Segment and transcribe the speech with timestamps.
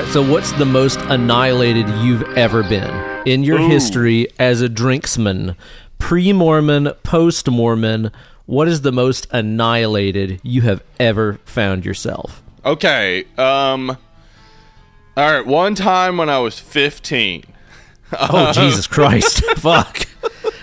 [0.00, 3.68] right, so what's the most annihilated you've ever been in your Ooh.
[3.68, 5.54] history as a drinksman?
[5.98, 8.10] Pre Mormon, post Mormon,
[8.46, 12.42] what is the most annihilated you have ever found yourself?
[12.64, 13.24] Okay.
[13.36, 13.90] Um.
[15.16, 15.46] All right.
[15.46, 17.44] One time when I was 15.
[18.18, 19.44] Oh, Jesus Christ.
[19.56, 20.06] Fuck.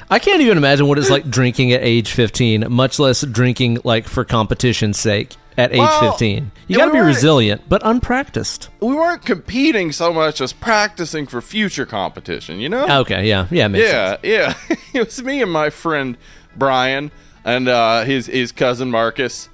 [0.10, 4.08] I can't even imagine what it's like drinking at age 15, much less drinking like
[4.08, 6.52] for competition's sake at age Well, 15.
[6.68, 8.70] You got to we be resilient, but unpracticed.
[8.80, 12.60] We weren't competing so much as practicing for future competition.
[12.60, 13.02] You know?
[13.02, 13.48] Okay, yeah.
[13.52, 14.20] Yeah, makes sense.
[14.24, 14.78] yeah, yeah.
[14.94, 16.18] it was me and my friend
[16.56, 17.12] Brian
[17.44, 19.50] and uh, his his cousin Marcus.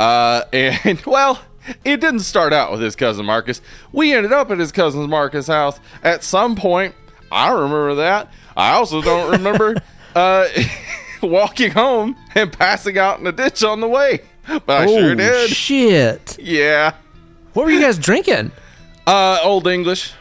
[0.00, 1.40] Uh, and well,
[1.84, 3.60] it didn't start out with his cousin Marcus.
[3.92, 6.94] We ended up at his cousin Marcus' house at some point.
[7.30, 8.32] I remember that.
[8.56, 9.76] I also don't remember
[10.14, 10.48] uh,
[11.22, 14.20] walking home and passing out in a ditch on the way,
[14.66, 15.50] but I sure Oh, did.
[15.50, 16.38] shit.
[16.38, 16.94] yeah.
[17.52, 18.50] What were you guys drinking?
[19.06, 20.14] Uh, Old English.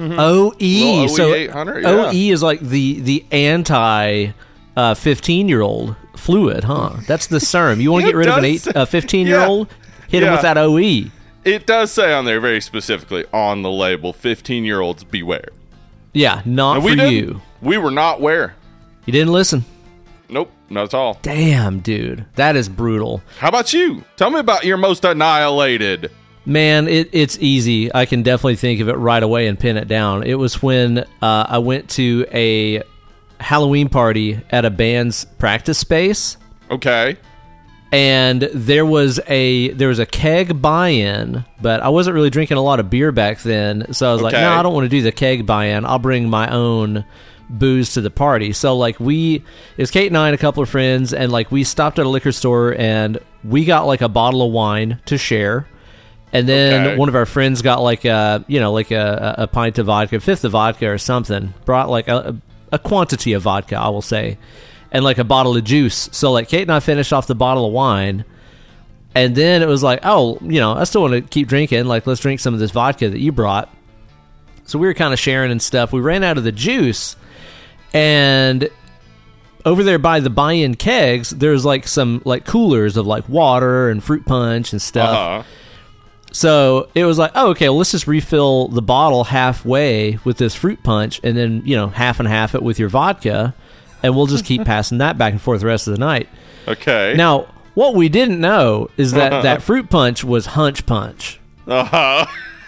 [0.00, 1.06] OE.
[1.08, 1.88] So OE 800, yeah.
[1.88, 4.28] OE is like the the anti
[4.76, 6.96] uh, 15 year old fluid, huh?
[7.06, 7.80] That's the serum.
[7.80, 9.68] You want to get rid of an eight, uh, 15 year old?
[10.08, 10.58] Hit him with that.
[10.58, 11.10] OE.
[11.44, 15.48] It does say on there very specifically on the label, 15 year olds beware.
[16.12, 17.40] Yeah, not for we you.
[17.62, 18.56] We were not where.
[19.06, 19.64] You didn't listen.
[20.28, 21.18] Nope, not at all.
[21.22, 22.26] Damn, dude.
[22.34, 23.22] That is brutal.
[23.38, 24.04] How about you?
[24.16, 26.10] Tell me about your most annihilated.
[26.44, 27.92] Man, it, it's easy.
[27.94, 30.22] I can definitely think of it right away and pin it down.
[30.22, 31.04] It was when uh,
[31.48, 32.82] I went to a
[33.40, 36.36] Halloween party at a band's practice space.
[36.70, 37.16] Okay.
[37.90, 42.62] and there was a there was a keg buy-in, but I wasn't really drinking a
[42.62, 45.00] lot of beer back then, so I was like, no, I don't want to do
[45.00, 45.86] the keg buy-in.
[45.86, 47.06] I'll bring my own
[47.50, 48.52] booze to the party.
[48.52, 49.42] So like we
[49.76, 52.08] it's Kate and I and a couple of friends and like we stopped at a
[52.08, 55.66] liquor store and we got like a bottle of wine to share.
[56.32, 56.96] And then Okay.
[56.96, 60.20] one of our friends got like a you know like a, a pint of vodka,
[60.20, 61.54] fifth of vodka or something.
[61.64, 62.36] Brought like a,
[62.70, 64.36] a quantity of vodka, I will say,
[64.92, 66.10] and like a bottle of juice.
[66.12, 68.26] So like Kate and I finished off the bottle of wine,
[69.14, 71.86] and then it was like, oh, you know, I still want to keep drinking.
[71.86, 73.74] Like let's drink some of this vodka that you brought.
[74.64, 75.94] So we were kind of sharing and stuff.
[75.94, 77.16] We ran out of the juice,
[77.92, 78.68] and
[79.64, 84.02] over there by the buy-in kegs, there's like some like coolers of like water and
[84.02, 85.08] fruit punch and stuff.
[85.10, 85.48] Uh huh.
[86.30, 90.54] So it was like, oh, okay, well, let's just refill the bottle halfway with this
[90.54, 93.54] fruit punch, and then you know half and half it with your vodka,
[94.02, 96.28] and we'll just keep passing that back and forth the rest of the night.
[96.66, 97.14] Okay.
[97.16, 101.40] Now, what we didn't know is that that fruit punch was hunch punch.
[101.66, 102.26] Uh huh.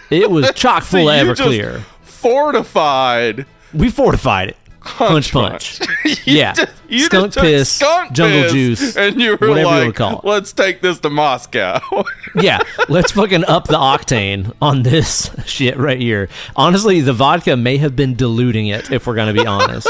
[0.09, 1.81] It was chock full of Everclear.
[2.01, 3.45] fortified.
[3.73, 4.57] We fortified it.
[4.83, 5.79] Hunch, punch.
[6.25, 9.93] yeah, Just- you skunk piss, skunk jungle piss, juice, and you were whatever like, wanna
[9.93, 10.25] call it.
[10.25, 11.79] "Let's take this to Moscow."
[12.35, 12.59] yeah,
[12.89, 16.29] let's fucking up the octane on this shit right here.
[16.55, 19.87] Honestly, the vodka may have been diluting it, if we're gonna be honest.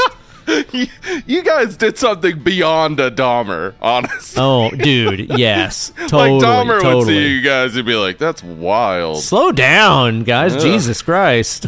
[0.72, 0.86] you,
[1.24, 4.42] you guys did something beyond a Dahmer, honestly.
[4.42, 9.22] Oh, dude, yes, totally, like Dahmer would see you guys and be like, "That's wild."
[9.22, 10.54] Slow down, guys!
[10.56, 10.60] Ugh.
[10.60, 11.66] Jesus Christ!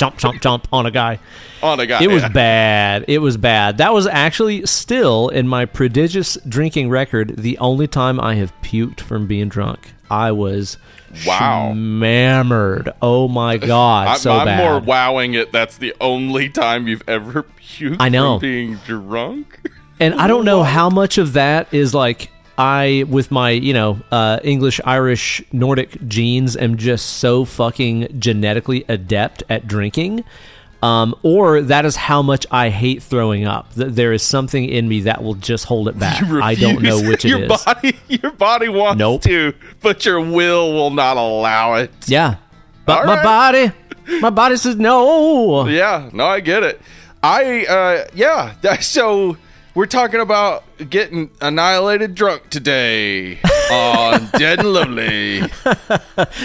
[0.00, 1.18] Jump, jump, jump on a guy.
[1.62, 2.02] On a guy.
[2.02, 2.28] It was yeah.
[2.30, 3.04] bad.
[3.06, 3.76] It was bad.
[3.78, 9.00] That was actually still in my prodigious drinking record the only time I have puked
[9.00, 9.92] from being drunk.
[10.10, 10.78] I was
[11.26, 11.72] Wow.
[11.74, 12.90] mammered.
[13.02, 14.58] Oh my god, I'm, so I'm bad.
[14.58, 15.52] more wowing it.
[15.52, 18.38] That's the only time you've ever puked I know.
[18.38, 19.60] from being drunk.
[20.00, 24.00] And I don't know how much of that is like I, with my, you know,
[24.12, 30.24] uh, English, Irish, Nordic genes, am just so fucking genetically adept at drinking.
[30.82, 33.72] Um, or that is how much I hate throwing up.
[33.74, 36.22] That There is something in me that will just hold it back.
[36.22, 37.64] I don't know which it your is.
[37.64, 39.22] Body, your body wants Nope.
[39.22, 41.90] to, but your will will not allow it.
[42.06, 42.36] Yeah.
[42.84, 43.24] But All my right.
[43.24, 43.72] body,
[44.20, 45.66] my body says no.
[45.66, 46.80] Yeah, no, I get it.
[47.22, 48.54] I, uh, yeah.
[48.80, 49.36] So
[49.74, 53.38] we're talking about getting annihilated drunk today
[53.70, 55.42] on Dead and Lovely.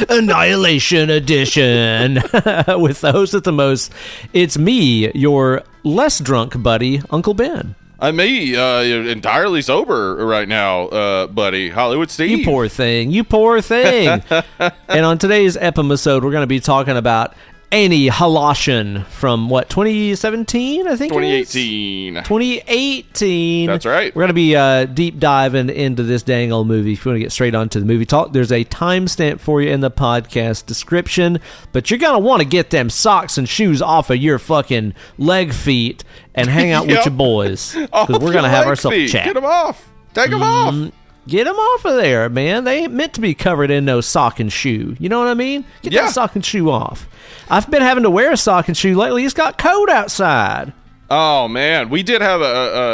[0.09, 2.15] Annihilation Edition
[2.79, 3.91] with the host at the most.
[4.33, 7.75] It's me, your less drunk buddy, Uncle Ben.
[7.97, 11.69] I'm me, uh, entirely sober right now, uh, buddy.
[11.69, 12.39] Hollywood Steve.
[12.39, 13.09] You poor thing.
[13.09, 14.21] You poor thing.
[14.59, 17.33] and on today's episode, we're going to be talking about
[17.75, 21.13] Annihilation from what 2017, I think.
[21.13, 21.51] it is?
[21.51, 22.24] 2018.
[22.24, 23.68] 2018.
[23.68, 24.16] That's right.
[24.16, 26.94] We're going to be uh, deep diving into this dang old movie.
[26.94, 29.62] If you want to get straight on to the movie talk, there's a timestamp for
[29.62, 31.39] you in the podcast description.
[31.74, 34.94] But you're going to want to get them socks and shoes off of your fucking
[35.18, 39.07] leg feet and hang out with your boys because we're going to have ourselves a
[39.10, 39.25] chat.
[39.25, 39.92] Get them off.
[40.13, 40.92] Take them off.
[41.27, 42.63] Get them off of there, man.
[42.66, 44.95] They ain't meant to be covered in no sock and shoe.
[45.00, 45.66] You know what I mean?
[45.81, 46.04] Get Yeah.
[46.04, 47.07] that sock and shoe off.
[47.50, 49.25] I've been having to wear a sock and shoe lately.
[49.25, 50.72] It's got cold outside.
[51.10, 52.44] Oh man, we did have a,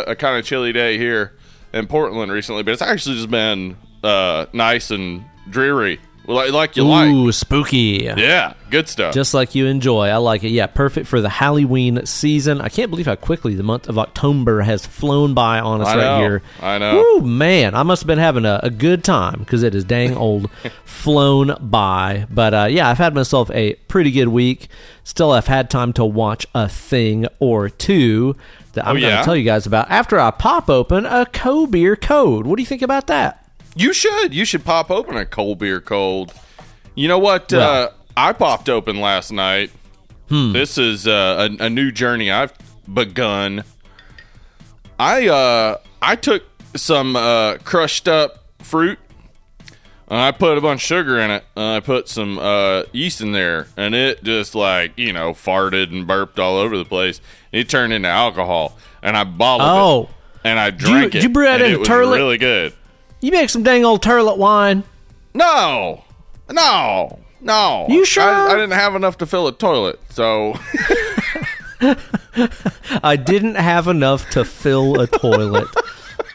[0.07, 1.33] a, a kind of chilly day here
[1.74, 6.00] in Portland recently, but it's actually just been uh, nice and dreary,
[6.31, 7.10] like, like you like.
[7.10, 8.04] Ooh, spooky.
[8.18, 9.13] Yeah, good stuff.
[9.13, 10.07] Just like you enjoy.
[10.10, 10.50] I like it.
[10.50, 12.62] Yeah, perfect for the Halloween season.
[12.62, 15.95] I can't believe how quickly the month of October has flown by on us I
[15.95, 16.19] right know.
[16.19, 16.42] here.
[16.62, 16.95] I know.
[17.19, 17.75] Woo, man.
[17.75, 20.50] I must have been having a, a good time because it is dang old
[20.86, 22.25] flown by.
[22.30, 24.68] But uh, yeah, I've had myself a pretty good week.
[25.04, 28.36] Still, I've had time to watch a thing or two
[28.74, 31.66] that I'm Oh, going to tell you guys about after I pop open a Co
[31.68, 32.45] Beer Code.
[32.45, 33.38] What do you think about that?
[33.75, 34.33] You should.
[34.33, 36.33] You should pop open a cold beer cold.
[36.95, 37.51] You know what?
[37.51, 39.71] Well- uh, I popped open last night.
[40.29, 42.53] This is uh, a, a new journey I've
[42.94, 43.65] begun.
[44.97, 46.44] I uh, I took
[46.75, 48.97] some uh, crushed up fruit.
[50.07, 51.44] And I put a bunch of sugar in it.
[51.56, 55.91] And I put some uh, yeast in there, and it just like you know farted
[55.91, 57.19] and burped all over the place.
[57.51, 60.03] It turned into alcohol, and I bottled Oh.
[60.03, 60.09] it.
[60.44, 61.23] And I you- drank did it.
[61.23, 62.15] you brew that in it a was turlet?
[62.15, 62.73] Really good.
[63.21, 64.83] You make some dang old turlet wine.
[65.33, 66.03] No,
[66.51, 67.85] no, no.
[67.88, 68.23] You sure?
[68.23, 70.56] I, I didn't have enough to fill a toilet, so
[73.03, 75.68] I didn't have enough to fill a toilet.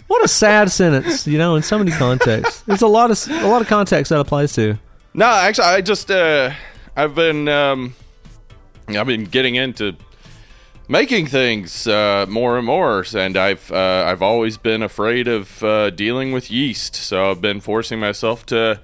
[0.08, 2.60] What a sad sentence, you know, in so many contexts.
[2.62, 4.78] There's a lot of a lot of context that applies to.
[5.14, 5.26] no.
[5.26, 6.52] Actually, I just uh,
[6.94, 7.92] I've been um,
[8.86, 9.96] I've been getting into
[10.88, 15.90] making things uh, more and more, and I've uh, I've always been afraid of uh,
[15.90, 18.80] dealing with yeast, so I've been forcing myself to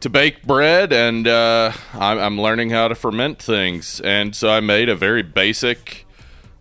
[0.00, 4.60] to bake bread, and uh, I'm, I'm learning how to ferment things, and so I
[4.60, 6.06] made a very basic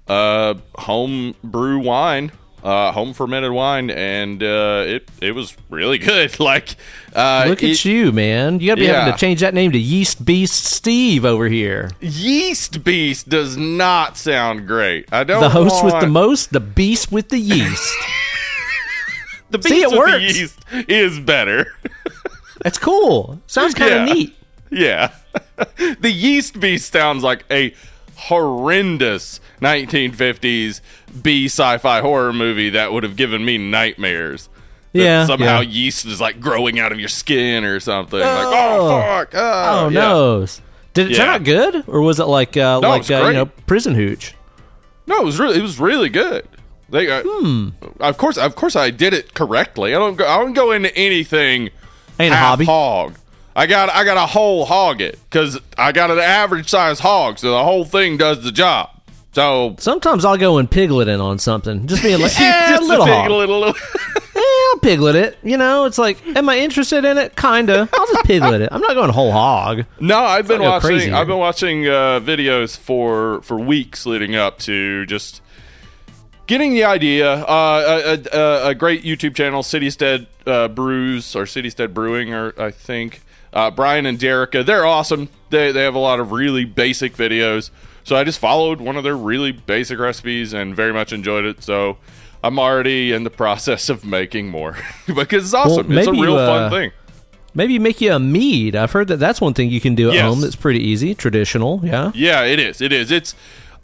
[0.08, 2.32] uh, home brew wine,
[2.64, 6.38] uh, home fermented wine, and uh, it it was really good.
[6.40, 6.76] Like,
[7.14, 8.60] uh, Look at you, man.
[8.60, 11.92] You got to be having to change that name to Yeast Beast Steve over here.
[12.02, 15.12] Yeast Beast does not sound great.
[15.12, 15.42] I don't.
[15.42, 17.94] The host with the most, the beast with the yeast.
[19.50, 20.12] the beast See, it with works.
[20.12, 20.60] the yeast
[20.90, 21.76] is better.
[22.64, 23.40] That's cool.
[23.48, 24.14] Sounds kind of Yeah.
[24.14, 24.36] neat.
[24.72, 25.12] yeah,
[26.00, 27.74] the Yeast Beast sounds like a
[28.16, 30.82] horrendous 1950s
[31.22, 34.50] B sci-fi horror movie that would have given me nightmares.
[34.94, 35.70] Yeah, somehow yeah.
[35.70, 38.20] yeast is like growing out of your skin or something.
[38.20, 38.88] Like, Oh.
[38.88, 39.30] oh fuck!
[39.36, 39.40] Oh,
[39.86, 40.00] Oh yeah.
[40.00, 40.46] no!
[40.96, 43.34] Did it turn out good, or was it like uh, No, like was uh, you
[43.34, 44.34] know prison hooch?
[45.06, 46.48] No, it was really it was really good.
[46.90, 47.70] They got, Hmm.
[48.00, 49.94] of course, of course, I did it correctly.
[49.94, 51.70] I don't go, I don't go into anything
[52.20, 52.66] Ain't a hobby.
[52.66, 53.16] hog.
[53.56, 57.38] I got I got a whole hog it because I got an average size hog,
[57.38, 58.90] so the whole thing does the job.
[59.34, 62.86] So Sometimes I'll go and piglet in on something, just being like, eh, Just a
[62.86, 63.30] little big hog.
[63.32, 63.76] little, little
[64.36, 65.38] Eh, I'll piglet it.
[65.44, 67.36] You know, it's like, am I interested in it?
[67.36, 67.90] Kinda.
[67.94, 68.70] I'll just piglet it.
[68.72, 69.86] I'm not going whole hog.
[70.00, 70.88] No, I've been watching.
[70.90, 75.42] crazy I've been watching uh, videos for for weeks leading up to just
[76.48, 77.32] getting the idea.
[77.34, 82.72] Uh, a, a, a great YouTube channel, Citystead uh, Brews or Citystead Brewing, or I
[82.72, 83.22] think
[83.54, 84.66] uh, Brian and Derica.
[84.66, 85.30] They're awesome.
[85.50, 87.70] They they have a lot of really basic videos.
[88.04, 91.64] So I just followed one of their really basic recipes and very much enjoyed it.
[91.64, 91.98] So.
[92.42, 95.92] I'm already in the process of making more because it's awesome.
[95.92, 96.92] it's a real you, uh, fun thing.
[97.54, 98.76] Maybe make you a mead.
[98.76, 100.24] I've heard that that's one thing you can do at Yes.
[100.24, 101.82] home that's pretty easy, traditional.
[101.84, 102.12] Yeah.
[102.14, 102.80] Yeah, it is.
[102.80, 103.12] It is.
[103.12, 103.36] It's,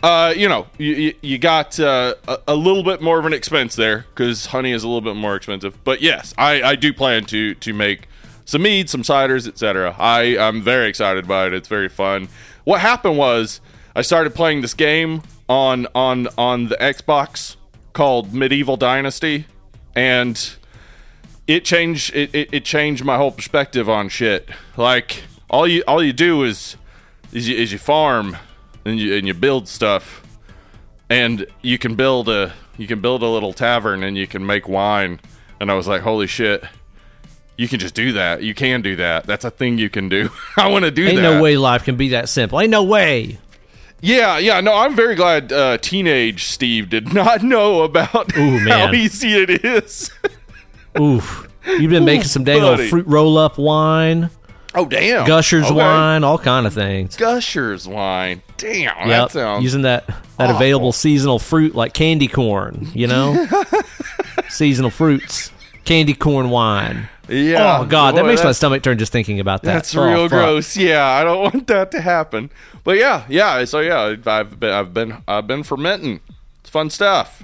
[0.04, 3.76] uh, you know, you, you, got uh, a, a little bit more of an expense
[3.76, 5.84] there because honey is a little bit more expensive.
[5.84, 8.08] But yes, I, I do plan to to make
[8.46, 9.96] some mead, some ciders, etc.
[10.00, 11.56] I I'm very excited about it.
[11.56, 12.30] It's very fun.
[12.64, 13.60] What happened was
[13.96, 17.56] I started playing this game on on on the Xbox
[17.94, 19.46] called Medieval Dynasty,
[19.96, 20.56] and
[21.48, 24.50] it changed it, it, it changed my whole perspective on shit.
[24.76, 26.76] Like all you all you do is
[27.32, 28.38] is you, is you farm
[28.84, 30.24] and you and you build stuff,
[31.10, 34.68] and you can build a you can build a little tavern and you can make
[34.68, 35.20] wine.
[35.60, 36.64] And I was like, holy shit.
[37.58, 38.44] You can just do that.
[38.44, 39.26] You can do that.
[39.26, 40.30] That's a thing you can do.
[40.58, 41.26] I want to do Ain't that.
[41.26, 42.60] Ain't no way life can be that simple.
[42.60, 43.40] Ain't no way.
[44.02, 44.62] Yeah, yeah.
[44.62, 49.64] No, I'm very glad uh, teenage Steve did not know about Ooh, how easy it
[49.66, 50.12] is.
[51.00, 51.50] Oof.
[51.66, 54.30] You've been making some dang old fruit roll up wine,
[54.76, 55.26] oh, damn.
[55.26, 55.74] gushers Okay.
[55.74, 57.16] wine, all kind of things.
[57.18, 58.44] Gushers wine.
[58.58, 59.64] Damn, that sounds.
[59.64, 60.56] Using that that awful.
[60.58, 63.48] available seasonal fruit like candy corn, you know?
[64.50, 65.52] seasonal fruits.
[65.86, 67.10] Candy corn wine.
[67.28, 67.80] yeah.
[67.80, 69.74] oh god, that makes my stomach turn just thinking about that.
[69.74, 70.30] That's Oh, real fuck.
[70.32, 70.78] gross.
[70.78, 72.52] Yeah, I don't want that to happen.
[72.86, 73.66] But yeah, yeah.
[73.66, 76.22] So yeah, I've been, I've been, I've been fermenting.
[76.62, 77.44] It's fun stuff.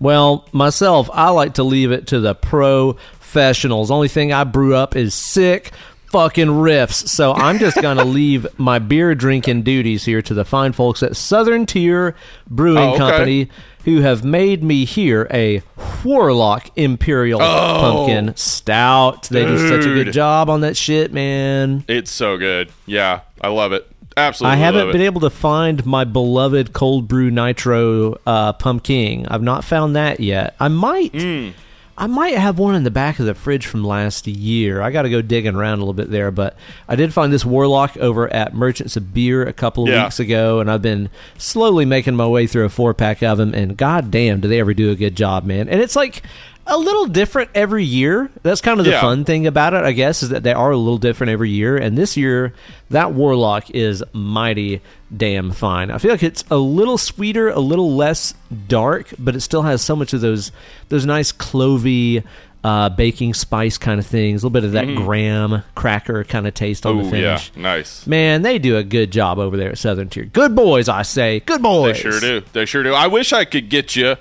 [0.00, 3.90] Well, myself, I like to leave it to the professionals.
[3.90, 5.70] Only thing I brew up is sick
[6.06, 7.06] fucking riffs.
[7.08, 11.16] So I'm just gonna leave my beer drinking duties here to the fine folks at
[11.16, 12.16] Southern Tier
[12.48, 12.98] Brewing Oh, okay.
[12.98, 13.48] Company,
[13.84, 15.62] who have made me here a
[16.04, 19.24] Warlock Imperial Oh, Pumpkin Stout.
[19.28, 21.84] They do such a good job on that shit, man.
[21.88, 22.70] It's so good.
[22.86, 23.86] Yeah, I love it.
[24.20, 24.54] Absolutely.
[24.54, 29.26] I haven't been able to find my beloved cold brew nitro uh, pumpkin.
[29.26, 30.54] I've not found that yet.
[30.60, 31.12] I might.
[31.12, 31.50] Hmm.
[31.98, 34.80] I might have one in the back of the fridge from last year.
[34.80, 36.56] I got to go digging around a little bit there, but
[36.88, 40.04] I did find this Warlock over at Merchants of Beer a couple of Yeah.
[40.04, 43.52] weeks ago, and I've been slowly making my way through a four pack of them.
[43.52, 45.68] And goddamn, do they ever do a good job, man!
[45.68, 46.22] And it's like
[46.70, 48.30] a little different every year.
[48.42, 49.00] That's kind of the Yeah.
[49.00, 51.76] fun thing about it, I guess, is that they are a little different every year.
[51.76, 52.54] And this year,
[52.90, 54.80] that Warlock is mighty
[55.14, 55.90] damn fine.
[55.90, 58.34] I feel like it's a little sweeter, a little less
[58.68, 60.52] dark, but it still has so much of those
[60.88, 62.22] those nice clovey.
[62.62, 66.52] Uh, baking spice kind of things, a little bit of that graham cracker kind of
[66.52, 67.52] taste on the Oh yeah, finish.
[67.56, 68.06] nice.
[68.06, 70.24] Man, they do a good job over there at Southern Tier.
[70.26, 71.40] Good boys, I say.
[71.40, 71.94] Good boys.
[71.96, 72.42] They sure do.
[72.52, 72.92] They sure do.
[72.92, 74.16] I wish I could get you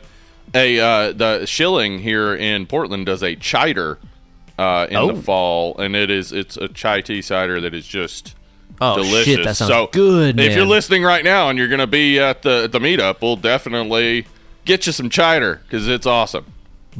[0.53, 3.97] a uh, the Schilling here in Portland does a chider
[4.57, 5.11] uh, in Oh.
[5.13, 8.35] the fall, and it is it's a chai tea cider that is just
[8.81, 9.25] Oh, delicious.
[9.25, 12.17] shit, that sounds so good, If you're listening right now and you're going to be
[12.19, 14.25] at the the meetup, we'll definitely
[14.65, 16.45] get you some chider because it's awesome.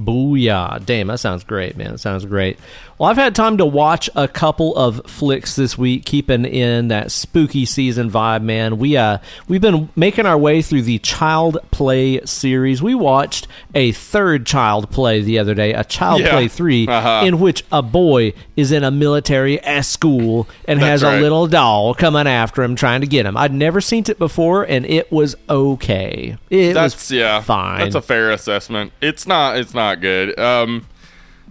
[0.05, 0.85] Booyah.
[0.85, 1.91] Damn, that sounds great, man.
[1.91, 2.57] That sounds great.
[2.97, 7.11] Well, I've had time to watch a couple of flicks this week, keeping in that
[7.11, 8.77] spooky season vibe, man.
[8.77, 12.81] We uh we've been making our way through the Child's Play series.
[12.81, 16.31] We watched a third Child's Play the other day, a Child Yeah.
[16.31, 17.21] Play 3 Uh-huh.
[17.25, 21.19] in which a boy is in a military school and That's has right.
[21.19, 23.37] a little doll coming after him trying to get him.
[23.37, 26.37] I'd never seen it before and it was okay.
[26.49, 27.79] It That's was yeah, fine.
[27.79, 28.91] That's a fair assessment.
[29.01, 30.37] It's not it's not good.
[30.39, 30.85] Um,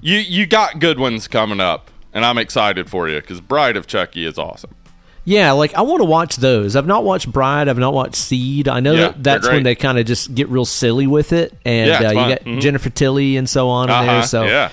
[0.01, 3.87] you you got good ones coming up, and I'm excited for you because Bride of
[3.87, 4.75] Chucky is awesome.
[5.25, 6.75] Yeah, like I want to watch those.
[6.75, 7.69] I've not watched Bride.
[7.69, 8.67] I've not watched Seed.
[8.69, 11.53] I know Yeah, that that's when they kind of just get real silly with it,
[11.67, 12.61] and Yeah, uh, you got Mhm.
[12.63, 14.23] Jennifer Tilly and so on in Uh-huh, there.
[14.23, 14.71] So yeah,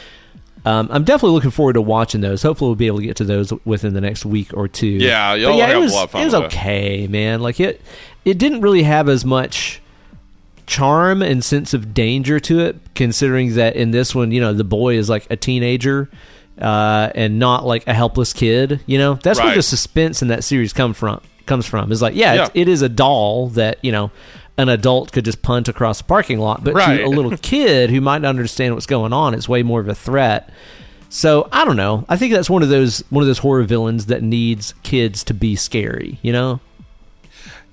[0.65, 2.41] um, I'm definitely looking forward to watching those.
[2.41, 4.87] Hopefully, we'll be able to get to those within the next week or two.
[4.87, 7.41] Yeah, yeah, have it a was lot of fun it was okay, man.
[7.41, 7.81] Like it,
[8.23, 9.81] it didn't really have as much
[10.67, 14.63] charm and sense of danger to it, considering that in this one, you know, the
[14.63, 16.09] boy is like a teenager.
[16.59, 19.15] Uh, and not like a helpless kid, you know.
[19.15, 21.19] That's where the suspense in that series come from.
[21.47, 22.41] Comes from is like, yeah, Yeah.
[22.43, 24.09] It's, it is a doll that you know
[24.57, 26.99] an adult could just punt across a parking lot, but Right.
[26.99, 29.89] to a little kid who might not understand what's going on, it's way more of
[29.89, 30.49] a threat.
[31.09, 32.05] So I don't know.
[32.07, 35.33] I think that's one of those one of those horror villains that needs kids to
[35.33, 36.19] be scary.
[36.21, 36.61] You know?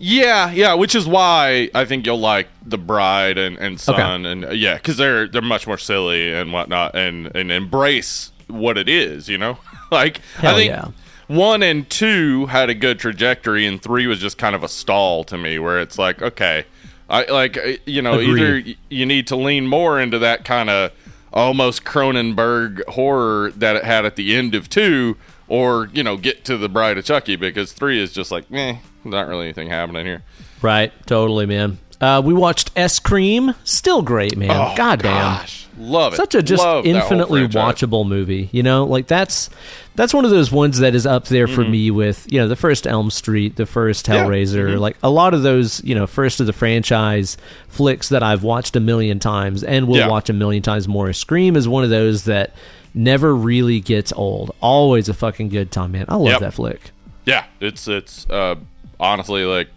[0.04, 0.74] Yeah, yeah.
[0.74, 4.74] Which is why I think you'll like the Bride and, and Son, and uh, yeah,
[4.74, 9.28] because they're they're much more silly and whatnot, and and embrace what it is.
[9.28, 9.58] You know,
[9.92, 10.70] like Hell I think.
[10.70, 10.88] yeah.
[11.28, 15.22] One and two had a good trajectory, and three was just kind of a stall
[15.24, 16.64] to me, where it's like, okay,
[17.08, 18.66] I like uh, you know Agreed.
[18.66, 20.90] either you need to lean more into that kind of
[21.32, 25.16] almost Cronenberg horror that it had at the end of two,
[25.52, 28.76] or you know get to the Bride of Chucky because three is just like, eh,
[29.04, 30.22] not really anything happening here.
[30.62, 30.92] Right.
[31.06, 31.76] Totally, man.
[32.00, 33.54] Uh, we watched Scream.
[33.62, 34.50] Still great, man.
[34.50, 35.12] Oh, Goddamn.
[35.12, 36.16] gosh, love it.
[36.16, 38.48] Such a just Love infinitely watchable movie.
[38.50, 39.50] You know, like that's
[39.94, 41.54] that's one of those ones that is up there Mm-hmm.
[41.54, 44.24] for me with you know the first Elm Street, the first Yeah.
[44.24, 44.80] Hellraiser, Mhm.
[44.80, 47.36] like a lot of those you know first of the franchise
[47.68, 50.08] flicks that I've watched a million times and will Yeah.
[50.08, 51.12] watch a million times more.
[51.12, 52.52] Scream is one of those that
[52.94, 54.54] never really gets old.
[54.60, 56.06] Always a fucking good time, man.
[56.08, 56.40] I love Yep.
[56.40, 56.90] that flick.
[57.24, 58.56] Yeah, it's it's uh,
[58.98, 59.68] honestly like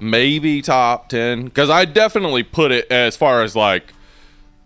[0.00, 3.92] maybe top ten because I definitely put it as far as like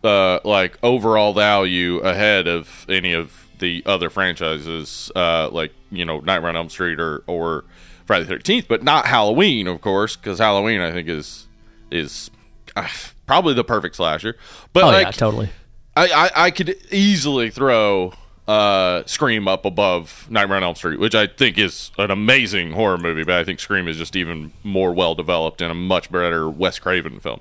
[0.04, 6.20] uh like overall value ahead of any of the other franchises uh like you know
[6.20, 7.64] Nightmare on Elm Street or or
[8.06, 11.46] Friday the Thirteenth, but not Halloween, of course, because Halloween I think is
[11.90, 12.30] is
[12.74, 12.88] uh,
[13.26, 14.36] probably the perfect slasher.
[14.72, 15.50] But Oh like yeah, totally.
[15.98, 18.12] I, I, I could easily throw
[18.46, 22.98] uh, Scream up above Nightmare on Elm Street, which I think is an amazing horror
[22.98, 26.48] movie, but I think Scream is just even more well developed and a much better
[26.48, 27.40] Wes Craven film.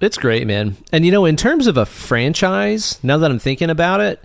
[0.00, 0.78] It's great, man.
[0.92, 4.24] And you know, in terms of a franchise, now that I'm thinking about it,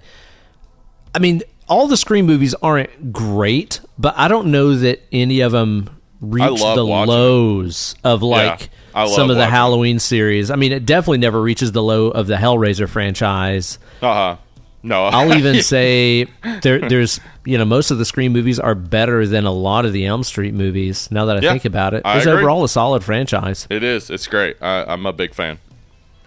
[1.14, 5.52] I mean, all the Scream movies aren't great, but I don't know that any of
[5.52, 5.90] them
[6.22, 10.50] reach the lows of like I love some of the Halloween series.
[10.50, 13.78] I mean, it definitely never reaches the low of the Hellraiser franchise.
[14.02, 14.38] Uh huh.
[14.84, 16.26] No, I'll even say
[16.62, 19.94] there, there's you know most of the Scream movies are better than a lot of
[19.94, 21.10] the Elm Street movies.
[21.12, 23.68] Now that I Yeah, think about it, it's overall a solid franchise.
[23.70, 24.10] it is.
[24.10, 24.58] It's great.
[24.62, 25.58] I, I'm a big fan.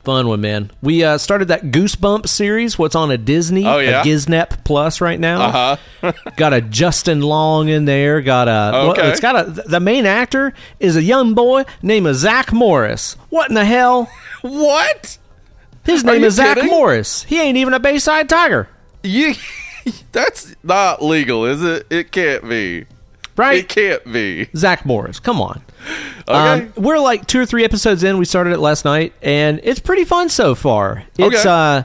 [0.04, 0.70] Fun one, man.
[0.82, 2.78] We uh, started that Goosebump series.
[2.78, 3.66] What's on a Disney?
[3.66, 4.00] Oh, yeah?
[4.00, 5.42] a Giznep Plus right now.
[5.42, 6.12] Uh huh.
[6.36, 8.22] got a Justin Long in there.
[8.22, 8.72] Got a.
[8.72, 9.50] well, it's got a.
[9.50, 13.14] The main actor is a young boy named Zack Morris.
[13.28, 14.10] What in the hell?
[14.42, 15.18] what?
[15.84, 16.62] His name is Zack?
[16.64, 17.22] Morris.
[17.24, 18.68] He ain't even a Bayside Tiger,
[19.02, 19.34] You?
[20.12, 21.86] That's not legal, is it?
[21.88, 22.84] It can't be.
[23.38, 23.60] Right?
[23.60, 24.48] It can't be.
[24.56, 25.20] Zack Morris.
[25.20, 25.62] Come on.
[26.28, 26.32] Okay.
[26.64, 28.18] Um, we're like two or three episodes in.
[28.18, 31.04] We started it last night, and it's pretty fun so far.
[31.16, 31.48] It's Okay.
[31.48, 31.82] uh,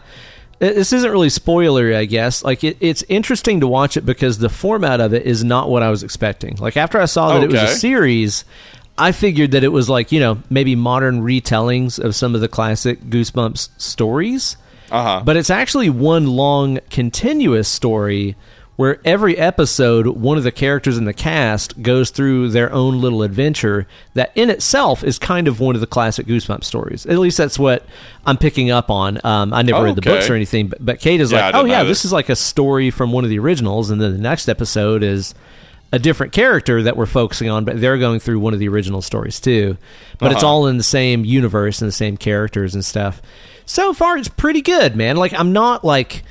[0.60, 2.44] this isn't really spoilery, I guess.
[2.44, 5.84] Like it, it's interesting to watch it because the format of it is not what
[5.84, 6.56] I was expecting.
[6.58, 8.46] Like after I saw that it was a series,
[8.98, 12.48] I figured that it was like you know maybe modern retellings of some of the
[12.48, 14.58] classic Goosebumps stories.
[14.92, 15.22] Uh huh.
[15.26, 18.36] But it's actually one long continuous story
[18.76, 23.22] where every episode, one of the characters in the cast goes through their own little
[23.22, 27.06] adventure that in itself is kind of one of the classic Goosebumps stories.
[27.06, 27.86] At least that's what
[28.26, 29.24] I'm picking up on.
[29.24, 30.10] Um, I never read the Okay.
[30.10, 32.36] books or anything, but, but Kate is Yeah, like, oh, yeah, this is like a
[32.36, 33.92] story from one of the originals.
[33.92, 35.36] And then the next episode is
[35.92, 39.04] a different character that we're focusing on, but they're going through one of the original
[39.04, 39.78] stories too.
[40.18, 40.52] But it's Uh-huh.
[40.52, 43.22] all in the same universe and the same characters and stuff.
[43.68, 45.16] So far, it's pretty good, man.
[45.18, 46.24] Like I'm not like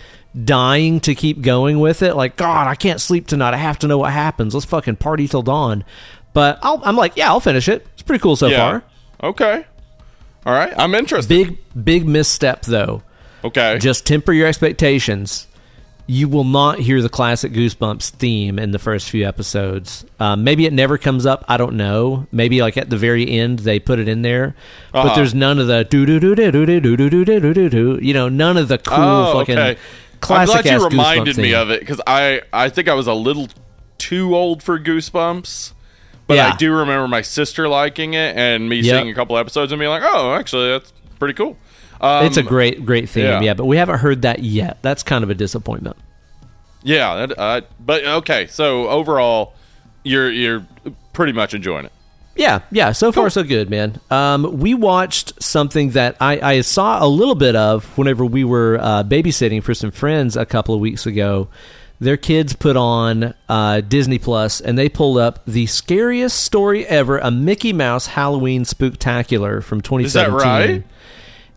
[0.45, 2.15] dying to keep going with it.
[2.15, 3.55] Like God, I can't sleep tonight.
[3.55, 4.55] I have to know what happens.
[4.55, 5.85] Let's fucking party till dawn.
[6.33, 7.87] But I'll, I'm like, yeah, I'll finish it.
[7.95, 8.57] It's pretty cool so yeah.
[8.59, 8.85] far.
[9.31, 9.67] Okay.
[10.47, 10.73] All right.
[10.77, 11.29] I'm interested.
[11.29, 13.03] Big, big misstep though.
[13.45, 13.79] okay.
[13.79, 15.47] Just temper your expectations.
[16.09, 20.05] You will not hear the classic Goosebumps theme in the first few episodes.
[20.19, 21.45] Um, maybe it never comes up.
[21.47, 22.27] I don't know.
[22.33, 24.57] Maybe like at the very end they put it in there,
[24.91, 25.15] but Uh-huh.
[25.15, 27.69] there's none of the do do do do do do do do do do do
[27.69, 27.99] do.
[28.03, 29.81] You know, none of the cool oh, fucking okay.
[30.23, 30.63] I'm classic.
[30.63, 33.49] glad you reminded me of it because I I think I was a little
[33.99, 35.73] too old for Goosebumps.
[36.29, 36.53] But Yeah.
[36.53, 38.85] I do remember my sister liking it and me Yep.
[39.03, 41.57] seeing a couple episodes and being like, "Oh, actually, that's pretty cool."
[42.01, 43.41] Um, It's a great, great theme, yeah.
[43.41, 43.55] yeah.
[43.55, 44.79] But we haven't heard that yet.
[44.83, 45.97] That's kind of a disappointment.
[46.83, 47.27] yeah.
[47.27, 49.55] that- Uh, but okay, so overall,
[50.05, 50.65] you're you're
[51.13, 51.93] pretty much enjoying it.
[52.35, 52.93] Yeah, yeah.
[52.93, 54.01] So far, so good, man.
[54.11, 58.79] Um, we watched something that I, I saw a little bit of whenever we were
[58.81, 61.49] uh, babysitting for some friends a couple of weeks ago.
[62.01, 67.19] Their kids put on uh, Disney Plus, and they pulled up the scariest story ever:
[67.19, 70.05] a Mickey Mouse Halloween Spooktacular from 2017.
[70.07, 70.85] Is that right?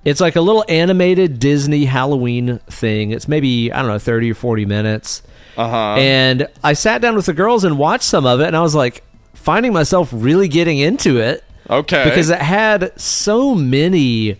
[0.03, 3.09] It's like a little animated Disney Halloween thing.
[3.09, 5.23] It's maybe I don't know, 30 or 40 minutes.
[5.57, 5.95] Uh huh.
[5.97, 8.75] And I sat down with the girls and watched some of it, and I was
[8.75, 9.03] like,
[9.45, 12.03] finding myself really getting into it Okay.
[12.03, 14.37] because it had so many.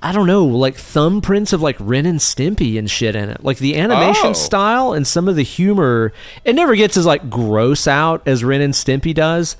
[0.00, 3.42] I don't know, like thumbprints of like Ren and Stimpy and shit in it.
[3.42, 4.32] Like the animation Oh.
[4.32, 6.12] style and some of the humor,
[6.44, 9.56] it never gets as like gross out as Ren and Stimpy does.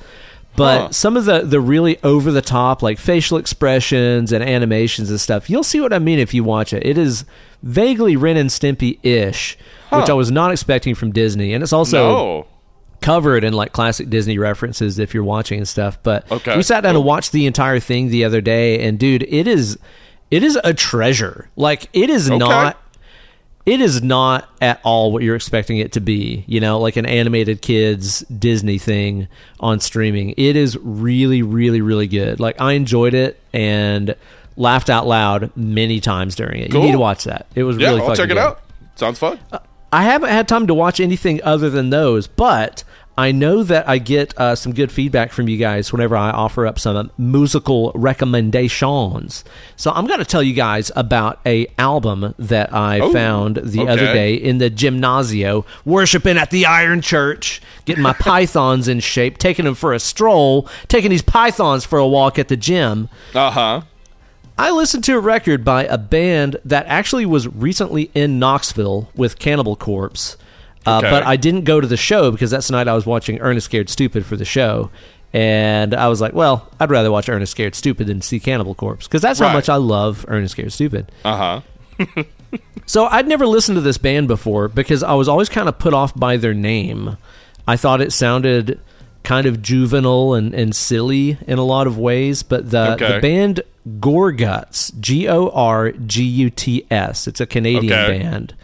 [0.55, 0.88] But Huh.
[0.92, 5.49] some of the the really over the top like facial expressions and animations and stuff,
[5.51, 6.85] you'll see what I mean if you watch it.
[6.87, 7.25] It is
[7.64, 9.57] vaguely Ren and Stimpy ish,
[9.90, 12.47] which I was not expecting from Disney, and it's also no.
[13.00, 15.98] Covered in like classic Disney references if you're watching and stuff.
[16.02, 17.02] But Okay, we sat down cool.
[17.02, 19.78] and watched the entire thing the other day, and dude, it is
[20.30, 21.48] it is a treasure.
[21.56, 22.38] Like it is Okay.
[22.38, 22.76] not
[23.66, 26.42] it is not at all what you're expecting it to be.
[26.46, 29.28] You know, like an animated kids Disney thing
[29.61, 30.30] on streaming.
[30.38, 32.40] It is really, really, really good.
[32.40, 34.14] Like I enjoyed it and
[34.56, 36.70] laughed out loud many times during it.
[36.70, 36.80] Cool.
[36.80, 37.46] You need to watch that.
[37.54, 38.38] It was Yeah, really I'll check it good.
[38.38, 38.61] out.
[38.96, 39.38] Sounds fun.
[39.52, 39.58] Uh,
[39.92, 42.85] I haven't had time to watch anything other than those, but
[43.16, 46.66] I know that I get uh, some good feedback from you guys whenever I offer
[46.66, 49.44] up some musical recommendations.
[49.77, 53.81] So I'm going to tell you guys about a album that I Oh, found the
[53.83, 53.90] okay.
[53.90, 59.38] other day in the gymnasio, worshiping at the Iron Church, getting my pythons in shape,
[59.38, 63.09] taking them for a stroll, taking these pythons for a walk at the gym.
[63.35, 63.81] Uh huh.
[64.59, 69.38] I listened to a record by a band that actually was recently in Knoxville with
[69.38, 70.37] Cannibal Corpse.
[70.87, 71.11] Uh, Okay.
[71.11, 73.66] But I didn't go to the show because that's the night I was watching Ernest
[73.66, 74.90] Scared Stupid for the show.
[75.35, 79.07] And I was like, well, I'd rather watch Ernest Scared Stupid than see Cannibal Corpse
[79.07, 81.12] because that's how much I love Ernest Scared Stupid.
[81.25, 81.61] Uh
[81.99, 82.23] huh.
[82.87, 85.92] So I'd never listened to this band before because I was always kind of put
[85.92, 87.18] off by their name.
[87.66, 88.81] I thought it sounded
[89.29, 93.12] kind of juvenile and, and silly in a lot of ways, but the, Okay.
[93.17, 93.61] the band
[94.01, 98.19] Gorguts, G O R G U T S, it's a Canadian Okay.
[98.19, 98.55] band.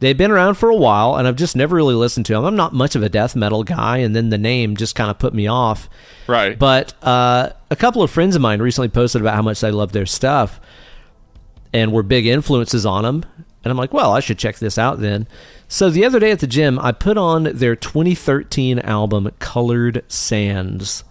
[0.00, 2.44] They've been around for a while, and I've just never really listened to them.
[2.44, 5.18] I'm not much of a death metal guy, and then the name just kind of
[5.20, 5.88] put me off.
[6.26, 6.58] Right.
[6.58, 9.92] But uh, a couple of friends of mine recently posted about how much they love
[9.92, 10.60] their stuff
[11.72, 13.24] and were big influences on them.
[13.64, 15.26] And I'm like, well, I should check this out then.
[15.66, 21.04] So the other day at the gym, I put on their 2013 album, Colored Sands.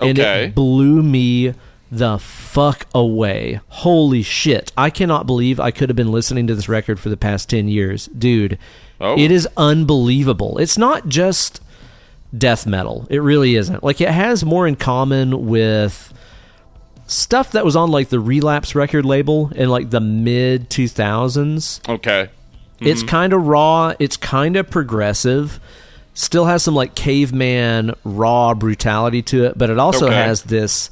[0.00, 0.44] And Okay.
[0.44, 1.54] it blew me
[1.90, 3.60] the fuck away.
[3.68, 4.70] Holy shit.
[4.76, 7.66] I cannot believe I could have been listening to this record for the past 10
[7.68, 8.06] years.
[8.16, 8.58] Dude,
[9.00, 9.18] Oh.
[9.18, 10.58] it is unbelievable.
[10.58, 11.60] It's not just
[12.36, 13.06] death metal.
[13.10, 13.82] It really isn't.
[13.82, 16.12] Like, it has more in common with
[17.08, 21.88] stuff that was on, like, the Relapse record label in, like, the mid 2000s.
[21.88, 22.28] Okay.
[22.80, 23.08] It's mm-hmm.
[23.08, 23.94] kind of raw.
[23.98, 25.60] It's kind of progressive.
[26.14, 30.14] Still has some like caveman raw brutality to it, but it also Okay.
[30.14, 30.90] has this.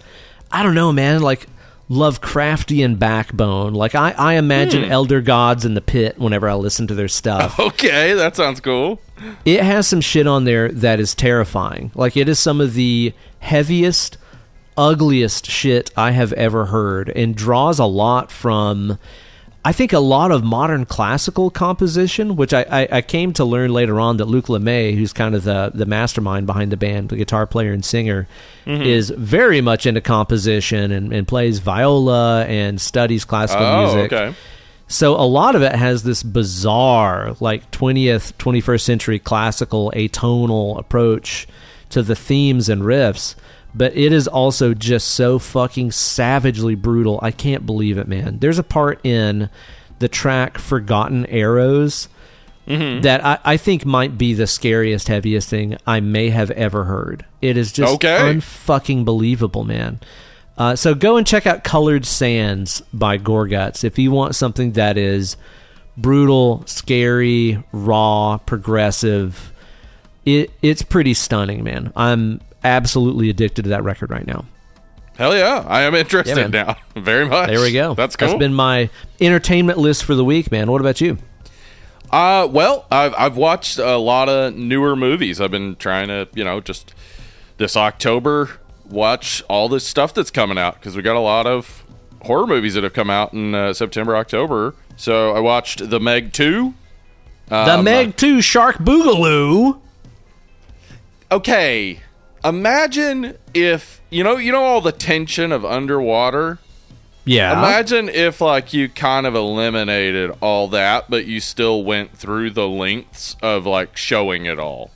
[0.50, 1.22] I don't know, man.
[1.22, 1.46] Like
[1.90, 3.74] Lovecraftian backbone.
[3.74, 4.90] Like I, I imagine hmm.
[4.90, 7.58] elder gods in the pit whenever I listen to their stuff.
[7.66, 9.00] Okay, that sounds cool.
[9.44, 11.90] it has some shit on there that is terrifying.
[11.94, 14.18] Like it is some of the heaviest,
[14.76, 18.98] ugliest shit I have ever heard, and draws a lot from.
[19.64, 23.72] I think a lot of modern classical composition, which I, I, I came to learn
[23.72, 27.16] later on that Luc Lemay, who's kind of the, the mastermind behind the band, the
[27.16, 28.28] guitar player and singer,
[28.64, 28.80] mm-hmm.
[28.80, 34.12] is very much into composition and, and plays viola and studies classical Oh, music.
[34.12, 34.36] okay.
[34.86, 41.48] So a lot of it has this bizarre, like 20th, 21st century classical atonal approach
[41.90, 43.34] to the themes and riffs,
[43.76, 47.18] but it is also just so fucking savagely brutal.
[47.22, 48.38] I can't believe it, man.
[48.40, 49.50] There's a part in
[49.98, 52.08] the track Forgotten Arrows
[52.66, 57.24] that I, I think might be the scariest, heaviest thing I may have ever heard.
[57.40, 58.16] It is just Okay.
[58.34, 60.00] unfucking believable, man.
[60.58, 64.96] Uh, so go and check out Colored Sands by Gorguts if you want something that
[64.98, 65.36] is
[65.96, 69.52] brutal, scary, raw, progressive.
[70.24, 71.92] It it's pretty stunning, man.
[71.94, 74.44] I'm absolutely addicted to that record right now.
[75.16, 76.76] Hell yeah, I am interested Yeah, now.
[77.00, 77.48] Very much.
[77.48, 77.94] There we go.
[77.94, 78.28] That's cool.
[78.28, 80.70] That's been my entertainment list for the week, man.
[80.70, 81.16] What about you?
[82.10, 85.40] Uh, well, I've I've watched a lot of newer movies.
[85.40, 86.94] I've been trying to, you know, just
[87.56, 88.50] this October
[88.88, 91.84] watch all this stuff that's coming out because we got a lot of
[92.22, 94.74] horror movies that have come out in uh, September, October.
[94.96, 96.74] So I watched The Meg Two.
[97.48, 99.80] The Um, Meg 2 Shark Boogaloo.
[101.30, 102.00] Okay,
[102.48, 106.58] imagine if you know you know all the tension of underwater.
[107.24, 107.58] Yeah.
[107.58, 112.68] Imagine if like you kind of eliminated all that, but you still went through the
[112.68, 114.92] lengths of like showing it all.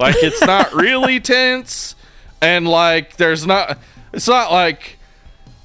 [0.00, 1.94] Like it's not really tense,
[2.40, 3.78] and like there's not.
[4.12, 4.97] It's not like.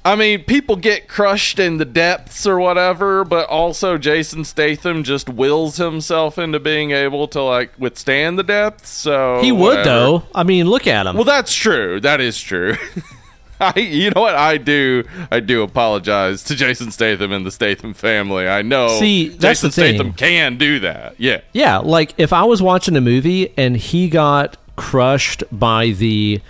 [0.06, 5.30] I mean, people get crushed in the depths or whatever, but also Jason Statham just
[5.30, 8.90] wills himself into being able to like withstand the depths.
[8.90, 9.84] So he would, whatever.
[9.84, 10.22] though.
[10.34, 11.14] I mean, look at him.
[11.16, 12.00] Well, that's true.
[12.00, 12.76] That is true.
[13.60, 15.04] I, you know what I do?
[15.30, 18.46] I do apologize to Jason Statham and the Statham family.
[18.46, 19.94] I know See, that's Jason the thing.
[19.94, 21.14] Statham can do that.
[21.18, 21.40] Yeah.
[21.52, 26.42] Yeah, like if I was watching a movie and he got crushed by the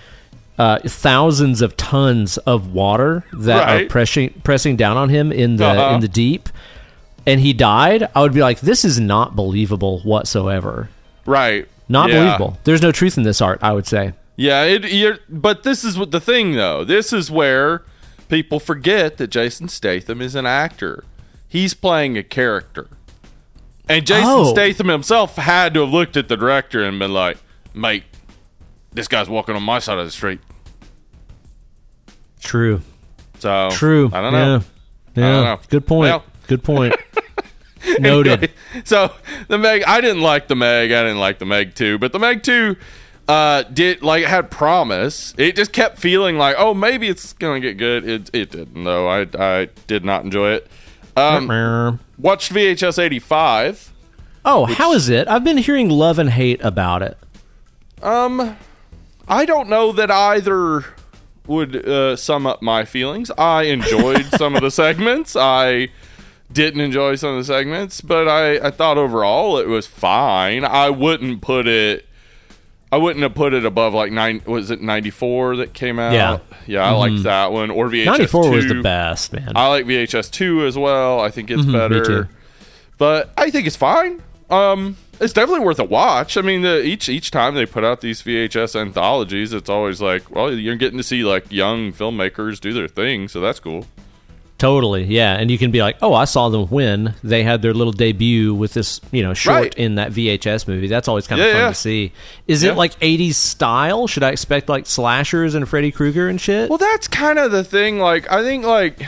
[0.59, 5.67] uh, thousands of tons of water that are pressing pressing down on him in the
[5.67, 5.95] Uh-huh.
[5.95, 6.49] in the deep,
[7.27, 10.91] and he died, I would be like, this is not believable whatsoever.
[11.27, 11.67] Right.
[11.89, 12.21] Not Yeah.
[12.21, 12.59] believable.
[12.65, 13.59] There's no truth in this art.
[13.63, 14.13] I would say.
[14.37, 14.63] Yeah.
[14.63, 14.85] It.
[14.93, 16.85] You're, but this is what the thing, though.
[16.85, 17.83] This is where
[18.29, 21.05] people forget that Jason Statham is an actor.
[21.49, 22.89] He's playing a character,
[23.89, 24.53] and Jason Oh.
[24.53, 27.37] Statham himself had to have looked at the director and been like,
[27.75, 28.05] "Mate,
[28.95, 30.41] this guy's walking on my side of the street."
[32.41, 32.81] True.
[33.39, 34.11] So True.
[34.13, 34.63] I don't know.
[35.15, 35.23] Yeah.
[35.23, 35.41] Yeah.
[35.43, 35.61] know.
[35.69, 36.11] Good point.
[36.11, 36.95] Well- Good point.
[37.99, 38.51] Noted.
[38.85, 39.13] so
[39.49, 40.91] the Meg, I didn't like the Meg.
[40.93, 42.77] I didn't like the Meg two, but the Meg two
[43.29, 45.35] uh, did like had promise.
[45.39, 48.07] It just kept feeling like, oh, maybe it's gonna get good.
[48.09, 49.09] It it didn't though.
[49.09, 50.67] I I did not enjoy it.
[51.17, 53.91] Um, watched VHS eighty five.
[54.45, 55.29] oh, how is it?
[55.29, 57.17] I've been hearing love and hate about it.
[58.03, 58.57] Um,
[59.29, 60.85] I don't know that either
[61.47, 63.31] would uh, sum up my feelings.
[63.37, 65.37] I enjoyed some of the segments.
[65.37, 65.89] I
[66.53, 70.65] didn't enjoy some of the segments, but I, I thought overall it was fine.
[70.65, 72.07] I wouldn't put it.
[72.93, 74.41] I wouldn't have put it above like nine.
[74.47, 76.13] Was it ninety four that came out?
[76.13, 76.39] Yeah.
[76.67, 76.85] yeah.
[76.85, 77.71] I liked that one.
[77.71, 79.53] Or VHS 94 was the best, man.
[79.57, 81.19] I like VHS two as well.
[81.19, 82.03] I think it's better.
[82.03, 82.35] Mm-hmm, too.
[82.97, 84.23] But I think it's fine.
[84.51, 86.37] Um, it's definitely worth a watch.
[86.37, 90.31] I mean, the, each each time they put out these VHS anthologies, it's always like,
[90.31, 93.87] well, you're getting to see like young filmmakers do their thing, so that's cool.
[94.57, 95.35] Totally, yeah.
[95.35, 98.55] And you can be like, oh, I saw them when they had their little debut
[98.55, 99.75] with this, you know, short Right.
[99.75, 100.87] in that VHS movie.
[100.87, 101.69] That's always kind of Yeah, fun yeah.
[101.71, 102.13] to see.
[102.47, 102.71] Is Yeah.
[102.71, 104.07] it like 80s style?
[104.07, 106.69] Should I expect like slashers and Freddy Krueger and shit?
[106.71, 107.99] Well, that's kind of the thing.
[107.99, 109.03] Like, I think like,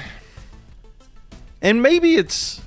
[1.63, 2.61] and maybe it's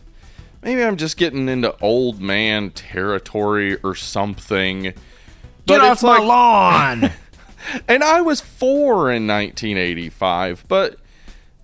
[0.64, 4.82] maybe I'm just getting into old man territory or something.
[4.84, 4.96] Get
[5.66, 7.12] But off it's my like- lawn!
[7.88, 10.98] and I was four in 1985, but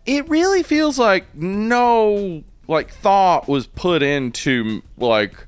[0.05, 5.45] it really feels like no like thought was put into like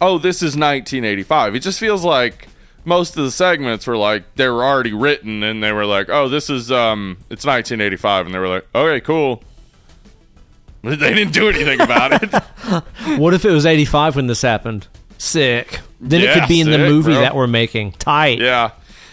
[0.00, 2.48] oh this is 1985 it just feels like
[2.86, 6.26] most of the segments were like they were already written and they were like oh
[6.28, 9.42] this is um it's 1985 and they were like okay cool
[10.96, 12.32] they didn't do anything about it
[13.18, 14.86] What if it was 85 when this happened?
[15.18, 15.80] Sick.
[16.00, 17.20] Then it could be in the movie bro.
[17.20, 17.92] that we're making.
[17.92, 18.40] Tight.
[18.40, 18.70] Yeah.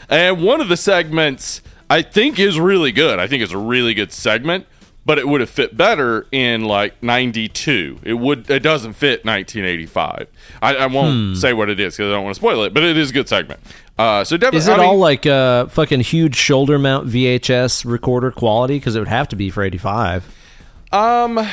[0.10, 3.20] And one of the segments I think is really good.
[3.20, 4.66] I think it's a really good segment,
[5.06, 8.00] but it would have fit better in like 92.
[8.04, 10.28] It would it doesn't fit 1985.
[10.62, 11.34] I, I won't Hmm.
[11.36, 13.14] say what it is because I don't want to spoil it, but it is a
[13.14, 13.60] good segment.
[13.98, 17.86] Uh, so definitely Is it I mean, all like uh, fucking huge shoulder mount VHS
[17.86, 18.78] recorder quality?
[18.80, 20.38] Because it would have to be for 85.
[20.92, 21.48] Um,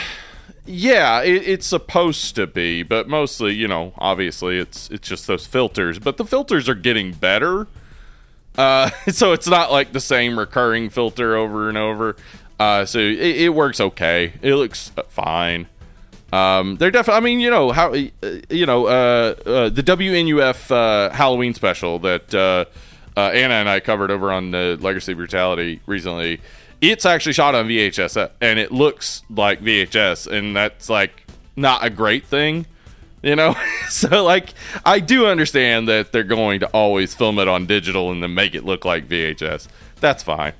[0.66, 5.46] yeah, it, it's supposed to be, but mostly, you know, obviously, it's it's just those
[5.46, 5.98] filters.
[5.98, 7.66] But the filters are getting better,
[8.56, 12.16] uh, so it's not like the same recurring filter over and over.
[12.58, 14.34] Uh, so it, it works okay.
[14.42, 15.68] It looks fine.
[16.32, 17.18] Um, they're definitely.
[17.18, 18.08] I mean, you know how uh,
[18.50, 22.66] you know uh, uh, the WNUF uh, Halloween special that uh,
[23.16, 26.40] uh, Anna and I covered over on the Legacy Brutality recently.
[26.80, 31.24] It's actually shot on VHS uh, and it looks like VHS, and that's like
[31.56, 32.66] not a great thing,
[33.22, 33.56] you know.
[33.88, 34.54] so like,
[34.86, 38.54] I do understand that they're going to always film it on digital and then make
[38.54, 39.66] it look like VHS.
[40.00, 40.52] That's fine.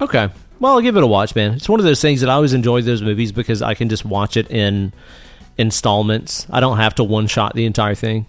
[0.00, 0.30] Okay.
[0.60, 1.52] Well, I'll give it a watch, man.
[1.54, 4.04] It's one of those things that I always enjoy those movies because I can just
[4.04, 4.92] watch it in
[5.56, 6.46] installments.
[6.50, 8.26] I don't have to one shot the entire thing.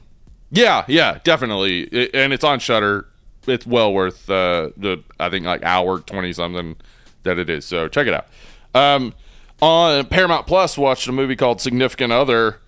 [0.52, 3.06] Yeah, yeah, definitely, It- and it's on Shudder.
[3.50, 6.76] It's well worth uh, the I think like hour twenty something
[7.24, 7.66] that it is.
[7.66, 8.28] So check it out.
[8.74, 9.14] Um,
[9.62, 12.60] on Paramount Plus, watched a movie called Significant Other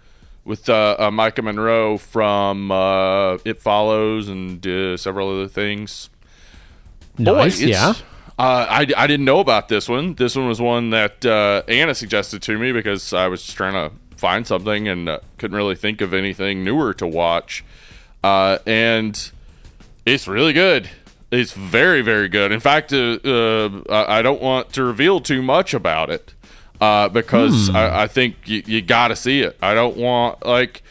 [0.44, 6.10] with uh, uh, Maika Monroe from uh, It Follows and uh, several other things.
[7.18, 7.94] Boy, Nice, it's- yeah.
[8.40, 10.16] Uh, I, I didn't know about this one.
[10.16, 13.74] This one was one that uh, Anna suggested to me because I was just trying
[13.74, 17.64] to find something and uh, couldn't really think of anything newer to watch.
[18.24, 19.32] Uh, and
[20.06, 20.90] it's really good.
[21.32, 22.52] It's very, very good.
[22.52, 26.34] In fact, uh, uh, I don't want to reveal too much about it
[26.82, 29.58] uh, because I, I think you, you got to see it.
[29.62, 30.84] I don't want like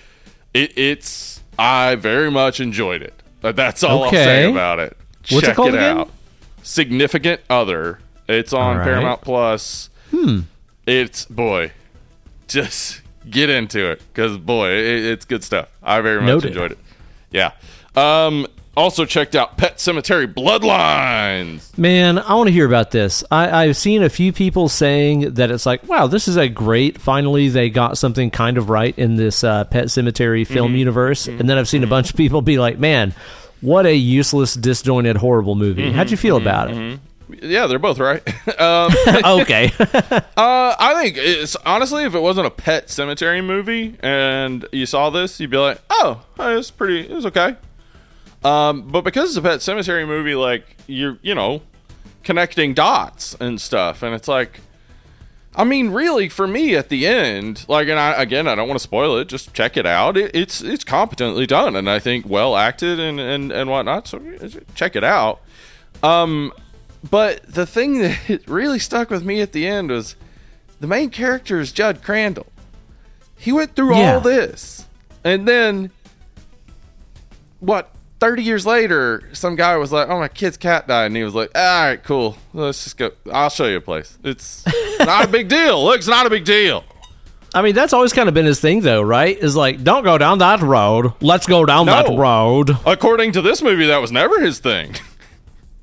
[0.54, 1.42] it, it's.
[1.58, 3.12] I very much enjoyed it.
[3.42, 4.96] But that's all I'll say about it.
[5.28, 5.98] What's it Check called it again?
[5.98, 6.10] out.
[6.62, 7.98] Significant Other.
[8.28, 8.84] It's on right.
[8.84, 9.90] Paramount Plus.
[10.10, 10.40] Hmm.
[10.86, 11.72] It's boy,
[12.48, 15.68] just get into it because boy, it, it's good stuff.
[15.82, 16.48] I very much Noted.
[16.48, 16.78] enjoyed it.
[17.30, 17.52] Yeah.
[17.94, 18.46] Um.
[18.76, 21.76] Also checked out Pet Sematary Bloodlines.
[21.76, 23.24] Man, I want to hear about this.
[23.30, 27.00] I, I've seen a few people saying that it's like, wow, this is a great.
[27.00, 30.54] Finally, they got something kind of right in this uh, Pet Sematary Mm-hmm.
[30.54, 31.26] film universe.
[31.26, 33.12] And then I've seen a bunch of people be like, man,
[33.60, 35.82] what a useless, disjointed, horrible movie.
[35.86, 35.96] Mm-hmm.
[35.96, 37.00] How'd you feel about it?
[37.42, 38.22] Yeah, they're both right.
[38.60, 38.92] um,
[39.40, 39.72] okay.
[39.80, 45.10] uh, I think it's honestly, if it wasn't a Pet Sematary movie and you saw
[45.10, 47.56] this, you'd be like, oh, it's pretty, it was okay.
[48.44, 51.62] Um, but because it's a Pet Sematary movie, like you're, you know,
[52.24, 54.60] connecting dots and stuff, and it's like,
[55.54, 58.78] I mean, really, for me, at the end, like, and I again, I don't want
[58.78, 59.28] to spoil it.
[59.28, 60.16] Just check it out.
[60.16, 64.06] It, it's it's competently done, and I think well acted and and and whatnot.
[64.08, 64.22] So
[64.74, 65.40] check it out.
[66.02, 66.52] Um,
[67.10, 70.14] but the thing that really stuck with me at the end was
[70.78, 72.46] the main character is Jud Crandall.
[73.36, 74.14] He went through Yeah.
[74.14, 74.86] all this,
[75.24, 75.90] and then
[77.58, 77.90] what?
[78.20, 81.34] Thirty years later, some guy was like, "Oh, my kid's cat died," and he was
[81.34, 82.36] like, "All right, cool.
[82.52, 83.10] Let's just go.
[83.32, 84.18] I'll show you a place.
[84.22, 84.64] It's
[85.00, 85.82] not a big deal.
[85.82, 86.84] Look, it's not a big deal."
[87.54, 89.36] I mean, that's always kind of been his thing, though, right?
[89.36, 91.14] Is like, don't go down that road.
[91.20, 91.92] Let's go down No.
[91.94, 92.76] that road.
[92.86, 94.94] According to this movie, that was never his thing.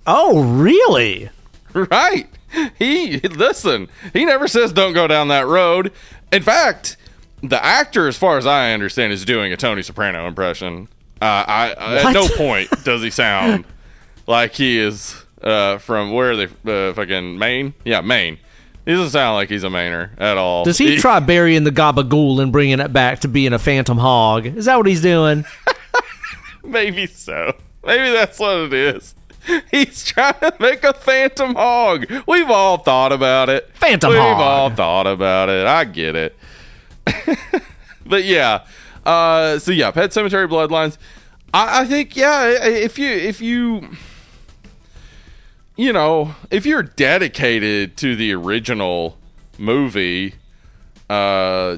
[0.10, 1.30] Oh, really?
[1.74, 2.30] right.
[2.80, 3.90] He listen.
[4.14, 5.92] He never says don't go down that road.
[6.32, 6.96] In fact,
[7.44, 10.88] the actor, as far as I understand, is doing a Tony Soprano impression.
[11.22, 13.66] Uh, I, I at no point does he sound
[14.28, 16.90] like he is uh, from where are they?
[16.90, 17.74] Uh, fucking Maine?
[17.86, 18.38] Yeah, Maine.
[18.86, 20.64] He doesn't sound like he's a Mainer at all.
[20.64, 24.46] Does he try burying the gabagool and bringing it back to being a phantom hog?
[24.46, 25.44] Is that what he's doing?
[26.64, 27.54] Maybe so.
[27.86, 29.16] Maybe that's what it is.
[29.72, 32.06] He's trying to make a phantom hog.
[32.28, 33.70] We've all thought about it.
[33.76, 34.42] Phantom hog We've hog.
[34.42, 35.66] all thought about it.
[35.66, 36.36] I get it.
[38.06, 38.66] but yeah.
[39.08, 40.98] Uh, so yeah, Pet Sematary Bloodlines.
[41.54, 42.46] I, I think yeah.
[42.50, 43.90] If you if you
[45.78, 49.18] you know if you're dedicated to the original
[49.58, 50.36] movie,
[51.10, 51.78] uh,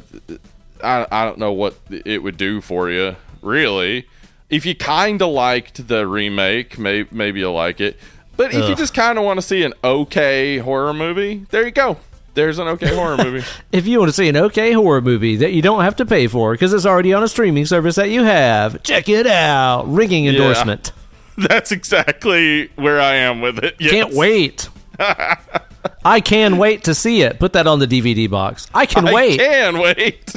[0.84, 4.08] I, I don't know what it would do for you, really.
[4.50, 8.00] If you kind of liked the remake, may, maybe you'll like it.
[8.38, 11.70] but if you just kind of want to see an okay horror movie, there you
[11.70, 11.98] go.
[12.40, 13.46] There's an okay horror movie.
[13.74, 16.28] If you want to see an okay horror movie that you don't have to pay
[16.28, 19.84] for because it's already on a streaming service that you have, check it out.
[19.92, 20.94] Ringing endorsement.
[21.38, 23.76] That's exactly where I am with it.
[23.78, 23.92] Yes.
[23.92, 24.70] Can't wait.
[26.06, 27.40] I can wait to see it.
[27.40, 28.68] Put that on the DVD box.
[28.74, 29.38] I can I wait.
[29.40, 30.34] can wait.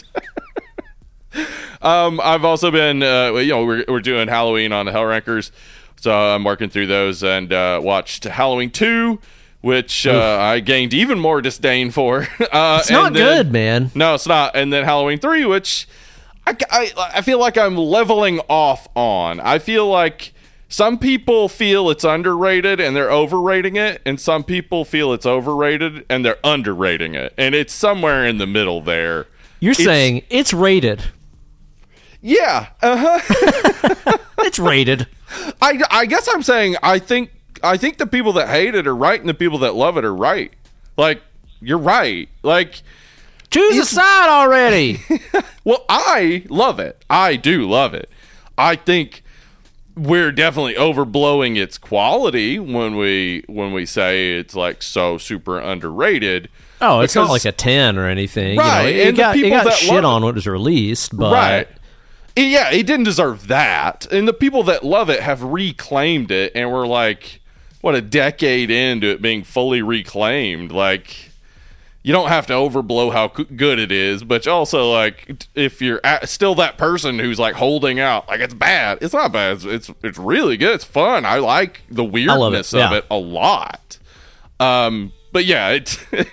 [1.82, 5.52] um, I've also been, uh, you know, we're, we're doing Halloween on the Hell Rankers,
[6.00, 9.20] so I'm working through those and uh, watched Halloween two,
[9.62, 12.28] which uh, I gained even more disdain for.
[12.52, 13.90] Uh, It's not then- good, man.
[13.94, 14.54] No, it's not.
[14.54, 15.88] And then Halloween three, which
[16.46, 19.40] I, I, I feel like I'm leveling off on.
[19.40, 20.34] I feel like
[20.68, 26.04] some people feel it's underrated and they're overrating it, and some people feel it's overrated
[26.10, 29.26] and they're underrating it, and it's somewhere in the middle there.
[29.60, 31.04] You're It's- saying it's rated.
[32.20, 34.18] Yeah, uh huh.
[34.44, 35.06] It's rated.
[35.62, 37.30] I, I guess I'm saying I think
[37.62, 40.04] I think the people that hate it are right, and the people that love it
[40.04, 40.52] are right.
[40.96, 41.22] Like
[41.60, 42.28] you're right.
[42.42, 42.82] Like.
[43.50, 45.00] Choose a side already.
[45.64, 47.04] Well, I love it.
[47.08, 48.10] I do love it.
[48.58, 49.22] I think
[49.96, 56.48] we're definitely overblowing its quality when we when we say it's like so super underrated.
[56.80, 58.58] Oh, it's not like a ten or anything.
[58.58, 60.34] Right, You know, it, and the got, it people got that shit on when it
[60.34, 61.68] was released, but right.
[62.34, 64.10] Yeah, it didn't deserve that.
[64.10, 67.40] And the people that love it have reclaimed it and we're like
[67.82, 70.72] what a decade into it being fully reclaimed.
[70.72, 71.32] Like
[72.02, 76.54] you don't have to overblow how good it is, but also like if you're still
[76.54, 78.98] that person who's like holding out, like it's bad.
[79.02, 79.56] It's not bad.
[79.56, 80.76] It's it's, it's really good.
[80.76, 81.26] It's fun.
[81.26, 82.94] I like the weirdness of yeah.
[82.94, 83.98] it a lot.
[84.58, 86.28] Um, but yeah, it, it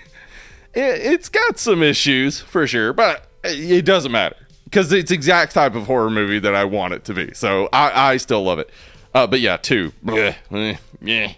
[0.74, 5.74] it's got some issues for sure, but it doesn't matter because it's the exact type
[5.74, 7.34] of horror movie that I want it to be.
[7.34, 8.70] So I I still love it.
[9.12, 9.92] Uh, but yeah, two.
[10.08, 11.32] Eh, yeah.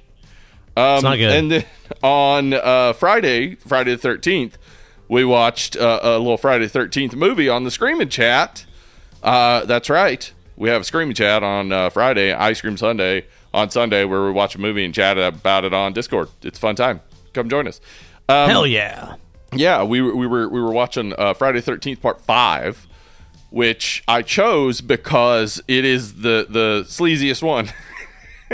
[0.76, 1.32] Um, not good.
[1.32, 1.64] And then
[2.02, 4.56] on uh, Friday, Friday the thirteenth,
[5.08, 8.64] we watched uh, a little Friday the thirteenth movie on the Screaming Chat.
[9.22, 10.32] Uh, that's right.
[10.56, 14.30] We have a Screaming Chat on uh, Friday, Ice Cream Sunday on Sunday, where we
[14.30, 16.28] watch a movie and chat about it on Discord.
[16.42, 17.00] It's a fun time.
[17.32, 17.80] Come join us.
[18.28, 19.16] Um, hell yeah.
[19.52, 22.86] yeah, we were we were we were watching uh, Friday Thirteenth Part Five,
[23.50, 27.70] which I chose because it is the the sleaziest one.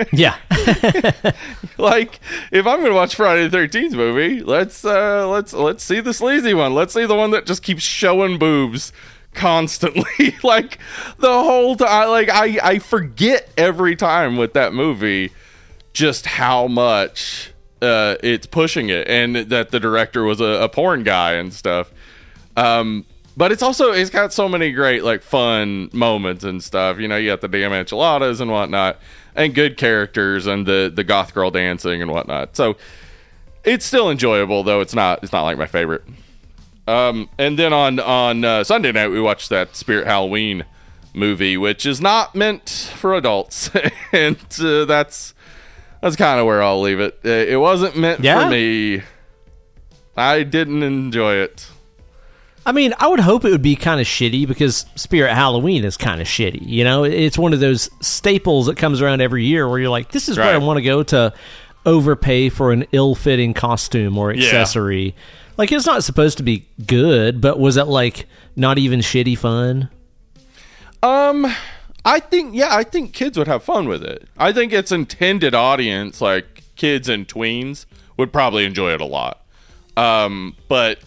[0.13, 0.37] Yeah.
[1.79, 2.21] like,
[2.53, 6.55] if I'm to watch Friday the Thirteenth movie, let's uh, let's let's see the sleazy
[6.55, 6.75] one.
[6.75, 8.93] Let's see the one that just keeps showing boobs
[9.35, 10.37] constantly.
[10.43, 10.79] like
[11.19, 12.09] the whole time.
[12.09, 15.33] Like I I forget every time with that movie
[15.93, 21.03] just how much uh, it's pushing it, and that the director was a, a porn
[21.03, 21.93] guy and stuff.
[22.57, 23.05] Um,
[23.37, 26.99] but it's also it's got so many great like fun moments and stuff.
[26.99, 28.99] You know, you got the damn enchiladas and whatnot,
[29.39, 32.55] and good characters and the the goth girl dancing and whatnot.
[32.57, 32.77] So
[33.65, 36.05] it's still enjoyable, though it's not it's not like my favorite.
[36.87, 40.65] Um, and then on on uh, Sunday night we watched that Spirit Halloween
[41.15, 43.71] movie, which is not meant for adults,
[44.13, 45.35] and uh, that's
[46.01, 47.19] that's kind of where I'll leave it.
[47.25, 48.45] Uh, It wasn't meant Yeah?
[48.45, 49.03] for me.
[50.17, 51.69] I didn't enjoy it.
[52.69, 55.97] I mean, I would hope it would be kind of shitty because Spirit Halloween is
[55.97, 56.69] kind of shitty.
[56.69, 60.13] You know, it's one of those staples that comes around every year where you're like,
[60.13, 61.33] this is where I want to go to
[61.87, 65.15] overpay for an ill-fitting costume or accessory.
[65.57, 69.89] Like, it's not supposed to be good, but was it like not even shitty fun?
[71.03, 71.51] Um,
[72.05, 74.29] I think yeah, I think kids would have fun with it.
[74.37, 77.87] I think its intended audience, like kids and tweens,
[78.19, 79.43] would probably enjoy it a lot.
[79.97, 80.99] Um, but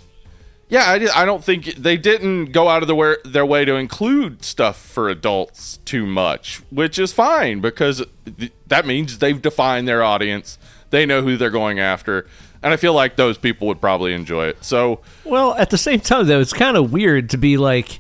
[0.71, 3.75] yeah, I, I don't think they didn't go out of the way, their way to
[3.75, 8.01] include stuff for adults too much, which is fine because
[8.39, 10.57] th- that means they've defined their audience.
[10.89, 12.25] They know who they're going after,
[12.63, 14.63] and I feel like those people would probably enjoy it.
[14.63, 17.99] So Well, at the same time, though, it's kind of weird to be like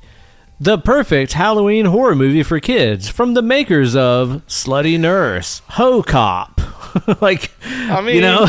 [0.57, 6.61] the perfect Halloween horror movie for kids from the makers of Slutty Nurse, Ho Cop.
[7.21, 8.47] like, I mean, you know,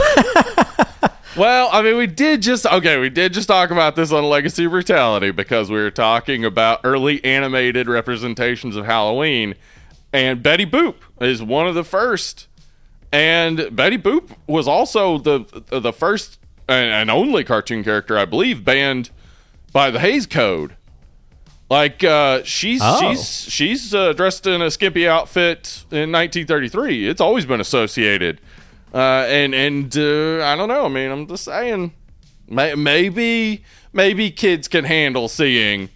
[1.36, 2.98] Well, I mean, we did just okay.
[2.98, 7.24] We did just talk about this on Legacy Brutality because we were talking about early
[7.24, 9.54] animated representations of Halloween,
[10.12, 12.48] and Betty Boop is one of the first.
[13.10, 16.38] And Betty Boop was also the the first
[16.68, 19.08] and, and only cartoon character, I believe, banned
[19.72, 20.76] by the Hays Code.
[21.70, 23.00] Like uh, she's Oh.
[23.14, 27.08] she's she's uh, dressed in a skimpy outfit in 1933.
[27.08, 28.38] It's always been associated,
[28.92, 30.84] uh, and and uh, I don't know.
[30.84, 31.92] I mean, I'm just saying,
[32.48, 35.88] may, maybe maybe kids can handle seeing,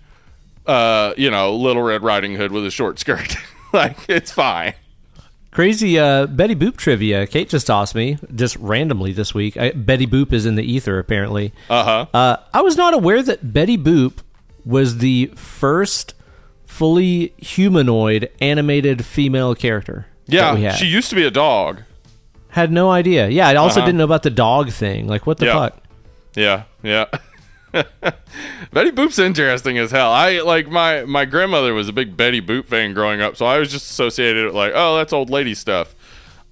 [0.67, 3.37] uh, you know, Little Red Riding Hood with a short skirt.
[3.73, 4.75] like it's fine.
[5.51, 7.27] Crazy uh, Betty Boop trivia.
[7.27, 9.57] Kate just asked me just randomly this week.
[9.57, 11.53] I, Betty Boop is in the ether apparently.
[11.71, 12.07] Uh-huh.
[12.13, 14.19] Uh, I was not aware that Betty Boop
[14.67, 16.13] was the first
[16.67, 20.09] fully humanoid animated female character.
[20.27, 21.83] that we Yeah, she used to be a dog.
[22.57, 23.29] Had no idea.
[23.29, 23.87] Yeah, I also Uh-huh.
[23.87, 25.07] didn't know about the dog thing.
[25.07, 25.53] Like, what the Yeah.
[25.55, 25.79] fuck?
[26.35, 27.05] Yeah, yeah.
[28.73, 30.11] Betty Boop's interesting as hell.
[30.11, 33.59] I like my my grandmother was a big Betty Boop fan growing up, so I
[33.59, 35.95] was just associated with like, oh, that's old lady stuff.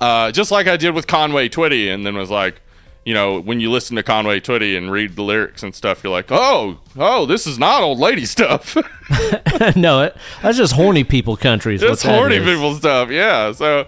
[0.01, 2.61] Uh, just like I did with Conway Twitty, and then was like,
[3.07, 6.13] you know, when you listen to Conway Twitty and read the lyrics and stuff, you're
[6.13, 8.77] like, oh, oh, this is not old lady stuff.
[9.77, 11.83] no, it, that's just horny people countries.
[11.83, 13.11] It's horny people stuff.
[13.11, 13.53] Yeah.
[13.53, 13.87] So,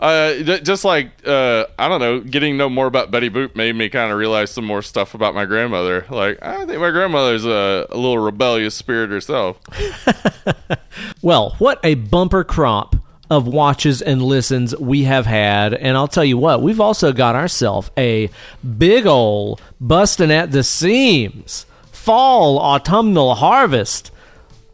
[0.00, 3.88] uh, just like uh, I don't know, getting know more about Betty Boop made me
[3.88, 6.06] kind of realize some more stuff about my grandmother.
[6.10, 9.58] Like, I think my grandmother's a, a little rebellious spirit herself.
[11.22, 12.96] Well, what a bumper crop
[13.30, 15.74] of watches and listens we have had.
[15.74, 18.30] And I'll tell you what, we've also got ourselves a
[18.78, 24.10] big ol' busting at the seams fall autumnal harvest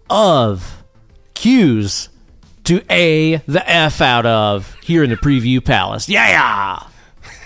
[0.08, 0.84] of
[1.32, 2.10] cues
[2.64, 6.08] to A the F out of here in the preview palace.
[6.08, 6.82] Yeah!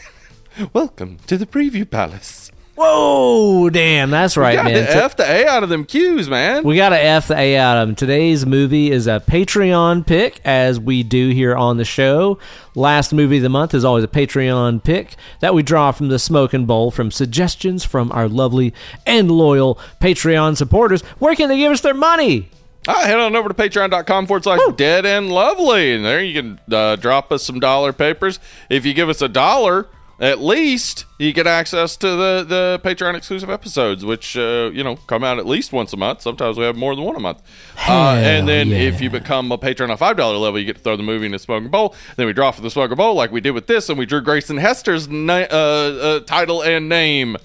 [0.73, 2.51] Welcome to the preview palace.
[2.77, 4.77] Whoa, damn, that's right, Got man.
[4.77, 6.63] F the A out of them cues, man.
[6.63, 7.97] We got to F the A out of him.
[7.97, 12.39] Today's movie is a Patreon pick, as we do here on the show.
[12.77, 16.21] Last movie of the month is always a Patreon pick that we draw from the
[16.21, 18.73] Smoking Bowl from suggestions from our lovely
[19.05, 21.03] and loyal Patreon supporters.
[21.19, 22.49] Where can they give us their money?
[22.91, 25.93] Ah, head on over to patreon.com forward slash dead and lovely.
[25.95, 28.41] And there you can uh, drop us some dollar papers.
[28.71, 33.15] If you give us a dollar, at least you get access to the, the Patreon
[33.15, 36.23] exclusive episodes, which, uh, you know, come out at least once a month.
[36.23, 37.43] Sometimes we have more than one a month.
[37.87, 38.79] Uh, and then yeah.
[38.79, 41.33] if you become a patron on $5 level, you get to throw the movie in
[41.33, 41.95] the smoking bowl.
[42.17, 44.23] Then we draw for the smoking bowl like we did with this, and we drew
[44.23, 47.37] Grayson Hester's na- uh, uh, title and name.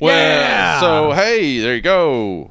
[0.00, 0.80] Well, Yeah.
[0.80, 2.50] so hey, there you go.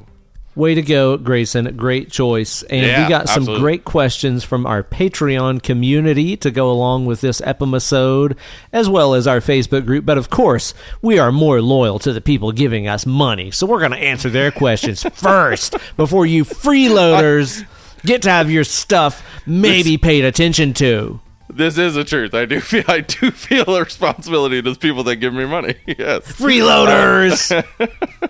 [0.56, 1.76] Way to go, Grayson.
[1.76, 2.62] Great choice.
[2.64, 3.62] And Yeah, we got some absolutely.
[3.62, 8.38] great questions from our Patreon community to go along with this episode,
[8.72, 10.06] as well as our Facebook group.
[10.06, 13.50] But of course, we are more loyal to the people giving us money.
[13.50, 17.66] So we're going to answer their questions first before you freeloaders
[18.06, 21.20] get to have your stuff maybe paid attention to.
[21.50, 22.34] This is the truth.
[22.34, 25.76] I do feel I do feel a responsibility to the people that give me money.
[25.88, 26.32] yes.
[26.32, 27.64] Freeloaders!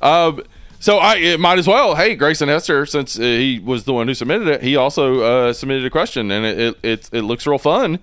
[0.00, 0.42] Um.
[0.80, 1.94] So I it might as well.
[1.96, 5.52] Hey, Grayson Hester, since uh, he was the one who submitted it, he also uh,
[5.52, 7.98] submitted a question, and it it, it it looks real fun.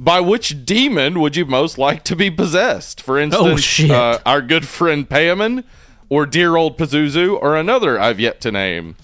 [0.00, 3.00] By which demon would you most like to be possessed?
[3.02, 3.94] For instance, Oh.
[3.94, 5.64] Uh, our good friend Paimon,
[6.08, 8.94] or dear old Pazuzu, or another I've yet to name.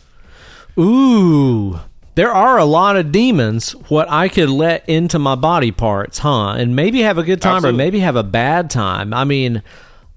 [0.78, 1.80] Ooh.
[2.16, 6.50] There are a lot of demons what I could let into my body parts, huh?
[6.50, 7.76] And maybe have a good time Absolutely.
[7.76, 9.12] or maybe have a bad time.
[9.12, 9.62] I mean,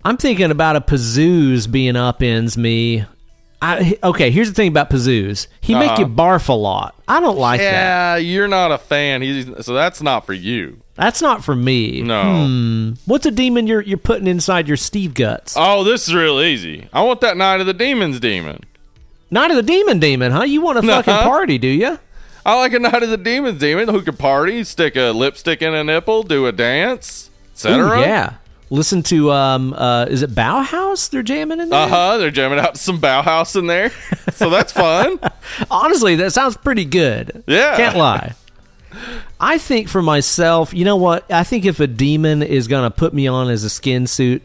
[0.07, 3.03] I'm thinking about a Pazoos being up ends me.
[3.61, 5.47] I, okay, here's the thing about Pazoos.
[5.59, 6.01] He make Uh-huh.
[6.01, 6.95] you barf a lot.
[7.07, 7.71] I don't like that.
[7.71, 9.21] Yeah, you're not a fan.
[9.21, 10.79] He's so that's not for you.
[10.95, 12.01] That's not for me.
[12.03, 12.45] No.
[12.45, 12.91] Hmm.
[13.05, 15.55] What's a demon you're you're putting inside your Steve guts?
[15.57, 16.87] Oh, this is real easy.
[16.93, 18.61] I want that Night of the Demons demon.
[19.29, 20.43] Night of the Demon Demon, huh?
[20.43, 21.23] You want a fucking Uh-huh.
[21.27, 21.99] party, do you?
[22.45, 25.73] I like a Night of the Demons demon who can party, stick a lipstick in
[25.73, 27.99] a nipple, do a dance, etc.
[27.99, 28.33] yeah.
[28.69, 31.83] Listen to um uh is it Bauhaus they're jamming in there?
[31.83, 32.17] Uh huh.
[32.17, 33.91] They're jamming out some Bauhaus in there,
[34.33, 35.19] so that's fun.
[35.71, 37.43] Honestly, that sounds pretty good.
[37.47, 37.77] Yeah.
[37.77, 38.33] Can't lie.
[39.39, 41.31] I think for myself, you know what?
[41.31, 44.41] I think if a demon is going to put me on as a skin suit,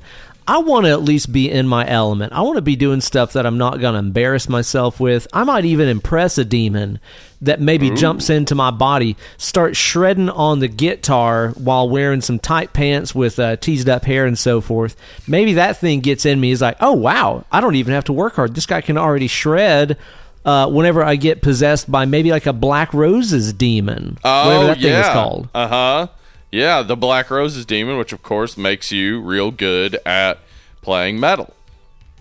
[0.46, 2.32] I want to at least be in my element.
[2.32, 5.26] I want to be doing stuff that I'm not going to embarrass myself with.
[5.32, 6.98] I might even impress a demon
[7.40, 12.72] that maybe jumps into my body, start shredding on the guitar while wearing some tight
[12.72, 14.96] pants with uh, teased up hair and so forth.
[15.26, 16.52] Maybe that thing gets in me.
[16.52, 18.54] Is like, oh wow, I don't even have to work hard.
[18.54, 19.96] This guy can already shred.
[20.44, 24.78] Uh, whenever I get possessed by maybe like a Black Roses demon, whatever Oh that
[24.78, 25.06] thing yeah.
[25.06, 25.48] is called.
[25.54, 26.08] Uh huh.
[26.52, 30.38] Yeah, the Black Roses demon, which of course makes you real good at
[30.82, 31.54] playing metal.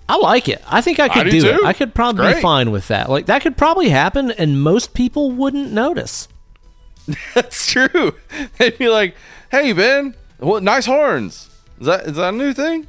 [0.08, 0.64] I like it.
[0.68, 1.64] I think I could do do, it.
[1.64, 2.36] I could probably Great.
[2.36, 3.10] be fine with that.
[3.10, 6.28] Like that could probably happen, and most people wouldn't notice.
[7.36, 8.16] That's true.
[8.58, 9.16] They'd be like,
[9.52, 11.50] "Hey Ben, what nice horns?
[11.80, 12.88] Is that is that a new thing?"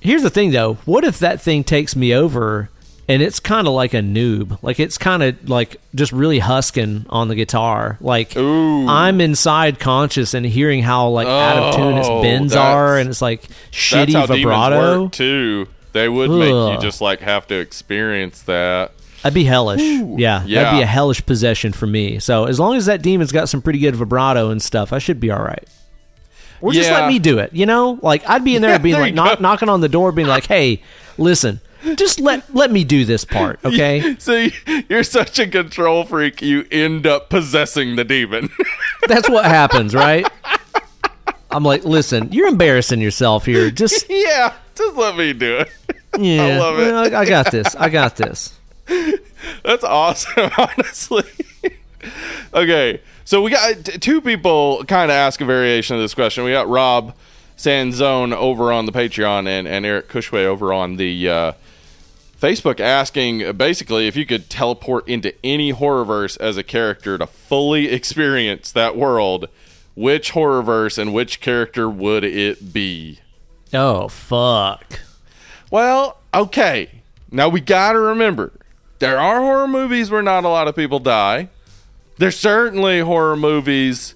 [0.00, 0.74] Here's the thing, though.
[0.86, 2.70] What if that thing takes me over,
[3.10, 4.62] and it's kind of like a noob?
[4.62, 7.98] Like it's kind of like just really husking on the guitar.
[8.00, 8.86] Like Ooh.
[8.88, 13.08] I'm inside conscious and hearing how like out of tune its Oh, bends are, and
[13.10, 13.42] it's like
[13.72, 15.08] shitty vibrato.
[15.08, 15.66] too.
[15.92, 18.92] They would make you just like have to experience that.
[19.22, 19.80] That'd be hellish.
[19.82, 22.20] yeah, yeah, that'd be a hellish possession for me.
[22.20, 25.20] So as long as that demon's got some pretty good vibrato and stuff, I should
[25.20, 25.68] be all right.
[26.62, 27.00] Or just Yeah.
[27.00, 27.52] let me do it.
[27.52, 29.88] You know, like I'd be in there Yeah, being there like knock, knocking on the
[29.88, 30.82] door, being like, "Hey,
[31.18, 31.60] listen,
[31.96, 34.52] just let let me do this part, okay?" See,
[34.88, 36.42] you're such a control freak.
[36.42, 38.50] You end up possessing the demon.
[39.08, 40.26] That's what happens, right?
[41.50, 43.70] I'm like, listen, you're embarrassing yourself here.
[43.70, 45.70] Just yeah, just let me do it.
[46.18, 47.14] yeah, love it.
[47.14, 47.74] I, I got this.
[47.74, 48.56] I got this.
[49.64, 51.24] That's awesome, honestly.
[52.54, 56.44] okay, so we got two people kind of ask a variation of this question.
[56.44, 57.14] We got Rob
[57.56, 61.52] Sanzone over on the Patreon and, and Eric Cushway over on the uh,
[62.40, 67.88] Facebook asking basically if you could teleport into any horrorverse as a character to fully
[67.88, 69.48] experience that world,
[69.94, 73.18] which horrorverse and which character would it be?
[73.74, 75.00] Oh fuck.
[75.70, 77.02] Well, okay.
[77.30, 78.52] Now we got to remember
[79.00, 81.50] there are horror movies where not a lot of people die.
[82.16, 84.14] There's certainly horror movies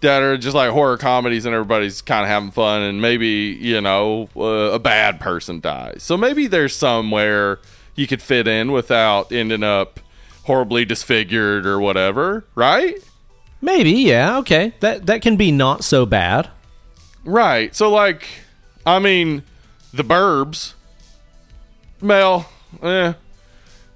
[0.00, 3.80] that are just like horror comedies and everybody's kind of having fun and maybe, you
[3.80, 6.02] know, uh, a bad person dies.
[6.02, 7.58] So maybe there's somewhere
[7.94, 10.00] you could fit in without ending up
[10.44, 12.96] horribly disfigured or whatever, right?
[13.60, 14.72] Maybe, yeah, okay.
[14.80, 16.48] That that can be not so bad.
[17.24, 17.74] Right.
[17.76, 18.26] So, like,
[18.86, 19.42] I mean,
[19.92, 20.74] the Burbs.
[22.00, 22.48] Mel,
[22.82, 23.12] eh,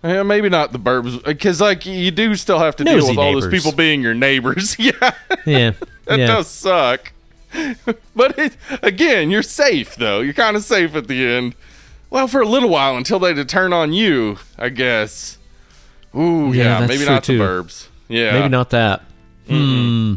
[0.02, 3.32] eh, maybe not the Burbs, because like you do still have to deal with all
[3.32, 4.76] those people being your neighbors.
[4.78, 5.12] yeah,
[5.46, 5.72] Yeah.
[6.06, 6.26] That yeah.
[6.26, 7.12] does suck.
[8.16, 10.20] but it, again, you're safe though.
[10.20, 11.54] You're kind of safe at the end.
[12.10, 15.38] Well, for a little while until they turn on you, I guess.
[16.16, 17.38] Ooh, Yeah, yeah, maybe not too.
[17.38, 17.88] the Burbs.
[18.08, 19.02] Yeah, Maybe not that.
[19.48, 20.14] Hmm.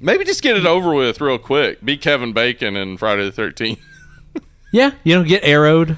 [0.00, 1.84] Maybe just get it over with real quick.
[1.84, 3.80] Be Kevin Bacon in Friday the Thirteenth.
[4.72, 5.96] Yeah, you don't get arrowed.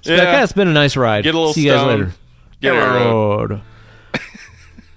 [0.00, 0.38] It's like, Yeah.
[0.38, 1.24] "Ah, it's been a nice ride.
[1.24, 2.12] Get a little See you guys later.
[2.60, 3.50] Get arrowed.
[3.50, 3.62] Arrowed.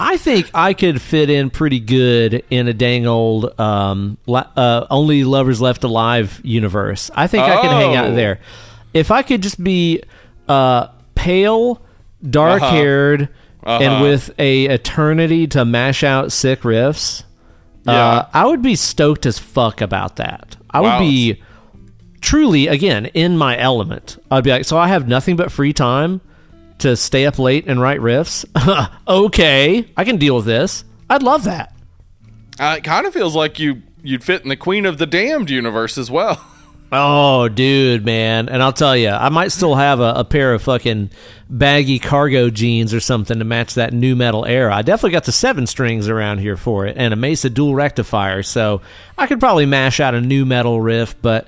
[0.05, 5.23] I think I could fit in pretty good in a dang old um, uh, only
[5.23, 7.09] lovers left alive universe.
[7.15, 8.15] I think I could hang out Oh.
[8.15, 8.39] there
[8.93, 10.01] if I could just be
[10.49, 11.81] uh, pale,
[12.29, 13.29] dark haired,
[13.65, 14.03] and Uh-huh.
[14.03, 17.23] with a eternity to mash out sick riffs.
[17.87, 17.93] Yeah.
[17.93, 20.57] Uh, I would be stoked as fuck about that.
[20.69, 20.99] I would Wow.
[20.99, 21.41] be
[22.19, 24.17] truly again in my element.
[24.29, 26.19] I'd be like, so I have nothing but free time
[26.79, 28.45] to stay up late and write riffs.
[29.07, 30.83] okay, I can deal with this.
[31.09, 31.75] I'd love that.
[32.59, 35.49] Uh, it kind of feels like you you'd fit in the Queen of the Damned
[35.49, 36.43] universe as well.
[36.95, 38.49] Oh, dude, man.
[38.49, 41.09] And I'll tell you, I might still have a, a pair of fucking
[41.49, 44.75] baggy cargo jeans or something to match that nu metal era.
[44.75, 48.43] I definitely got the seven strings around here for it and a Mesa dual rectifier.
[48.43, 48.81] So
[49.17, 51.47] I could probably mash out a nu metal riff, but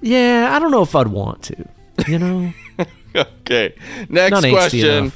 [0.00, 1.68] yeah, I don't know if I'd want to.
[2.06, 2.52] You know?
[3.40, 3.74] okay,
[4.08, 5.12] next Not question.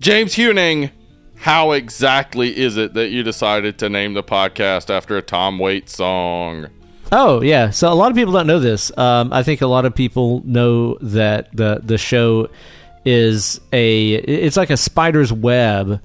[0.00, 0.90] James Huning.
[1.38, 5.94] How exactly is it that you decided to name the podcast after a Tom Waits
[5.94, 6.68] song?
[7.12, 8.96] Oh yeah, so a lot of people don't know this.
[8.96, 12.48] Um, I think a lot of people know that the the show
[13.04, 16.00] is a it's like a spider's web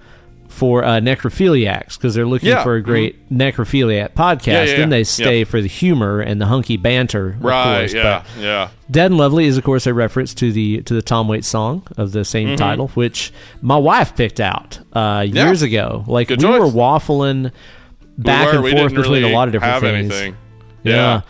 [0.52, 2.62] for uh, necrophiliacs because they're looking Yeah.
[2.64, 4.48] for a great necrophiliac podcast.
[4.48, 7.80] Yeah, yeah, then they stay for the humor and the hunky banter, of Right?
[7.80, 7.94] course.
[7.94, 8.70] yeah, yeah.
[8.92, 11.84] Dead and Lovely is of course a reference to the to the Tom Waits song
[11.98, 12.56] of the same Mm-hmm.
[12.58, 13.32] title, which
[13.62, 16.04] my wife picked out uh, years ago.
[16.08, 16.60] Like Good we choice.
[16.60, 17.52] were waffling
[18.18, 20.12] back we were, and forth between really a lot of different things.
[20.14, 20.36] anything.
[20.84, 20.94] Yeah.
[20.96, 21.22] Yeah.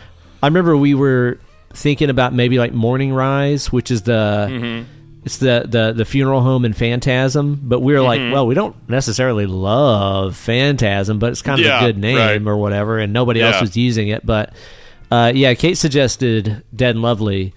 [0.44, 1.38] I remember we were
[1.74, 4.88] thinking about maybe like Morningside, which is the Mm-hmm.
[5.24, 8.32] It's the, the the funeral home in Phantasm, but we are like, Mm-hmm.
[8.34, 12.42] well, we don't necessarily love Phantasm, but it's kind of Yeah, a good name right.
[12.52, 14.26] or whatever, and nobody else was using it.
[14.26, 14.54] But
[15.12, 17.54] uh, yeah, Kate suggested Dead and Lovely.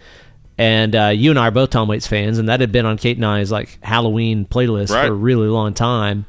[0.57, 2.97] And uh, you and I are both Tom Waits fans, and that had been on
[2.97, 5.07] Kate and I's like Halloween playlist Right.
[5.07, 6.27] for a really long time,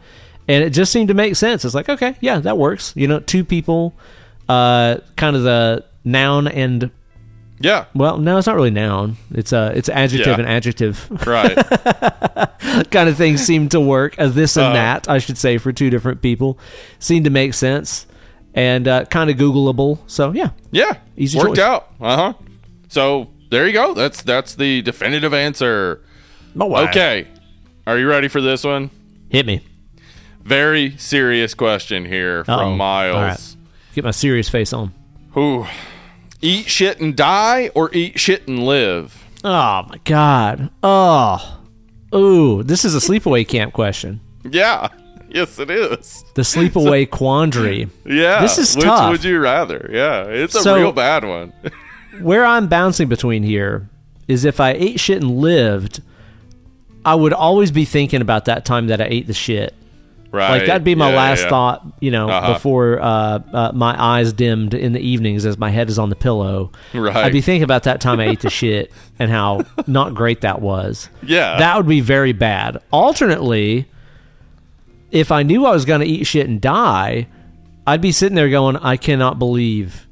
[0.47, 1.63] and it just seemed to make sense.
[1.63, 2.91] It's like, okay, yeah, that works.
[2.95, 3.93] You know, two people,
[4.49, 6.89] uh, kind of the noun and
[7.59, 9.15] Yeah, well, no, it's not really noun.
[9.31, 10.39] It's uh, it's adjective Yeah.
[10.39, 11.55] and adjective right.
[12.91, 14.15] kind of things seem to work.
[14.19, 14.73] Uh, this and Uh-huh.
[14.75, 16.59] that, I should say, for two different people,
[16.99, 18.07] seem to make sense
[18.53, 19.99] and uh, kind of Googleable.
[20.07, 21.59] So yeah, Yeah, Easy worked choice.
[21.63, 21.87] out.
[22.01, 22.33] Uh huh.
[22.89, 23.93] So there you go.
[23.93, 26.01] That's that's the definitive answer.
[26.53, 26.89] my wife.
[26.89, 27.27] Okay,
[27.87, 28.89] are you ready for this one?
[29.29, 29.61] hit me.
[30.43, 32.75] Very serious question here from Uh-oh.
[32.75, 33.15] Miles.
[33.15, 33.55] Right.
[33.95, 34.93] Get my serious face on.
[35.31, 35.65] Who
[36.45, 39.23] eat shit and die or eat shit and live?
[39.43, 40.69] Oh my god.
[40.83, 41.59] Oh,
[42.13, 44.21] ooh, this is a sleepaway camp question.
[44.49, 44.89] Yeah.
[45.29, 46.23] Yes, it is.
[46.35, 47.89] The sleepaway quandary.
[48.05, 48.41] Yeah.
[48.41, 49.11] This is Which tough.
[49.11, 49.89] would you rather?
[49.91, 51.51] Yeah, it's a So- real bad one.
[52.21, 53.89] Where I'm bouncing between here
[54.27, 56.01] is if I ate shit and lived,
[57.03, 59.73] I would always be thinking about that time that I ate the shit.
[60.35, 60.57] Right.
[60.57, 61.49] Like that'd be my Yeah, last yeah.
[61.49, 62.53] thought, you know, Uh-huh.
[62.53, 63.05] before uh,
[63.53, 66.71] uh, my eyes dimmed in the evenings as my head is on the pillow.
[66.93, 67.15] Right.
[67.15, 70.61] I'd be thinking about that time I ate the shit and how not great that
[70.61, 71.09] was.
[71.23, 71.57] Yeah.
[71.57, 72.79] That would be very bad.
[72.91, 73.87] Alternately,
[75.11, 77.27] if I knew I was going to eat shit and die,
[77.87, 80.07] I'd be sitting there going, I cannot believe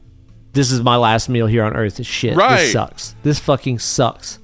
[0.54, 1.98] this is my last meal here on earth.
[1.98, 2.36] This shit.
[2.38, 2.58] Right.
[2.58, 3.16] This sucks.
[3.24, 4.40] This fucking sucks.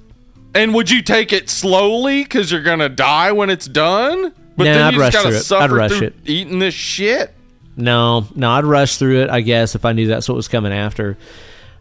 [0.54, 4.34] And would you take it slowly because you're gonna die when it's done?
[4.60, 5.42] But Nah, then I'd you rush just gotta through it.
[5.42, 6.14] suffer I'd rush through it.
[6.26, 7.34] eating this shit.
[7.76, 10.72] No, no, I'd rush through it, I guess, if I knew that's what was coming
[10.72, 11.16] after.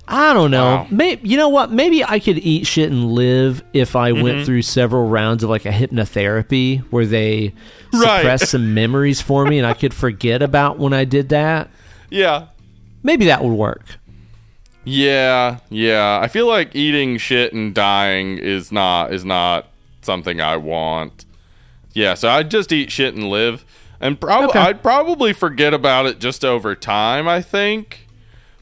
[0.08, 0.64] I don't know.
[0.64, 0.88] Wow.
[0.90, 1.72] Maybe you know what?
[1.72, 4.24] Maybe I could eat shit and live if I Mm-hmm.
[4.24, 7.54] went through several rounds of like a hypnotherapy where they
[7.94, 8.18] Right.
[8.22, 11.70] suppress some memories for me and I could forget about when I did that.
[12.10, 12.46] Yeah.
[13.04, 13.86] Maybe that would work.
[14.86, 16.20] Yeah, yeah.
[16.22, 19.68] I feel like eating shit and dying is not is not
[20.02, 21.26] something I want.
[22.00, 23.66] Yeah, so I'd just eat shit and live,
[24.00, 24.60] and probably Okay.
[24.60, 27.28] I'd probably forget about it just over time.
[27.28, 28.08] I think,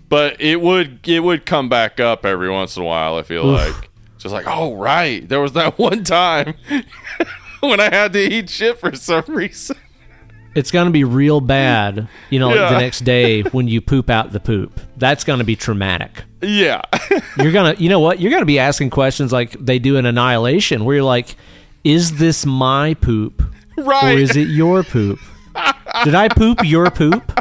[0.09, 3.15] but it would it would come back up every once in a while.
[3.15, 3.75] I feel Oof.
[3.75, 6.55] like just like oh right, there was that one time
[7.59, 9.77] when I had to eat shit for some reason.
[10.55, 14.09] It's going to be real bad, you know, like the next day when you poop
[14.09, 14.81] out the poop.
[14.95, 16.23] That's going to be traumatic.
[16.41, 16.81] Yeah,
[17.37, 18.19] You're to, you know what?
[18.19, 21.35] You're going to be asking questions like they do in Annihilation where you're like,
[21.87, 23.41] is this my poop?
[23.77, 24.15] right.
[24.15, 25.19] Or is it your poop?
[26.03, 27.39] Did I poop your poop?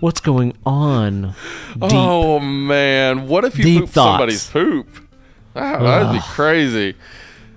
[0.00, 1.34] What's going on?
[1.72, 1.92] Deep.
[1.92, 4.88] Oh man, what if you poop somebody's poop?
[5.54, 6.94] That, that'd be crazy.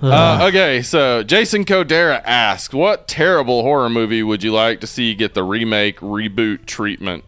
[0.01, 5.13] Uh, okay, so Jason Codera asked, "What terrible horror movie would you like to see
[5.13, 7.23] get the remake reboot treatment?"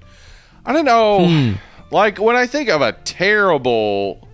[0.65, 1.27] I don't know.
[1.27, 1.53] Hmm.
[1.91, 4.27] Like when I think of a terrible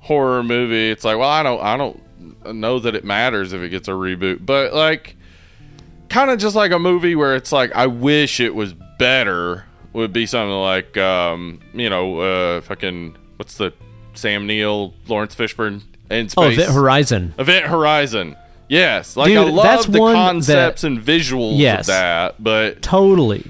[0.00, 2.00] horror movie, it's like, well, I don't, I don't
[2.52, 5.16] know that it matters if it gets a reboot, but like,
[6.08, 9.64] kind of just like a movie where it's like, I wish it was better.
[9.92, 13.72] Would be something like, um, you know, uh, fucking what's the
[14.14, 16.36] Sam Neill, Laurence Fishburne in space?
[16.36, 17.34] Oh, Event Horizon.
[17.38, 18.36] Event Horizon.
[18.68, 21.80] Yes, like I Dude, love that's the concepts that- and visuals Yes.
[21.82, 23.44] of that, but Totally.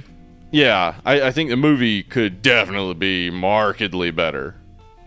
[0.52, 4.54] yeah, I, I think the movie could definitely be markedly better.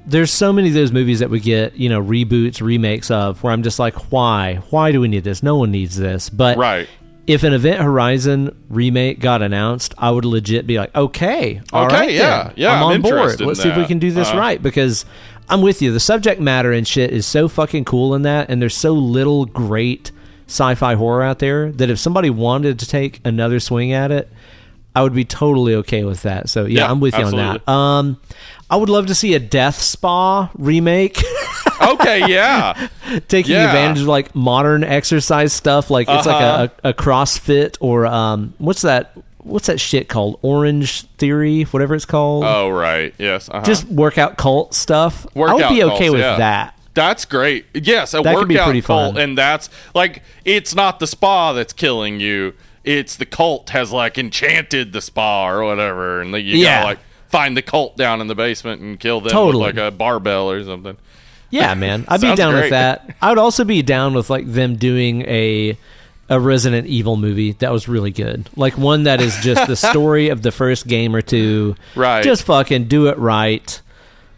[0.10, 3.54] There's so many of those movies that we get, you know, reboots, remakes of, where
[3.54, 4.56] I'm just like, why?
[4.70, 5.44] Why do we need this?
[5.44, 6.30] No one needs this.
[6.30, 6.88] But Right.
[7.28, 11.96] if an Event Horizon remake got announced, I would legit be like, okay, all Okay,
[11.96, 12.54] right, yeah, then.
[12.56, 13.40] yeah, I'm I'm on board.
[13.42, 14.38] Let's see if we can do this Uh-huh.
[14.40, 15.06] right because
[15.48, 15.92] I'm with you.
[15.94, 19.46] The subject matter and shit is so fucking cool in that, and there's so little
[19.46, 20.12] great
[20.48, 24.28] sci-fi horror out there that if somebody wanted to take another swing at it,
[24.96, 26.50] I would be totally okay with that.
[26.50, 27.70] So yeah, Yeah, I'm with you on that.
[27.70, 28.18] Um,
[28.70, 31.22] I would love to see a Death Spa remake.
[31.82, 32.90] Okay, yeah.
[33.30, 33.68] taking Yeah.
[33.68, 36.62] advantage of like modern exercise stuff like it's Uh-huh.
[36.62, 41.96] like a, a, crossfit or um what's that what's that shit called orange theory whatever
[41.96, 43.14] it's called Oh, right.
[43.18, 43.48] Yes.
[43.50, 43.64] Uh-huh.
[43.64, 46.38] just workout cult stuff i would be okay cults, with yeah.
[46.38, 47.66] that That's great.
[47.74, 49.24] Yes, a That workout pretty cult, fun.
[49.24, 52.54] and that's like it's not the spa that's killing you.
[52.84, 56.80] It's the cult has like enchanted the spa or whatever, and like, you Yeah.
[56.82, 57.00] gotta like
[57.30, 59.66] find the cult down in the basement and kill them Totally.
[59.68, 60.98] with like a barbell or something.
[61.50, 62.62] yeah man i'd be down great.
[62.64, 65.78] with that i would also be down with like them doing a
[66.30, 70.30] a resident evil movie that was really good like one that is just the story
[70.30, 72.24] of the first game or two Right.
[72.24, 73.82] just fucking do it right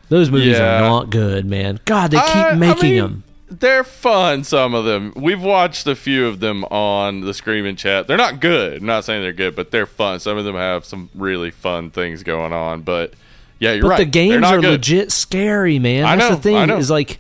[0.10, 0.78] those movies Yeah.
[0.78, 4.74] are not good man god they keep I- I making mean, them They're fun, some
[4.74, 5.12] of them.
[5.16, 8.08] We've watched a few of them on the Screaming Chat.
[8.08, 8.80] They're not good.
[8.80, 10.20] I'm not saying they're good, but they're fun.
[10.22, 12.82] Some of them have some really fun things going on.
[12.84, 13.14] But
[13.60, 13.98] yeah, you're But right.
[14.00, 14.72] the games are good.
[14.72, 16.06] legit scary, man.
[16.06, 17.20] I That's know, the thing is like,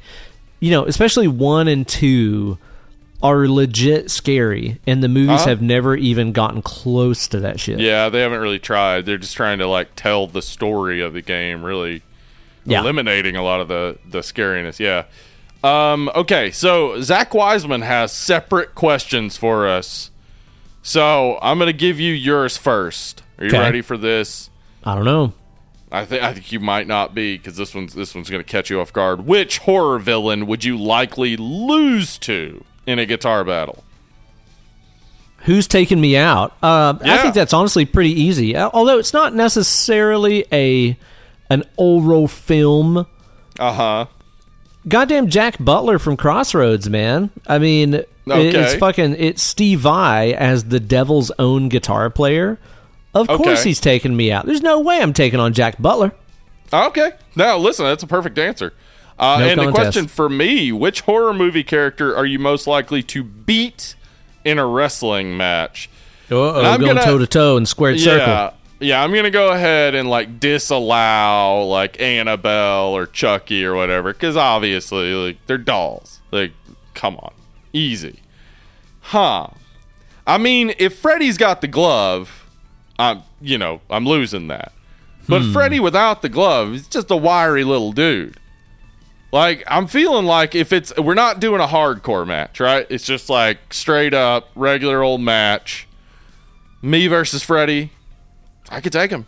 [0.61, 2.57] you know, especially one and two
[3.21, 5.49] are legit scary, and the movies Uh-huh.
[5.49, 7.79] have never even gotten close to that shit.
[7.79, 9.05] Yeah, they haven't really tried.
[9.05, 12.01] They're just trying to like tell the story of the game, really
[12.65, 12.79] Yeah.
[12.79, 14.79] eliminating a lot of the the scariness.
[14.79, 15.03] Yeah.
[15.63, 20.09] Um, okay, so Zach Wiseman has separate questions for us.
[20.81, 23.21] So I'm gonna give you yours first.
[23.37, 24.49] Are you ready for this?
[24.83, 25.33] I don't know.
[25.91, 28.69] I think I think you might not be because this one's this one's gonna catch
[28.71, 29.25] you off guard.
[29.27, 33.83] Which horror villain would you likely lose to in a guitar battle?
[35.45, 36.51] Who's taking me out?
[36.63, 37.21] Uh, I Yeah.
[37.21, 38.55] think that's honestly pretty easy.
[38.55, 40.97] Uh, Although it's not necessarily a
[41.49, 43.05] an oral film.
[43.59, 44.05] Uh huh.
[44.87, 47.29] Goddamn Jack Butler from Crossroads, man.
[47.47, 48.09] I mean, it-
[48.55, 52.57] it's fucking it's Steve Vai as the devil's own guitar player.
[53.13, 54.45] Of course he's taking me out.
[54.45, 56.13] There's no way I'm taking on Jack Butler.
[56.73, 57.11] Okay.
[57.35, 58.73] Now listen, that's a perfect answer.
[59.19, 63.03] Uh, No and the question for me: Which horror movie character are you most likely
[63.03, 63.93] to beat
[64.43, 65.89] in a wrestling match?
[66.31, 68.53] Uh-oh, I'm going toe to toe in squared circle.
[68.81, 69.03] Yeah.
[69.03, 75.13] I'm gonna go ahead and like disallow like Annabelle or Chucky or whatever because obviously
[75.13, 76.19] like they're dolls.
[76.31, 76.51] Like,
[76.93, 77.33] come on,
[77.73, 78.19] easy,
[79.01, 79.47] huh?
[80.27, 82.45] I mean, if Freddy's got the glove,
[82.99, 84.71] I'm you know I'm losing that.
[85.27, 85.53] But Hmm.
[85.53, 88.37] Freddy without the glove is just a wiry little dude.
[89.31, 92.85] Like I'm feeling like if it's we're not doing a hardcore match, right?
[92.89, 95.87] It's just like straight up regular old match.
[96.81, 97.91] Me versus Freddy.
[98.71, 99.25] I could take him.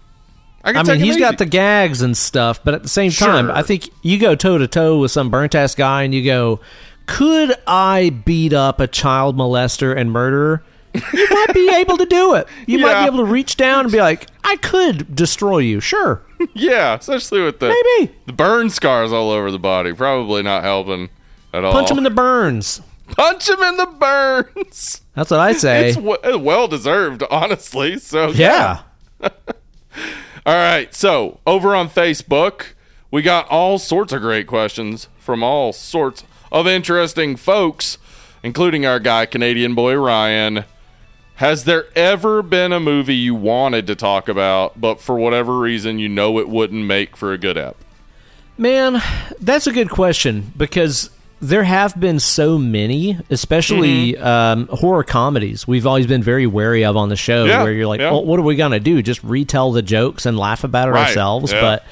[0.64, 2.90] I could I take mean, him he's got the gags and stuff, but at the
[2.90, 6.14] same time, I think you go toe to toe with some burnt ass guy and
[6.14, 6.62] you go,
[7.06, 10.64] could I beat up a child molester and murderer?
[10.94, 12.48] You might be able to do it.
[12.66, 15.80] You might be able to reach down and be like, I could destroy you.
[15.82, 16.22] Sure.
[16.54, 17.68] yeah, especially with the
[18.00, 18.14] Maybe.
[18.26, 19.92] the burn scars all over the body.
[19.92, 21.10] Probably not helping
[21.54, 21.74] at all.
[21.74, 22.82] Punch him in the burns.
[23.08, 25.02] punch him in the burns.
[25.14, 25.90] That's what I say.
[25.90, 27.98] It's w- well deserved, honestly.
[27.98, 28.84] So yeah.
[30.46, 30.94] All right.
[30.94, 32.74] So over on Facebook,
[33.12, 37.98] we got all sorts of great questions from all sorts of interesting folks,
[38.42, 40.66] including our guy, Canadian boy Ryan.
[41.36, 45.98] Has there ever been a movie you wanted to talk about, but for whatever reason
[45.98, 47.78] you know it wouldn't make for a good app?
[48.58, 49.02] Man,
[49.40, 51.10] that's a good question because
[51.44, 54.24] there have been so many, especially Mm-hmm.
[54.26, 55.68] um, horror comedies.
[55.68, 58.12] We've always been very wary of on the show, Yeah, where you're like, yeah.
[58.12, 59.02] well, "What are we gonna do?
[59.02, 61.62] Just retell the jokes and laugh about it Right, ourselves?" yeah.
[61.62, 61.84] But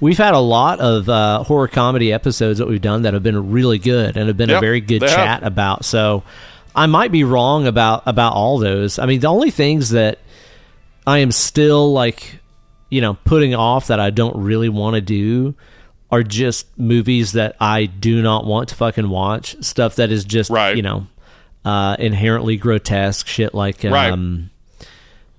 [0.00, 3.50] we've had a lot of uh, horror comedy episodes that we've done that have been
[3.50, 5.16] really good and have been a very good they have.
[5.16, 5.84] chat about.
[5.84, 6.22] So
[6.74, 8.98] I might be wrong about about all those.
[8.98, 10.18] I mean, the only things that
[11.06, 12.38] I am still like,
[12.90, 15.54] you know, putting off that I don't really want to do
[16.12, 19.56] are just movies that I do not want to fucking watch.
[19.62, 20.76] Stuff that is just, Right.
[20.76, 21.06] you know,
[21.64, 24.10] uh, inherently grotesque shit like, Right.
[24.10, 24.50] um,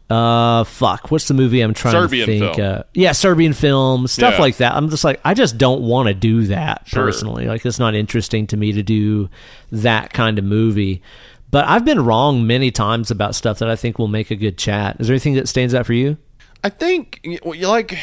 [0.10, 2.56] uh, fuck, what's the movie I'm trying Serbian to think?
[2.56, 2.68] film.
[2.80, 4.42] Uh, yeah, Serbian film, stuff Yeah.
[4.42, 4.74] like that.
[4.76, 7.04] I'm just like, I just don't want to do that Sure.
[7.06, 7.46] personally.
[7.48, 9.30] Like, it's not interesting to me to do
[9.72, 11.02] that kind of movie.
[11.50, 14.58] But I've been wrong many times about stuff that I think will make a good
[14.58, 14.96] chat.
[15.00, 16.18] Is there anything that stands out for you?
[16.64, 17.98] I think y- like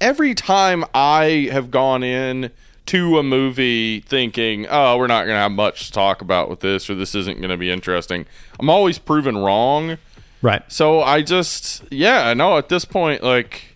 [0.00, 2.50] every time I have gone in
[2.86, 6.60] to a movie thinking, "Oh, we're not going to have much to talk about with
[6.60, 8.26] this or this isn't going to be interesting."
[8.58, 9.98] I'm always proven wrong.
[10.40, 10.62] Right.
[10.68, 13.67] So I just yeah, no, at this point like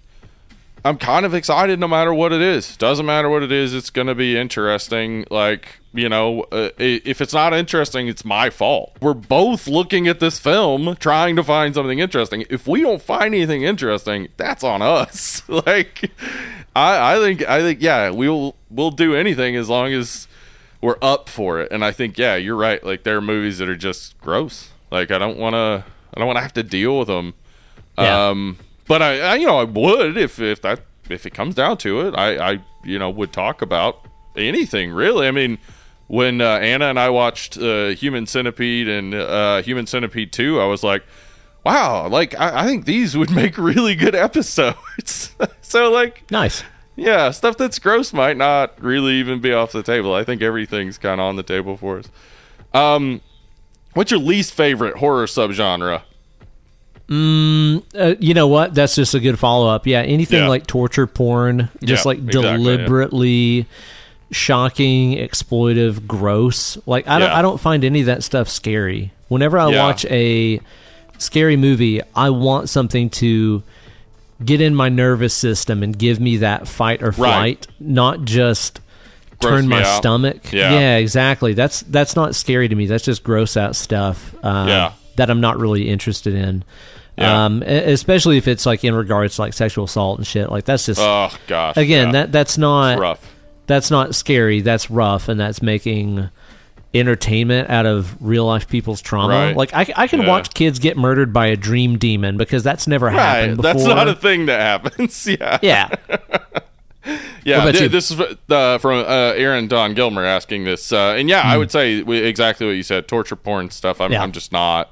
[0.84, 2.76] I'm kind of excited no matter what it is.
[2.76, 5.24] Doesn't matter what it is, it's going to be interesting.
[5.30, 8.96] Like, you know, uh, if it's not interesting, it's my fault.
[9.00, 12.44] We're both looking at this film trying to find something interesting.
[12.50, 15.42] If we don't find anything interesting, that's on us.
[15.48, 16.10] like
[16.74, 20.26] I I think I think yeah, we'll we'll do anything as long as
[20.80, 21.70] we're up for it.
[21.70, 22.82] And I think yeah, you're right.
[22.82, 24.70] Like there are movies that are just gross.
[24.90, 27.34] Like I don't want to I don't want to have to deal with them.
[27.96, 28.30] Yeah.
[28.30, 28.58] Um
[28.88, 30.80] but I, I you know I would if if that
[31.10, 32.14] if it comes down to it.
[32.14, 34.06] I I you know would talk about
[34.36, 35.26] anything really.
[35.26, 35.58] I mean
[36.08, 40.66] when uh, Anna and I watched uh, Human Centipede and uh, Human Centipede 2 I
[40.66, 41.04] was like
[41.64, 45.34] wow like I, I think these would make really good episodes.
[45.62, 46.64] So like Nice.
[46.96, 50.12] yeah stuff that's gross might not really even be off the table.
[50.14, 52.10] I think everything's kind of on the table for us.
[52.74, 53.22] Um
[53.94, 56.02] what's your least favorite horror subgenre
[57.94, 58.74] Uh, you know what?
[58.74, 59.86] That's just a good follow up.
[59.86, 60.48] Yeah, anything Yeah.
[60.48, 62.56] like torture porn, just Yeah, like exactly, yeah.
[62.56, 63.66] deliberately
[64.30, 66.78] shocking, exploitive, gross.
[66.86, 69.12] Like I don't, I don't find any of that stuff scary.
[69.28, 70.60] Whenever I watch a
[71.18, 73.62] scary movie, I want something to
[74.44, 77.14] get in my nervous system and give me that fight or Right.
[77.16, 78.80] flight, not just
[79.40, 79.96] Gross turn my out.
[79.98, 80.52] stomach.
[80.52, 80.96] Yeah.
[80.96, 81.52] exactly.
[81.52, 82.86] That's that's not scary to me.
[82.86, 84.34] That's just gross out stuff.
[84.42, 84.92] Uh, Yeah.
[85.16, 86.64] that I'm not really interested in.
[87.18, 87.44] Yeah.
[87.44, 90.50] Um, especially if it's like in regards to like sexual assault and shit.
[90.50, 92.12] Like that's just oh gosh again yeah.
[92.12, 93.28] that that's not rough
[93.66, 94.60] that's not scary.
[94.60, 96.28] That's rough, and that's making
[96.94, 99.28] entertainment out of real life people's trauma.
[99.34, 99.56] Right.
[99.56, 100.28] Like I, I can Yeah.
[100.28, 103.72] watch kids get murdered by a dream demon because that's never Right, happened before.
[103.72, 105.26] that's not a thing that happens.
[105.26, 105.88] Yeah, yeah.
[107.44, 107.70] yeah.
[107.72, 111.56] Th- This is uh, from uh, Aaron Don Gilmer asking this, uh, and yeah, I
[111.56, 113.08] would say exactly what you said.
[113.08, 114.00] Torture porn stuff.
[114.00, 114.12] I'm, Hmm.
[114.14, 114.22] Yeah.
[114.22, 114.90] I'm just not.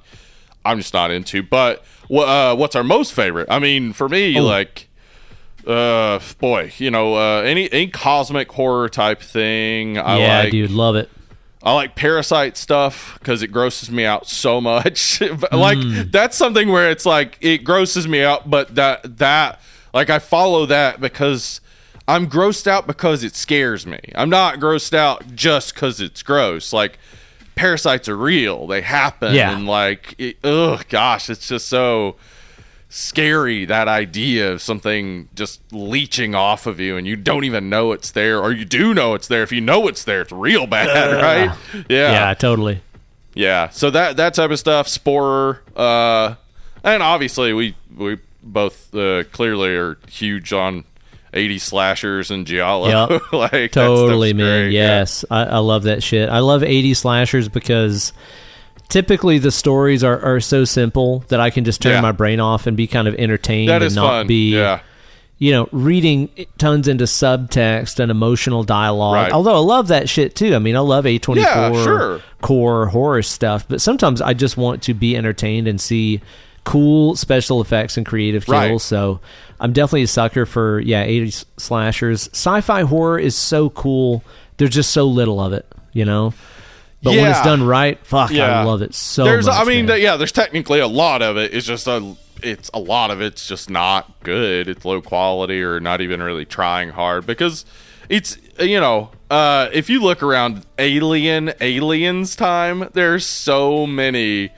[0.64, 1.42] I'm just not into.
[1.42, 3.48] But uh, what's our most favorite?
[3.50, 4.42] I mean, for me, Oh.
[4.44, 4.88] like,
[5.66, 9.98] uh, boy, you know, uh, any any cosmic horror type thing.
[9.98, 11.10] I yeah, like, dude, love it.
[11.62, 15.20] I like parasite stuff because it grosses me out so much.
[15.52, 15.78] Like
[16.10, 19.60] that's something where it's like it grosses me out, but that that
[19.92, 21.60] like I follow that because
[22.08, 24.00] I'm grossed out because it scares me.
[24.14, 26.72] I'm not grossed out just because it's gross.
[26.72, 26.98] Like
[27.54, 29.56] parasites are real; they happen, Yeah.
[29.56, 32.16] and like, it, ugh, gosh, it's just so
[32.92, 37.92] scary that idea of something just leeching off of you and you don't even know
[37.92, 39.44] it's there or you do know it's there.
[39.44, 40.88] If you know it's there it's real bad
[41.22, 41.56] right?
[41.88, 42.80] Yeah, yeah totally.
[43.32, 43.68] yeah.
[43.68, 46.34] So that that type of stuff sporer uh
[46.82, 50.82] and obviously we we both uh, clearly are huge on
[51.32, 53.22] 80 slashers and giallo Yep.
[53.32, 54.64] like Totally, man.
[54.66, 54.98] great, yeah.
[55.00, 56.28] Yes, I, I love that shit.
[56.28, 58.12] I love 80 slashers because
[58.88, 62.00] typically the stories are, are so simple that I can just turn Yeah.
[62.00, 64.80] my brain off and be kind of entertained that and not fun be, yeah
[65.42, 66.28] you know, reading
[66.58, 69.14] tons into subtext and emotional dialogue.
[69.14, 69.32] Right.
[69.32, 70.54] Although I love that shit too.
[70.54, 72.20] I mean, I love A24 Yeah, sure.
[72.42, 76.20] core horror stuff, but sometimes I just want to be entertained and see
[76.64, 78.56] cool special effects and creative kills.
[78.58, 78.80] Right.
[78.80, 79.20] So
[79.58, 82.28] I'm definitely a sucker for yeah, 80s slashers.
[82.32, 84.24] Sci-fi horror is so cool.
[84.56, 86.34] There's just so little of it, you know.
[87.02, 89.56] But when it's done right, fuck, I love it so there's much.
[89.56, 90.00] i mean man.
[90.00, 93.46] yeah there's technically a lot of it it's just a it's a lot of it's
[93.46, 97.64] just not good it's low quality or not even really trying hard because
[98.10, 104.50] it's you know uh if you look around alien aliens time there's so many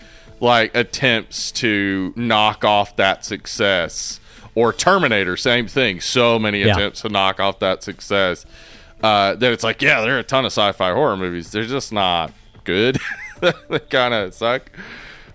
[0.42, 4.18] like attempts to knock off that success
[4.56, 6.74] or terminator same thing so many Yeah.
[6.74, 8.44] attempts to knock off that success
[9.02, 11.50] uh, that it's like, yeah, there are a ton of sci-fi horror movies.
[11.50, 12.32] They're just not
[12.64, 12.98] good.
[13.40, 14.70] they kind of suck.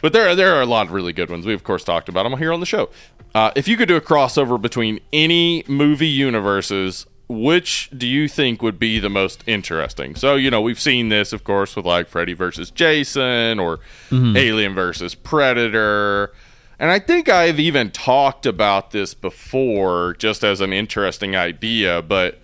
[0.02, 1.46] But there, there are a lot of really good ones.
[1.46, 2.90] We of course talked about them here on the show.
[3.36, 8.62] Uh, if you could do a crossover between any movie universes, which do you think
[8.62, 10.16] would be the most interesting?
[10.16, 13.78] So you know we've seen this, of course, with like Freddy versus Jason or
[14.10, 14.36] mm-hmm.
[14.38, 16.32] Alien versus Predator.
[16.80, 22.40] And I think I've even talked about this before just as an interesting idea, but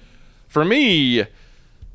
[0.47, 1.25] for me,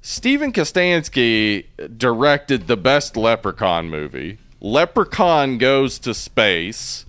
[0.03, 1.66] Steven Kostanski
[1.97, 4.39] directed the best Leprechaun movie.
[4.61, 7.05] Leprechaun goes to space.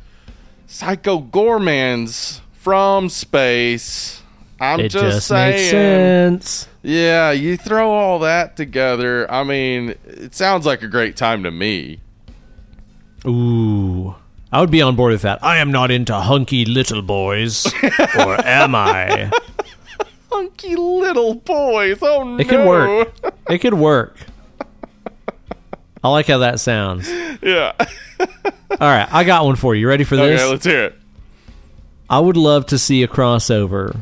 [0.67, 4.18] Psycho Goreman's from space.
[4.60, 5.51] I'm it just, just saying.
[5.51, 6.68] makes sense.
[6.84, 9.30] Yeah, you throw all that together.
[9.32, 12.01] I mean, it sounds like a great time to me.
[13.26, 14.16] Ooh.
[14.51, 15.43] I would be on board with that.
[15.43, 17.72] I am not into hunky little boys.
[18.18, 19.32] or am I?
[20.32, 21.99] Hunky little boys.
[22.01, 22.38] Oh no.
[22.38, 23.14] It could work.
[23.49, 24.18] It could work.
[26.03, 27.10] I like how that sounds.
[27.41, 27.74] Yeah.
[28.20, 29.88] All right, I got one for you.
[29.88, 30.39] Ready for this?
[30.39, 30.95] okay, let's hear it.
[32.10, 34.01] I would love to see a crossover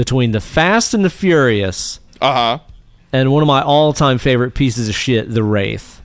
[0.00, 2.58] between the Fast and the Furious Uh huh.
[3.12, 6.00] and one of my all-time favorite pieces of shit, The Wraith.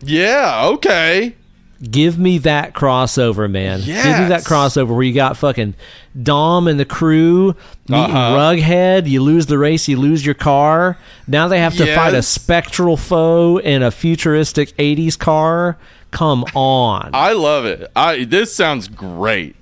[0.00, 0.62] Yeah.
[0.68, 1.34] Okay.
[1.82, 3.80] Give me that crossover, man.
[3.80, 5.74] Give me that crossover where you got fucking
[6.22, 7.54] Dom and the crew
[7.86, 8.34] meeting Uh-huh.
[8.38, 9.06] Rughead.
[9.10, 10.96] You lose the race, you lose your car.
[11.26, 15.76] Now they have to fight a spectral foe in a futuristic 80s car.
[16.12, 17.10] Come on.
[17.12, 17.90] I love it.
[17.94, 19.54] I this sounds great.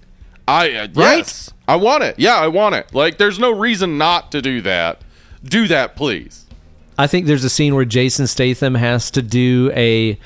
[0.52, 1.18] I uh, Right?
[1.18, 2.16] yes, I want it.
[2.18, 2.94] Yeah, I want it.
[2.94, 5.00] Like, there's no reason not to do that.
[5.44, 6.46] Do that, please.
[6.98, 10.18] I think there's a scene where Jason Statham has to do a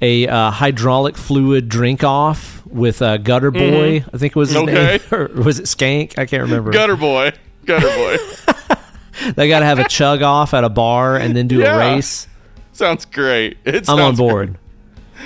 [0.00, 4.04] a uh, hydraulic fluid drink off with uh, Gutter Boy.
[4.12, 4.68] I think it was his Mm-hmm.
[4.68, 4.98] Okay.
[4.98, 5.00] name,
[5.38, 6.18] or was it Skank?
[6.18, 6.70] I can't remember.
[6.70, 7.32] Gutter boy,
[7.64, 8.16] gutter boy.
[9.34, 11.74] They got to have a chug off at a bar and then do Yeah.
[11.74, 12.28] a race.
[12.72, 13.56] sounds great.
[13.64, 14.56] It I'm on board.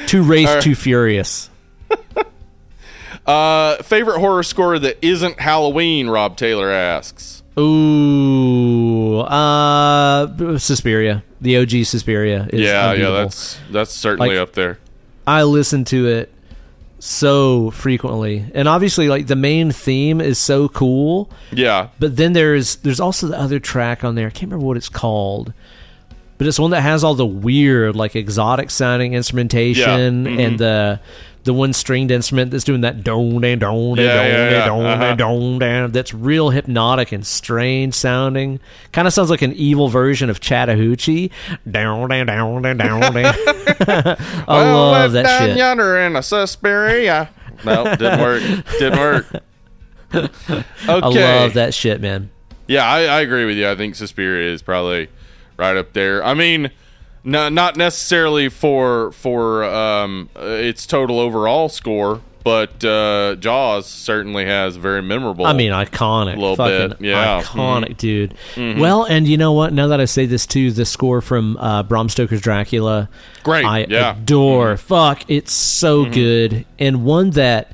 [0.07, 0.63] Too race, right.
[0.63, 1.51] too furious.
[3.27, 6.09] Uh, favorite horror score that isn't Halloween?
[6.09, 7.43] Rob Taylor asks.
[7.59, 12.49] Ooh, uh, Suspiria, the OG Suspiria.
[12.53, 14.79] Is Yeah, yeah, that's that's certainly Like- up there.
[15.27, 16.33] I listen to it
[16.99, 21.31] so frequently, and obviously, like the main theme is so cool.
[21.53, 24.27] Yeah, But then there's there's also the other track on there.
[24.27, 25.53] I can't remember what it's called,
[26.39, 30.47] but it's one that has all the weird, like exotic sounding instrumentation Yeah, mhm.
[30.47, 31.01] and the
[31.45, 34.85] the one stringed instrument that's doing that don dan don Yeah, dan yeah, yeah, don
[34.87, 35.01] uh-huh.
[35.01, 35.91] dan don dan.
[35.93, 38.61] That's real hypnotic and strange sounding.
[38.93, 41.31] Kind of sounds like an evil version of Chattahoochee.
[41.71, 43.15] Down down down down down down.
[43.17, 44.17] I
[44.47, 45.57] Well, love that down shit.
[45.57, 47.31] yonder in a Suspiria.
[47.65, 48.43] no, didn't work.
[48.79, 49.27] Didn't work.
[50.15, 50.65] Okay.
[50.89, 50.97] I
[51.43, 52.31] love that shit, man.
[52.67, 53.69] Yeah, I, I agree with you.
[53.69, 55.09] I think Suspiria is probably
[55.57, 56.25] right up there.
[56.25, 56.71] I mean,
[57.25, 64.45] no, not necessarily for for um, uh, its total overall score, but uh, Jaws certainly
[64.47, 65.47] has very memorable.
[65.47, 66.37] I mean, iconic.
[66.37, 67.43] little fucking bit, yeah.
[67.43, 67.59] Mm-hmm.
[67.59, 68.35] Iconic, dude.
[68.57, 69.73] Well, and you know what?
[69.73, 73.09] Now that I say this too, the score from uh, Bram Stoker's Dracula,
[73.45, 74.13] Great, I yeah.
[74.13, 74.23] Mm-hmm.
[74.23, 74.77] adore.
[74.77, 76.67] Fuck, it's so good.
[76.79, 77.73] And one that,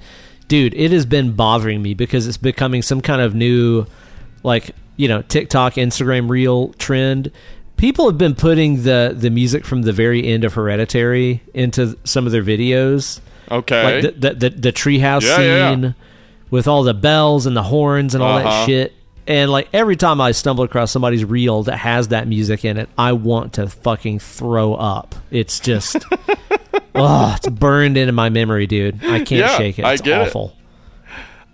[0.48, 3.86] dude, it has been bothering me because it's becoming some kind of new,
[4.42, 7.30] like, you know TikTok, Instagram reel trend.
[7.78, 12.26] People have been putting the the music from the very end of Hereditary into some
[12.26, 13.20] of their videos,
[13.50, 14.02] Okay.
[14.02, 15.36] like the the, the, the treehouse Yeah,
[15.72, 15.92] scene yeah.
[16.50, 18.48] with all the bells and the horns and all Uh-huh.
[18.50, 18.92] that shit.
[19.26, 22.88] And like every time I stumble across somebody's reel that has that music in it,
[22.98, 25.14] I want to fucking throw up.
[25.30, 25.96] It's just,
[26.94, 29.04] oh, it's burned into my memory, dude.
[29.04, 29.84] I can't Yeah, shake it.
[29.84, 30.28] I It's get it.
[30.28, 30.54] awful.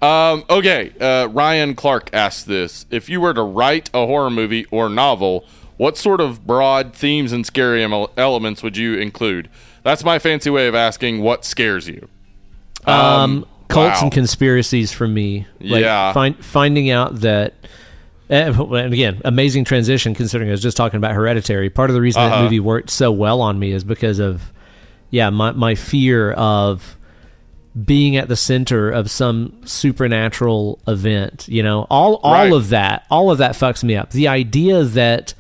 [0.01, 4.67] Um, okay, uh, Ryan Clark asked this: If you were to write a horror movie
[4.71, 5.45] or novel,
[5.77, 7.83] what sort of broad themes and scary
[8.17, 9.49] elements would you include?
[9.83, 12.09] That's my fancy way of asking what scares you.
[12.87, 14.03] Um, cults wow.
[14.05, 15.47] and conspiracies for me.
[15.61, 16.13] Like Yeah.
[16.13, 17.55] Find, finding out that.
[18.31, 21.71] eh, And again, amazing transition considering I was just talking about Hereditary.
[21.71, 22.43] Part of the reason that Uh-huh.
[22.45, 24.53] movie worked so well on me is because of,
[25.11, 26.97] yeah, my, my fear of
[27.85, 31.47] being at the center of some supernatural event.
[31.49, 32.53] You know, all all Right.
[32.53, 34.11] of that, all of that fucks me up.
[34.11, 35.35] The idea that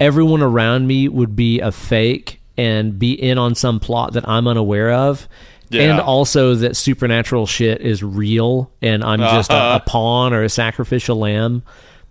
[0.00, 4.46] everyone around me would be a fake and be in on some plot that I'm
[4.46, 5.28] unaware of.
[5.70, 5.82] Yeah.
[5.92, 9.80] And also that supernatural shit is real and I'm just a, Uh-huh.
[9.84, 11.62] a pawn or a sacrificial lamb.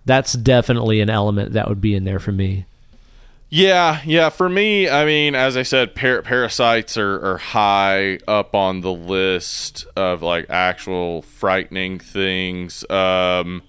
[0.04, 2.66] That's definitely an element that would be in there for me.
[3.48, 4.30] Yeah, yeah.
[4.30, 8.92] For me, I mean, as I said, par- parasites are, are high up on the
[8.92, 12.84] list of like actual frightening things.
[12.90, 13.62] Um,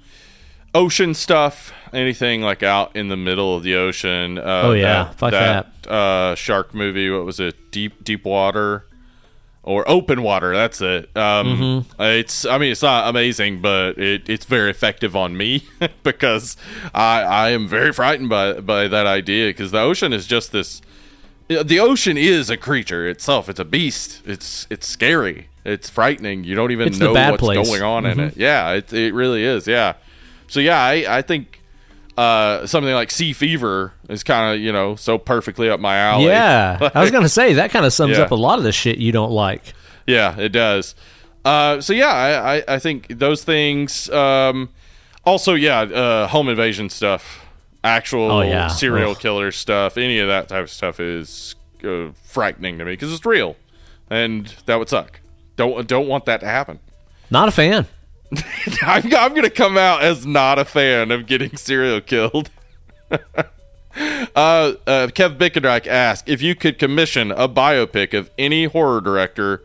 [0.74, 4.38] ocean stuff, anything like out in the middle of the ocean.
[4.38, 5.12] Uh, Oh, yeah.
[5.12, 5.32] Fuck
[5.88, 7.10] Uh, shark movie.
[7.10, 7.72] What was it?
[7.72, 8.86] Deep Deep Water
[9.64, 10.54] or Open Water.
[10.56, 11.10] That's it.
[11.16, 11.48] Um,
[11.98, 12.02] Mm-hmm.
[12.02, 12.46] It's.
[12.46, 15.64] I mean, it's not amazing, but it, it's very effective on me
[16.04, 16.56] because
[16.94, 20.82] I I am very frightened by by that idea because the ocean is just this.
[21.48, 23.50] The ocean is a creature itself.
[23.50, 24.22] It's a beast.
[24.26, 25.50] It's it's scary.
[25.64, 26.44] It's frightening.
[26.44, 27.58] You don't even It's know what's place.
[27.60, 27.70] Mm-hmm.
[27.70, 28.38] going on in it.
[28.38, 29.68] Yeah, it it really is.
[29.68, 29.94] Yeah.
[30.48, 31.62] So yeah, I I think
[32.18, 36.26] uh, something like Sea Fever is kind of you know so perfectly up my alley.
[36.26, 36.90] Yeah.
[36.96, 38.24] I was going to say that kind of sums Yeah.
[38.24, 39.74] up a lot of the shit you don't like.
[40.08, 40.96] Yeah, it does.
[41.44, 44.10] Uh, so yeah, I, I, I think those things.
[44.10, 44.70] Um,
[45.26, 47.44] also, yeah, uh, home invasion stuff,
[47.84, 48.68] actual Oh, yeah.
[48.68, 49.20] serial Ugh.
[49.20, 53.26] killer stuff, any of that type of stuff is uh, frightening to me because it's
[53.26, 53.56] real,
[54.10, 55.20] and that would suck.
[55.56, 56.80] Don't don't want that to happen.
[57.32, 57.88] Not a fan.
[58.82, 62.50] I'm, I'm gonna come out as not a fan of getting serial killed.
[63.12, 63.18] uh,
[63.96, 64.74] uh,
[65.08, 69.64] Kev Bickendreich asked if you could commission a biopic of any horror director,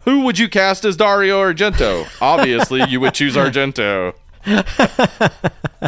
[0.00, 2.08] who would you cast as Dario Argento?
[2.20, 4.14] Obviously, you would choose Argento.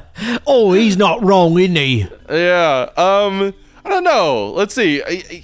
[0.46, 2.06] Oh, he's not wrong, isn't he?
[2.28, 2.90] Yeah.
[2.96, 3.54] Um.
[3.90, 4.52] I don't know.
[4.52, 5.02] Let's see.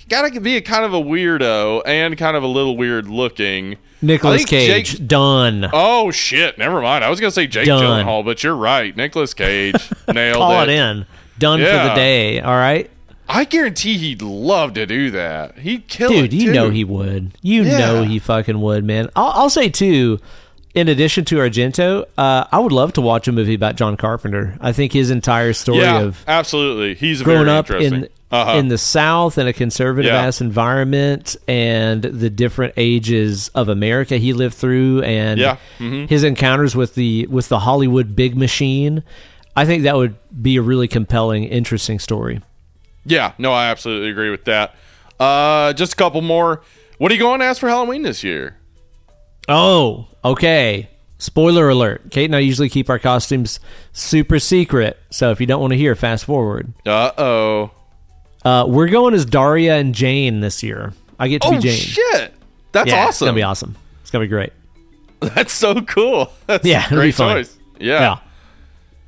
[0.09, 3.77] Gotta be a kind of a weirdo and kind of a little weird looking.
[4.03, 4.91] Nicolas Cage.
[4.99, 5.69] Jake- done.
[5.73, 6.57] Oh shit!
[6.59, 7.03] Never mind.
[7.03, 7.83] I was gonna say Jake Done.
[7.83, 8.95] Gyllenhaal, but you're right.
[8.97, 9.75] Nicolas Cage
[10.13, 10.69] nailed Call it.
[10.69, 11.07] it in.
[11.39, 12.41] Done for the day.
[12.41, 12.89] All right.
[13.29, 15.59] I guarantee he'd love to do that.
[15.59, 16.37] He'd kill Dude, it.
[16.37, 17.33] you know he would.
[17.43, 17.79] You Yeah.
[17.79, 19.09] know he fucking would, man.
[19.17, 20.21] I'll, I'll say too.
[20.75, 24.57] In addition to Argento, uh, I would love to watch a movie about John Carpenter.
[24.61, 26.95] I think his entire story Yeah, of absolutely.
[26.95, 28.03] He's growing very up interesting.
[28.05, 28.59] in uh-huh.
[28.59, 30.23] in the South in a conservative Yeah.
[30.27, 36.09] ass environment and the different ages of America he lived through and Yeah, mhm.
[36.09, 39.03] his encounters with the with the Hollywood big machine.
[39.55, 42.41] I think that would be a really compelling, interesting story.
[43.05, 44.75] yeah, no, I absolutely agree with that.
[45.21, 46.63] Uh, just a couple more.
[46.99, 48.57] What are you going to ask for Halloween this year?
[49.49, 50.91] Oh, okay.
[51.19, 52.11] Spoiler alert.
[52.11, 53.61] Kate and I usually keep our costumes
[53.93, 56.75] super secret, so if you don't want to hear, fast forward.
[56.85, 57.71] Uh oh.
[58.47, 60.93] Uh, we're going as Daria and Jane this year.
[61.19, 61.73] I get to Oh be Jane.
[61.73, 62.33] shit!
[62.71, 63.27] That's yeah, It's awesome.
[63.27, 63.77] gonna be awesome.
[64.03, 64.53] It's gonna be great.
[65.21, 66.31] That's so cool.
[66.47, 67.59] That's Yeah, a it'll be great choice.
[67.81, 68.01] Yeah.
[68.01, 68.19] yeah.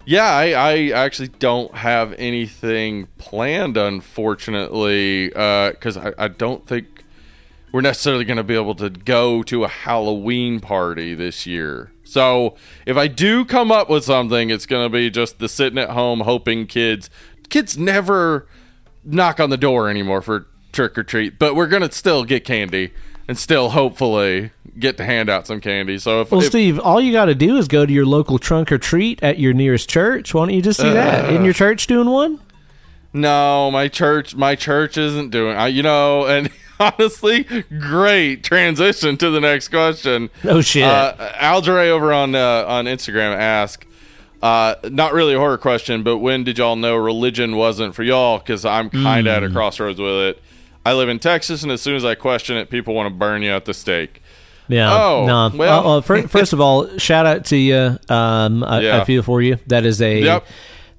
[0.07, 6.87] Yeah, I, I actually don't have anything planned, unfortunately, because I, I don't think
[7.73, 11.93] we're necessarily going to be able to go to a Halloween party this year.
[12.05, 15.79] So if I do come up with something, it's going to be just the sitting
[15.79, 17.11] at home hoping kids.
[17.51, 18.47] Kids never
[19.09, 22.93] knock on the door anymore for trick or treat, but we're to still get candy
[23.27, 25.99] and still hopefully get to hand out some candy.
[25.99, 28.39] So if, Well, if Steve, all you got to do is go to your local
[28.39, 30.33] trunk or treat at your nearest church.
[30.33, 31.31] Why don't you just do that?
[31.31, 32.41] Isn't your church doing one?
[33.13, 35.57] No, my church, my church isn't doing.
[35.57, 36.51] I, you know, and
[36.81, 37.45] honestly,
[37.79, 40.31] great transition to the next question.
[40.45, 40.85] Oh shit!
[40.85, 43.87] Uh, Aldray over on uh, on Instagram asked,
[44.43, 48.39] uh, not really a horror question, but when did y'all know religion wasn't for y'all?
[48.39, 49.51] Because I'm kind of at Hmm.
[49.51, 50.43] a crossroads with it.
[50.87, 53.43] I live in Texas, and as soon as I question it, people want to burn
[53.43, 54.23] you at the stake.
[54.69, 54.93] yeah.
[54.95, 55.51] oh, no.
[55.57, 55.87] well.
[55.87, 57.99] Uh, uh, fir- first of all, shout out to you.
[58.09, 59.01] Um, I, Yeah.
[59.01, 59.59] I feel for you.
[59.67, 60.47] That is a Yep.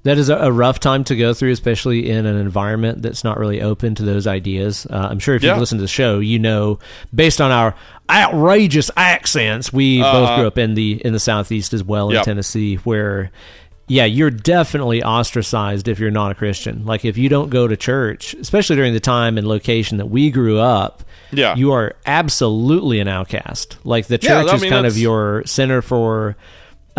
[0.04, 3.60] That is a, rough time to go through, especially in an environment that's not really
[3.60, 4.86] open to those ideas.
[4.88, 5.50] Uh, I'm sure if Yeah.
[5.52, 6.78] you've listened to the show, you know,
[7.14, 7.74] based on our
[8.10, 10.36] outrageous accents, we both Uh-huh.
[10.38, 13.30] grew up in the in the southeast as well in Tennessee, where
[13.88, 16.86] yeah, you're definitely ostracized if you're not a Christian.
[16.86, 20.30] Like if you don't go to church, especially during the time and location that we
[20.30, 21.56] grew up, Yeah.
[21.56, 23.78] you are absolutely an outcast.
[23.82, 26.36] Like the Yeah, church is mean, kind of your center for.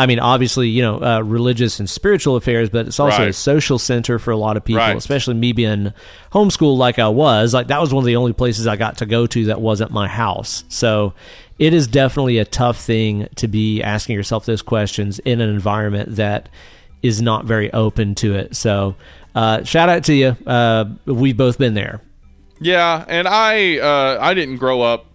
[0.02, 3.78] I mean, obviously, you know, uh, religious and spiritual affairs, but it's also a social
[3.78, 4.98] center for a lot of people, Right.
[4.98, 5.94] especially me being
[6.32, 7.54] homeschooled like I was.
[7.54, 9.92] Like, that was one of the only places I got to go to that wasn't
[9.92, 10.64] my house.
[10.70, 11.14] So
[11.60, 16.16] it is definitely a tough thing to be asking yourself those questions in an environment
[16.16, 16.50] that
[17.04, 18.56] is not very open to it.
[18.56, 18.96] So,
[19.36, 20.36] uh, shout out to you.
[20.48, 22.02] Uh, we've both been there.
[22.60, 25.06] Yeah, and I uh, I didn't grow up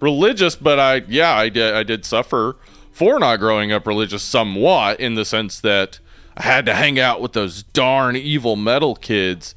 [0.00, 2.56] religious, but I yeah I did I did suffer
[2.96, 6.00] for not growing up religious somewhat in the sense that
[6.34, 9.54] I had to hang out with those darn evil metal kids.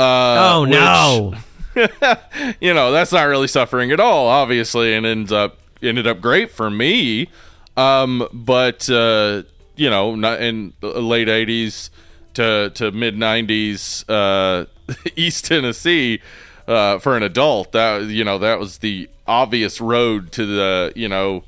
[0.00, 1.34] Uh, Oh, which, no.
[2.62, 6.50] you know that's not really suffering at all, obviously, and ends up ended up great
[6.50, 7.28] for me.
[7.76, 9.42] Um, but uh,
[9.76, 11.90] you know, not in the late '80s
[12.34, 14.64] to to mid '90s, uh,
[15.14, 16.22] East Tennessee
[16.66, 21.06] uh, for an adult, that you know that was the obvious road to the you
[21.06, 21.44] know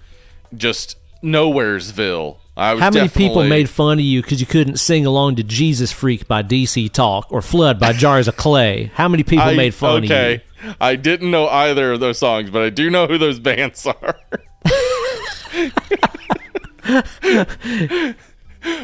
[0.55, 2.39] just nowheresville.
[2.57, 5.43] I was How many people made fun of you because you couldn't sing along to
[5.43, 8.91] Jesus Freak by DC Talk or Flood by Jars of Clay?
[8.95, 10.35] How many people I- made fun okay.
[10.35, 10.47] of you?
[10.79, 14.21] I didn't know either of those songs, but I do know who those bands are.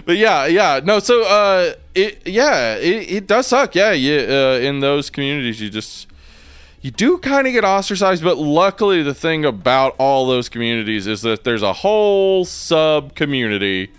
[0.07, 1.01] but yeah, yeah, no.
[1.01, 3.75] So, uh, it yeah, it, it does suck.
[3.75, 6.07] Yeah, you uh, in those communities, you just
[6.87, 8.23] you do kind of get ostracized.
[8.23, 13.91] But luckily, the thing about all those communities is that there's a whole sub community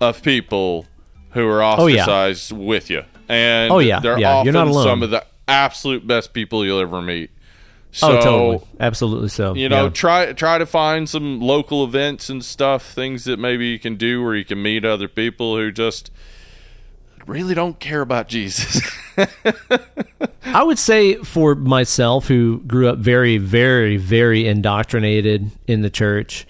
[0.00, 0.86] of people
[1.32, 2.00] who are Oh, yeah.
[2.00, 4.84] ostracized with you, and Oh, yeah, they're yeah, often you're not alone.
[4.84, 7.30] some of the absolute best people you'll ever meet.
[7.30, 9.28] Oh, so, oh, totally, absolutely.
[9.28, 9.90] So you know, yeah.
[9.90, 14.22] try try to find some local events and stuff, things that maybe you can do
[14.24, 16.10] where you can meet other people who just
[17.26, 18.80] really don't care about Jesus.
[20.44, 26.46] I would say for myself, who grew up very, very, very indoctrinated in the church,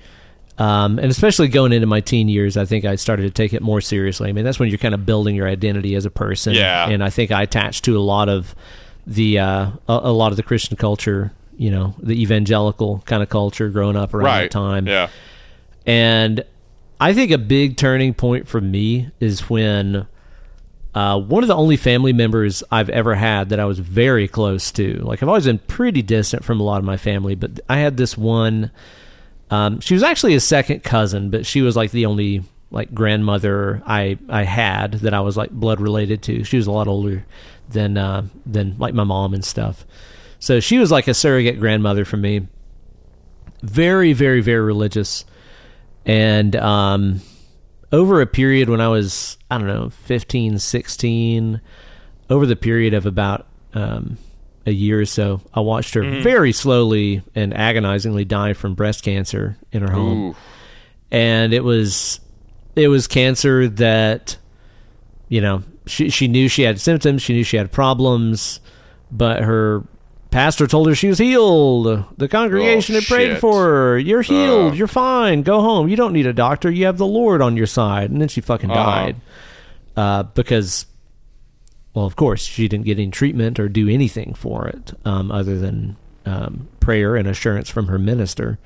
[0.59, 3.63] um, and especially going into my teen years, I think I started to take it
[3.63, 4.29] more seriously.
[4.29, 6.55] I mean, that's when you're kind of building your identity as a person.
[6.55, 6.89] Yeah.
[6.89, 8.55] And I think I attached to a lot of
[9.07, 11.33] the uh, a, a lot of the Christian culture.
[11.57, 14.43] You know, the evangelical kind of culture growing up around right.
[14.43, 14.87] that time.
[14.87, 15.09] Yeah.
[15.85, 16.45] And
[17.01, 20.07] I think a big turning point for me is when
[20.95, 24.73] uh, one of the only family members I've ever had that I was very close
[24.73, 24.95] to.
[25.03, 27.97] Like I've always been pretty distant from a lot of my family, but I had
[27.97, 28.71] this one.
[29.51, 33.83] Um, she was actually a second cousin, but she was like the only like grandmother
[33.87, 36.45] I I had that I was like blood related to.
[36.45, 37.25] She was a lot older
[37.69, 39.87] than uh, than like my mom and stuff.
[40.41, 42.49] So she was like a surrogate grandmother for me.
[43.63, 45.25] Very, very, very religious,
[46.07, 47.21] and um,
[47.93, 51.61] over a period when I was, I don't know, 15, 16,
[52.29, 54.19] over the period of about um,
[54.67, 59.57] a year or so, I watched her very slowly and agonizingly die from breast cancer
[59.73, 60.19] in her home.
[60.31, 60.37] Ooh.
[61.11, 62.21] And it was
[62.77, 64.37] it was cancer that
[65.29, 68.61] you know, she she knew she had symptoms, she knew she had problems,
[69.11, 69.85] but her
[70.31, 72.05] pastor told her she was healed.
[72.17, 73.41] The congregation Oh, had prayed shit.
[73.41, 73.99] for her.
[73.99, 74.73] You're healed.
[74.73, 74.75] Uh.
[74.77, 75.43] You're fine.
[75.43, 75.89] Go home.
[75.89, 76.71] You don't need a doctor.
[76.71, 78.11] You have the Lord on your side.
[78.11, 78.85] And then she fucking Uh-huh.
[78.91, 79.17] died
[79.97, 80.87] uh, because,
[81.95, 85.59] well, of course, she didn't get any treatment or do anything for it um, other
[85.59, 85.97] than
[86.27, 88.59] um, prayer and assurance from her minister.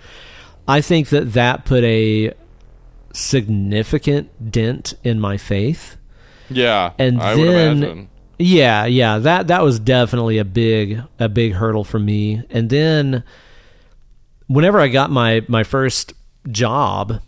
[0.68, 2.32] I think that that put a
[3.12, 5.96] significant dent in my faith.
[6.50, 6.92] Yeah.
[6.98, 8.08] And I then-.
[8.38, 12.42] Yeah, yeah, that that was definitely a big a big hurdle for me.
[12.50, 13.22] And then
[14.46, 16.12] whenever I got my my first
[16.50, 17.20] job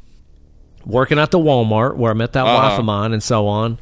[0.84, 2.68] working at the Walmart where I met that Uh-huh.
[2.68, 3.78] wife of mine and so on,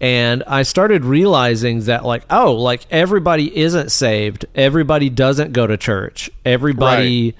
[0.00, 4.46] and I started realizing that like oh, like everybody isn't saved.
[4.54, 6.28] Everybody doesn't go to church.
[6.44, 7.34] Everybody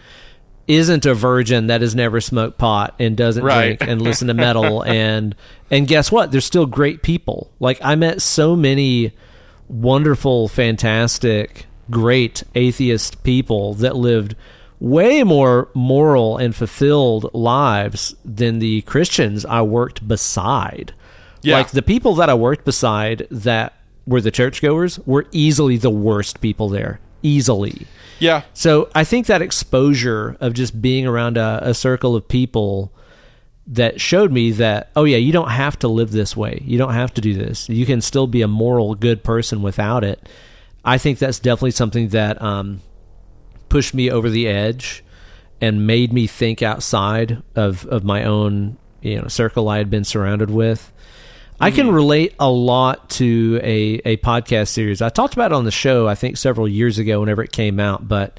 [0.67, 3.79] isn't a virgin that has never smoked pot and doesn't Right.
[3.79, 5.35] drink and listen to metal and
[5.71, 9.13] and guess what they're still great people like i met so many
[9.69, 14.35] wonderful fantastic great atheist people that lived
[14.81, 20.93] way more moral and fulfilled lives than the christians i worked beside
[21.43, 21.59] Yeah.
[21.59, 23.75] like the people that i worked beside that
[24.07, 27.87] were the churchgoers were easily the worst people there easily
[28.21, 28.43] Yeah.
[28.53, 32.93] so I think that exposure of just being around a, a circle of people
[33.67, 36.63] that showed me that oh yeah, you don't have to live this way.
[36.65, 37.67] You don't have to do this.
[37.69, 40.29] You can still be a moral good person without it.
[40.85, 42.83] I think that's definitely something that um,
[43.71, 45.03] pushed me over the edge
[45.63, 50.05] and made me think outside of of my own you know circle I had been
[50.05, 50.93] surrounded with.
[51.61, 55.01] I can relate a lot to a, a podcast series.
[55.01, 57.79] I talked about it on the show, I think, several years ago whenever it came
[57.81, 58.07] out.
[58.07, 58.39] But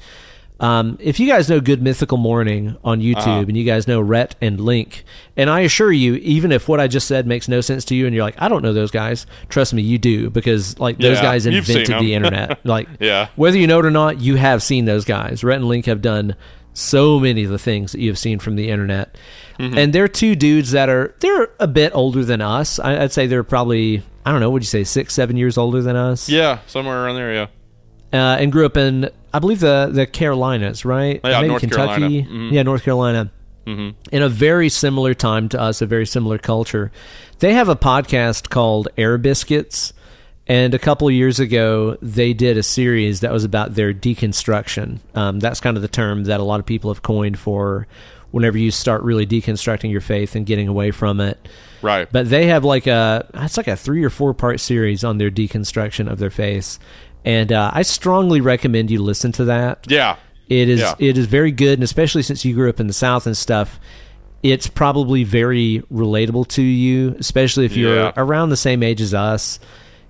[0.60, 3.40] um, if you guys know Good Mythical Morning on YouTube Uh-huh.
[3.40, 5.04] and you guys know Rhett and Link,
[5.36, 8.06] and I assure you, even if what I just said makes no sense to you
[8.06, 11.16] and you're like, I don't know those guys, trust me, you do because like those
[11.18, 12.58] Yeah, guys invented the internet.
[12.64, 13.28] Like, Yeah.
[13.36, 15.42] whether you know it or not, you have seen those guys.
[15.44, 16.36] Rhett and Link have done
[16.76, 19.16] so many of the things that you have seen from the internet.
[19.58, 19.78] Mm-hmm.
[19.78, 22.78] And they're two dudes that are they're a bit older than us.
[22.78, 24.50] I, I'd say they're probably I don't know.
[24.50, 26.28] Would you say six, seven years older than us?
[26.28, 27.32] Yeah, somewhere around there.
[27.32, 27.46] Yeah.
[28.12, 31.20] Uh, and grew up in I believe the the Carolinas, right?
[31.24, 32.22] Yeah, Maybe North Kentucky.
[32.22, 32.30] Carolina.
[32.30, 32.52] Mhm.
[32.52, 33.32] Yeah, North Carolina.
[33.66, 33.98] Mm-hmm.
[34.14, 36.92] In a very similar time to us, a very similar culture.
[37.40, 39.92] They have a podcast called Ear Biscuits.
[40.48, 44.98] And a couple of years ago, they did a series that was about their deconstruction.
[45.14, 47.86] Um, that's kind of the term that a lot of people have coined for
[48.30, 51.48] whenever you start really deconstructing your faith and getting away from it.
[51.82, 52.10] Right.
[52.10, 55.30] But they have like a it's like a three or four part series on their
[55.30, 56.78] deconstruction of their faith,
[57.24, 59.86] and uh, I strongly recommend you listen to that.
[59.88, 60.16] yeah.
[60.48, 60.94] It is Yeah.
[61.00, 63.80] it is very good, and especially since you grew up in the South and stuff,
[64.44, 68.12] it's probably very relatable to you, especially if you're Yeah.
[68.16, 69.58] around the same age as us.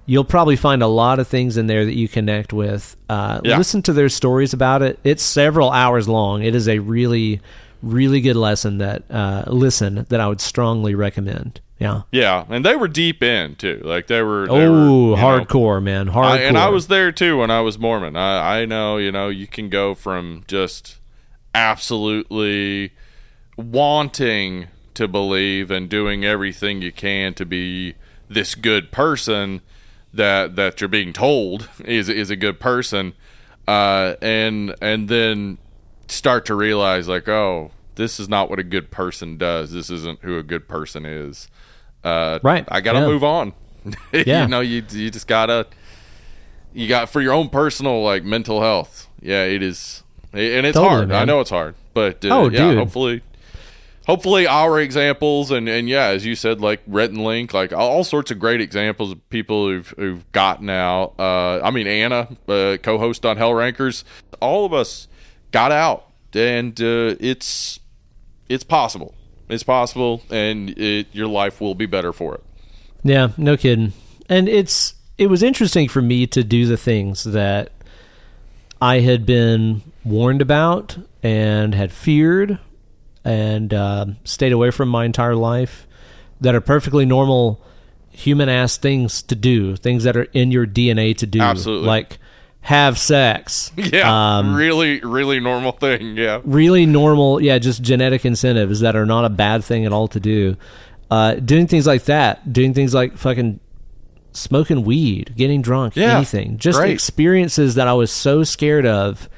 [0.07, 2.97] You'll probably find a lot of things in there that you connect with.
[3.09, 3.59] Uh, Yeah.
[3.59, 4.99] Listen to their stories about it.
[5.05, 6.43] It's several hours long.
[6.45, 7.41] It is a really,
[7.83, 11.61] really good lesson that uh, listen that I would strongly recommend.
[11.79, 12.03] Yeah.
[12.11, 13.83] Yeah, and they were deep in too.
[13.85, 14.47] Like they were.
[14.49, 16.07] Oh, you know, hardcore, man.
[16.09, 16.25] Hardcore.
[16.25, 18.17] I, and I was there too when I was Mormon.
[18.17, 20.99] I, I know, you know, you can go from just
[21.55, 22.93] absolutely
[23.57, 27.95] wanting to believe and doing everything you can to be
[28.29, 29.61] this good person
[30.17, 33.13] that that you're being told is is a good person,
[33.69, 35.59] uh, and and then
[36.09, 39.73] start to realize like, oh, this is not what a good person does.
[39.73, 41.49] This isn't who a good person is.
[42.05, 42.65] Uh, Right.
[42.69, 43.07] I got to Yeah.
[43.07, 43.53] move on.
[44.13, 44.43] Yeah.
[44.43, 45.67] you know, you you just gotta
[46.75, 49.09] you got for your own personal like mental health.
[49.23, 50.03] Yeah, it is,
[50.33, 51.13] and it's Totally, hard.
[51.13, 52.79] I know it's hard, but uh, Oh, yeah, dude.
[52.79, 53.23] hopefully,
[54.07, 57.91] hopefully our examples and and yeah, as you said, like Rhett and Link, like all,
[57.91, 61.15] all sorts of great examples of people who've who've gotten out.
[61.19, 64.05] Uh, I mean, Anna, uh, co-host on Hell Rankers,
[64.41, 65.09] all of us
[65.51, 67.81] got out, and uh, it's
[68.49, 69.15] it's possible.
[69.49, 72.45] It's possible, and it, your life will be better for it.
[73.05, 73.93] Yeah, no kidding.
[74.29, 77.71] And it's it was interesting for me to do the things that
[78.81, 82.59] I had been warned about and had feared
[83.27, 85.87] and uh, stayed away from my entire life
[86.41, 87.61] that are perfectly normal
[88.11, 91.41] human ass things to do, things that are in your DNA to do.
[91.41, 91.87] Absolutely.
[91.89, 92.19] Like
[92.61, 93.73] have sex.
[93.77, 96.17] Yeah, Um, really, really normal thing.
[96.17, 100.09] Yeah, really normal, yeah, just genetic incentives that are not a bad thing at all
[100.09, 100.57] to do.
[101.11, 103.61] Uh, doing things like that, doing things like fucking
[104.33, 106.93] smoking weed, getting drunk, Yeah, anything, just great.
[106.93, 109.29] experiences that I was so scared of,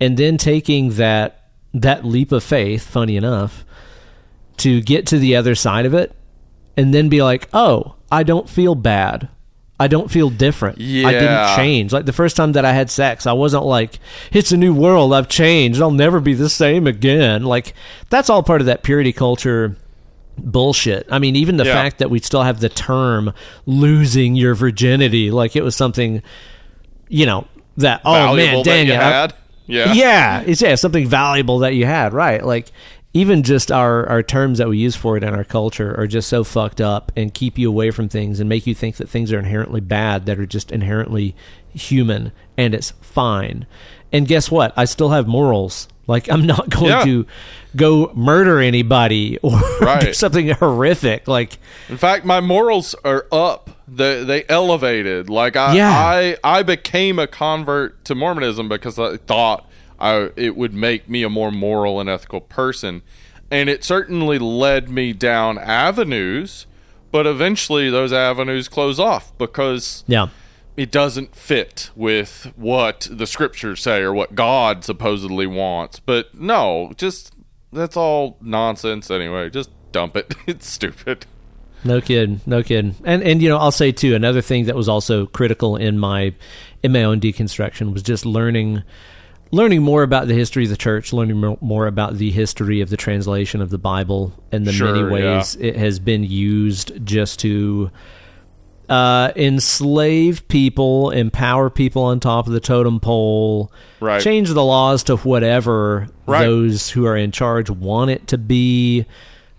[0.00, 1.41] and then taking that
[1.74, 2.84] that leap of faith.
[2.86, 3.64] Funny enough,
[4.58, 6.14] to get to the other side of it,
[6.76, 9.28] and then be like, oh, I don't feel bad.
[9.80, 10.78] I don't feel different.
[10.78, 11.92] I didn't change.
[11.92, 13.98] Like the first time that I had sex, I wasn't like,
[14.30, 15.12] it's a new world.
[15.12, 15.82] I've changed.
[15.82, 17.42] I'll never be the same again.
[17.42, 17.74] Like
[18.08, 19.74] that's all part of that purity culture
[20.38, 21.08] bullshit.
[21.10, 21.74] I mean, even the Yeah.
[21.74, 23.32] fact that we still have the term
[23.66, 26.22] losing your virginity, like it was something,
[27.08, 29.00] you know, that, oh man, Valuable dang it.
[29.00, 29.30] I-.
[29.66, 32.44] Yeah, yeah, it's yeah, something valuable that you had, right?
[32.44, 32.70] Like
[33.14, 36.28] even just our our terms that we use for it in our culture are just
[36.28, 39.32] so fucked up and keep you away from things and make you think that things
[39.32, 41.34] are inherently bad that are just inherently
[41.74, 43.66] human and it's fine.
[44.12, 44.72] And guess what?
[44.76, 45.88] I still have morals.
[46.06, 47.04] Like I'm not going Yeah.
[47.04, 47.26] to
[47.76, 49.60] go murder anybody or
[50.00, 51.28] do something horrific.
[51.28, 51.58] Like
[51.88, 53.71] In fact, my morals are up.
[53.94, 55.28] They they elevated.
[55.28, 55.90] Like I Yeah.
[55.90, 61.22] I I became a convert to Mormonism because I thought I it would make me
[61.22, 63.02] a more moral and ethical person,
[63.50, 66.66] and it certainly led me down avenues.
[67.10, 70.28] But eventually, those avenues close off because yeah.
[70.78, 76.00] it doesn't fit with what the scriptures say or what God supposedly wants.
[76.00, 77.34] But no, just
[77.70, 79.50] that's all nonsense anyway.
[79.50, 80.34] Just dump it.
[80.46, 81.26] It's stupid.
[81.84, 82.94] No kid, no kid.
[83.04, 86.32] And and you know, I'll say too, another thing that was also critical in my
[86.82, 88.82] in my own deconstruction was just learning
[89.50, 92.96] learning more about the history of the church, learning more about the history of the
[92.96, 97.90] translation of the Bible, and the Sure, many ways it has been used just to
[98.88, 104.20] uh, enslave people, empower people on top of the totem pole, Right.
[104.22, 106.44] change the laws to whatever Right.
[106.44, 109.06] those who are in charge want it to be.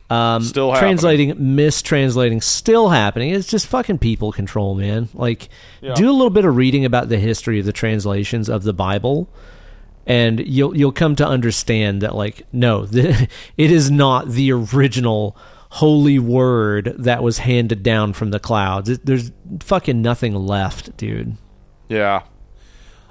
[0.09, 0.89] Um, Still happening.
[0.97, 3.29] translating, mistranslating, still happening.
[3.33, 5.09] It's just fucking people control, man.
[5.13, 5.49] Like,
[5.81, 5.95] Yeah.
[5.95, 9.27] do a little bit of reading about the history of the translations of the Bible,
[10.05, 13.27] and you'll you'll come to understand that, like, no, the,
[13.57, 15.35] it is not the original
[15.69, 18.89] holy word that was handed down from the clouds.
[18.89, 19.31] It, there's
[19.61, 21.37] fucking nothing left, dude.
[21.89, 22.21] Yeah.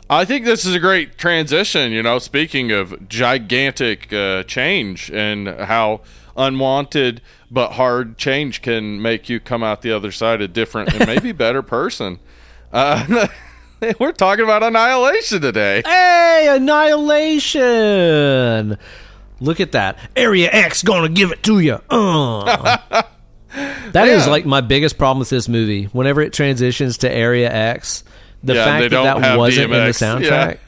[0.09, 5.49] I think this is a great transition, you know, speaking of gigantic uh, change and
[5.49, 6.03] how
[6.37, 11.07] unwanted but hard change can make you come out the other side a different and
[11.07, 12.19] maybe better person.
[12.73, 13.27] Uh,
[14.01, 15.83] we're talking about annihilation today.
[15.85, 16.47] Hey,
[17.63, 18.79] annihilation!
[19.41, 19.99] Look at that.
[20.17, 21.81] Area X gonna give it to you.
[21.91, 23.03] Uh.
[23.93, 24.31] That is Yeah.
[24.31, 25.85] like my biggest problem with this movie.
[25.85, 28.03] Whenever it transitions to Area X,
[28.43, 29.99] the Yeah, fact that that wasn't in the DMX.
[30.23, 30.59] soundtrack.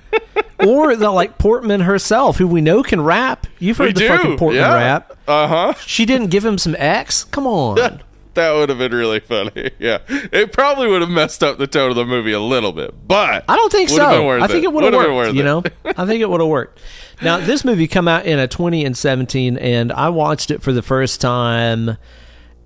[0.66, 3.47] Or the like Portman herself, who we know can rap.
[3.59, 4.09] You've heard We the do.
[4.09, 4.74] fucking Portman yeah.
[4.74, 5.12] rap.
[5.28, 5.74] Uh huh.
[5.86, 7.24] She didn't give him some X.
[7.24, 8.01] Come on.
[8.35, 9.70] That would have been really funny.
[9.78, 9.99] Yeah.
[10.09, 13.45] It probably would have messed up the tone of the movie a little bit, but
[13.49, 14.31] I don't think so.
[14.31, 15.28] I think it, would have worked.
[15.28, 15.45] been you it.
[15.45, 15.62] know,
[15.97, 16.81] I think it would have worked.
[17.23, 20.73] Now, this movie come out in a 20 and 17, and I watched it for
[20.73, 21.97] the first time.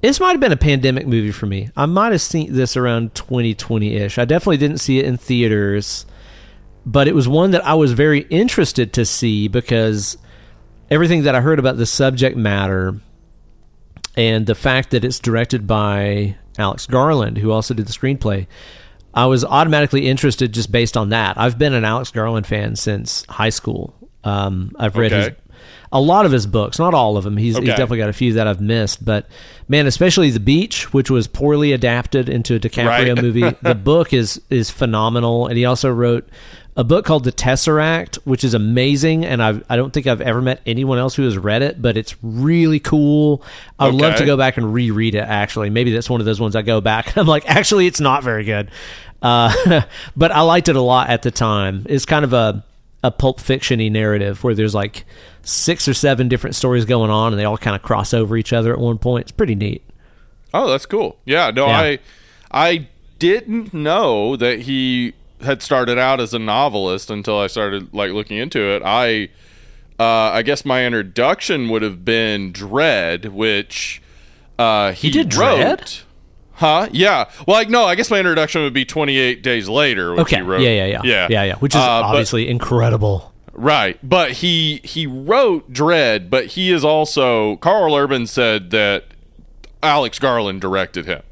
[0.00, 1.68] This might have been a pandemic movie for me.
[1.76, 4.16] I might have seen this around 2020 ish.
[4.16, 6.06] I definitely didn't see it in theaters,
[6.88, 10.16] but it was one that I was very interested to see because
[10.90, 12.98] everything that I heard about the subject matter
[14.16, 18.46] and the fact that it's directed by Alex Garland, who also did the screenplay,
[19.12, 21.36] I was automatically interested just based on that.
[21.38, 23.94] I've been an Alex Garland fan since high school.
[24.24, 25.30] Um, I've read his
[25.92, 27.36] a lot of his books, not all of them.
[27.36, 29.26] He's, he's definitely got a few that I've missed, but
[29.68, 33.22] man, especially The Beach, which was poorly adapted into a DiCaprio Right.
[33.22, 33.56] movie.
[33.62, 36.28] The book is is phenomenal, and he also wrote
[36.78, 40.40] a book called The Tesseract, which is amazing, and I I don't think I've ever
[40.40, 43.42] met anyone else who has read it, but it's really cool.
[43.80, 45.24] I would love to go back and reread it.
[45.24, 47.16] Actually, maybe that's one of those ones I go back.
[47.16, 48.70] I'm like, actually, it's not very good,
[49.20, 49.82] uh,
[50.16, 51.84] but I liked it a lot at the time.
[51.88, 52.64] It's kind of a
[53.02, 55.04] a pulp fictiony narrative where there's like
[55.42, 58.52] six or seven different stories going on, and they all kind of cross over each
[58.52, 59.22] other at one point.
[59.22, 59.82] It's pretty neat.
[60.54, 61.18] Oh, that's cool.
[61.24, 61.76] Yeah, no, Yeah.
[61.76, 61.98] I
[62.52, 62.88] I
[63.18, 68.36] didn't know that he had started out as a novelist until I started like looking
[68.38, 68.82] into it.
[68.84, 69.28] I
[70.00, 74.00] uh, I guess my introduction would have been Dredd, which
[74.58, 75.58] uh, he, did wrote.
[75.78, 76.02] Dredd?
[76.52, 76.88] Huh?
[76.92, 77.30] Yeah.
[77.46, 80.42] Well, like no, I guess my introduction would be 28 days later, which Okay, he
[80.42, 80.60] wrote.
[80.60, 81.54] yeah, yeah, yeah, yeah, yeah, yeah.
[81.56, 83.32] Which is Uh, but- obviously incredible.
[83.52, 89.06] Right, but he he wrote Dredd, but he is also Karl Urban said that
[89.82, 91.22] Alex Garland directed him,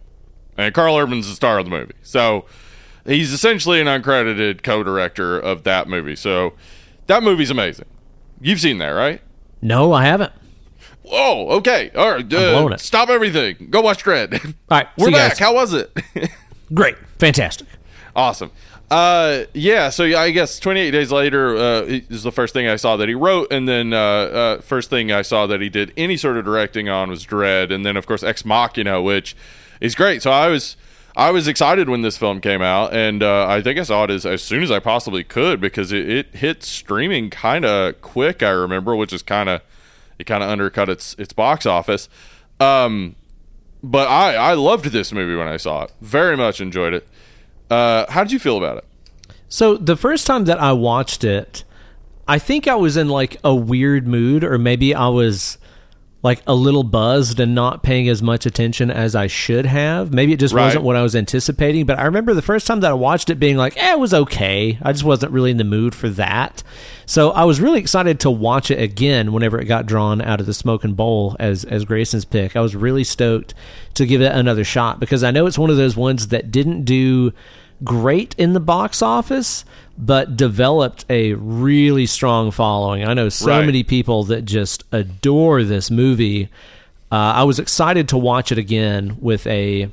[0.59, 2.45] and Karl Urban's the star of the movie, so
[3.07, 6.16] he's essentially an uncredited co-director of that movie.
[6.16, 6.55] So
[7.07, 7.87] that movie's amazing.
[8.41, 9.20] You've seen that, right?
[9.62, 10.33] No, I haven't.
[11.11, 12.33] Oh, okay, all right.
[12.33, 12.77] Uh.
[12.77, 13.69] Stop everything.
[13.70, 14.45] Go watch Dredd.
[14.45, 15.39] All right, we're back.
[15.39, 15.97] How was it?
[16.74, 17.69] Great, fantastic.
[18.15, 18.51] Awesome.
[18.91, 19.91] Uh, yeah.
[19.91, 23.15] So I guess 28 days later uh, is the first thing I saw that he
[23.15, 26.45] wrote, and then uh, uh, first thing I saw that he did any sort of
[26.45, 29.37] directing on was Dredd, and then of course Ex Machina, which
[29.81, 30.23] is great.
[30.23, 30.77] So I was
[31.17, 34.11] I was excited when this film came out, and uh, I think I saw it
[34.11, 38.43] as, as soon as I possibly could because it, it hit streaming kind of quick.
[38.43, 39.63] I remember, which is kind of
[40.19, 42.11] it kind of undercut its its box office.
[42.61, 43.17] Um,
[43.83, 45.93] but I I loved this movie when I saw it.
[46.03, 47.09] Very much enjoyed it.
[47.71, 48.85] Uh, how did you feel about it?
[49.49, 51.65] So the first time that I watched it,
[52.29, 55.57] I think I was in like a weird mood, or maybe I was
[56.23, 60.13] like a little buzzed and not paying as much attention as I should have.
[60.13, 60.65] Maybe it just Right.
[60.65, 61.85] wasn't what I was anticipating.
[61.87, 64.13] But I remember the first time that I watched it being like, eh, it was
[64.13, 64.79] okay.
[64.83, 66.63] I just wasn't really in the mood for that.
[67.05, 70.47] So I was really excited to watch it again whenever it got drawn out of
[70.47, 72.57] the smoking bowl as as Grayson's pick.
[72.57, 73.55] I was really stoked
[73.95, 76.85] to give it another shot because I know it's one of those ones that didn't
[76.85, 77.33] do
[77.85, 79.65] great in the box office,
[79.98, 83.05] but developed a really strong following.
[83.07, 83.66] I know so Right.
[83.66, 86.48] many people that just adore this movie.
[87.12, 89.89] Uh, I was excited to watch it again with a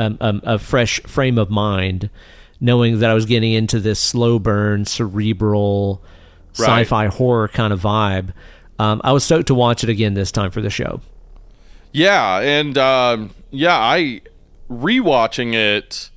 [0.00, 2.08] um, um, a fresh frame of mind,
[2.60, 6.00] knowing that I was getting into this slow burn, cerebral,
[6.58, 6.82] Right.
[6.82, 8.28] sci-fi horror kind of vibe.
[8.78, 11.00] Um, I was stoked to watch it again this time for the show.
[11.92, 14.20] Yeah, and um, yeah, I
[14.70, 16.10] rewatching it.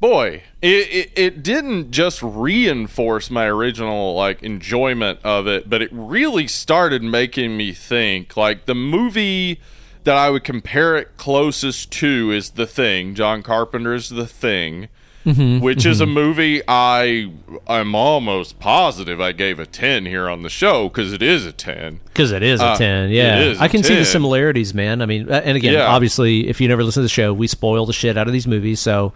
[0.00, 5.90] Boy, it, it it didn't just reinforce my original like enjoyment of it, but it
[5.92, 8.36] really started making me think.
[8.36, 9.60] Like the movie
[10.04, 13.14] that I would compare it closest to is The Thing.
[13.14, 14.88] John Carpenter's The Thing.
[15.26, 17.30] which is a movie I
[17.68, 21.52] I'm almost positive I gave a 10 here on the show cuz it is a
[21.52, 22.00] 10.
[22.06, 23.54] Because it is a Uh, 10, yeah.
[23.60, 25.02] I can see the similarities, man.
[25.02, 25.88] I mean, and again, Yeah.
[25.88, 28.46] obviously, if you never listen to the show, we spoil the shit out of these
[28.46, 29.12] movies, so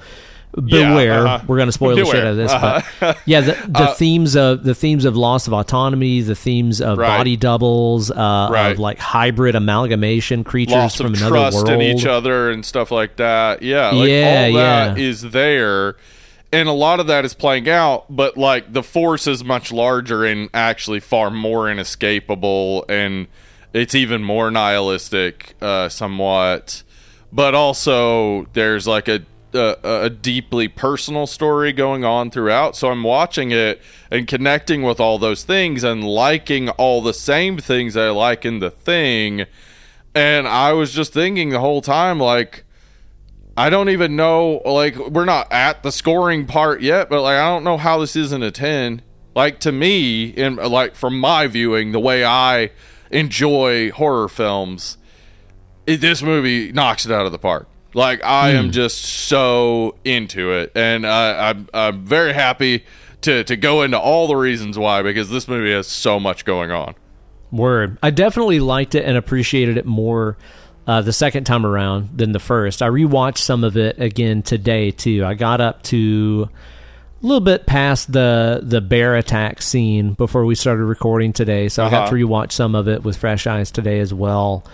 [0.56, 1.26] Yeah, beware.
[1.26, 1.44] uh-huh.
[1.48, 2.52] We're going to spoil the shit out of this.
[2.52, 2.81] Uh-huh.
[3.01, 6.81] But yeah, the, the Uh, themes of the themes of loss of autonomy, the themes
[6.81, 7.18] of Right.
[7.18, 8.70] body doubles, uh, Right.
[8.72, 11.70] of like hybrid amalgamation creatures loss from another trust world.
[11.70, 13.62] in each other and stuff like that.
[13.62, 15.05] Yeah, like Yeah, all that yeah.
[15.05, 15.97] is there.
[16.52, 20.24] And a lot of that is playing out, but like the force is much larger
[20.24, 23.26] and actually far more inescapable and
[23.72, 26.85] it's even more nihilistic uh somewhat.
[27.32, 29.22] But also there's like a
[29.55, 32.76] a, a deeply personal story going on throughout.
[32.76, 37.59] So I'm watching it and connecting with all those things and liking all the same
[37.59, 39.47] things I like in the thing.
[40.14, 42.64] And I was just thinking the whole time, like,
[43.56, 47.48] I don't even know, like, we're not at the scoring part yet, but like, I
[47.48, 49.02] don't know how this isn't a 10.
[49.35, 52.70] Like, to me, in like, from my viewing, the way I
[53.10, 54.97] enjoy horror films,
[55.86, 57.68] it, this movie knocks it out of the park.
[57.94, 60.72] Like, I am just so into it.
[60.74, 62.84] And I, I'm, I'm very happy
[63.22, 66.70] to, to go into all the reasons why, because this movie has so much going
[66.70, 66.94] on.
[67.52, 67.98] Word.
[68.02, 70.36] I definitely liked it and appreciated it more
[70.86, 72.82] uh, the second time around than the first.
[72.82, 75.24] I rewatched some of it again today too.
[75.24, 76.48] I got up to
[77.22, 81.84] a little bit past the the bear attack scene before we started recording today, so
[81.84, 82.10] I got Uh-huh.
[82.10, 84.64] to rewatch some of it with fresh eyes today as well.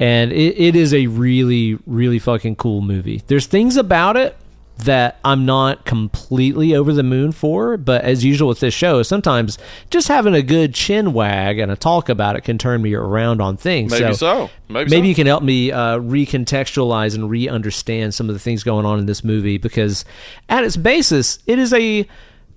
[0.00, 3.22] And it, it is a really, really fucking cool movie.
[3.26, 4.36] There's things about it
[4.78, 9.58] that I'm not completely over the moon for, but as usual with this show, sometimes
[9.90, 13.42] just having a good chin wag and a talk about it can turn me around
[13.42, 13.92] on things.
[13.92, 14.48] Maybe so.
[14.70, 15.08] Maybe, Maybe so.
[15.10, 19.04] you can help me uh, recontextualize and re-understand some of the things going on in
[19.04, 20.06] this movie because,
[20.48, 22.08] at its basis, it is a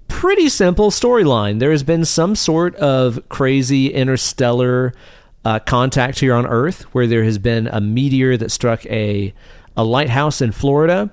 [0.07, 1.60] pretty simple storyline.
[1.60, 4.94] There has been some sort of crazy interstellar
[5.45, 9.34] uh, contact here on Earth, where there has been a meteor that struck a
[9.76, 11.10] a lighthouse in Florida,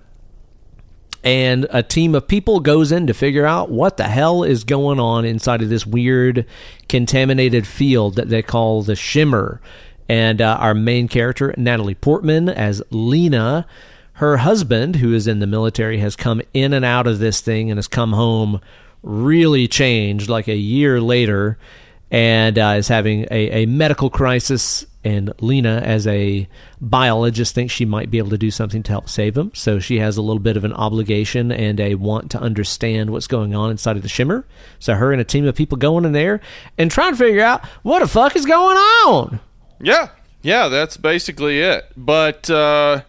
[1.25, 5.01] and a team of people goes in to figure out what the hell is going
[5.01, 6.47] on inside of this weird
[6.89, 9.61] contaminated field that they call the Shimmer.
[10.09, 13.67] And uh, our main character, Natalie Portman, as Lena,
[14.15, 17.71] her husband, who is in the military, has come in and out of this thing
[17.71, 18.61] and has come home
[19.03, 21.59] really changed, like a year later,
[22.11, 24.85] and uh, is having a, a medical crisis.
[25.03, 26.47] And Lena, as a
[26.81, 29.51] biologist, thinks she might be able to do something to help save him.
[29.55, 33.27] So she has a little bit of an obligation and a want to understand what's
[33.27, 34.45] going on inside of the Shimmer.
[34.79, 36.41] So her and a team of people going in there
[36.77, 39.41] and trying to figure out what the fuck is going on.
[39.81, 40.11] Yeah,
[40.43, 41.91] yeah, that's basically it.
[41.97, 43.03] But uh,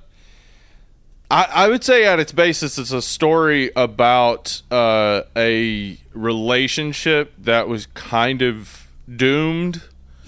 [1.30, 7.68] I, I would say at its basis, it's a story about uh, a relationship that
[7.68, 8.81] was kind of
[9.16, 9.82] doomed.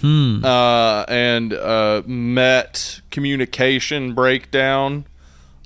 [0.06, 5.06] Uh, and uh, met communication breakdown,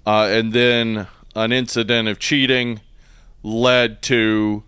[0.06, 2.80] uh, and then an incident of cheating
[3.42, 4.62] led to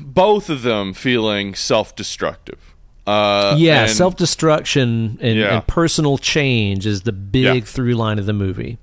[0.00, 2.74] both of them feeling self-destructive.
[3.08, 5.56] Uh, Yeah, self destruction and, Yeah.
[5.56, 7.60] and personal change is the big Yeah.
[7.62, 8.78] through line of the movie.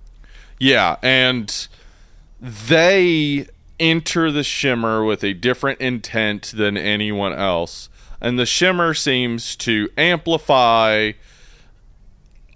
[0.60, 1.68] Yeah, and
[2.42, 3.48] they
[3.80, 7.88] enter the shimmer with a different intent than anyone else.
[8.22, 11.14] And the shimmer seems to amplify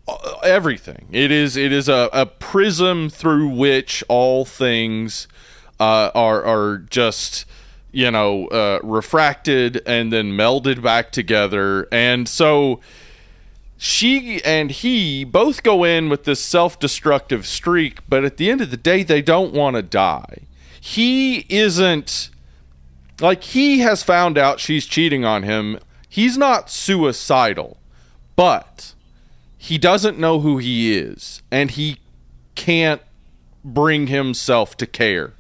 [0.08, 1.08] uh, everything.
[1.12, 5.28] It is it is a, a prism through which all things
[5.80, 7.46] uh, are are just
[7.92, 11.88] you know uh, refracted and then melded back together.
[11.92, 12.82] And so
[13.78, 18.72] she and he both go in with this self-destructive streak, but at the end of
[18.72, 20.40] the day, they don't want to die.
[20.80, 22.30] He isn't
[23.20, 25.80] like he has found out she's cheating on him.
[26.08, 27.78] He's not suicidal,
[28.36, 28.94] but
[29.58, 32.00] he doesn't know who he is, and he
[32.56, 33.02] can't
[33.64, 35.34] bring himself to care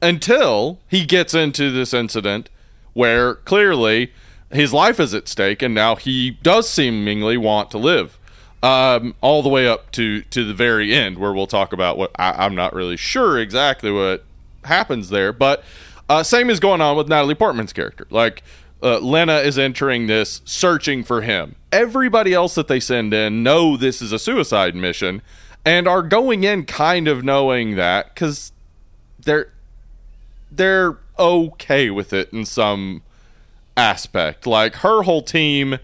[0.00, 2.48] until he gets into this incident
[2.92, 4.12] where clearly
[4.50, 8.18] his life is at stake and now he does seemingly want to live
[8.62, 12.10] um, all the way up to to the very end where we'll talk about what
[12.18, 14.24] I, i'm not really sure exactly what
[14.64, 15.64] happens there but
[16.08, 18.42] uh, same is going on with natalie portman's character like
[18.82, 23.76] uh, lena is entering this searching for him everybody else that they send in know
[23.76, 25.22] this is a suicide mission
[25.64, 28.52] and are going in kind of knowing that because
[29.18, 29.52] they're
[30.50, 33.02] they're okay with it in some
[33.76, 34.46] aspect.
[34.46, 35.78] Like her whole team,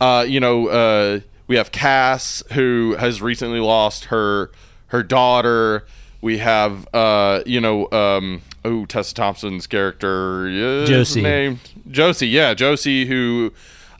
[0.00, 4.52] uh, you know, uh, we have Cass who has recently lost her
[4.88, 5.86] her daughter.
[6.20, 11.22] We have uh, you know, um, oh Tessa Thompson's character, yeah, Josie.
[11.22, 11.60] name
[11.90, 13.52] Josie, yeah, Josie who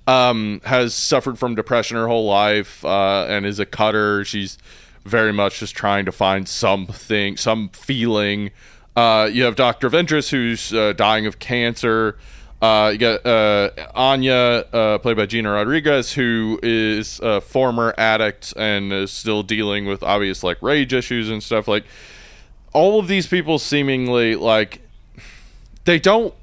[0.07, 4.25] um, has suffered from depression her whole life uh, and is a cutter.
[4.25, 4.59] She's
[5.05, 8.51] very much just trying to find something, some feeling.
[8.97, 12.17] Uh, you have Doctor Ventress, who's uh, dying of cancer.
[12.63, 18.55] Uh, you got uh, Anya, uh, played by Gina Rodriguez, who is a former addict
[18.57, 21.69] and is still dealing with obvious like rage issues and stuff.
[21.69, 21.85] Like
[22.75, 24.83] all of these people, seemingly like
[25.87, 26.35] they don't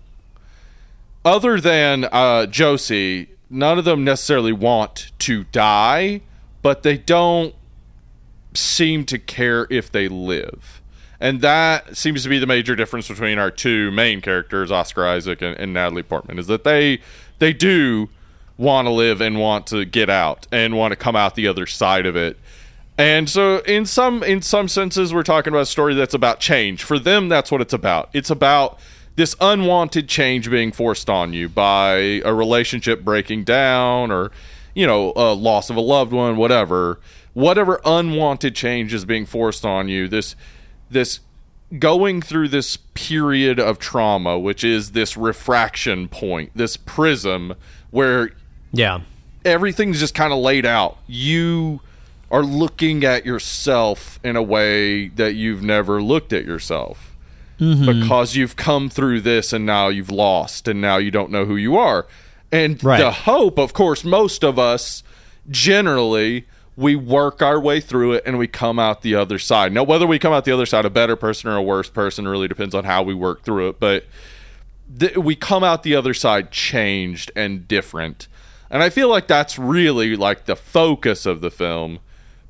[1.24, 6.22] other than uh, Josie, none of them necessarily want to die,
[6.62, 7.54] but they don't
[8.54, 10.82] seem to care if they live.
[11.20, 15.42] And that seems to be the major difference between our two main characters, Oscar Isaac
[15.44, 17.00] and, and Natalie Portman, is that they
[17.38, 18.10] they do
[18.58, 21.68] want to live and want to get out and want to come out the other
[21.68, 22.40] side of it.
[22.98, 26.84] And so in some in some senses we're talking about a story that's about change.
[26.84, 28.10] For them that's what it's about.
[28.14, 28.80] It's about
[29.16, 34.32] this unwanted change being forced on you by a relationship breaking down or
[34.74, 37.00] you know a loss of a loved one whatever
[37.34, 40.36] whatever unwanted change is being forced on you this
[40.90, 41.20] this
[41.78, 47.54] going through this period of trauma which is this refraction point this prism
[47.90, 48.32] where
[48.72, 49.02] Yeah.
[49.44, 51.82] everything's just kind of laid out you
[52.32, 57.16] are looking at yourself in a way that you've never looked at yourself
[57.60, 58.00] mm-hmm.
[58.00, 61.58] because you've come through this and now you've lost and now you don't know who
[61.58, 62.08] you are.
[62.52, 63.00] And Right.
[63.00, 65.04] the hope, of course, most of us
[65.50, 66.48] generally
[66.78, 69.74] we work our way through it and we come out the other side.
[69.74, 72.28] Now, whether we come out the other side a better person or a worse person
[72.28, 73.80] really depends on how we work through it.
[73.80, 74.06] But
[74.98, 78.28] th- we come out the other side changed and different.
[78.70, 82.00] And I feel like that's really like the focus of the film.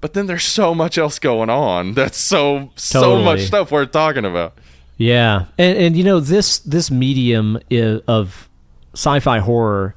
[0.01, 1.93] But then there's so much else going on.
[1.93, 4.57] That's so so much stuff we're talking about.
[4.97, 7.59] Yeah, and and you know this this medium
[8.07, 8.49] of
[8.93, 9.95] sci-fi horror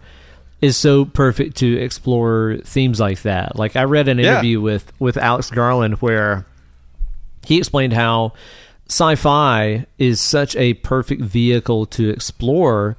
[0.61, 3.57] is so perfect to explore themes like that.
[3.57, 4.33] Like I read an Yeah.
[4.33, 6.47] interview with with Alex Garland where
[7.47, 8.33] he explained how
[8.89, 12.97] sci-fi is such a perfect vehicle to explore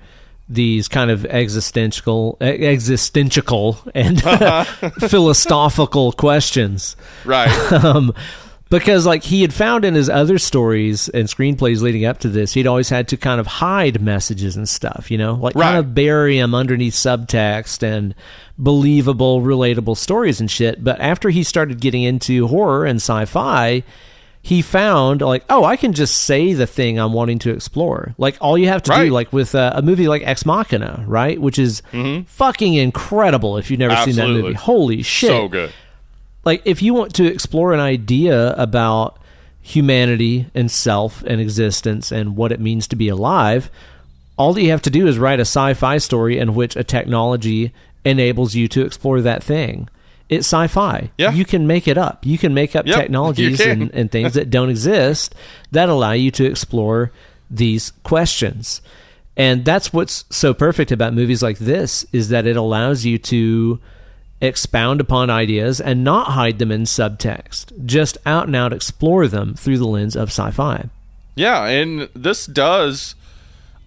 [0.47, 4.21] these kind of existential existential and
[5.09, 7.49] philosophical questions Right.
[7.73, 8.13] um,
[8.69, 12.53] because like he had found in his other stories and screenplays leading up to this,
[12.53, 15.79] he'd always had to kind of hide messages and stuff, you know, like kind Right.
[15.79, 18.15] of bury them underneath subtext and
[18.57, 20.83] believable, relatable stories and shit.
[20.83, 23.83] But after he started getting into horror and sci-fi,
[24.45, 28.13] he found like, oh, I can just say the thing I'm wanting to explore.
[28.19, 29.05] Like all you have to Right.
[29.05, 31.81] do, like with uh, a movie like Ex Machina, right, which is
[32.27, 33.57] fucking incredible.
[33.57, 34.41] If you've never seen that Mm-hmm.
[34.41, 35.29] Movie, holy shit!
[35.31, 35.71] so good.
[36.43, 39.17] like if you want to explore an idea about
[39.61, 43.71] humanity and self and existence and what it means to be alive
[44.37, 47.71] all that you have to do is write a sci-fi story in which a technology
[48.03, 49.89] enables you to explore that thing
[50.29, 51.11] it's sci-fi.
[51.17, 51.31] Yeah.
[51.33, 52.25] you can make it up.
[52.25, 55.35] You can make up Yep, technologies and, and things that don't exist
[55.71, 57.11] that allow you to explore
[57.49, 58.81] these questions.
[59.37, 63.79] And that's what's so perfect about movies like this is that it allows you to
[64.41, 67.85] expound upon ideas and not hide them in subtext.
[67.85, 70.89] Just out and out explore them through the lens of sci-fi.
[71.35, 73.15] Yeah, and this does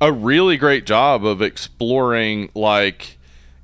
[0.01, 3.17] a really great job of exploring like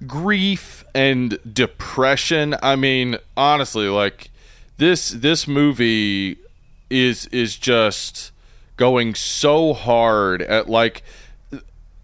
[0.06, 2.54] grief and depression.
[2.62, 4.30] I mean, honestly, like
[4.78, 6.36] this this movie
[6.90, 8.30] is is just
[8.76, 11.02] going so hard at like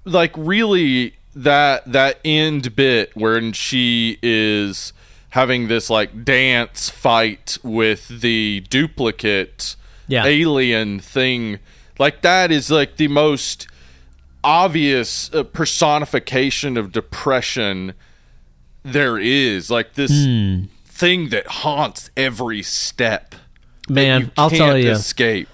[0.05, 4.93] like really that that end bit when she is
[5.31, 9.77] having this like dance fight with the duplicate
[10.09, 10.25] Yeah.
[10.25, 11.61] alien thing
[11.99, 13.69] like that is like the most
[14.43, 17.95] obvious uh, personification of depression
[18.83, 20.65] there is like this Hmm.
[20.87, 23.35] thing that haunts every step
[23.89, 24.91] Man, I'll tell you.
[24.93, 25.49] escape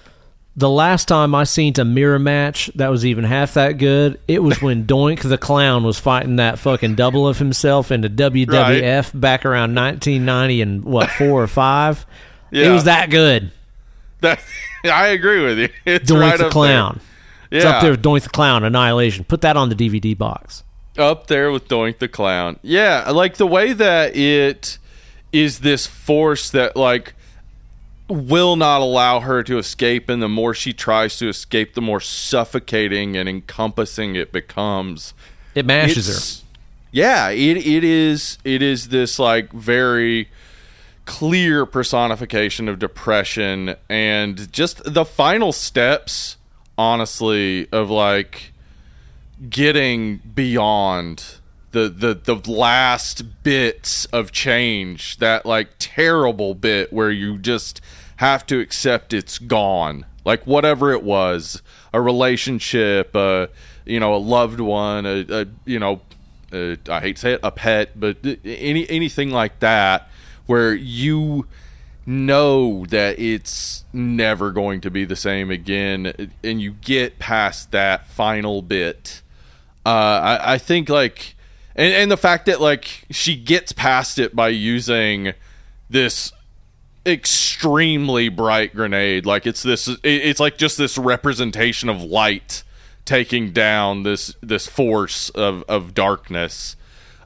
[0.55, 4.41] the last time I seen a mirror match that was even half that good, it
[4.41, 9.11] was when Doink the Clown was fighting that fucking double of himself in the WWF
[9.19, 12.07] back around 1990 and what four or five.
[12.51, 13.51] It was that good.
[14.21, 14.39] that
[14.83, 17.01] i agree with you it's Doink right the Clown.
[17.51, 17.59] there.
[17.59, 19.25] It's yeah up there with Doink the Clown, Annihilation.
[19.25, 20.63] Put that on the DVD box.
[20.99, 22.59] Up there with Doink the Clown.
[22.61, 24.77] Yeah, like the way that it
[25.31, 27.13] is this force that like
[28.09, 31.99] will not allow her to escape and the more she tries to escape the more
[31.99, 35.13] suffocating and encompassing it becomes
[35.53, 36.43] It mashes It's-
[36.91, 40.29] yeah it, it is it is this like very
[41.03, 46.37] clear personification of depression and just the final steps
[46.77, 48.53] honestly of like
[49.49, 51.37] getting beyond
[51.71, 57.81] the the the last bits of change that like terrible bit where you just
[58.17, 60.05] have to accept it's gone.
[60.25, 61.61] Like whatever it was
[61.93, 63.47] a relationship uh
[63.85, 66.01] you know a loved one a, a you know
[66.51, 70.09] uh, I hate to say it a pet but any anything like that
[70.45, 71.47] where you
[72.05, 78.07] know that it's never going to be the same again and you get past that
[78.07, 79.21] final bit
[79.87, 81.35] uh, I, I think like
[81.75, 85.33] and, and the fact that like she gets past it by using
[85.89, 86.33] this
[87.05, 89.25] extremely bright grenade.
[89.25, 92.63] Like it's this it's like just this representation of light
[93.05, 96.75] taking down this this force of of darkness.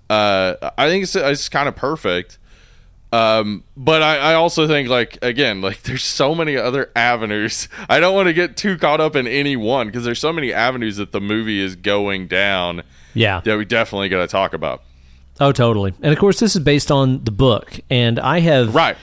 [0.09, 2.37] Uh i think it's it's kind of perfect
[3.11, 7.67] um, but I, I also think like again, like there's so many other avenues.
[7.89, 10.53] I don't want to get too caught up in any one because there's so many
[10.53, 12.83] avenues that the movie is going down
[13.13, 13.41] Yeah.
[13.43, 14.83] that we definitely got to talk about.
[15.39, 15.93] Oh, totally.
[16.01, 18.95] And of course, this is based on the book, and I have Right.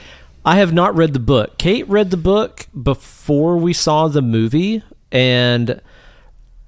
[0.45, 1.57] I have not read the book.
[1.57, 4.81] Kate read the book before we saw the movie,
[5.11, 5.81] and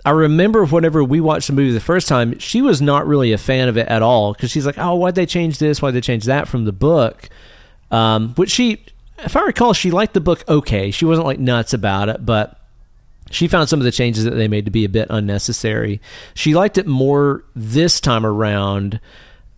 [0.04, 3.38] I remember whenever we watched the movie the first time, she was not really a
[3.38, 5.82] fan of it at all because she's like, "Oh, why'd they change this?
[5.82, 7.30] Why'd they change that from the book?"
[7.92, 8.84] Um, which she,
[9.20, 10.92] if I recall, she liked the book okay.
[10.92, 12.58] She wasn't like nuts about it, but
[13.30, 16.02] she found some of the changes that they made to be a bit unnecessary.
[16.34, 19.00] She liked it more this time around.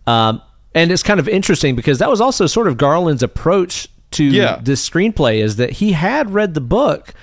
[0.06, 0.42] Um,
[0.74, 4.60] and it's kind of interesting because that was also sort of Garland's approach to Yeah.
[4.62, 7.14] this screenplay is that he had read the book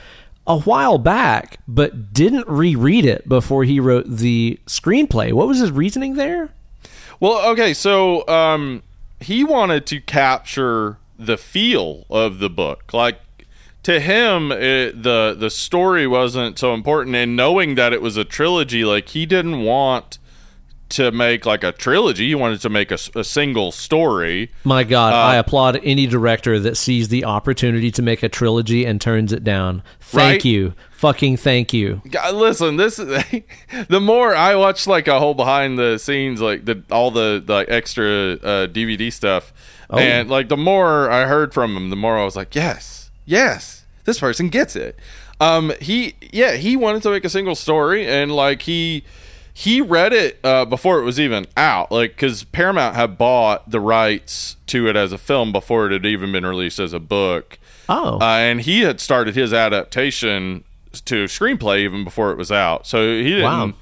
[0.48, 5.32] a while back, but didn't reread it before he wrote the screenplay.
[5.34, 6.50] What was his reasoning there?
[7.20, 8.82] Well, okay, so um,
[9.20, 12.94] he wanted to capture the feel of the book.
[12.94, 13.20] Like
[13.84, 18.26] to him, it, the the story wasn't so important, and knowing that it was a
[18.26, 20.18] trilogy, like he didn't want
[20.92, 22.28] to make like a trilogy.
[22.30, 24.52] He wanted to make a single story.
[24.64, 28.86] My God, Uh, I applaud any director that sees the opportunity to make a trilogy
[28.86, 29.84] and turns it down.
[30.00, 30.46] Thank Right?
[30.46, 30.74] you.
[30.92, 32.02] Fucking thank you.
[32.12, 33.24] God, listen, this is
[33.90, 37.66] the more I watch like a whole behind the scenes, like the all the the
[37.68, 39.52] extra uh, DVD stuff,
[39.90, 43.84] and like the more I heard from him, the more I was like, yes, yes,
[44.06, 44.96] this person gets it.
[45.40, 49.04] Um, he yeah, he wanted to make a single story, and like he
[49.54, 53.80] he read it uh, before it was even out, like because Paramount had bought the
[53.80, 57.58] rights to it as a film before it had even been released as a book.
[57.90, 58.20] Oh.
[58.22, 60.64] Uh, and he had started his adaptation
[61.06, 62.88] to screenplay even before it was out.
[62.88, 63.74] So he didn't Wow.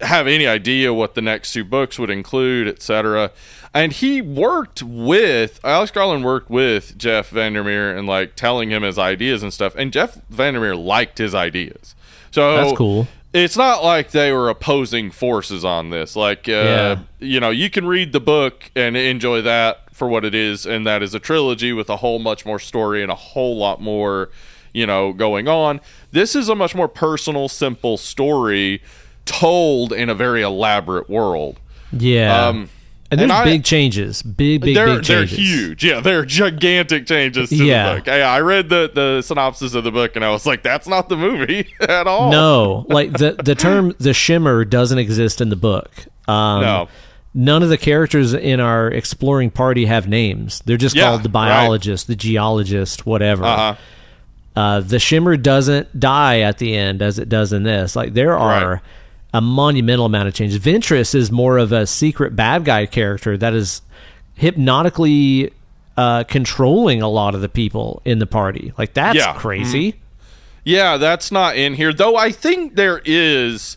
[0.00, 3.30] have any idea what the next two books would include, etc.
[3.74, 8.98] And he worked with Alex Garland worked with Jeff VanderMeer and like telling him his
[8.98, 9.74] ideas and stuff.
[9.76, 11.94] And Jeff VanderMeer liked his ideas.
[12.30, 13.08] So That's cool.
[13.32, 16.14] It's not like they were opposing forces on this.
[16.16, 16.98] Like, uh, Yeah.
[17.18, 20.86] you know, you can read the book and enjoy that for what it is, and
[20.86, 24.28] that is a trilogy with a whole much more story and a whole lot more,
[24.74, 25.80] you know, going on.
[26.10, 28.82] This is a much more personal, simple story
[29.24, 31.58] told in a very elaborate world.
[31.92, 32.48] yeah.
[32.48, 32.68] um,
[33.12, 34.22] and there's and I- big changes.
[34.22, 35.84] Big, big, they're big they're huge.
[35.84, 37.90] Yeah, they're gigantic changes to Yeah.
[37.90, 38.06] the book.
[38.08, 41.08] Yeah, I read the the synopsis of the book and I was like, that's not
[41.08, 42.30] the movie at all.
[42.32, 45.90] No, like the the term the shimmer doesn't exist in the book.
[46.26, 46.88] Um, No.
[47.34, 50.60] None of the characters in our exploring party have names.
[50.66, 51.48] They're just Yeah, called the right.
[51.48, 53.44] biologist, the geologist, whatever.
[53.44, 53.74] Uh-huh.
[54.54, 57.96] Uh, the shimmer doesn't die at the end as it does in this.
[57.96, 58.80] Like there are Right.
[59.34, 60.54] A monumental amount of change.
[60.58, 63.82] Ventress is more of a secret bad guy character that is
[64.34, 65.52] hypnotically
[65.96, 68.72] uh, controlling a lot of the people in the party.
[68.76, 69.28] Like that's Yeah.
[69.28, 69.38] Mm-hmm.
[69.38, 69.94] crazy.
[70.64, 71.92] Yeah, that's not in here.
[71.92, 73.76] Though I think there is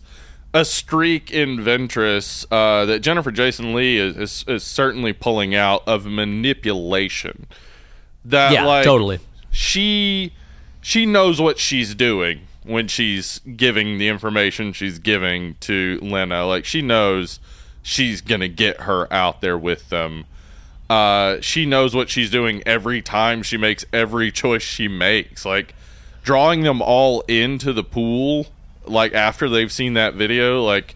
[0.54, 5.84] a streak in Ventress uh, that Jennifer Jason Lee is, is, is certainly pulling out
[5.88, 7.48] of manipulation.
[8.24, 9.20] That Yeah, like totally.
[9.52, 10.34] she
[10.82, 16.46] she knows what she's doing when she's giving the information she's giving to Lena.
[16.46, 17.40] Like she knows
[17.82, 20.26] she's gonna get her out there with them.
[20.90, 25.46] Uh, she knows what she's doing every time she makes every choice she makes.
[25.46, 25.74] Like
[26.24, 28.48] drawing them all into the pool,
[28.86, 30.96] like after they've seen that video, like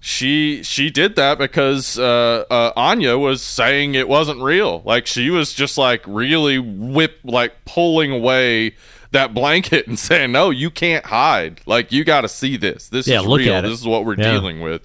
[0.00, 4.82] she she did that because uh, uh, Anya was saying it wasn't real.
[4.84, 8.74] Like she was just like really whip like pulling away
[9.12, 11.60] that blanket and saying, "No, you can't hide.
[11.66, 12.88] Like you got to see this.
[12.88, 13.62] This Yeah, is real.
[13.62, 14.32] This is what we're Yeah.
[14.32, 14.82] dealing with."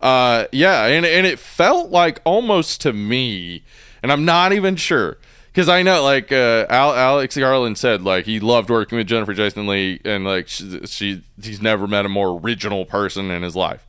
[0.00, 3.62] Uh, yeah, and and it felt like almost to me,
[4.02, 5.16] and I'm not even sure
[5.52, 9.32] because I know like uh, Al- Alex Garland said like he loved working with Jennifer
[9.32, 13.56] Jason Lee and like she, she he's never met a more original person in his
[13.56, 13.86] life.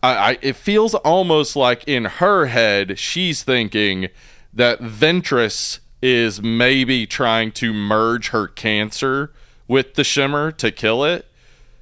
[0.00, 4.08] I, I it feels almost like in her head she's thinking
[4.54, 9.32] that Ventress is maybe trying to merge her cancer
[9.66, 11.26] with the shimmer to kill it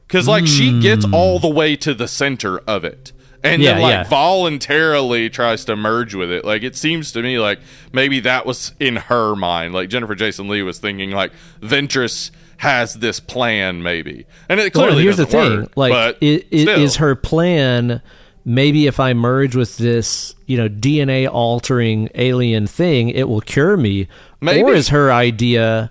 [0.07, 3.13] because like she gets all the way to the center of it
[3.45, 3.83] and then Hmm.
[3.83, 4.05] Like yeah.
[4.09, 7.61] voluntarily tries to merge with it like it seems to me like
[7.93, 12.95] maybe that was in her mind like jennifer jason lee was thinking like ventress has
[12.95, 16.57] this plan maybe and it Well, clearly here's the thing: work, like, but i- i-
[16.63, 16.81] still.
[16.81, 18.01] is her plan?
[18.49, 23.77] Maybe if I merge with this, you know, DNA altering alien thing, it will cure
[23.77, 24.07] me.
[24.41, 24.63] Maybe.
[24.63, 25.91] Or is her idea?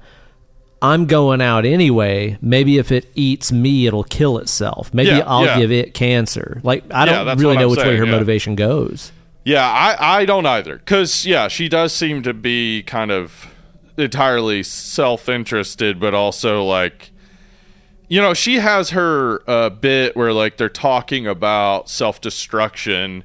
[0.81, 2.37] I'm going out anyway.
[2.41, 4.93] Maybe if it eats me, it'll kill itself.
[4.93, 5.59] Maybe Yeah, I'll yeah.
[5.59, 6.61] give it cancer.
[6.63, 9.11] Like I Yeah, don't really know which way her motivation goes.
[9.43, 10.77] Yeah, I, I don't either.
[10.77, 13.47] Because, yeah, she does seem to be kind of
[13.97, 17.11] entirely self interested, but also like,
[18.07, 23.23] you know, she has her uh, bit where like they're talking about self destruction.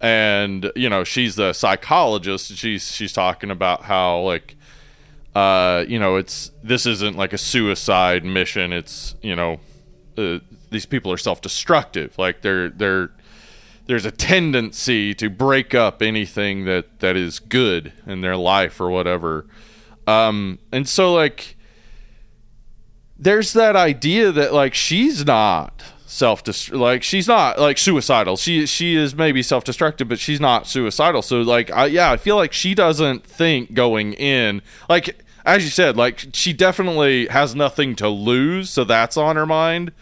[0.00, 2.54] And you know she's the psychologist.
[2.56, 4.54] She's she's talking about how like
[5.34, 8.72] uh, you know, it's this isn't like a suicide mission.
[8.72, 9.58] It's you know,
[10.16, 10.38] uh,
[10.70, 12.16] these people are self-destructive.
[12.18, 13.10] Like they're they're
[13.86, 18.90] there's a tendency to break up anything that that is good in their life or
[18.90, 19.46] whatever.
[20.06, 21.56] Um, and so like
[23.24, 28.36] there's that idea that like she's not self like she's not like suicidal.
[28.36, 31.22] She she is maybe self-destructive but she's not suicidal.
[31.22, 35.70] So like I, yeah i feel like she doesn't think going in like as you
[35.70, 39.92] said like she definitely has nothing to lose so that's on her mind.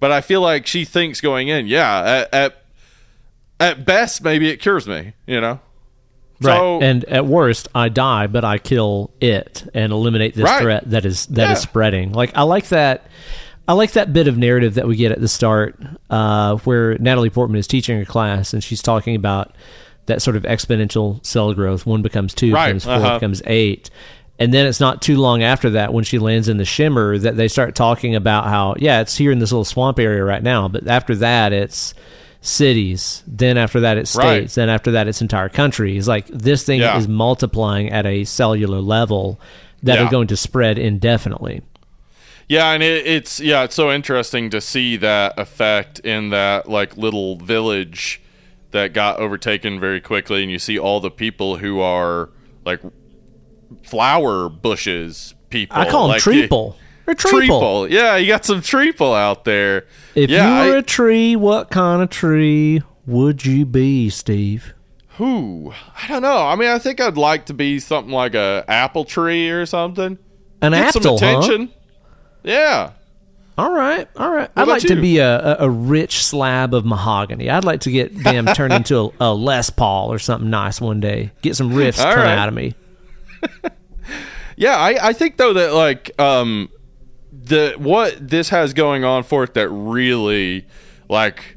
[0.00, 2.62] But i feel like she thinks going in yeah at at,
[3.58, 5.60] at best maybe it cures me you know
[6.40, 6.82] So- right.
[6.82, 10.62] And at worst, I die, but I kill it and eliminate this Right.
[10.62, 11.54] threat that is that is Yeah.
[11.54, 12.12] spreading.
[12.12, 13.06] Like I like that.
[13.66, 15.78] I like that bit of narrative that we get at the start,
[16.08, 19.52] uh, where Natalie Portman is teaching a class and she's talking about
[20.06, 21.84] that sort of exponential cell growth.
[21.84, 23.14] One becomes two, Right, becomes 4 uh-huh.
[23.18, 23.90] becomes eight.
[24.38, 27.36] And then it's not too long after that when she lands in the shimmer that
[27.36, 30.68] they start talking about how, yeah, it's here in this little swamp area right now.
[30.68, 31.92] But after that, it's
[32.48, 33.22] cities.
[33.26, 34.38] Then after that, it's Right.
[34.40, 34.54] states.
[34.56, 36.08] Then after that, it's entire countries.
[36.08, 36.96] Like this thing Yeah.
[36.98, 39.38] is multiplying at a cellular level
[39.82, 40.06] that Yeah.
[40.06, 41.62] are going to spread indefinitely.
[42.48, 46.96] Yeah, and it, it's yeah, it's so interesting to see that effect in that like
[46.96, 48.22] little village
[48.70, 52.30] that got overtaken very quickly, and you see all the people who are
[52.64, 52.80] like
[53.82, 55.76] flower bushes people.
[55.78, 56.74] I call them like, treeple.
[57.08, 57.86] They're treeple.
[57.86, 57.90] Treeple.
[57.90, 59.86] Yeah, you got some treeple out there.
[60.14, 64.74] If yeah, you were I- a tree, what kind of tree would you be, Steve?
[65.16, 66.36] who I don't know.
[66.46, 70.16] I mean, I think I'd like to be something like a apple tree or something.
[70.62, 71.26] An Get some apple, huh?
[71.38, 71.72] attention.
[72.44, 72.92] Yeah.
[73.56, 74.48] All right, all right.
[74.54, 77.50] I'd about like to be a, a, a rich slab of mahogany.
[77.50, 81.00] I'd like to get them turned into a, a Les Paul or something nice one
[81.00, 81.32] day.
[81.42, 82.38] Get some riffs All come right.
[82.38, 82.74] out of me.
[84.56, 86.68] Yeah, I, I think though that like um
[87.48, 90.66] the what this has going on for it that really
[91.08, 91.56] like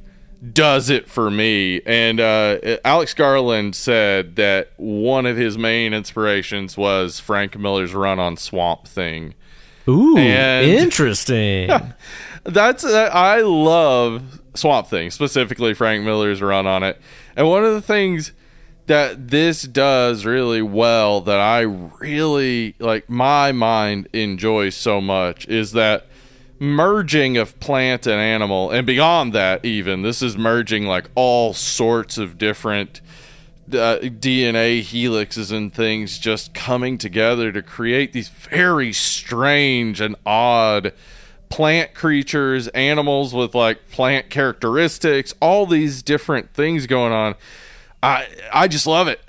[0.53, 6.75] does it for me and uh Alex Garland said that one of his main inspirations
[6.75, 9.35] was Frank Miller's run on Swamp Thing.
[9.87, 11.69] Ooh, And- interesting.
[12.43, 16.99] That's uh, I love Swamp Thing, specifically Frank Miller's run on it.
[17.35, 18.31] And one of the things
[18.87, 25.71] that this does really well that I really like my mind enjoys so much is
[25.73, 26.07] that
[26.59, 32.17] merging of plant and animal and beyond that even this is merging like all sorts
[32.17, 33.01] of different
[33.73, 40.93] uh, DNA helixes and things just coming together to create these very strange and odd
[41.49, 47.35] plant creatures, animals with like plant characteristics, all these different things going on.
[48.03, 49.19] I I just love it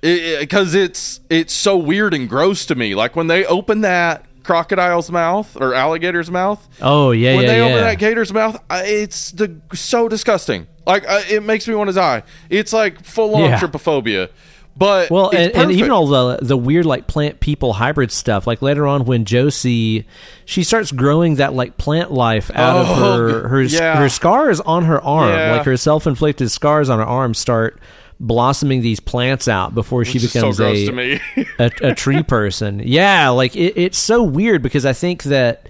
[0.41, 2.95] because it's it's so weird and gross to me.
[2.95, 7.59] Like when they open that crocodile's mouth or alligator's mouth, Oh yeah, when yeah, they
[7.59, 7.65] yeah.
[7.67, 10.67] open that gator's mouth, I, it's the so disgusting.
[10.87, 12.23] Like uh, it makes me want to die.
[12.49, 13.59] It's like full on Yeah.
[13.59, 14.31] trypophobia.
[14.75, 18.47] But Well, and, and even all the the weird like plant people hybrid stuff.
[18.47, 20.07] Like later on, when Josie
[20.47, 23.99] she starts growing that like plant life out of Oh, her her yeah.
[23.99, 27.79] her scars on her arm, like her self inflicted scars on her arm, start
[28.23, 31.21] blossoming these plants out before she Which so becomes gross a,
[31.59, 32.81] a a tree person.
[32.85, 35.69] Yeah, like it, it's so weird because I think that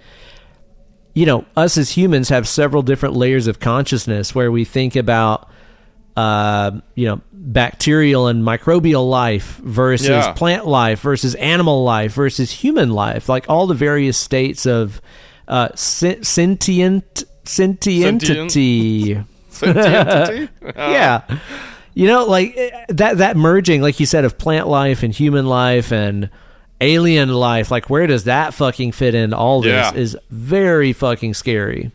[1.15, 5.49] you know us as humans have several different layers of consciousness where we think about
[6.17, 10.33] uh, you know bacterial and microbial life versus Yeah.
[10.33, 15.01] plant life versus animal life versus human life like all the various states of
[15.49, 20.49] uh, sen- sentient sentientity Sentientity?
[20.77, 21.23] yeah
[21.95, 25.47] you know like eh, that that merging like you said of plant life and human
[25.47, 26.31] life and
[26.81, 29.33] alien life like where does that fucking fit in?
[29.33, 29.95] all this Yeah.
[29.95, 31.91] is very fucking scary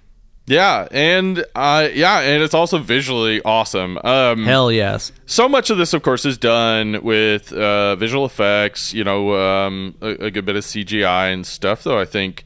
[0.45, 3.97] Yeah, and uh, yeah, and it's also visually awesome.
[4.03, 8.93] Um, hell yes so much of this, of course, is done with uh, visual effects.
[8.93, 11.83] You know, um, a, a good bit of CGI and stuff.
[11.83, 12.45] Though I think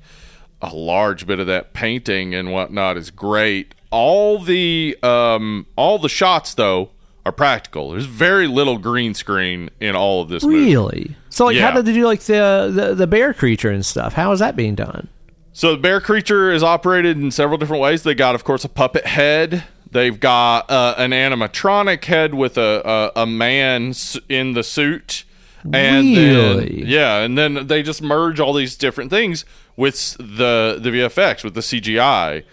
[0.64, 3.76] a large bit of that painting and whatnot is great.
[3.92, 6.90] All the um, all the shots, though,
[7.26, 7.92] are practical.
[7.92, 10.44] There's very little green screen in all of this.
[10.44, 10.72] movie.
[10.72, 11.16] Really?
[11.30, 11.70] So, like, Yeah.
[11.70, 14.14] how did they do like the, the the bear creature and stuff?
[14.14, 15.08] How is that being done?
[15.54, 18.04] So the bear creature is operated in several different ways.
[18.04, 19.64] They got, of course, a puppet head.
[19.92, 23.94] They've got uh, an animatronic head with a a, a man
[24.30, 25.26] in the suit.
[25.74, 26.78] And Really?
[26.82, 29.46] then, yeah, and then they just merge all these different things
[29.76, 32.44] with the the VFX with the CGI.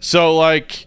[0.00, 0.86] So like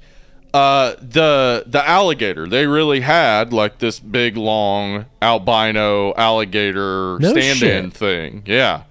[0.57, 7.91] uh the the alligator, they really had like this big long albino alligator No stand-in
[7.91, 7.93] shit.
[7.93, 8.43] thing.
[8.45, 8.84] Yeah.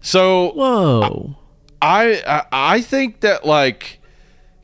[0.00, 1.36] So Whoa!
[1.80, 2.44] I I,
[2.76, 3.98] I think that like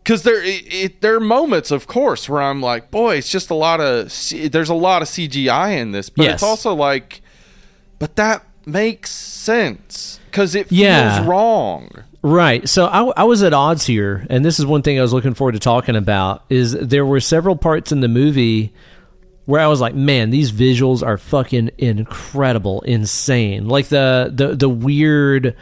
[0.03, 3.51] because there it, it, there are moments, of course, where I'm like, boy, it's just
[3.51, 6.35] a lot of C- there's a lot of CGI in this, but Yes.
[6.35, 7.23] it's also like,
[7.99, 11.27] but that makes sense because it feels Yeah.
[11.27, 11.91] wrong.
[12.29, 12.69] Right.
[12.69, 15.35] So I, I was at odds here, and this is one thing I was looking
[15.35, 16.43] forward to talking about.
[16.51, 18.73] Is there were several parts in the movie
[19.45, 23.69] where I was like, man, these visuals are fucking incredible, insane.
[23.69, 25.55] Like the the the weird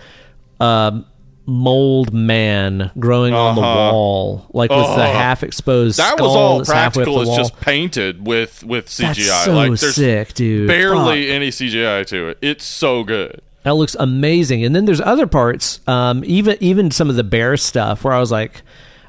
[0.58, 1.04] um,
[1.44, 3.92] mold man growing on the Uh-huh.
[3.92, 5.12] wall, like with the Oh.
[5.12, 7.20] half exposed That skull was all that's halfway up practical.
[7.28, 9.14] It's just painted with with CGI.
[9.28, 10.66] That's so like there's sick, dude.
[10.66, 11.34] barely Fuck.
[11.34, 12.38] any CGI to it.
[12.40, 13.42] It's so good.
[13.64, 14.64] That looks amazing.
[14.64, 18.20] And then there's other parts, um, even even some of the bear stuff, where I
[18.20, 18.62] was like,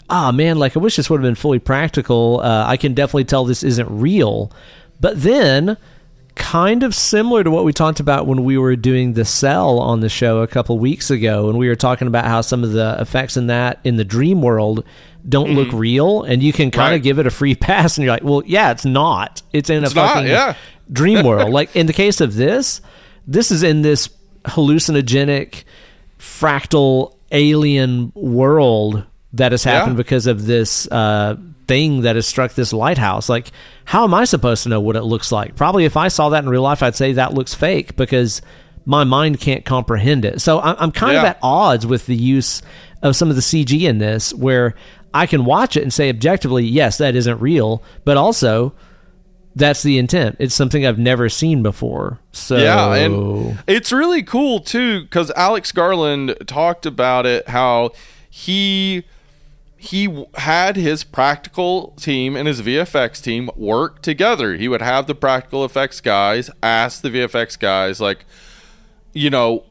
[0.10, 2.40] ah man, like I wish this would have been fully practical.
[2.41, 4.52] Uh, I can definitely tell this isn't real.
[5.02, 5.76] But then,
[6.36, 9.99] kind of similar to what we talked about when we were doing the cell on
[9.99, 12.95] the show a couple weeks ago, and we were talking about how some of the
[12.99, 14.86] effects in that in the dream world
[15.27, 17.03] don't look real, and you can kind of Mm-hmm.
[17.03, 19.41] Give it a free pass, and you're like, well, yeah, it's not.
[19.52, 20.56] It's in It's a not, fucking yeah.
[20.91, 21.49] dream world.
[21.52, 22.80] like in the case of this,
[23.27, 24.07] this is in this
[24.47, 25.63] hallucinogenic,
[26.19, 29.03] fractal alien world
[29.34, 30.03] that has happened Yeah.
[30.03, 31.35] because of this uh,
[31.67, 33.27] thing that has struck this lighthouse.
[33.27, 33.51] Like,
[33.84, 35.55] how am I supposed to know what it looks like?
[35.55, 38.41] Probably if I saw that in real life, I'd say that looks fake because
[38.85, 40.39] my mind can't comprehend it.
[40.41, 42.61] So I'm kind of at odds with the use
[43.01, 44.76] of some of the CG in this, where
[45.13, 48.73] I can watch it and say objectively, yes, that isn't real, but also
[49.56, 50.36] that's the intent.
[50.40, 52.19] It's something I've never seen before.
[52.32, 57.91] So Yeah, and it's really cool too because Alex Garland talked about it how
[58.30, 59.06] he
[59.77, 64.56] he had his practical team and his VFX team work together.
[64.56, 68.26] He would have the practical effects guys ask the VFX guys like,
[69.14, 69.64] you know,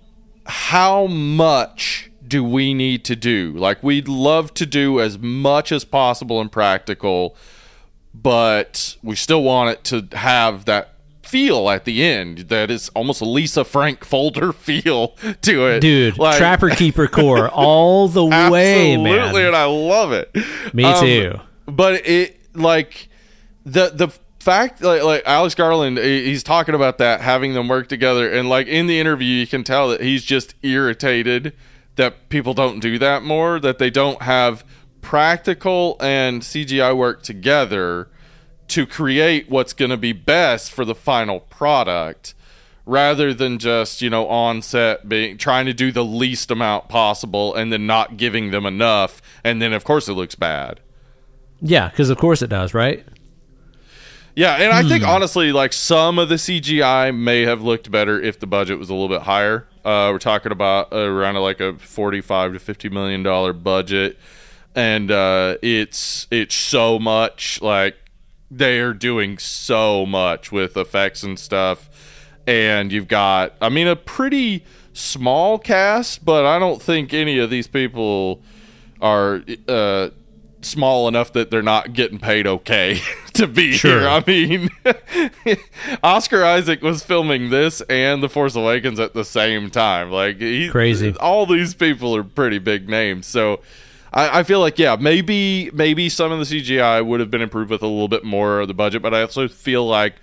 [0.47, 3.53] how much do we need to do?
[3.53, 7.37] Like we'd love to do as much as possible in practical
[8.15, 10.91] but we still want it to have that
[11.23, 15.09] feel at the end that is almost a Lisa Frank folder feel
[15.43, 15.81] to it.
[15.81, 19.07] dude, Like, Trapper Keeper core all the way, man.
[19.19, 20.35] Absolutely, and I love it.
[20.73, 21.41] Me Um, too.
[21.67, 23.09] But it like
[23.65, 24.09] the the
[24.39, 28.67] fact like like Alex Garland he's talking about that having them work together and like
[28.67, 31.55] in the interview you can tell that he's just irritated
[31.97, 34.63] that people don't do that more that they don't have
[35.05, 38.09] practical and CGI work together
[38.69, 42.35] to create what's going to be best for the final product
[42.87, 47.55] rather than just you know on set being trying to do the least amount possible
[47.55, 50.81] and then not giving them enough and then of course it looks bad.
[51.61, 53.07] Yeah, because of course it does, right?
[54.37, 58.41] yeah and i think honestly like some of the cgi may have looked better if
[58.41, 59.69] the budget was a little bit higher.
[59.85, 64.19] Uh, we're talking about around like a 45 to 50 million dollar budget
[64.75, 67.97] and uh, it's it's so much like
[68.51, 71.89] they're doing so much with effects and stuff.
[72.47, 77.49] And you've got, I mean, a pretty small cast, but I don't think any of
[77.51, 78.43] these people
[79.01, 80.11] are uh,
[80.61, 83.01] small enough that they're not getting paid okay
[83.33, 84.01] to be Sure.
[84.01, 84.09] here.
[84.09, 84.69] I mean,
[86.03, 90.11] Oscar Isaac was filming this and The Force Awakens at the same time.
[90.11, 91.15] Like, he, Crazy.
[91.19, 93.27] All these people are pretty big names.
[93.27, 93.61] So,
[94.15, 97.71] I, I feel like yeah, maybe maybe some of the CGI would have been improved
[97.71, 100.15] with a little bit more of the budget, but I also feel like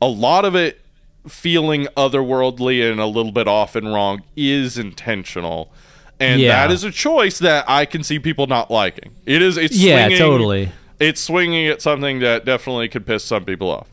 [0.00, 0.80] a lot of it
[1.28, 5.70] feeling otherworldly and a little bit off and wrong is intentional.
[6.18, 6.66] And Yeah.
[6.66, 9.12] that is a choice that I can see people not liking.
[9.26, 10.68] It is it's Yeah, swinging, totally.
[10.98, 13.88] It's swinging at something that definitely could piss some people off.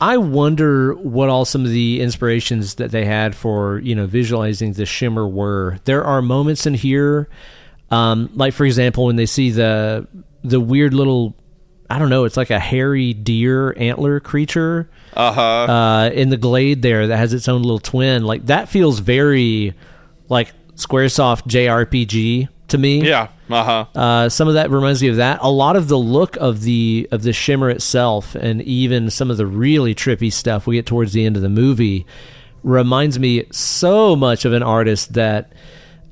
[0.00, 4.72] I wonder what all some of the inspirations that they had for you know visualizing
[4.74, 5.78] the shimmer were.
[5.84, 7.28] There are moments in here,
[7.92, 10.06] um, like for example, when they see the
[10.42, 11.36] the weird little,
[11.88, 15.40] I don't know, it's like a hairy deer antler creature Uh-huh.
[15.42, 18.24] uh, in the glade there that has its own little twin.
[18.24, 19.74] Like that feels very
[20.28, 23.06] like SquareSoft JRPG to me.
[23.06, 23.28] Yeah.
[23.50, 23.84] Uh-huh.
[23.94, 25.40] Uh, some of that reminds me of that.
[25.42, 29.36] A lot of the look of the of the shimmer itself, and even some of
[29.36, 32.06] the really trippy stuff we get towards the end of the movie,
[32.62, 35.52] reminds me so much of an artist that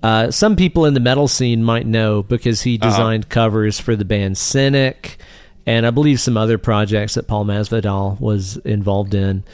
[0.02, 4.04] uh, some people in the metal scene might know because he designed covers for the
[4.04, 5.18] band Cynic,
[5.66, 9.44] and I believe some other projects that Paul Masvidal was involved in.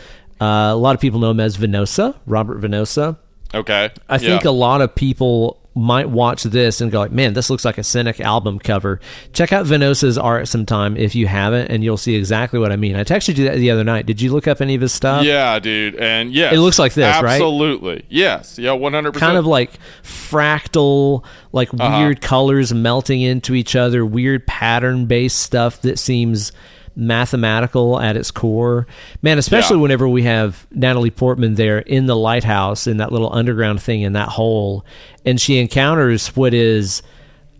[0.40, 3.16] Uh, a lot of people know him as Venosa, Robert Venosa.
[3.54, 3.90] Okay.
[4.08, 7.64] I think a lot of people might watch this and go like, "Man, this looks
[7.64, 8.98] like a Cynic album cover."
[9.32, 12.96] Check out Venosa's art sometime if you haven't, and you'll see exactly what I mean.
[12.96, 14.06] I texted you that the other night.
[14.06, 15.24] Did you look up any of his stuff?
[15.24, 15.96] Yeah, dude.
[15.96, 16.54] And yes.
[16.54, 17.32] It looks like this, right?
[17.34, 18.04] Absolutely.
[18.08, 18.58] Yes.
[18.58, 19.14] Yeah, 100%.
[19.14, 19.72] Kind of like
[20.02, 21.98] fractal, like Uh-huh.
[21.98, 26.52] weird colors melting into each other, weird pattern based stuff that seems
[26.96, 28.86] mathematical at its core.
[29.22, 29.82] Man, especially Yeah.
[29.82, 34.14] whenever we have Natalie Portman there in the lighthouse in that little underground thing in
[34.14, 34.84] that hole,
[35.24, 37.02] and she encounters what is.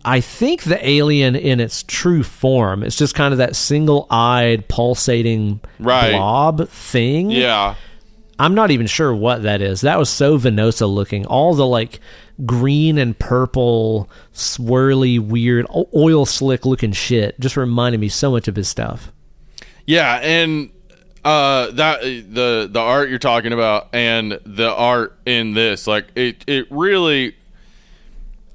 [0.05, 2.81] I think the alien in its true form.
[2.81, 6.11] It's just kind of that single-eyed, pulsating Right.
[6.13, 7.29] blob thing.
[7.29, 7.73] Yeah.
[8.39, 9.81] I'm not even sure what that is.
[9.81, 11.25] That was so Venosa looking.
[11.25, 11.99] All the like
[12.45, 18.55] green and purple, swirly, weird, oil slick looking shit just reminded me so much of
[18.55, 19.11] his stuff.
[19.87, 20.69] Yeah, and
[21.25, 26.43] uh that the the art you're talking about and the art in this like it
[26.47, 27.35] it really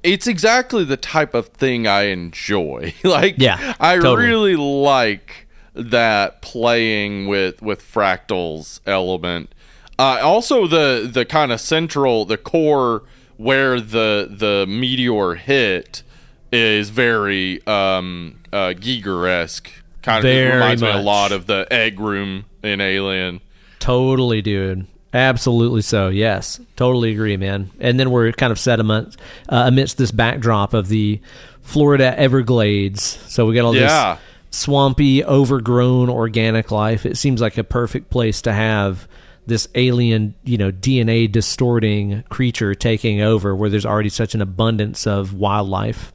[0.01, 2.93] it's exactly the type of thing I enjoy.
[3.03, 4.25] like Yeah, I totally.
[4.27, 9.53] really like that playing with with fractals element.
[9.99, 13.03] Uh also the the kind of central the core
[13.37, 16.03] where the the meteor hit
[16.51, 19.82] is very um uh Giger-esque.
[20.03, 23.41] Kind of Very reminds me a lot of the egg room in Alien.
[23.79, 24.85] Totally, dude.
[25.13, 26.09] Absolutely so.
[26.09, 27.69] Yes, totally agree, man.
[27.79, 29.19] And then we're kind of set amidst,
[29.49, 31.19] uh, amidst this backdrop of the
[31.61, 33.01] Florida Everglades.
[33.27, 34.17] So we got all Yeah.
[34.49, 37.05] this swampy, overgrown organic life.
[37.05, 39.07] It seems like a perfect place to have
[39.45, 45.05] this alien, you know, DNA distorting creature taking over, where there's already such an abundance
[45.05, 46.12] of wildlife.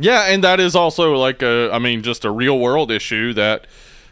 [0.00, 3.66] Yeah, and that is also like a, I mean, just a real world issue that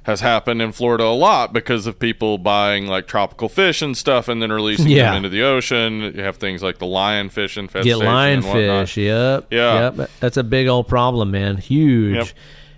[0.05, 4.27] has happened in Florida a lot because of people buying like tropical fish and stuff
[4.29, 5.07] and then releasing Yeah.
[5.11, 6.01] them into the ocean.
[6.01, 7.99] You have things like the lionfish infestation.
[8.01, 8.97] Get lionfish.
[8.97, 9.49] Yep.
[9.51, 9.91] Yeah.
[9.97, 10.11] Yep.
[10.21, 11.59] That's a big old problem, man.
[11.59, 12.27] Huge, Yep.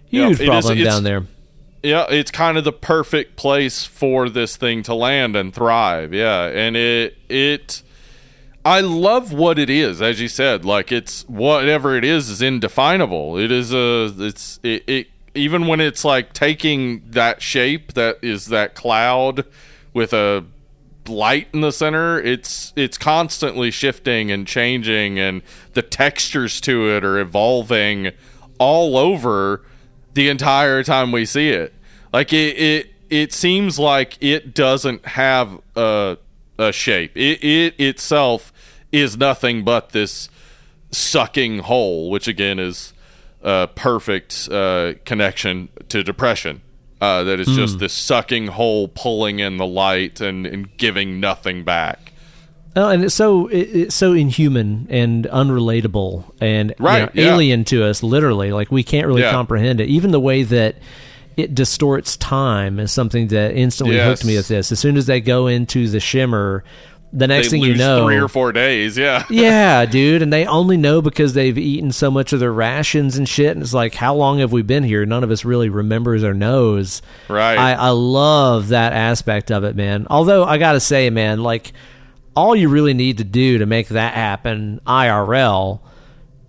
[0.08, 0.48] huge Yep.
[0.48, 1.22] Problem down there.
[1.84, 6.12] Yeah, it's kind of the perfect place for this thing to land and thrive.
[6.12, 7.82] Yeah, and it it
[8.64, 10.64] I love what it is, as you said.
[10.64, 13.38] Like it's whatever it is is indefinable.
[13.38, 18.46] It is a it's it, it even when it's like taking that shape that is
[18.46, 19.44] that cloud
[19.94, 20.44] with a
[21.06, 25.42] light in the center it's it's constantly shifting and changing and
[25.72, 28.12] the textures to it are evolving
[28.58, 29.64] all over
[30.14, 31.74] the entire time we see it
[32.12, 36.16] like it it, it seems like it doesn't have a
[36.60, 38.52] a shape it, it itself
[38.92, 40.28] is nothing but this
[40.90, 42.92] sucking hole which again is
[43.42, 46.60] a perfect uh, connection to depression
[47.00, 51.64] uh, that is just this sucking hole pulling in the light and, and giving nothing
[51.64, 52.12] back
[52.76, 57.32] Oh, and it's so it, it's so inhuman and unrelatable and you know, yeah.
[57.34, 58.00] alien to us.
[58.04, 59.32] Literally, like we can't really Yeah.
[59.32, 59.88] comprehend it.
[59.88, 60.76] Even the way that
[61.40, 64.06] it distorts time is something that instantly Yes.
[64.06, 64.70] hooked me with this.
[64.72, 66.64] As soon as they go into the shimmer,
[67.12, 68.96] the next they thing you know, three or four days.
[68.96, 69.24] Yeah.
[69.30, 73.28] yeah, dude, and they only know because they've eaten so much of their rations and
[73.28, 73.50] shit.
[73.52, 75.04] And it's like, how long have we been here?
[75.04, 77.02] None of us really remembers or knows.
[77.28, 77.58] Right.
[77.58, 80.06] I, I love that aspect of it, man.
[80.08, 81.72] Although I gotta say, man, like
[82.36, 85.80] all you really need to do to make that happen IRL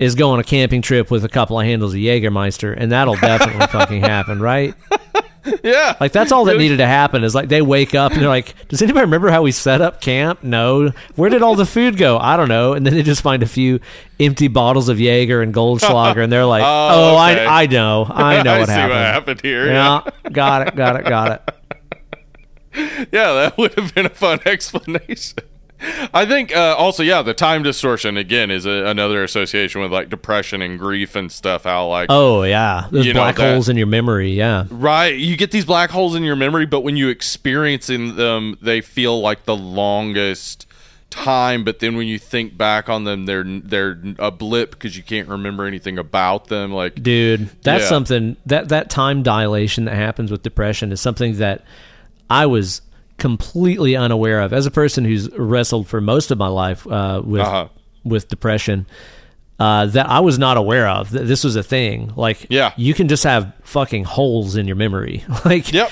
[0.02, 3.16] is go on a camping trip with a couple of handles of Jägermeister, and that'll
[3.16, 4.74] definitely fucking happen, right?
[5.64, 5.96] yeah.
[6.00, 8.54] Like that's all that needed to happen is like they wake up and they're like,
[8.68, 10.92] "Does anybody remember how we set up camp?" No.
[11.16, 12.18] Where did all the food go?
[12.20, 12.74] I don't know.
[12.74, 13.80] And then they just find a few
[14.20, 17.46] empty bottles of Jaeger and Goldschlager, and they're like, Oh, "Oh, okay.
[17.46, 19.68] I I know, I know I what see happened." what happened here.
[19.68, 20.02] Yeah,
[20.32, 23.08] got it, got it, got it.
[23.12, 25.40] yeah, that would have been a fun explanation.
[26.14, 30.10] I think uh, also, yeah, the time distortion again is a, another association with like
[30.10, 31.64] depression and grief and stuff.
[31.64, 34.32] How like Oh yeah, those know, black that- holes in your memory.
[34.32, 38.16] Yeah, right, you get these black holes in your memory, but when you experience in
[38.16, 40.68] them, they feel like the longest
[41.10, 41.64] time.
[41.64, 45.28] But then when you think back on them, they're they're a blip because you can't
[45.28, 46.72] remember anything about them.
[46.72, 47.90] Like dude, that's Yeah.
[47.90, 51.64] something that that time dilation that happens with depression is something that
[52.30, 52.82] I was
[53.22, 57.42] completely unaware of as a person who's wrestled for most of my life uh, with
[57.42, 57.68] Uh-huh.
[58.04, 58.86] with depression.
[59.60, 61.12] Uh, that I was not aware of.
[61.12, 62.12] Th- This was a thing.
[62.16, 62.72] Like, Yeah.
[62.78, 65.24] you can just have fucking holes in your memory.
[65.46, 65.92] like, Yep.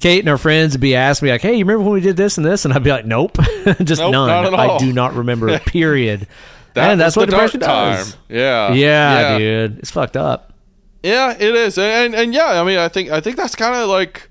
[0.00, 2.16] Kate and her friends would be asking me like, "Hey, you remember when we did
[2.16, 3.36] this and this?" And I'd be like, "Nope,
[3.84, 4.54] just Nope, none.
[4.54, 5.58] I do not remember.
[5.66, 6.26] Period."
[6.72, 7.96] that and that's what depression time.
[7.98, 8.16] does.
[8.30, 10.54] Yeah, Yeah, dude, it's fucked up.
[11.02, 13.74] Yeah, it is, and, and and yeah, I mean, I think I think that's kind
[13.74, 14.29] of like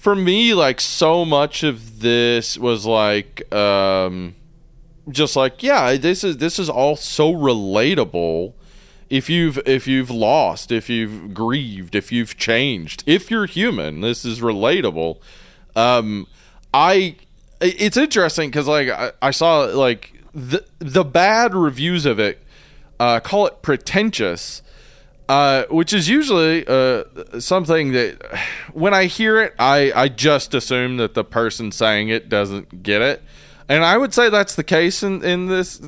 [0.00, 4.34] for me, like so much of this was like, um,
[5.10, 8.54] just like yeah, this is this is all so relatable.
[9.10, 14.24] If you've if you've lost, if you've grieved, if you've changed, if you're human, this
[14.24, 15.18] is relatable.
[15.76, 16.26] Um,
[16.72, 17.16] I
[17.60, 22.42] it's interesting because like I, I saw like the the bad reviews of it
[22.98, 24.62] uh, call it pretentious
[25.30, 27.04] uh, which is usually uh,
[27.38, 28.18] something that
[28.72, 33.00] when I hear it, I, I just assume that the person saying it doesn't get
[33.00, 33.22] it,
[33.68, 35.80] and I would say that's the case in, in this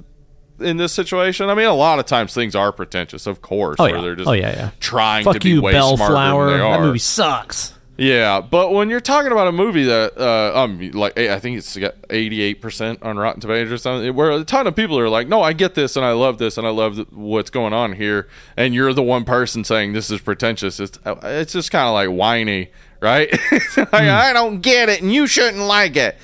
[0.61, 1.51] in this situation.
[1.51, 4.29] I mean, a lot of times things are pretentious, of course, Oh where they're just
[4.29, 4.71] oh yeah, yeah.
[4.79, 6.51] trying to Fuck be you, way smarter Bellflower.
[6.51, 7.75] than they That movie sucks.
[7.99, 11.77] Yeah, but when you're talking about a movie that, uh, um, like I think it's
[11.77, 15.29] got 88 percent on Rotten Tomatoes or something, where a ton of people are like,
[15.29, 18.29] "No, I get this, and I love this, and I love what's going on here,"
[18.57, 20.81] and you're the one person saying this is pretentious.
[20.81, 22.71] It's uh, it's just kind of like whiny,
[23.01, 23.31] right?
[23.77, 26.17] Like, I don't get it, and you shouldn't like it.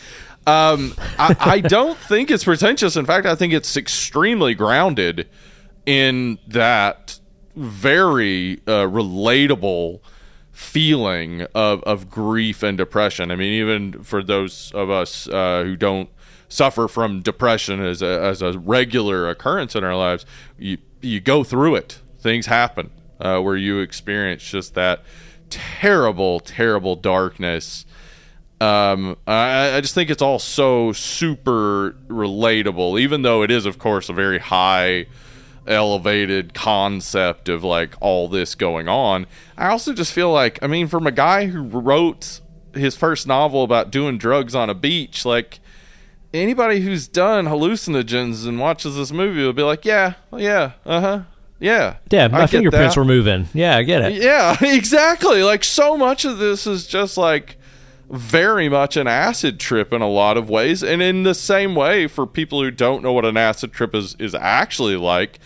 [0.46, 2.96] Um, I, I don't think it's pretentious.
[2.96, 5.28] In fact, I think it's extremely grounded
[5.84, 7.20] in that
[7.54, 10.00] very uh, relatable
[10.58, 13.30] feeling of, of grief and depression.
[13.30, 16.10] I mean, even for those of us uh, who don't
[16.48, 20.26] suffer from depression as a, as a regular occurrence in our lives,
[20.58, 22.00] you, you go through it.
[22.18, 22.90] Things happen
[23.20, 25.04] uh, where you experience just that
[25.48, 27.86] terrible, terrible darkness.
[28.60, 33.78] Um, I, I just think it's all so super relatable, even though it is, of
[33.78, 35.06] course, a very high
[35.68, 39.26] elevated concept of like all this going on.
[39.56, 42.40] I also just feel like, I mean, from a guy who wrote
[42.74, 45.60] his first novel about doing drugs on a beach, like
[46.32, 51.22] anybody who's done hallucinogens and watches this movie will be like, yeah, yeah, uh huh,
[51.60, 53.00] yeah, Yeah, my fingerprints that.
[53.00, 53.48] were moving.
[53.52, 54.22] Yeah, I get it.
[54.22, 55.42] Yeah, exactly.
[55.42, 57.57] Like so much of this is just like
[58.10, 60.82] very much an acid trip in a lot of ways.
[60.82, 64.16] And in the same way, for people who don't know what an acid trip is
[64.18, 65.38] is actually like,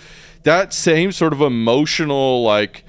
[0.44, 2.84] that same sort of emotional like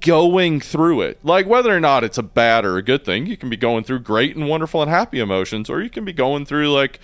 [0.00, 1.18] going through it.
[1.22, 3.84] Like whether or not it's a bad or a good thing, you can be going
[3.84, 6.98] through great and wonderful and happy emotions, or you can be going through like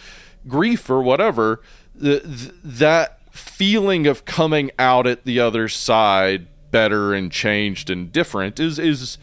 [0.48, 1.60] grief or whatever.
[2.01, 8.10] Th- th- that feeling of coming out at the other side better and changed and
[8.10, 9.18] different is is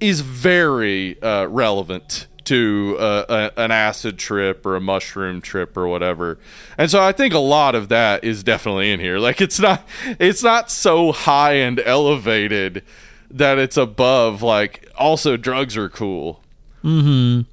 [0.00, 5.86] is very uh, relevant to uh, a, an acid trip or a mushroom trip or
[5.86, 6.38] whatever.
[6.78, 9.18] And so I think a lot of that is definitely in here.
[9.18, 9.86] Like it's not
[10.18, 12.84] it's not so high and elevated
[13.30, 16.42] that it's above like also drugs are cool.
[16.82, 17.44] Mhm.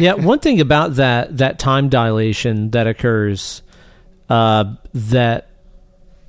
[0.00, 3.62] Yeah, one thing about that that time dilation that occurs,
[4.28, 5.50] uh, that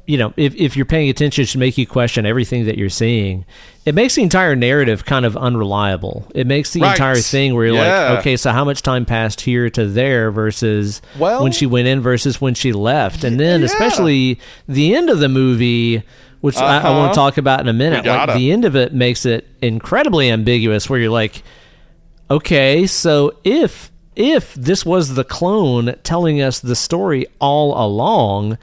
[0.08, 2.90] you know, if if you're paying attention, it should make you question everything that you're
[2.90, 3.46] seeing.
[3.86, 6.26] It makes the entire narrative kind of unreliable.
[6.34, 6.92] It makes the Right.
[6.94, 8.10] entire thing where you're Yeah.
[8.12, 11.88] like, okay, so how much time passed here to there versus Well- when she went
[11.88, 13.66] in versus when she left, and then Yeah.
[13.68, 16.02] especially the end of the movie.
[16.40, 16.92] Which I, I Uh-huh.
[16.94, 18.06] want to talk about in a minute.
[18.06, 21.42] Like the end of it makes it incredibly ambiguous, where you're like,
[22.30, 28.58] okay, so if if this was the clone telling us the story all along,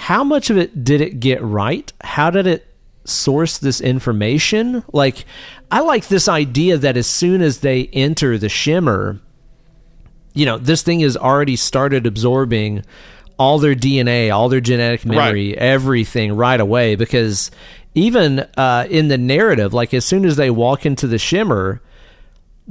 [0.00, 1.92] how much of it did it get right?
[2.02, 2.66] How did it
[3.04, 4.82] source this information?
[4.92, 5.26] Like,
[5.70, 9.20] I like this idea that as soon as they enter the shimmer,
[10.32, 12.82] you know, this thing has already started absorbing
[13.38, 15.58] all their DNA, all their genetic memory, Right.
[15.58, 16.94] everything right away.
[16.94, 17.50] Because
[17.94, 21.82] even uh, in the narrative, like as soon as they walk into the shimmer,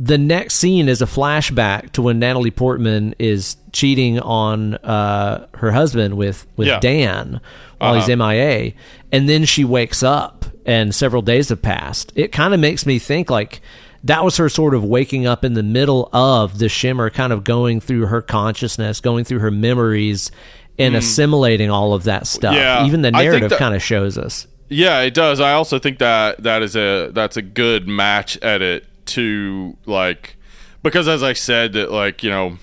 [0.01, 5.71] the next scene is a flashback to when Natalie Portman is cheating on uh, her
[5.73, 6.79] husband with with Yeah.
[6.79, 7.41] Dan
[7.79, 8.71] while he's MIA,
[9.11, 12.13] and then she wakes up and several days have passed.
[12.15, 13.61] It kind of makes me think like
[14.05, 17.43] that was her sort of waking up in the middle of the shimmer, kind of
[17.43, 20.31] going through her consciousness, going through her memories,
[20.77, 22.55] and assimilating all of that stuff.
[22.55, 22.85] Yeah.
[22.85, 24.47] Even the narrative that- kind of shows us.
[24.71, 25.39] Yeah, it does.
[25.41, 30.37] I also think that that is a that's a good match edit to like
[30.83, 32.57] because as I said that like you know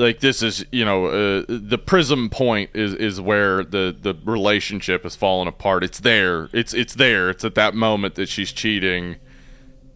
[0.00, 5.04] like this is you know uh, the prism point is is where the the relationship
[5.04, 5.84] is falling apart.
[5.84, 6.48] It's there.
[6.52, 7.30] It's it's there.
[7.30, 9.16] It's at that moment that she's cheating.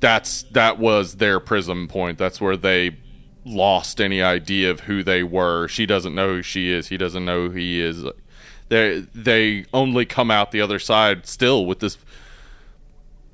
[0.01, 2.19] That's that was their prism point.
[2.19, 2.99] That's where they
[3.47, 5.69] lost any idea of who they were.
[5.69, 6.89] She doesn't know who she is.
[6.89, 8.05] He doesn't know who he is.
[8.69, 11.97] They they only come out the other side still with this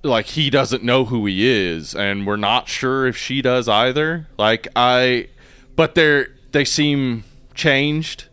[0.02, 4.26] like he doesn't know who he is and we're not sure if she does either.
[4.38, 5.28] Like I
[5.76, 7.24] but they're they seem
[7.54, 8.24] changed.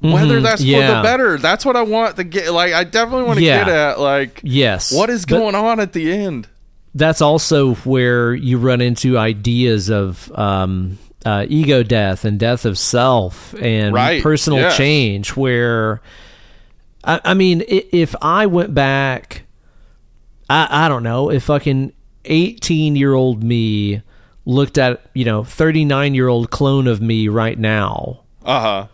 [0.00, 2.52] Whether that's for the better, that's what I want to get.
[2.52, 3.64] Like, I definitely want to Yeah.
[3.64, 3.98] get at.
[4.00, 4.92] Like, Yes.
[4.92, 6.46] what is But- going on at the end?
[6.94, 12.78] that's also where you run into ideas of um, uh, ego death and death of
[12.78, 14.76] self and Right, personal yes.
[14.76, 15.30] change.
[15.36, 16.00] Where,
[17.04, 19.42] I, I mean, if I went back,
[20.50, 21.92] I, I don't know, if fucking
[22.24, 24.02] 18 year old me
[24.44, 28.86] looked at, you know, 39 year old clone of me right now, Uh huh.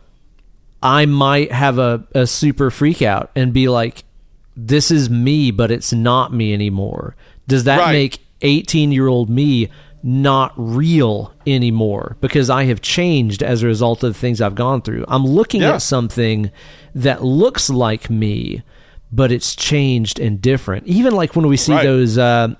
[0.82, 4.04] I might have a, a super freak out and be like,
[4.56, 7.16] this is me, but it's not me anymore.
[7.48, 7.92] Does that Right.
[7.92, 9.68] make 18 year old me
[10.02, 12.16] not real anymore?
[12.20, 15.04] Because I have changed as a result of the things I've gone through.
[15.08, 15.74] I'm looking Yeah.
[15.76, 16.50] at something
[16.94, 18.62] that looks like me,
[19.14, 20.86] but it's changed and different.
[20.86, 21.84] Even like when we see Right.
[21.84, 22.18] those.
[22.18, 22.54] Uh,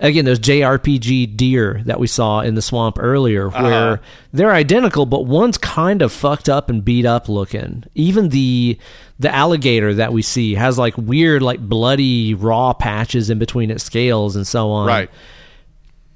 [0.00, 3.62] again those JRPG deer that we saw in the swamp earlier Uh-huh.
[3.64, 4.00] where
[4.32, 8.78] they're identical but one's kind of fucked up and beat up looking even the
[9.18, 13.82] the alligator that we see has like weird like bloody raw patches in between its
[13.82, 15.10] scales and so on Right.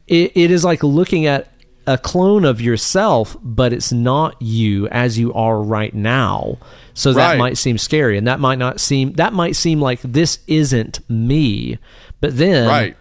[0.06, 1.48] it, it is like looking at
[1.84, 6.58] a clone of yourself, but it's not you as you are right now.
[6.94, 10.38] So that might seem scary, and that might not seem that might seem like this
[10.46, 11.78] isn't me.
[12.20, 12.96] But then, Right.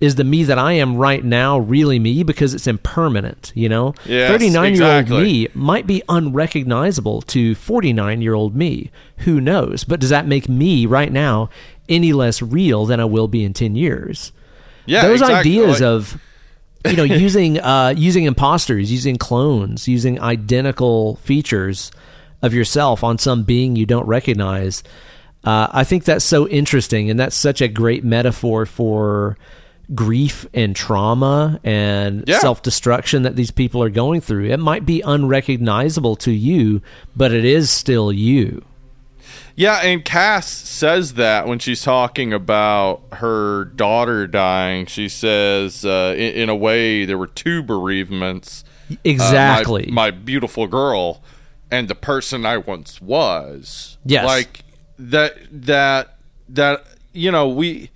[0.00, 3.52] is the me that I am right now really me because it's impermanent?
[3.54, 8.90] You know, Yes, thirty-nine year old me might be unrecognizable to forty-nine year old me.
[9.18, 9.84] Who knows?
[9.84, 11.50] But does that make me right now
[11.88, 14.32] any less real than I will be in ten years?
[14.86, 15.02] Yeah.
[15.02, 15.38] those exactly.
[15.58, 16.18] ideas Like- of
[16.88, 21.90] you know using uh, using imposters, using clones, using identical features
[22.42, 24.82] of yourself on some being you don't recognize.
[25.44, 29.36] Uh, I think that's so interesting, and that's such a great metaphor for
[29.94, 32.38] grief and trauma and Yeah.
[32.40, 34.46] self destruction that these people are going through.
[34.50, 36.80] It might be unrecognizable to you,
[37.16, 38.62] but it is still you.
[39.56, 44.86] Yeah, and Cass says that when she's talking about her daughter dying.
[44.86, 48.64] She says, uh, in, in a way, there were two bereavements.
[48.90, 49.88] Uh, my- Exactly.
[49.90, 51.22] my, beautiful girl
[51.70, 53.98] and the person I once was.
[54.04, 54.24] Yes.
[54.24, 54.64] Like
[54.98, 56.16] that that
[56.48, 57.90] that you know, we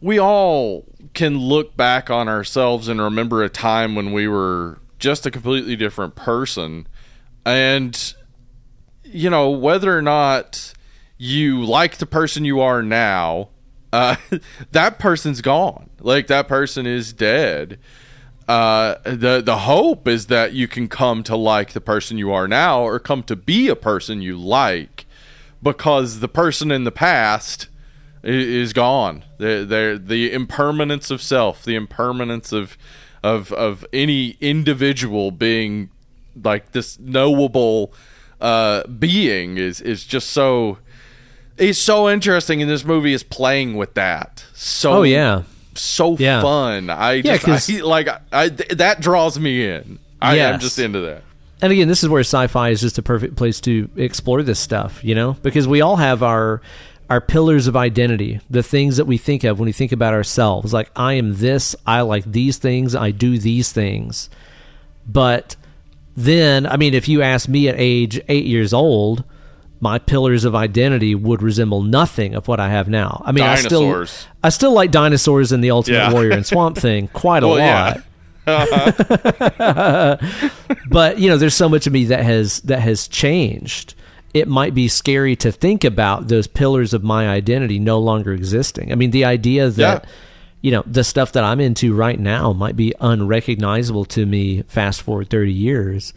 [0.00, 0.84] we all
[1.14, 5.76] can look back on ourselves and remember a time when we were just a completely
[5.76, 6.86] different person.
[7.44, 8.14] And
[9.04, 10.72] you know, whether or not
[11.16, 13.48] you like the person you are now,
[13.92, 14.16] uh,
[14.72, 15.90] that person's gone.
[16.00, 17.78] Like that person is dead.
[18.48, 22.46] Uh, the the hope is that you can come to like the person you are
[22.46, 25.06] now, or come to be a person you like,
[25.62, 27.68] because the person in the past
[28.22, 29.24] i- is gone.
[29.38, 32.76] The the the impermanence of self, the impermanence of
[33.22, 35.88] of of any individual being
[36.42, 37.94] like this knowable
[38.42, 40.78] uh, being is is just so.
[41.56, 44.44] It's so interesting, and this movie is playing with that.
[44.54, 45.44] So Oh yeah.
[45.76, 46.40] So Yeah.
[46.42, 46.90] fun.
[46.90, 49.98] I Yeah, just like I th- that draws me in.
[50.20, 51.22] I am just into that.
[51.62, 55.00] and again, this is where sci-fi is just a perfect place to explore this stuff,
[55.02, 56.60] you know, because we all have our
[57.10, 60.72] our pillars of identity, the things that we think of when we think about ourselves.
[60.72, 64.30] Like I am this, I like these things, I do these things.
[65.06, 65.56] But
[66.16, 69.24] then, I mean, if you ask me at age eight years old,
[69.84, 73.22] my pillars of identity would resemble nothing of what I have now.
[73.24, 74.06] I mean, I still,
[74.42, 76.12] I still like dinosaurs and the Ultimate Yeah.
[76.12, 77.96] Warrior and Swamp Thing quite a Well, lot.
[77.98, 78.02] yeah.
[80.88, 83.94] but you know there's so much of me that has that has changed
[84.34, 88.92] it might be scary to think about those pillars of my identity no longer existing
[88.92, 90.10] i mean the idea that Yeah.
[90.60, 95.00] you know the stuff that i'm into right now might be unrecognizable to me fast
[95.02, 96.12] forward 30 years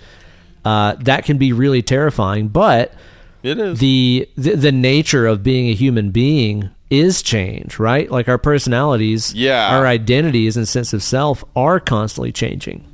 [0.66, 2.94] uh, that can be really terrifying but
[3.48, 3.80] It is.
[3.80, 9.34] the, the the nature of being a human being is change right like our personalities
[9.34, 9.76] Yeah.
[9.78, 12.86] our identities and sense of self are constantly changing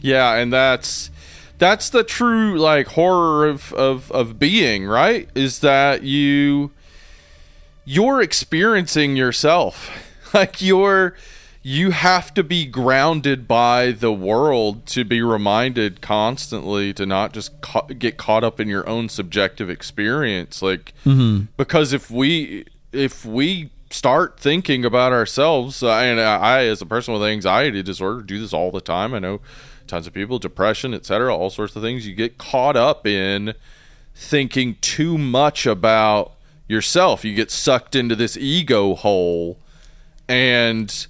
[0.00, 1.10] Yeah, and that's
[1.58, 5.28] that's the true like horror of of of being, right?
[5.34, 6.70] Is that you
[7.84, 9.90] you're experiencing yourself.
[10.34, 11.14] Like you're
[11.66, 17.60] you have to be grounded by the world to be reminded constantly to not just
[17.60, 20.62] ca- get caught up in your own subjective experience.
[20.62, 20.94] Like
[21.56, 27.12] because if we if we start thinking about ourselves uh, and I as a person
[27.14, 29.12] with anxiety disorder do this all the time.
[29.12, 29.40] I know
[29.88, 33.54] tons of people depression etc all sorts of things you get caught up in
[34.14, 36.34] thinking too much about
[36.68, 37.24] yourself.
[37.24, 39.58] You get sucked into this ego hole.
[40.28, 41.08] And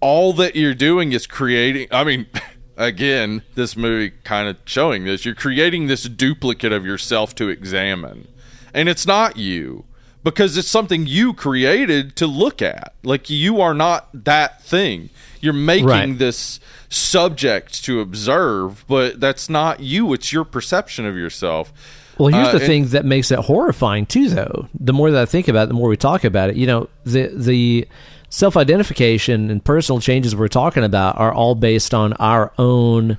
[0.00, 2.26] all that you're doing is creating i mean
[2.76, 8.26] again this movie kind of showing this you're creating this duplicate of yourself to examine
[8.72, 9.84] and it's not you
[10.24, 15.08] because it's something you created to look at like you are not that thing
[15.40, 16.18] you're making Right.
[16.18, 16.58] this
[16.88, 21.72] subject to observe but that's not you it's your perception of yourself
[22.18, 24.68] Well, here's Uh, the and- thing that makes it horrifying too, though.
[24.78, 26.54] The more that I think about it, the more we talk about it.
[26.54, 27.88] You know, the the
[28.34, 33.16] self identification and personal changes we're talking about are all based on our own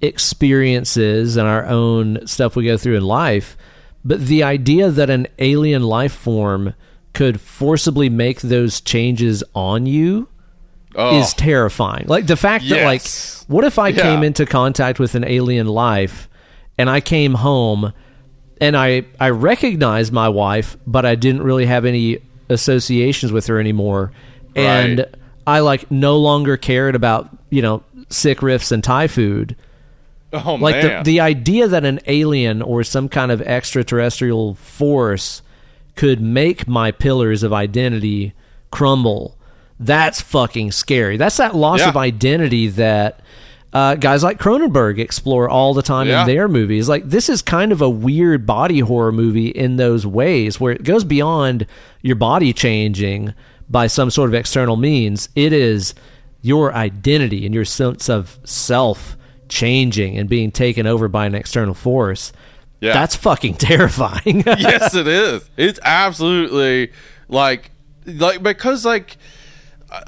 [0.00, 3.56] experiences and our own stuff we go through in life.
[4.04, 6.74] But the idea that an alien life form
[7.14, 10.28] could forcibly make those changes on you
[10.96, 11.18] Oh.
[11.18, 12.04] is terrifying.
[12.06, 13.02] Like the fact that like
[13.48, 14.02] what if I Yeah.
[14.02, 16.28] came into contact with an alien life
[16.78, 17.92] and I came home
[18.60, 22.18] and I I recognized my wife but I didn't really have any
[22.48, 24.12] associations with her anymore
[24.56, 25.14] and Right.
[25.46, 29.56] I like no longer cared about, you know, sick riffs and Thai food.
[30.32, 35.42] oh Like the, the idea that an alien or some kind of extraterrestrial force
[35.96, 38.32] could make my pillars of identity
[38.70, 39.36] crumble,
[39.78, 41.16] that's fucking scary.
[41.16, 41.90] That's that loss Yeah.
[41.90, 43.20] of identity that
[43.72, 46.22] uh, guys like Cronenberg explore all the time Yeah.
[46.22, 46.88] in their movies.
[46.88, 50.84] Like this is kind of a weird body horror movie in those ways where it
[50.84, 51.66] goes beyond
[52.00, 53.34] your body changing
[53.68, 55.28] by some sort of external means.
[55.34, 55.94] It is
[56.42, 59.16] your identity and your sense of self
[59.48, 62.32] changing and being taken over by an external force.
[62.80, 62.92] Yeah.
[62.92, 64.42] That's fucking terrifying.
[64.46, 65.48] yes, it is.
[65.56, 66.92] It's absolutely
[67.28, 67.70] like
[68.06, 69.16] like because like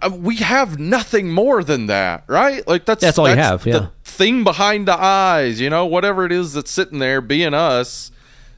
[0.02, 2.66] uh, we have nothing more than that, right?
[2.66, 3.88] Like that's That's all you have, The yeah.
[4.04, 8.10] thing behind the eyes, you know, whatever it is that's sitting there being us.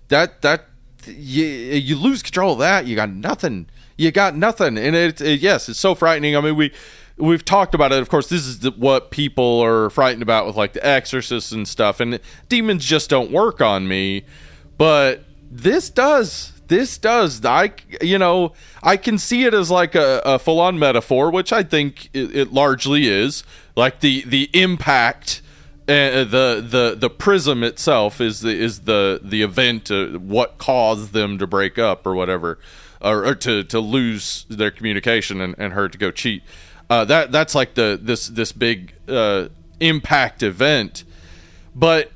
[0.08, 0.64] That that
[1.06, 3.68] you you lose control of that, you got nothing.
[3.98, 6.36] You got nothing, and it, it yes, it's so frightening.
[6.36, 6.72] I mean, we
[7.18, 8.00] we've talked about it.
[8.00, 11.66] Of course, this is the, what people are frightened about with like the exorcists and
[11.68, 14.24] stuff, and demons just don't work on me.
[14.78, 16.52] But this does.
[16.68, 17.44] This does.
[17.44, 17.72] I,
[18.02, 18.52] you know,
[18.82, 22.52] I can see it as like a, a full-on metaphor, which I think it, it
[22.52, 23.42] largely is.
[23.74, 25.40] Like the the impact,
[25.88, 31.12] uh, the the the prism itself is the is the the event, uh, what caused
[31.12, 32.58] them to break up or whatever,
[33.00, 36.42] or, or to to lose their communication and, and her to go cheat.
[36.90, 39.48] Uh, that that's like the this this big uh,
[39.80, 41.04] impact event,
[41.74, 42.10] but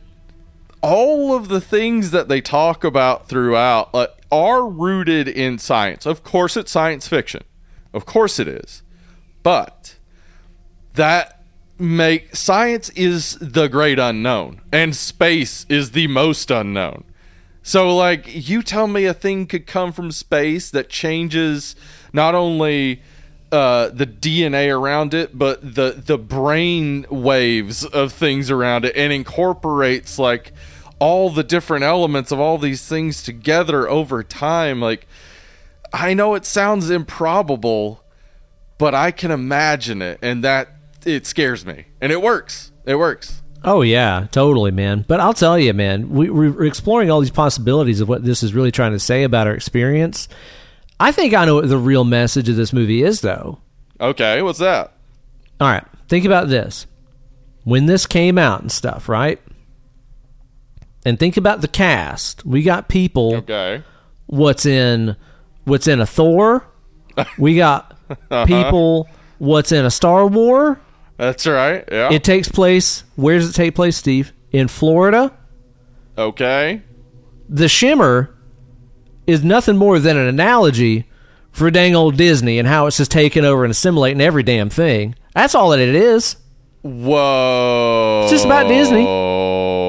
[0.82, 6.06] all of the things that they talk about throughout uh, are rooted in science.
[6.06, 7.44] Of course, it's science fiction.
[7.92, 8.82] Of course, it is.
[9.42, 9.96] But
[10.94, 11.42] that
[11.78, 17.04] make science is the great unknown, and space is the most unknown.
[17.62, 21.76] So, like, you tell me a thing could come from space that changes
[22.12, 23.02] not only
[23.52, 29.12] uh, the DNA around it, but the the brain waves of things around it, and
[29.12, 30.52] incorporates like
[30.98, 34.80] all the different elements of all these things together over time.
[34.80, 35.06] Like,
[35.92, 38.02] I know it sounds improbable,
[38.78, 40.68] but I can imagine it, and that
[41.04, 42.72] it scares me, and it works.
[42.86, 43.41] It works.
[43.64, 45.04] Oh yeah, totally, man.
[45.06, 48.54] But I'll tell you, man, we, we're exploring all these possibilities of what this is
[48.54, 50.28] really trying to say about our experience.
[50.98, 53.58] I think I know what the real message of this movie is, though.
[54.00, 54.92] Okay, what's that?
[55.60, 56.86] All right, think about this.
[57.64, 59.40] when this came out and stuff, right?
[61.04, 62.44] And think about the cast.
[62.44, 63.36] We got people.
[63.36, 63.82] Okay.
[64.26, 65.16] What's in
[65.64, 66.66] what's in a Thor?
[67.38, 68.46] We got Uh-huh.
[68.46, 69.08] people.
[69.38, 70.80] What's in a Star War?
[71.16, 71.84] That's right.
[71.90, 72.12] Yeah.
[72.12, 73.04] It takes place.
[73.16, 74.32] Where does it take place, Steve?
[74.50, 75.32] In Florida.
[76.18, 76.82] okay.
[77.48, 78.34] The Shimmer
[79.26, 81.06] is nothing more than an analogy
[81.50, 85.14] for dang old Disney and how it's just taking over and assimilating every damn thing.
[85.34, 86.36] That's all that it is.
[86.80, 88.22] Whoa.
[88.24, 89.04] It's just about Disney.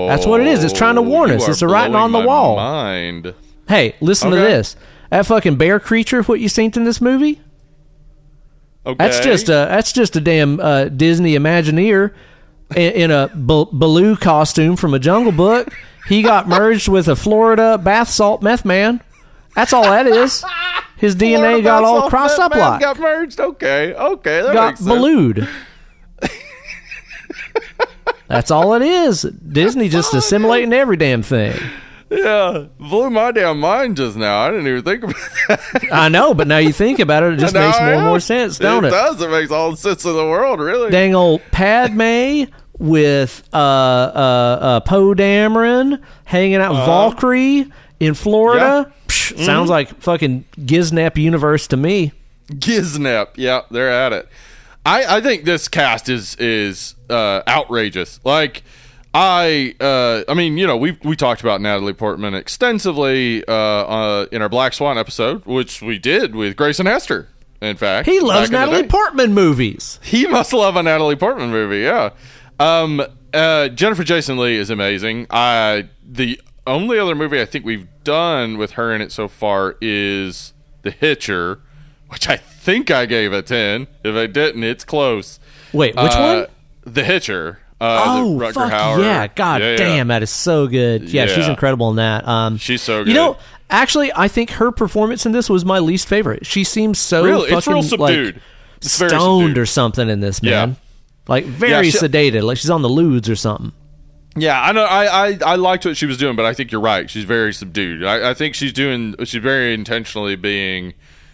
[0.07, 0.63] That's what it is.
[0.63, 1.47] It's trying to warn You us.
[1.47, 2.55] It's the writing on the wall.
[2.57, 3.33] Mind.
[3.67, 4.75] Hey, listen to this.
[5.09, 7.39] That fucking bear creature, what you seen in this movie?
[8.85, 8.97] Okay.
[8.97, 12.13] That's just a that's just a damn uh, Disney Imagineer
[12.75, 15.69] in, in a B- Baloo costume from a Jungle Book.
[16.07, 19.01] He got merged with a Florida bath salt meth man.
[19.55, 20.43] That's all that is.
[20.97, 23.39] His DNA Florida got all crossed up like Got merged.
[23.39, 23.93] Okay.
[23.93, 24.41] Okay.
[24.41, 25.47] That got balooed.
[28.27, 29.21] That's all it is.
[29.21, 31.55] Disney just assimilating every damn thing.
[32.17, 32.65] Yeah.
[32.79, 34.41] Blew my damn mind just now.
[34.41, 35.15] I didn't even think about
[35.47, 35.83] that.
[35.91, 38.19] I know, but now you think about it, it just makes I more and more
[38.19, 38.91] sense, don't it?
[38.91, 39.21] does.
[39.21, 40.91] It makes all the sense in the world, really.
[40.91, 42.43] dang old Padme
[42.77, 43.59] with uh, uh,
[44.61, 48.87] uh, Poe Dameron hanging out with Valkyrie in Florida.
[48.87, 48.93] Yeah.
[49.07, 52.11] Psh, Sounds like fucking Giznap universe to me.
[52.47, 53.29] Giznap.
[53.35, 54.27] Yeah, they're at it.
[54.85, 58.19] I, I think this cast is is uh, outrageous.
[58.25, 58.63] Like
[59.13, 64.25] I uh, I mean, you know, we we talked about Natalie Portman extensively uh, uh,
[64.31, 67.29] in our Black Swan episode, which we did with Grayson Hester.
[67.61, 68.87] In fact, He loves back in the Natalie.
[68.89, 69.99] Portman movies.
[70.03, 72.09] He must love a Natalie Portman movie, yeah.
[72.59, 73.01] Um,
[73.33, 75.27] uh, Jennifer Jason Lee is amazing.
[75.29, 79.75] I the only other movie I think we've done with her in it so far
[79.79, 81.59] is The Hitcher,
[82.09, 83.87] which I think I gave a ten.
[84.03, 85.39] If I didn't, it's close.
[85.71, 86.47] Wait, which Uh,
[86.83, 86.93] one?
[86.93, 87.59] The Hitcher.
[87.83, 88.99] Uh, Oh, fuck Hauer.
[89.01, 89.27] yeah!
[89.27, 89.77] God Yeah, yeah.
[89.77, 91.09] damn, that is so good.
[91.09, 92.27] Yeah, she's incredible in that.
[92.27, 93.09] Um, She's so good.
[93.09, 93.37] You know,
[93.69, 96.45] actually, I think her performance in this was my least favorite.
[96.45, 98.35] She seems so Really, fucking it's real subdued.
[98.35, 98.43] like
[98.81, 99.57] stoned subdued.
[99.57, 100.67] or something in this Yeah.
[100.67, 100.75] man.
[101.27, 103.71] Like very she- sedated, like she's on the ludes or something.
[104.35, 104.83] Yeah, I know.
[104.83, 107.07] I, I I liked what she was doing, but I think you're right.
[107.09, 108.03] She's very subdued.
[108.03, 109.15] I, I think she's doing.
[109.25, 110.93] She's very intentionally being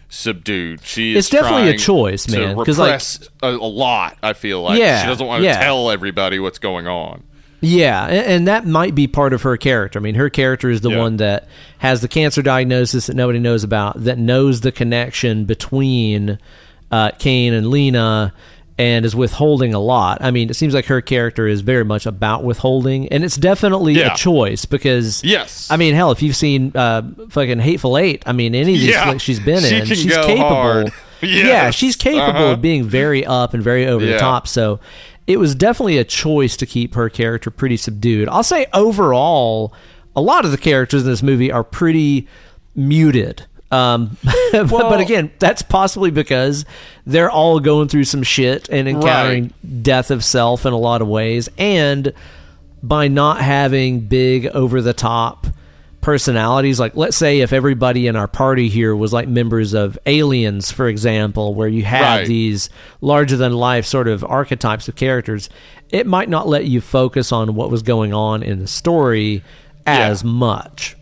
[0.10, 0.82] subdued.
[0.84, 1.12] She.
[1.16, 3.02] Is It's definitely a choice, man, 'cause, like-
[3.42, 4.18] a, a lot.
[4.22, 5.60] I feel like Yeah, she doesn't want to yeah.
[5.62, 7.24] tell everybody what's going on.
[7.62, 10.00] Yeah, and, and that might be part of her character.
[10.00, 10.98] I mean, her character is the Yeah.
[11.00, 11.48] one that
[11.80, 16.40] has the cancer diagnosis that nobody knows about, that knows the connection between
[16.92, 18.34] uh, Kane and Lena,
[18.80, 20.20] and is withholding a lot.
[20.22, 23.94] I mean, it seems like her character is very much about withholding, and it's definitely
[23.94, 24.14] Yeah.
[24.14, 25.68] a choice because Yes.
[25.70, 28.90] I mean, hell, if you've seen uh, fucking Hateful Eight, I mean, any of these
[28.90, 29.04] Yeah.
[29.06, 30.48] flicks she's been She in, she's capable.
[30.48, 30.92] hard.
[31.22, 32.52] Yeah, she's capable Uh-huh.
[32.54, 34.48] of being very up and very over the top.
[34.48, 34.80] So
[35.28, 38.30] it was definitely a choice to keep her character pretty subdued.
[38.30, 39.74] I'll say overall,
[40.16, 42.26] a lot of the characters in this movie are pretty
[42.74, 43.44] muted.
[43.72, 44.18] Um,
[44.52, 46.66] but, Well- but again, that's possibly because
[47.06, 51.08] they're all going through some shit and encountering death of self in a lot of
[51.08, 52.14] ways, and
[52.82, 55.48] by not having big over the top
[56.02, 60.72] personalities like let's say if everybody in our party here was like members of aliens
[60.72, 62.26] for example where you have Right.
[62.28, 62.70] these
[63.02, 65.50] larger than life sort of archetypes of characters
[65.90, 69.44] it might not let you focus on what was going on in the story
[69.86, 70.96] as much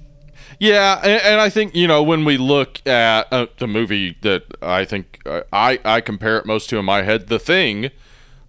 [0.59, 4.43] Yeah, and, and I think you know when we look at uh, the movie that
[4.61, 7.91] I think uh, I I compare it most to in my head, The Thing.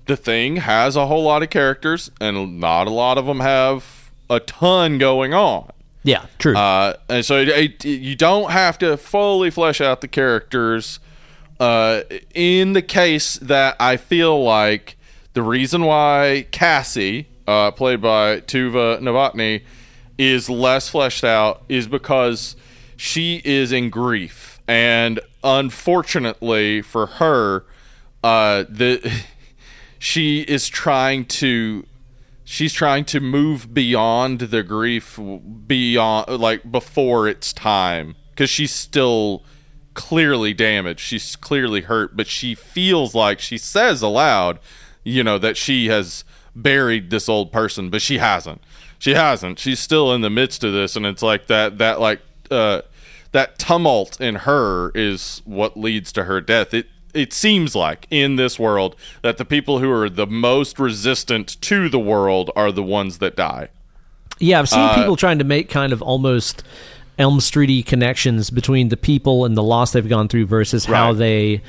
[0.07, 4.11] The Thing has a whole lot of characters, and not a lot of them have
[4.31, 5.71] a ton going on.
[6.03, 10.09] yeah true Uh, and so it, it, you don't have to fully flesh out the
[10.09, 11.01] characters.
[11.61, 12.03] Uh,
[12.35, 14.97] in the case that I feel like
[15.33, 19.63] the reason why Cassie, uh, played by Tuva Novotny,
[20.19, 22.57] is less fleshed out is because
[22.97, 27.65] she is in grief, and unfortunately for her,
[28.23, 29.23] uh, the
[29.99, 31.87] she is trying to
[32.45, 35.19] she's trying to move beyond the grief
[35.67, 38.17] beyond like before it's time.
[38.31, 39.43] Because she's still
[39.95, 41.01] clearly damaged.
[41.01, 44.59] She's clearly hurt but she feels like she says aloud
[45.09, 46.25] you know that she has
[46.55, 48.61] buried this old person but she hasn't
[48.99, 52.21] she hasn't she's still in the midst of this and it's like that that like
[52.51, 52.81] uh
[53.33, 58.37] that tumult in her is what leads to her death it it seems like in
[58.37, 62.83] this world that the people who are the most resistant to the world are the
[62.83, 63.69] ones that die.
[64.39, 66.63] Yeah, I've seen Uh, people trying to make kind of almost
[67.19, 71.63] Elm Streety connections between the people and the loss they've gone through versus how they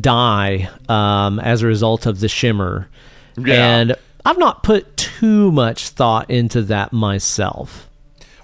[0.00, 2.88] die um, as a result of the shimmer.
[3.38, 3.54] Yeah.
[3.54, 3.96] And
[4.26, 7.88] I've not put too much thought into that myself.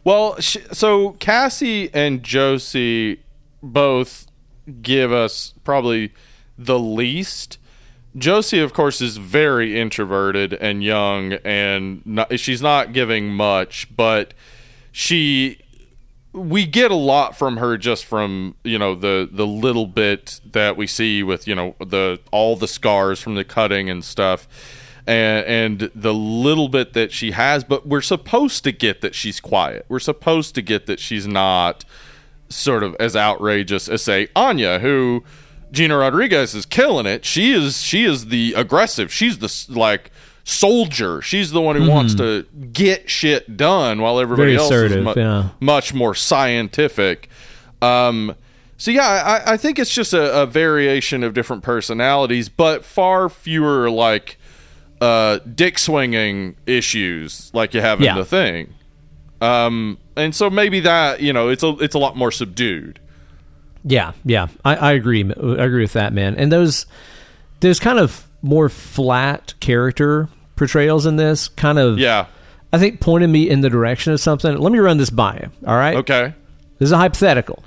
[0.04, 3.20] Well, so Cassie and Josie
[3.60, 4.28] both
[4.80, 6.12] give us probably
[6.56, 7.58] the least.
[8.16, 14.34] Josie, of course, is very introverted and young, and not, she's not giving much, but
[14.92, 15.58] she.
[16.32, 20.76] We get a lot from her just from you know the the little bit that
[20.78, 24.48] we see with you know the all the scars from the cutting and stuff,
[25.06, 27.64] and and the little bit that she has.
[27.64, 29.84] But we're supposed to get that she's quiet.
[29.88, 31.84] We're supposed to get that she's not
[32.48, 35.24] sort of as outrageous as say Anya, who
[35.72, 37.24] Gina Rodriguez is killing it.
[37.24, 39.12] She is she is the aggressive.
[39.12, 40.10] She's the like
[40.44, 41.22] soldier.
[41.22, 45.14] She's the one who wants to get shit done, while everybody Very else is mu-
[45.16, 45.48] yeah.
[45.60, 47.28] much more scientific.
[47.80, 48.34] Um,
[48.76, 53.28] so yeah, I, I think it's just a, a variation of different personalities, but far
[53.28, 54.38] fewer like
[55.02, 58.14] uh, dick swinging issues like you have in Yeah.
[58.16, 58.74] the thing.
[59.40, 63.00] Um, and so maybe that you know it's a it's a lot more subdued.
[63.84, 65.24] Yeah, yeah, I, I agree.
[65.24, 66.36] I agree with that, man.
[66.36, 66.86] And those
[67.60, 72.26] those kind of more flat character portrayals in this kind of Yeah.
[72.72, 74.56] I think pointed me in the direction of something.
[74.56, 75.50] Let me run this by you.
[75.68, 75.96] All right.
[75.96, 76.32] Okay.
[76.78, 77.62] This is a hypothetical.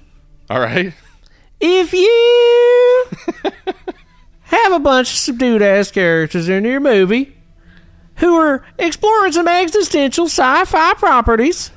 [0.50, 0.94] All right.
[1.62, 3.06] If you
[4.64, 7.36] have a bunch of subdued ass characters in your movie
[8.18, 11.72] who are exploring some existential sci fi properties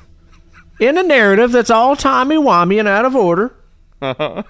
[0.81, 3.55] in a narrative that's all timey wimey and out of order.
[4.01, 4.43] Uh-huh.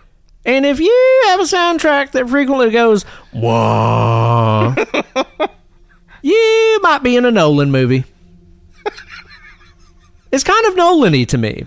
[0.44, 4.74] And if you have a soundtrack that frequently goes, wah,
[6.22, 8.04] you might be in a Nolan movie.
[10.30, 11.64] It's kind of Nolan y to me.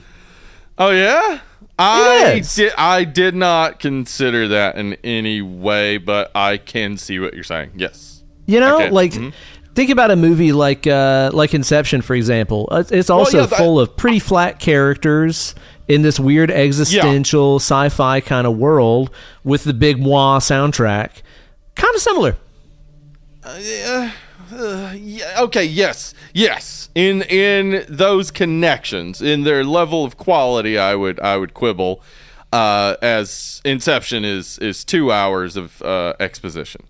[0.77, 1.39] Oh yeah.
[1.79, 2.71] I did.
[2.77, 7.71] I did not consider that in any way, but I can see what you're saying.
[7.75, 8.21] Yes.
[8.45, 8.89] You know, Okay.
[8.91, 9.33] like Mhm.
[9.73, 12.67] think about a movie like uh, like Inception, for example.
[12.71, 15.55] Uh, It's also yeah, that- full of pretty flat characters
[15.87, 19.09] in this weird existential sci-fi kind of world
[19.43, 21.09] with the big moi soundtrack.
[21.75, 22.35] Kind of similar.
[23.59, 24.11] yeah,
[24.51, 25.63] okay.
[25.65, 26.13] Yes.
[26.33, 26.89] Yes.
[26.95, 32.01] In in those connections, in their level of quality, I would I would quibble.
[32.53, 36.83] Uh, as Inception is is two hours of uh, exposition.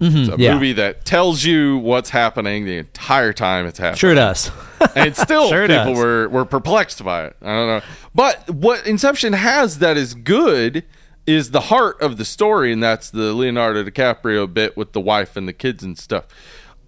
[0.00, 0.40] It's a Mm-hmm.
[0.40, 0.54] yeah.
[0.54, 3.98] movie that tells you what's happening the entire time it's happening.
[3.98, 4.50] Sure does.
[4.96, 5.98] and still Sure people does.
[5.98, 7.36] were were perplexed by it.
[7.42, 7.80] I don't know,
[8.14, 10.84] but what Inception has that is good
[11.24, 15.36] is the heart of the story, and that's the Leonardo DiCaprio bit with the wife
[15.36, 16.24] and the kids and stuff.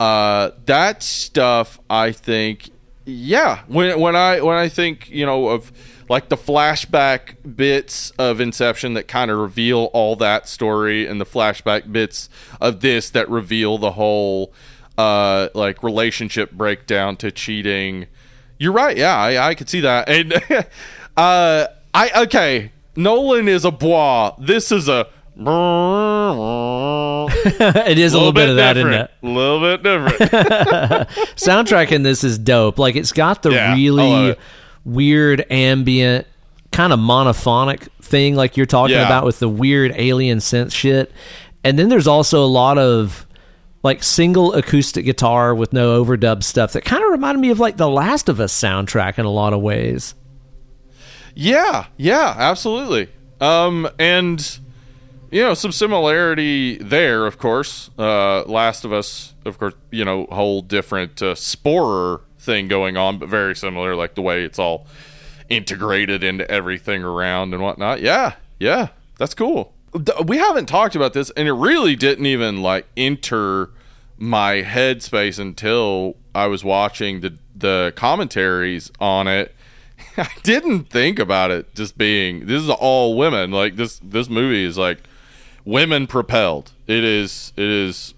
[0.05, 2.69] Uh, that stuff, I think,
[3.07, 3.63] yeah.
[3.69, 5.73] When when I when I think you know of
[6.11, 11.25] like the flashback bits of Inception that kind of reveal all that story, and the
[11.25, 12.29] flashback bits
[12.61, 14.53] of this that reveal the whole
[14.99, 18.07] uh like relationship breakdown to cheating.
[18.59, 18.99] You're right.
[18.99, 20.07] Yeah, I, I could see that.
[20.07, 20.35] And
[21.17, 24.35] uh I okay, Nolan is a bois.
[24.39, 25.43] This is a it
[27.99, 29.11] is a little, bit, of that, isn't it?
[29.23, 30.19] A little bit different.
[31.37, 32.79] Soundtrack in this is dope.
[32.79, 34.37] Like it's got the Yeah, really
[34.85, 36.27] weird ambient
[36.71, 39.07] kind of monophonic thing like you're talking Yeah.
[39.07, 41.13] about with the weird alien synth shit.
[41.63, 43.27] And then there's also a lot of
[43.83, 47.77] like single acoustic guitar with no overdub stuff that kind of reminded me of like
[47.77, 50.15] the Last of Us soundtrack in a lot of ways.
[51.35, 53.09] Yeah, yeah, absolutely.
[53.41, 54.59] Um, and
[55.35, 57.91] you know, some similarity there, of course.
[57.99, 63.19] Uh, Last of Us, of course, you know, whole different uh, sporer thing going on,
[63.19, 64.87] but very similar, like the way it's all
[65.49, 68.01] integrated into everything around and whatnot.
[68.01, 69.75] Yeah, yeah, that's cool.
[70.25, 73.71] We haven't talked about this, and it really didn't even like enter
[74.17, 79.53] my headspace until I was watching the the commentaries on it.
[80.17, 83.51] I didn't think about it just being this is all women.
[83.51, 85.01] Like this this movie is like
[85.65, 86.73] women propelled.
[86.87, 88.15] It is it is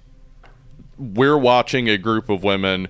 [0.99, 2.89] we're watching a group of women.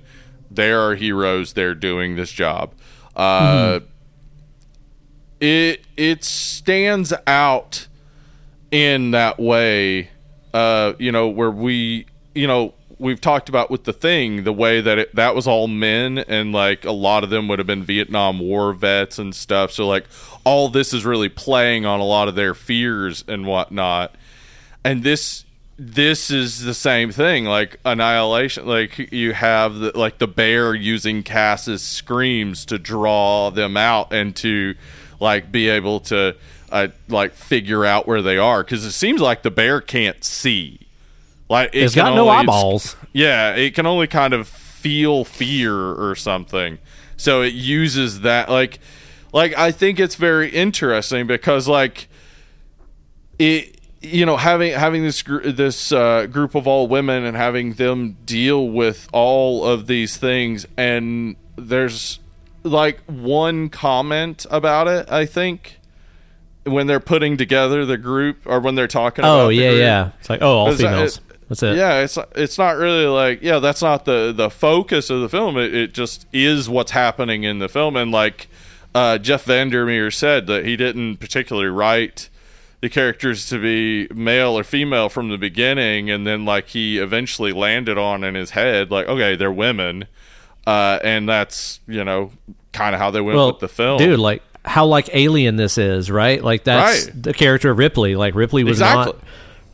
[0.50, 1.52] They are heroes.
[1.54, 2.72] They're doing this job.
[3.14, 3.80] Uh,
[5.40, 7.88] It it stands out
[8.70, 10.10] in that way.
[10.54, 14.80] Uh, you know where we you know we've talked about with the thing the way
[14.80, 17.82] that it, that was all men and like a lot of them would have been
[17.82, 19.70] Vietnam War vets and stuff.
[19.70, 20.06] So like
[20.44, 24.14] all this is really playing on a lot of their fears and whatnot.
[24.86, 25.44] And this
[25.78, 31.22] this is the same thing like annihilation like you have the, like the bear using
[31.22, 34.74] cass's screams to draw them out and to
[35.20, 36.34] like be able to
[36.72, 40.80] uh, like figure out where they are because it seems like the bear can't see
[41.50, 42.96] like it It's can got no eyeballs.
[43.12, 46.78] yeah, it can only kind of feel fear or something.
[47.18, 48.78] So it uses that like
[49.32, 52.08] like I think it's very interesting because like
[53.38, 57.74] it you know having having this gr- this uh, group of all women and having
[57.74, 62.20] them deal with all of these things and there's
[62.62, 65.78] like one comment about it I think
[66.64, 70.10] when they're putting together the group or when they're talking about Oh yeah, yeah.
[70.20, 71.18] It's like oh, all females.
[71.18, 71.76] it- That's it.
[71.76, 75.56] Yeah, it's it's not really like yeah, that's not the the focus of the film.
[75.56, 78.48] It, it just is what's happening in the film, and like
[78.96, 82.28] uh, Jeff VanderMeer said that he didn't particularly write
[82.80, 87.52] the characters to be male or female from the beginning, and then like he eventually
[87.52, 90.04] landed on in his head like okay, they're women,
[90.66, 92.30] uh, and that's you know
[92.72, 95.78] kind of how they went well, with the film, dude, like how like alien this
[95.78, 96.42] is, right?
[96.42, 97.22] Like that's Right.
[97.22, 98.16] the character of Ripley.
[98.16, 99.12] Like Ripley was Exactly.
[99.14, 99.22] not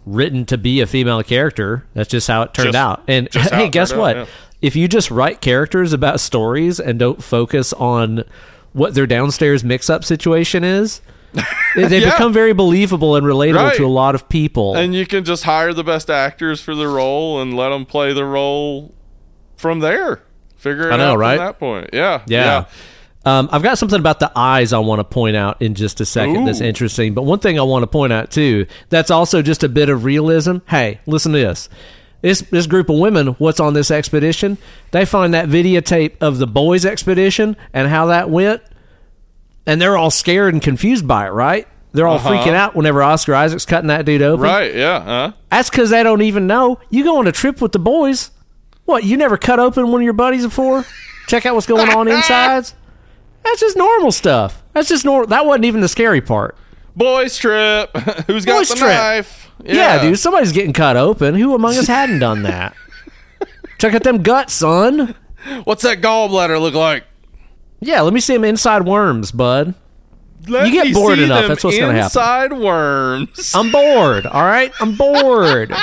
[0.04, 1.84] written to be a female character.
[1.94, 3.02] That's just how it turned Just- out.
[3.08, 4.16] And hey, guess what?
[4.16, 4.32] out, yeah.
[4.60, 8.22] If you just write characters about stories and don't focus on
[8.74, 11.00] what their downstairs mix-up situation is,
[11.74, 12.10] they they Yeah.
[12.10, 13.76] become very believable and relatable Right.
[13.76, 14.74] to a lot of people.
[14.76, 18.12] and you can just hire the best actors for the role and let them play
[18.12, 18.94] the role
[19.56, 20.22] from there.
[20.56, 21.36] Figure it I know, out right?
[21.36, 21.90] from that point.
[21.92, 22.64] Yeah, Yeah.
[23.24, 26.04] Um, I've got something about the eyes I want to point out in just a
[26.04, 27.14] second that's interesting.
[27.14, 30.02] But one thing I want to point out too, that's also just a bit of
[30.04, 30.56] realism.
[30.68, 31.68] Hey, listen to this.
[32.20, 34.58] This this group of women, what's on this expedition?
[34.90, 38.60] They find that videotape of the boys' expedition and how that went,
[39.66, 41.30] and they're all scared and confused by it.
[41.30, 41.66] Right?
[41.92, 42.30] They're all Uh-huh.
[42.30, 44.42] freaking out whenever Oscar Isaac's cutting that dude open.
[44.44, 44.74] Right.
[44.74, 45.02] Yeah.
[45.02, 45.32] Huh?
[45.50, 46.78] That's because they don't even know.
[46.90, 48.30] You go on a trip with the boys.
[48.86, 50.84] What, you never cut open one of your buddies before?
[51.28, 52.74] Check out what's going on insides?
[53.44, 54.62] That's just normal stuff.
[54.72, 55.26] That's just normal.
[55.28, 56.56] That wasn't even the scary part.
[56.96, 57.94] Boys trip.
[58.26, 58.88] Who's got Boys the trip.
[58.90, 59.50] knife?
[59.64, 60.00] Yeah.
[60.02, 61.34] dude, somebody's getting cut open.
[61.34, 62.74] Who among us hadn't done that?
[63.78, 65.14] Check out them guts, son.
[65.64, 67.04] What's that gallbladder look like?
[67.82, 69.74] Yeah, let me see them inside worms, bud.
[70.48, 72.04] Let You get bored enough, that's what's gonna happen.
[72.04, 73.52] Inside worms.
[73.54, 74.26] I'm bored.
[74.26, 75.72] All right, I'm bored.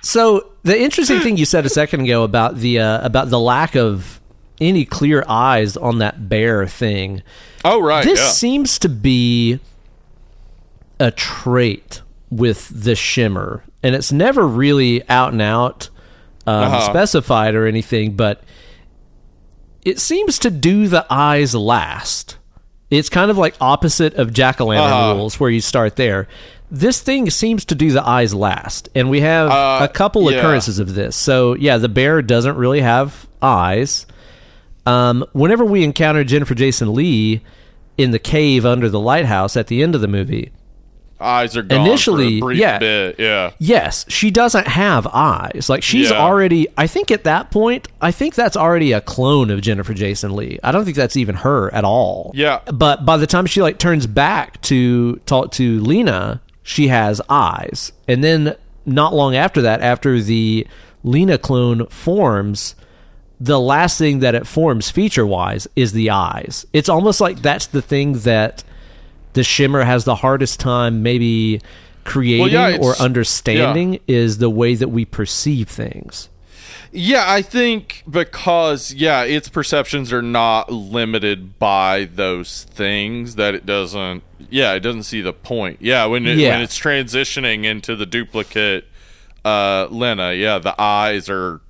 [0.00, 3.74] So the interesting thing you said a second ago about the uh, about the lack
[3.74, 4.20] of
[4.60, 7.22] any clear eyes on that bear thing.
[7.64, 8.04] Oh right.
[8.04, 8.28] This yeah.
[8.28, 9.60] seems to be
[11.00, 15.90] a trait with the shimmer, and it's never really out and out
[16.46, 16.80] um, Uh-huh.
[16.90, 18.42] specified or anything, but
[19.84, 22.36] it seems to do the eyes last.
[22.90, 25.14] It's kind of like opposite of jack o' lantern Uh-huh.
[25.14, 26.26] rules, where you start there.
[26.70, 30.38] This thing seems to do the eyes last, and we have Uh, a couple yeah.
[30.38, 31.16] occurrences of this.
[31.16, 34.06] So, yeah, the bear doesn't really have eyes.
[34.86, 37.40] Um, whenever we encounter Jennifer Jason Lee
[37.98, 40.50] in the cave under the lighthouse at the end of the movie,
[41.20, 42.78] Eyes are gone Initially, for a brief yeah.
[42.78, 43.16] bit.
[43.18, 43.50] Yeah.
[43.58, 45.66] yes, she doesn't have eyes.
[45.68, 46.18] Like she's Yeah.
[46.18, 46.68] already.
[46.76, 50.60] I think at that point, I think that's already a clone of Jennifer Jason Lee.
[50.62, 52.30] I don't think that's even her at all.
[52.34, 52.60] Yeah.
[52.72, 57.92] But by the time she like turns back to talk to Lena, she has eyes,
[58.06, 58.54] and then
[58.86, 60.66] not long after that, after the
[61.02, 62.74] Lena clone forms.
[63.40, 66.66] The last thing that it forms feature wise is the eyes.
[66.72, 68.64] It's almost like that's the thing that
[69.38, 71.60] the shimmer has the hardest time maybe
[72.02, 76.28] creating yeah, or understanding is the way that we perceive things.
[76.90, 83.64] Yeah, I think because yeah, its perceptions are not limited by those things that it
[83.64, 84.24] doesn't.
[84.50, 85.78] Yeah, it doesn't see the point.
[85.80, 86.50] Yeah, when it, Yeah.
[86.50, 88.86] when it's transitioning into the duplicate
[89.44, 91.60] uh, Lena, yeah, the eyes are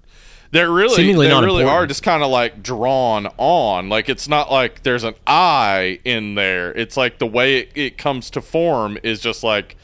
[0.50, 1.68] they're really Seemingly they really important.
[1.70, 3.88] are just kind of like drawn on.
[3.88, 6.72] Like it's not like there's an eye in there.
[6.72, 9.76] It's like the way it, it comes to form is just like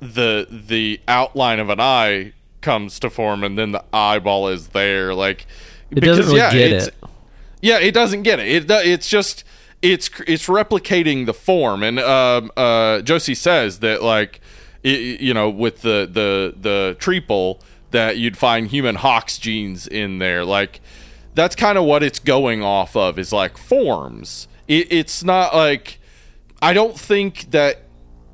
[0.00, 5.14] the the outline of an eye comes to form and then the eyeball is there
[5.14, 5.46] like
[5.90, 6.54] It doesn't really get
[6.88, 6.94] it.
[7.62, 9.44] yeah it doesn't get it, it it's just
[9.82, 14.40] it's it's replicating the form and um uh josie says that like
[14.84, 20.18] i you know with the the the treeple that you'd find human Hox genes in
[20.18, 20.44] there.
[20.44, 20.80] Like
[21.34, 24.48] that's kind of what it's going off of is like forms.
[24.68, 25.98] It, it's not like
[26.62, 27.82] i don't think that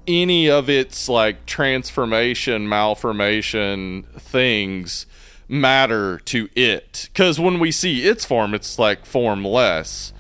[0.07, 5.07] any of its like transformation malformation things
[5.49, 7.09] matter to it.
[7.13, 10.13] Because when we see its form it's like formless.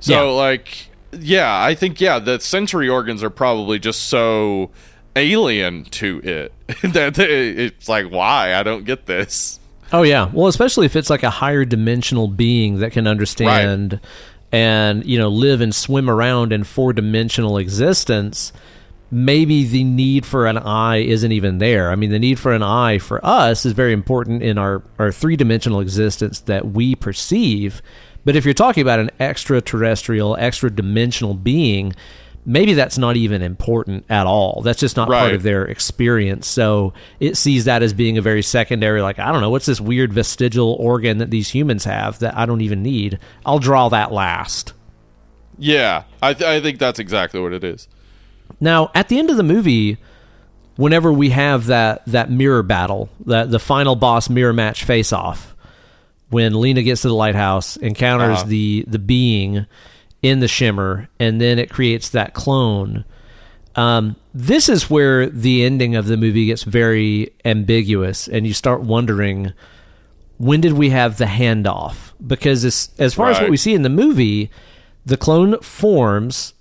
[0.00, 0.20] So Yeah.
[0.32, 4.70] like yeah i think yeah the sensory organs are probably just so
[5.16, 6.52] alien to it
[6.92, 9.58] that it's like why i don't get this
[9.92, 10.30] Oh yeah.
[10.32, 14.00] Well, especially if it's like a higher dimensional being that can understand
[14.50, 18.52] and you know live and swim around in four dimensional existence.
[19.10, 21.90] maybe the need for an eye isn't even there.
[21.90, 25.10] I mean, the need for an eye for us is very important in our, our
[25.10, 27.80] three dimensional existence that we perceive.
[28.26, 31.94] But if you're talking about an extraterrestrial, extra dimensional being,
[32.46, 34.62] maybe that's not even important at all.
[34.62, 36.46] That's just not part of their experience.
[36.46, 39.80] So it sees that as being a very secondary, like, I don't know, what's this
[39.80, 43.18] weird vestigial organ that these humans have that I don't even need?
[43.44, 44.72] I'll draw that last.
[45.58, 47.88] Yeah, I, th- I think that's exactly what it is.
[48.60, 49.98] Now, at the end of the movie,
[50.76, 55.54] whenever we have that that mirror battle, that the final boss mirror match face off,
[56.30, 58.48] when Lena gets to the lighthouse, encounters Uh-huh.
[58.48, 59.66] the the being
[60.22, 63.04] in the shimmer, and then it creates that clone.
[63.76, 68.80] Um, this is where the ending of the movie gets very ambiguous, and you start
[68.80, 69.52] wondering
[70.38, 72.12] when did we have the handoff?
[72.24, 74.50] Because as, as far as what we see in the movie,
[75.04, 76.54] the clone forms,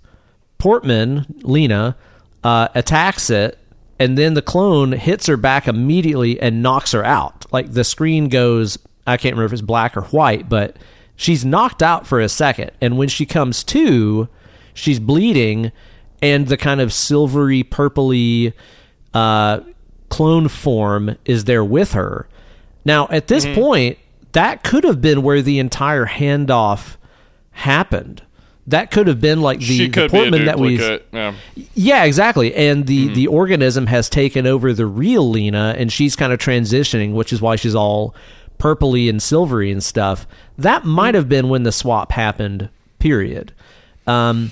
[0.58, 1.96] Portman, Lena,
[2.44, 3.58] uh, attacks it,
[4.00, 7.46] and then the clone hits her back immediately and knocks her out.
[7.52, 10.78] Like the screen goes, I can't remember if it's black or white, but
[11.18, 12.72] she's knocked out for a second.
[12.80, 14.30] And when she comes to,
[14.74, 15.74] she's bleeding,
[16.22, 18.54] and the kind of silvery, purpley
[19.14, 19.60] uh,
[20.08, 22.30] clone form is there with her.
[22.86, 23.98] Now, at this point,
[24.32, 26.96] that could have been where the entire handoff
[27.52, 28.24] happened.
[28.68, 30.78] That could have been like the, the could be a Portman that we.
[31.14, 31.34] Yeah.
[31.74, 32.54] yeah, exactly.
[32.54, 37.14] And the the organism has taken over the real Lena, and she's kind of transitioning,
[37.14, 38.14] which is why she's all
[38.60, 40.26] purpley and silvery and stuff.
[40.58, 42.70] That might have been when the swap happened.
[43.00, 43.54] Period.
[44.06, 44.52] Um,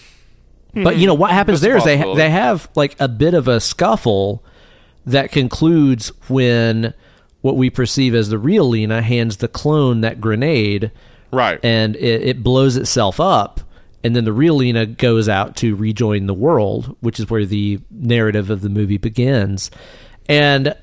[0.74, 2.22] But you know what happens That's a there is they possibility.
[2.22, 4.44] they have like a bit of a scuffle
[5.06, 6.94] that concludes when
[7.42, 10.92] what we perceive as the real Lena hands the clone that grenade
[11.32, 11.60] Right.
[11.64, 13.62] and it, it blows itself up
[14.04, 17.80] and then the real lena goes out to rejoin the world which is where the
[17.92, 19.70] narrative of the movie begins
[20.30, 20.76] and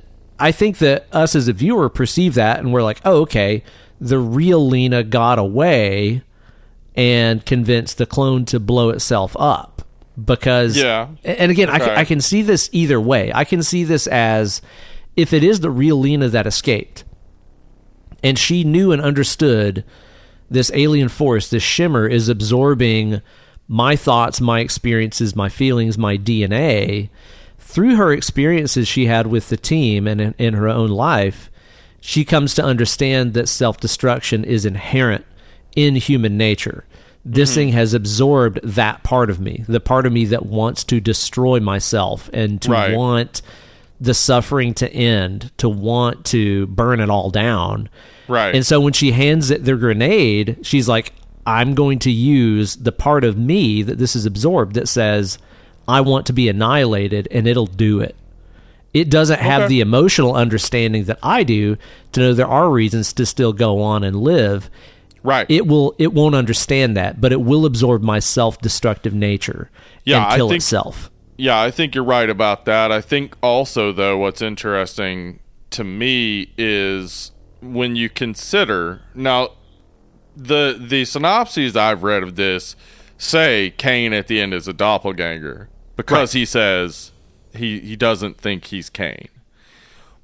[0.43, 3.63] i think that us as a viewer perceive that and we're like oh okay
[4.01, 6.23] the real lena got away
[6.95, 9.87] and convinced the clone to blow itself up
[10.23, 11.09] because Yeah.
[11.25, 14.61] and again I, can, I can see this either way i can see this as
[15.17, 17.05] if it is the real lena that escaped
[18.23, 19.85] and she knew and understood
[20.49, 23.21] this alien force, this shimmer, is absorbing
[23.67, 27.09] my thoughts, my experiences, my feelings, my DNA.
[27.73, 31.51] Through her experiences she had with the team and in, in her own life,
[32.03, 35.25] she comes to understand that self destruction is inherent
[35.75, 36.85] in human nature.
[37.25, 37.55] This mm-hmm.
[37.55, 41.61] thing has absorbed that part of me, the part of me that wants to destroy
[41.61, 42.95] myself and to Right.
[42.95, 43.41] want
[43.99, 47.89] the suffering to end, to want to burn it all down.
[48.29, 48.55] Right.
[48.55, 51.15] And so when she hands it the grenade, she's like,
[51.47, 55.39] I'm going to use the part of me that this is absorbed that says,
[55.89, 58.15] I want to be annihilated, and it'll do it.
[58.95, 59.69] It doesn't have Okay.
[59.69, 61.77] the emotional understanding that I do
[62.13, 64.69] to know there are reasons to still go on and live.
[65.25, 65.47] right.
[65.49, 69.71] It will it won't understand that, but it will absorb my self destructive nature
[70.05, 71.11] Yeah, and I kill think- itself.
[71.39, 72.91] Yeah, I think you're right about that.
[72.93, 75.39] I think also though what's interesting
[75.71, 77.31] to me is
[77.63, 79.51] when you consider now
[80.37, 82.75] the the synopses I've read of this
[83.17, 87.13] say Kane at the end is a doppelganger because he says
[87.55, 89.29] he he doesn't think he's Kane.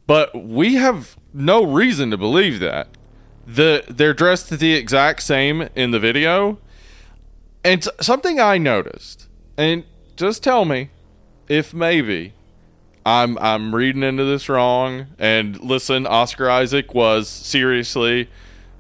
[0.07, 2.89] But we have no reason to believe that.
[3.47, 6.59] The they're dressed the exact same in the video.
[7.65, 9.85] And something I noticed, and
[10.17, 10.91] just tell me
[11.49, 12.35] if maybe
[13.05, 15.07] I'm I'm reading into this wrong.
[15.19, 18.29] And listen, Oscar Isaac was seriously,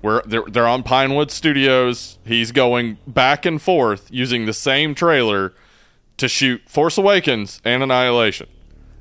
[0.02, 2.18] we're they're, they're on Pinewood Studios.
[2.24, 5.54] He's going back and forth using the same trailer
[6.18, 8.48] to shoot Force Awakens and Annihilation.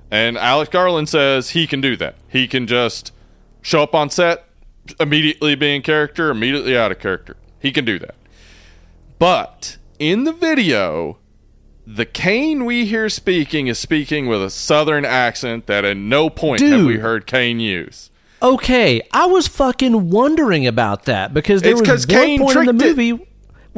[0.10, 2.16] And Alex Garland says he can do that.
[2.30, 3.12] He can just
[3.62, 4.48] show up on set,
[5.00, 7.36] immediately be in character, immediately out of character.
[7.60, 8.16] He can do that.
[9.20, 11.18] But in the video,
[11.86, 16.62] the Kane we hear speaking is speaking with a southern accent that at no point
[16.62, 18.12] have we heard Kane use.
[18.42, 22.66] Okay, I was fucking wondering about that because there It's was one Kane point in
[22.66, 23.28] the movie it.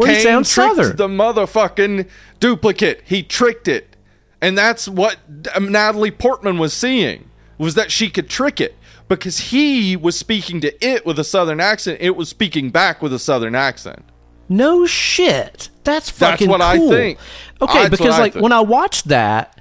[0.08, 0.96] He Kane sounds southern.
[0.96, 2.08] the motherfucking
[2.40, 3.02] duplicate.
[3.06, 3.96] He tricked it,
[4.42, 5.18] and that's what
[5.56, 8.76] um, Natalie Portman was seeing was that she could trick it
[9.08, 11.98] because he was speaking to it with a southern accent.
[12.00, 14.04] It was speaking back with a southern accent.
[14.48, 15.70] No shit.
[15.84, 16.90] That's That's fucking what I cool.
[16.90, 17.20] think.
[17.62, 19.59] Okay, That's because what I like when I watched that,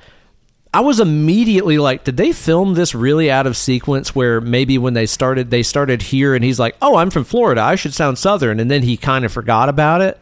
[0.72, 4.94] I was immediately like, did they film this really out of sequence where maybe when
[4.94, 7.62] they started they started here and he's like, "Oh, I'm from Florida.
[7.62, 10.20] I should sound southern." And then he kind of forgot about it.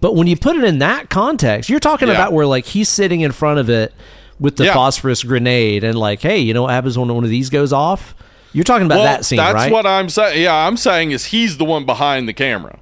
[0.00, 2.14] But when you put it in that context, you're talking Yeah.
[2.14, 3.92] about where like he's sitting in front of it
[4.40, 4.74] with the Yeah.
[4.74, 8.14] phosphorus grenade and like, hey, you know what happens when one of these goes off?
[8.54, 9.72] You're talking about well, that scene, that's right?
[9.72, 10.42] what I'm saying.
[10.42, 12.78] Yeah, I'm saying is he's the one behind the camera.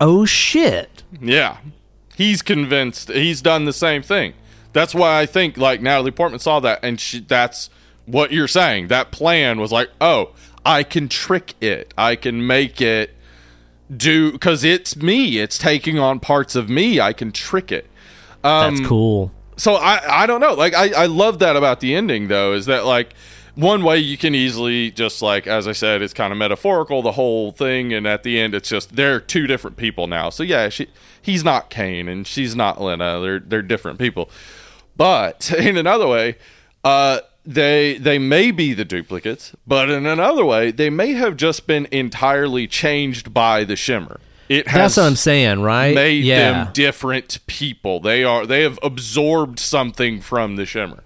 [0.00, 1.02] oh shit!
[1.20, 1.58] Yeah.
[2.16, 4.32] He's convinced he's done the same thing.
[4.72, 7.70] That's why I think like Natalie Portman saw that and she, that's
[8.06, 8.88] what you're saying.
[8.88, 10.30] That plan was like, "Oh,
[10.64, 11.92] I can trick it.
[11.96, 13.14] I can make it
[13.94, 15.38] do cuz it's me.
[15.38, 17.00] It's taking on parts of me.
[17.00, 17.86] I can trick it."
[18.42, 19.32] Um, That's cool.
[19.56, 20.54] so I I don't know.
[20.54, 23.14] Like I I love that about the ending though is that like
[23.56, 27.12] one way you can easily just like as I said it's kind of metaphorical the
[27.12, 30.30] whole thing and at the end it's just they're two different people now.
[30.30, 30.86] So yeah, she
[31.20, 33.20] he's not Kane and she's not Lena.
[33.20, 34.30] They're they're different people.
[35.00, 36.36] But in another way,
[36.84, 41.66] uh they they may be the duplicates, but in another way, they may have just
[41.66, 44.20] been entirely changed by the shimmer.
[44.50, 45.94] It has That's what I'm saying, right?
[45.94, 46.64] made yeah.
[46.64, 48.00] them different people.
[48.00, 51.02] They are they have absorbed something from the shimmer.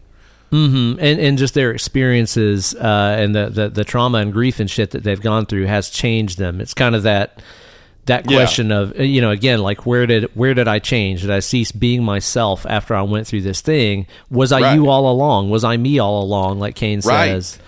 [0.99, 4.91] and and just their experiences uh, and the, the the trauma and grief and shit
[4.91, 6.61] that they've gone through has changed them.
[6.61, 7.41] It's kind of that
[8.07, 8.37] that Yeah.
[8.37, 11.23] question of uh, you know again like where did where did I change?
[11.23, 14.07] Did I cease being myself after I went through this thing?
[14.31, 14.75] Was I Right.
[14.75, 15.51] you all along?
[15.51, 16.59] Was I me all along?
[16.59, 17.29] Like Kane Right.
[17.31, 17.59] says.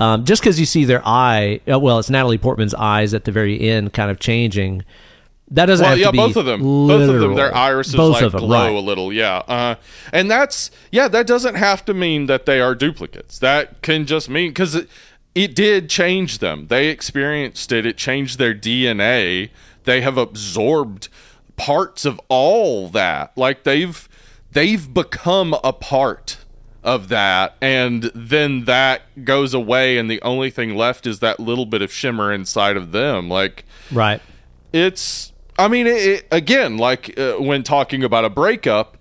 [0.00, 3.30] Um, just because you see their eye, uh, well, it's Natalie Portman's eyes at the
[3.30, 4.82] very end, kind of changing.
[5.52, 6.60] That doesn't Well, have yeah, to be both of them.
[6.62, 8.74] Both of them, their irises Both like of them, glow right.
[8.74, 9.12] a little.
[9.12, 9.74] Yeah, uh,
[10.12, 11.08] and that's yeah.
[11.08, 13.38] That doesn't have to mean that they are duplicates.
[13.38, 14.88] That can just mean because it,
[15.34, 16.66] it did change them.
[16.68, 17.84] They experienced it.
[17.84, 19.50] It changed their DNA.
[19.84, 21.08] They have absorbed
[21.56, 23.36] parts of all that.
[23.36, 24.08] Like they've
[24.52, 26.38] they've become a part
[26.84, 31.64] of that and then that goes away and the only thing left is that little
[31.64, 34.20] bit of shimmer inside of them like right.
[34.72, 38.96] it's i mean it, it, again like uh, when talking about a breakup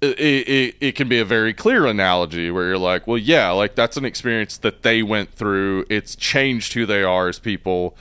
[0.00, 3.74] it, it, it can be a very clear analogy where you're like well yeah like
[3.74, 7.94] that's an experience that they went through it's changed who they are as people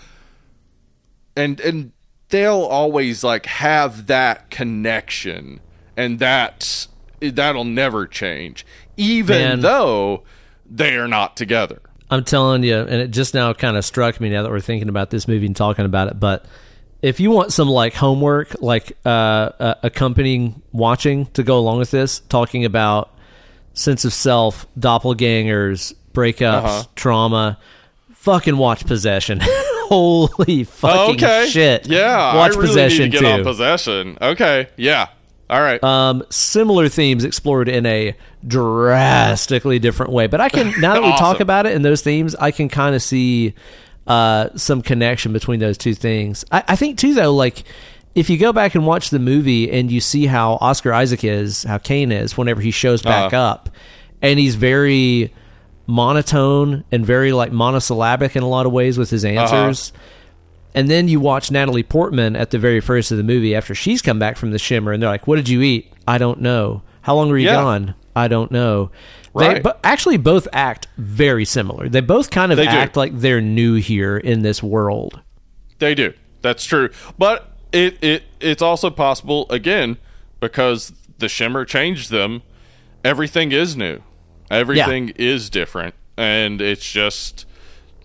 [1.35, 1.91] and and
[2.29, 5.59] they'll always like have that connection
[5.95, 6.87] and that
[7.19, 8.65] that'll never change
[8.97, 9.59] even Man.
[9.61, 10.23] though
[10.69, 14.29] they are not together I'm telling you, and it just now kind of struck me
[14.29, 16.17] now that we're thinking about this movie and talking about it.
[16.21, 16.45] But
[17.01, 21.91] if you want some like homework, like uh, uh, accompanying watching to go along with
[21.91, 23.13] this, talking about
[23.73, 26.83] sense of self, doppelgangers, breakups, Uh-huh.
[26.95, 27.57] trauma,
[28.13, 29.41] fucking watch Possession.
[29.87, 31.87] Holy fucking okay shit!
[31.87, 33.27] yeah watch i really Possession need to get too.
[33.33, 35.07] on possession okay yeah
[35.49, 40.27] all right Um, similar themes explored in a drastically different way.
[40.27, 42.95] But I can now that we talk about it and those themes, I can kind
[42.95, 43.53] of see
[44.07, 46.43] uh, some connection between those two things.
[46.51, 47.63] I, I think too, though, like
[48.15, 51.63] if you go back and watch the movie and you see how Oscar Isaac is,
[51.63, 53.41] how Kane is, whenever he shows back Uh-huh.
[53.43, 53.69] up,
[54.21, 55.33] and he's very
[55.87, 59.39] monotone and very like monosyllabic in a lot of ways with his Uh-huh.
[59.39, 59.93] answers.
[60.75, 64.01] And then you watch Natalie Portman at the very first of the movie after she's
[64.01, 65.91] come back from the shimmer, and they're like, "What did you eat?
[66.07, 66.83] I don't know.
[67.01, 67.55] How long were you Yeah.
[67.55, 67.95] gone?
[68.15, 68.91] I don't know."
[69.35, 71.87] They but actually both act very similar.
[71.89, 72.69] They both kind of They do.
[72.69, 75.19] act like they're new here in this world.
[75.79, 76.13] They do.
[76.41, 76.89] That's true.
[77.19, 79.97] But it, it it's also possible again
[80.39, 82.41] because the shimmer changed them.
[83.05, 83.99] Everything is new.
[84.49, 87.45] Everything is different, and it's just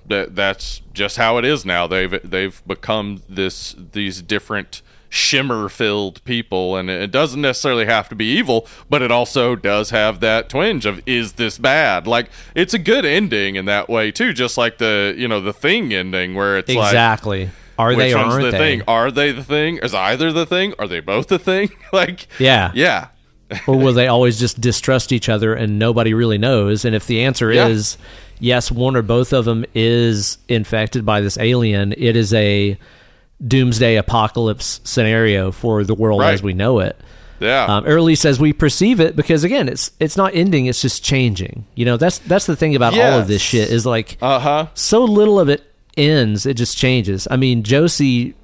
[0.07, 1.87] that that's just how it is now.
[1.87, 8.15] They've they've become this these different shimmer filled people and it doesn't necessarily have to
[8.15, 12.73] be evil but it also does have that twinge of is this bad like it's
[12.73, 16.35] a good ending in that way too just like the you know the thing ending
[16.35, 17.51] where it's like Exactly.
[17.79, 18.59] Are which they one's aren't the they?
[18.59, 18.83] thing?
[18.89, 19.77] Are they the thing?
[19.79, 20.73] Is either the thing?
[20.79, 21.71] Are they both the thing?
[21.93, 22.71] like, Yeah.
[22.75, 23.09] yeah,
[23.67, 26.85] or will they always just distrust each other and nobody really knows?
[26.85, 27.69] And if the answer Yeah.
[27.69, 27.97] is
[28.41, 32.79] yes, one or both of them is infected by this alien, it is a
[33.47, 36.35] doomsday apocalypse scenario for the world Right.
[36.35, 36.97] as we know it.
[37.41, 40.67] yeah, Um, or at least as we perceive it, because again, it's it's not ending;
[40.67, 41.65] it's just changing.
[41.75, 44.67] You know, that's that's the thing about all of this shit is like uh huh.
[44.75, 45.63] so little of it
[45.97, 47.27] ends; it just changes.
[47.31, 48.35] I mean, Josie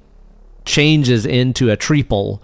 [0.65, 2.41] changes into a treeple.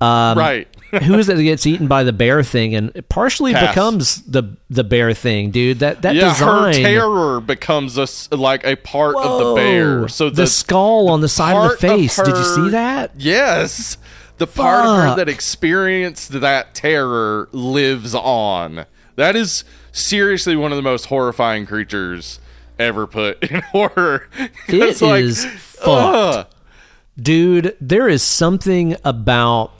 [0.00, 0.66] Um, right.
[1.02, 3.70] Who is it that gets eaten by the bear thing and it partially Cass.
[3.70, 5.80] becomes the the bear thing, dude?
[5.80, 10.08] That that yeah, design, her terror becomes a s like a part of the bear.
[10.08, 12.16] So the, the, skull on the side of the part face.
[12.16, 13.12] Did you see that?
[13.16, 13.98] Yes,
[14.38, 18.86] the part of her that experienced that terror lives on.
[19.16, 22.40] That is seriously one of the most horrifying creatures
[22.78, 24.28] ever put in horror.
[24.68, 25.86] It like, is fucked.
[25.88, 26.46] ugh.
[27.16, 29.72] dude there is something about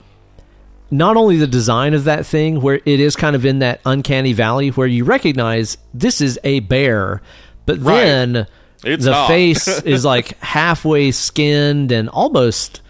[0.97, 4.33] not only the design of that thing, where it is kind of in that uncanny
[4.33, 7.21] valley where you recognize this is a bear,
[7.65, 7.95] but Right.
[8.05, 8.47] then
[8.83, 9.27] It's the not.
[9.27, 12.81] face is like halfway skinned and almost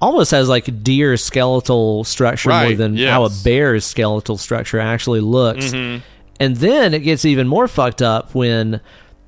[0.00, 5.20] almost has like deer skeletal structure more Right, than how a bear's skeletal structure actually
[5.20, 5.66] looks.
[5.66, 6.02] Mm-hmm.
[6.38, 8.80] And then it gets even more fucked up when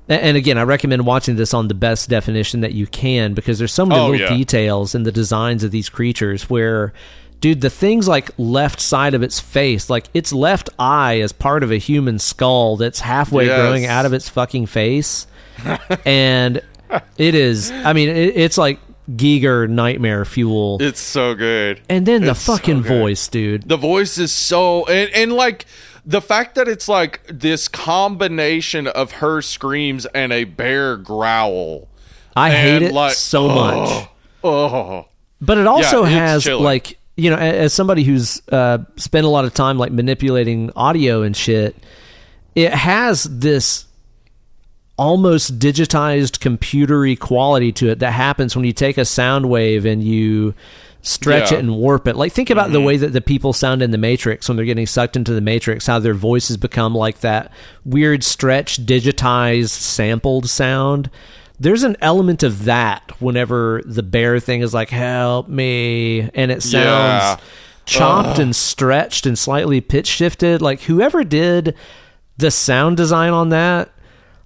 [0.07, 3.73] and again, I recommend watching this on the best definition that you can because there's
[3.73, 4.35] so many Oh, little yeah.
[4.37, 6.93] details in the designs of these creatures where
[7.41, 11.63] dude the things like left side of its face like its left eye is part
[11.63, 13.59] of a human skull that's halfway Yes.
[13.59, 15.25] growing out of its fucking face
[16.05, 16.61] and
[17.17, 18.79] it is i mean it, it's like
[19.11, 21.81] Giger nightmare fuel It's so good.
[21.89, 22.87] and then the It's fucking good.
[22.99, 25.65] voice dude The voice is so and, and like
[26.05, 31.87] the fact that it's like this combination of her screams and a bear growl.
[32.35, 34.07] i hate it like, so much
[34.43, 34.49] oh.
[34.49, 35.05] oh,
[35.41, 36.63] But it also it's has chilling.
[36.63, 41.21] like you know, as somebody who's uh, spent a lot of time like manipulating audio
[41.21, 41.75] and shit,
[42.55, 43.85] it has this
[44.97, 50.03] almost digitized computery quality to it that happens when you take a sound wave and
[50.03, 50.53] you
[51.01, 51.57] stretch Yeah.
[51.57, 52.17] it and warp it.
[52.17, 54.85] Like think about the way that the people sound in the Matrix when they're getting
[54.85, 57.53] sucked into the Matrix, how their voices become like that
[57.85, 61.09] weird stretched digitized sampled sound.
[61.59, 66.63] There's an element of that whenever the bear thing is like help me and it
[66.63, 66.73] sounds
[67.23, 67.37] Yeah.
[67.85, 70.61] chopped and stretched and slightly pitch shifted.
[70.61, 71.75] Like whoever did
[72.37, 73.89] the sound design on that,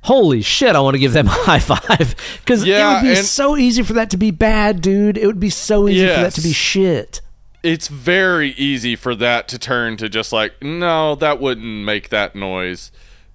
[0.02, 0.76] holy shit!
[0.76, 3.56] I want to give them a high five because it Yeah, would be and- so
[3.58, 5.18] easy for that to be bad, dude.
[5.18, 7.22] It would be so easy for that to be shit.
[7.62, 12.36] it's very easy for that to turn to just like no, that wouldn't make that
[12.36, 12.92] noise.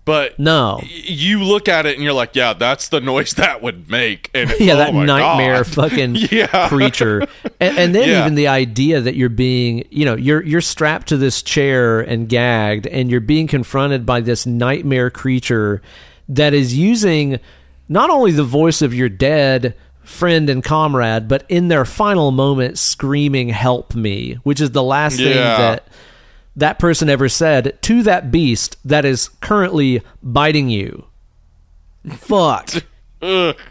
[0.09, 0.81] But No.
[0.89, 4.31] you look at it and you're like, yeah, that's the noise that would make.
[4.35, 5.67] And Yeah, oh that nightmare God.
[5.67, 6.69] fucking Yeah.
[6.69, 7.29] creature,
[7.61, 8.21] and, and then Yeah.
[8.23, 12.29] even the idea that you're being, you know, you're you're strapped to this chair and
[12.29, 15.83] gagged, and you're being confronted by this nightmare creature
[16.29, 17.39] that is using
[17.89, 22.79] not only the voice of your dead friend and comrade, but in their final moment
[22.79, 25.87] screaming "Help me," which is the last thing that
[26.59, 31.07] that person ever said to that beast that is currently biting you.
[32.17, 32.71] Fuck.
[33.23, 33.57] Ugh.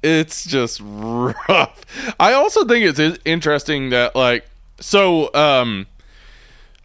[0.00, 1.84] It's just rough.
[2.20, 4.46] I also think it's interesting that like
[4.78, 5.88] so um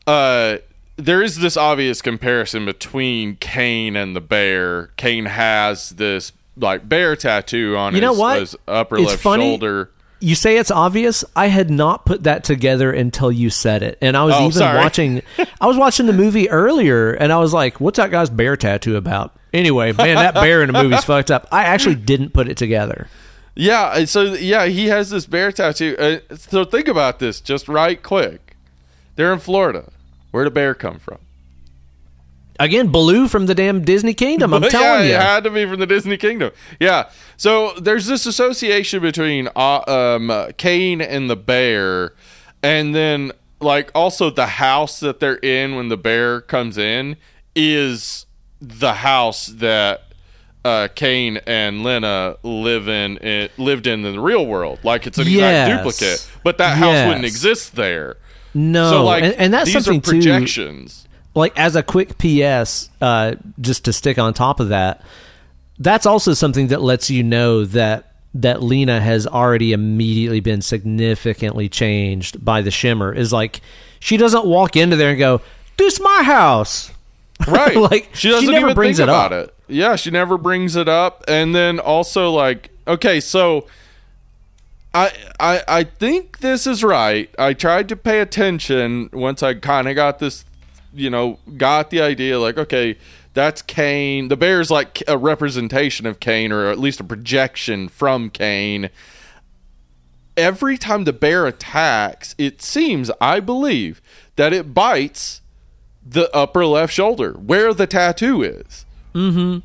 [0.08, 0.58] uh
[0.98, 4.88] there is this obvious comparison between Kane and the bear.
[4.98, 8.40] Kane has this like bear tattoo on You his, know what?
[8.40, 9.44] his upper It's left funny.
[9.46, 9.92] shoulder.
[10.22, 11.26] You say it's obvious.
[11.36, 14.52] I had not put that together until you said it, and I was Oh, even
[14.54, 14.78] sorry.
[14.84, 15.22] watching.
[15.60, 18.96] I was watching the movie earlier, and I was like, "What's that guy's bear tattoo
[18.96, 21.48] about?" Anyway, man, that bear in the movie's fucked up.
[21.52, 23.08] I actually didn't put it together.
[23.56, 25.96] Yeah, so yeah, he has this bear tattoo.
[26.00, 28.56] Uh, so think about this just right quick.
[29.18, 29.92] They're in Florida.
[30.32, 31.18] Where'd a bear come from?
[32.64, 34.54] Again, Baloo from the damn Disney Kingdom.
[34.54, 35.14] I'm telling yeah, you.
[35.16, 36.52] it had to be from the Disney Kingdom.
[36.80, 37.10] Yeah.
[37.36, 42.14] So there's this association between uh, um, Kane and the bear,
[42.62, 47.18] and then like also the house that they're in when the bear comes in
[47.56, 48.28] is
[48.62, 50.04] the house that
[50.64, 53.18] uh, Kane and Lena live in.
[53.18, 54.78] It lived in in the real world.
[54.84, 55.68] Like it's an Yes.
[55.68, 58.18] exact duplicate, but that house wouldn't exist there.
[58.54, 60.88] no, so like, and, and that's these something are too.
[61.34, 65.04] Like as a quick PS, uh, just to stick on top of that,
[65.80, 71.68] that's also something that lets you know that that Lena has already immediately been significantly
[71.68, 73.14] changed by the shimmer.
[73.14, 73.62] Is like
[74.00, 75.42] she doesn't walk into there and go,
[75.78, 76.92] "This my house."
[77.48, 79.48] right Like, she doesn't she even brings think it about up.
[79.48, 83.66] it yeah she never brings it up and then also like okay so
[84.94, 87.34] I, I I think this is right.
[87.40, 90.44] I tried to pay attention once I kind of got this,
[90.94, 92.98] you know, got the idea like, okay,
[93.34, 94.28] that's Kane.
[94.28, 98.90] The bear's like a representation of Kane, or at least a projection from Kane.
[100.38, 104.02] Every time the bear attacks, it seems, I believe,
[104.36, 105.42] that it bites
[106.06, 108.86] the upper left shoulder where the tattoo is.
[109.14, 109.60] Mm-hmm.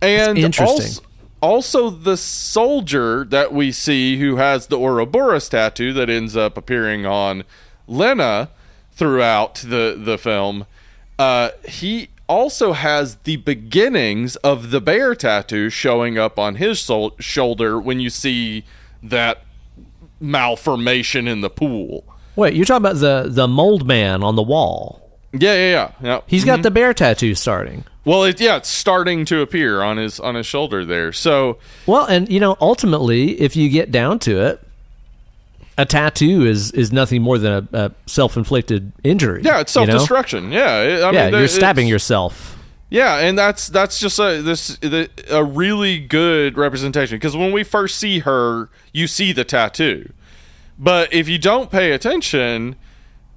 [0.00, 1.02] And interesting.
[1.02, 1.02] Also,
[1.40, 7.06] also the soldier that we see who has the Ouroboros tattoo that ends up appearing
[7.06, 7.44] on
[7.86, 8.50] Lena
[9.02, 10.64] throughout the the film.
[11.18, 17.16] Uh, he also has the beginnings of the bear tattoo showing up on his sol-
[17.18, 18.64] shoulder when you see
[19.02, 19.42] that
[20.20, 22.04] malformation in the pool.
[22.36, 25.00] Wait, you're talking about the the mold man on the wall?
[25.32, 25.92] Yeah, yeah, yeah.
[26.00, 26.20] yeah.
[26.28, 27.84] He's got the bear tattoo starting.
[28.04, 31.12] Well, it, yeah, it's starting to appear on his on his shoulder there.
[31.12, 34.60] So Well, and you know, ultimately, if you get down to it,
[35.78, 39.42] a tattoo is is nothing more than a, a self inflicted injury.
[39.42, 39.98] Yeah, it's you self know?
[39.98, 40.52] destruction.
[40.52, 40.66] Yeah,
[41.04, 42.58] I Yeah, you're stabbing yourself.
[42.90, 47.64] Yeah, and that's that's just a this the, a really good representation because when we
[47.64, 50.12] first see her, you see the tattoo,
[50.78, 52.76] but if you don't pay attention,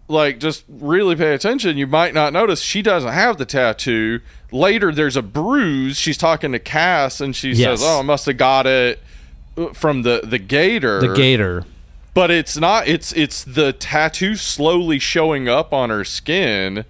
[0.09, 4.19] like just really pay attention, you might not notice she doesn't have the tattoo.
[4.51, 5.97] Later, there's a bruise.
[5.97, 7.79] She's talking to Cass, and she Yes.
[7.79, 8.99] says, "Oh, I must have got it
[9.57, 11.63] uh, from the the gator." The gator.
[12.15, 16.85] But it's not it's it's the tattoo slowly showing up on her skin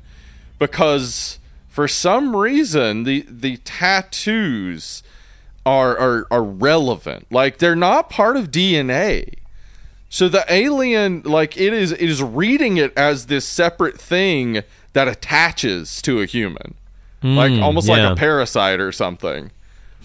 [0.57, 5.03] because for some reason the the tattoos
[5.65, 7.25] are are are relevant.
[7.29, 9.33] Like they're not part of DNA
[10.15, 14.61] so the alien like it is it is reading it as this separate thing
[14.93, 16.75] that attaches to a human.
[17.21, 17.95] Like hmm, almost yeah.
[17.95, 19.51] like a parasite or something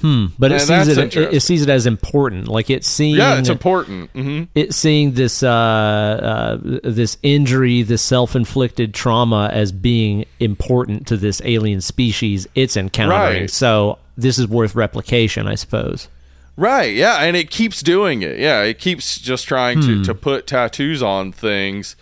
[0.02, 1.34] But it sees it, it.
[1.34, 2.48] It sees it as important.
[2.48, 3.16] Like it's seeing.
[3.16, 9.50] yeah it's important hmm it's seeing this uh, uh, this injury, this self inflicted trauma
[9.52, 13.40] as being important to this alien species it's encountering.
[13.42, 13.50] Right.
[13.50, 16.08] So this is worth replication, I suppose.
[16.56, 18.38] Right, yeah, and it keeps doing it.
[18.38, 20.02] Yeah, it keeps just trying Hmm.
[20.02, 21.96] to, to put tattoos on things,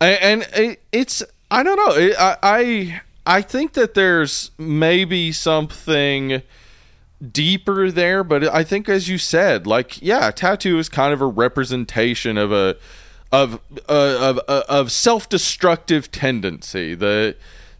[0.00, 2.14] and, and it, it's I don't know.
[2.18, 6.42] I, I I think that there's maybe something
[7.30, 11.26] deeper there, but I think as you said, like yeah, tattoo is kind of a
[11.26, 12.76] representation of a
[13.30, 13.54] of
[13.88, 16.94] uh, of of, of self destructive tendency.
[16.94, 17.36] The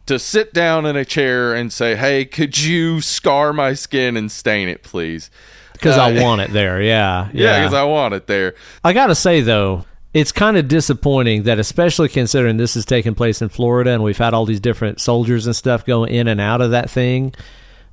[0.07, 4.31] to sit down in a chair and say, "Hey, could you scar my skin and
[4.31, 5.31] stain it, please?"
[5.73, 6.81] Because Uh, I want it there.
[6.83, 7.29] Yeah.
[7.33, 8.55] Yeah, because I want it there.
[8.85, 13.43] I gotta say though, it's kind of disappointing that, especially considering this is taking place
[13.43, 16.61] in Florida, and we've had all these different soldiers and stuff going in and out
[16.61, 17.35] of that thing.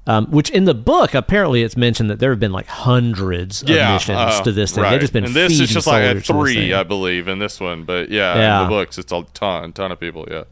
[0.08, 3.70] Um, which in the book, apparently, it's mentioned that there have been like hundreds of
[3.70, 4.84] Yeah, missions uh, to this thing.
[4.84, 4.92] right.
[4.92, 6.74] They've just been and this is just like a soldiers to this three.
[6.74, 7.84] I believe, in this one.
[7.84, 8.58] But yeah, Yeah.
[8.62, 10.26] in the books, it's a ton, ton of people.
[10.32, 10.44] Yeah,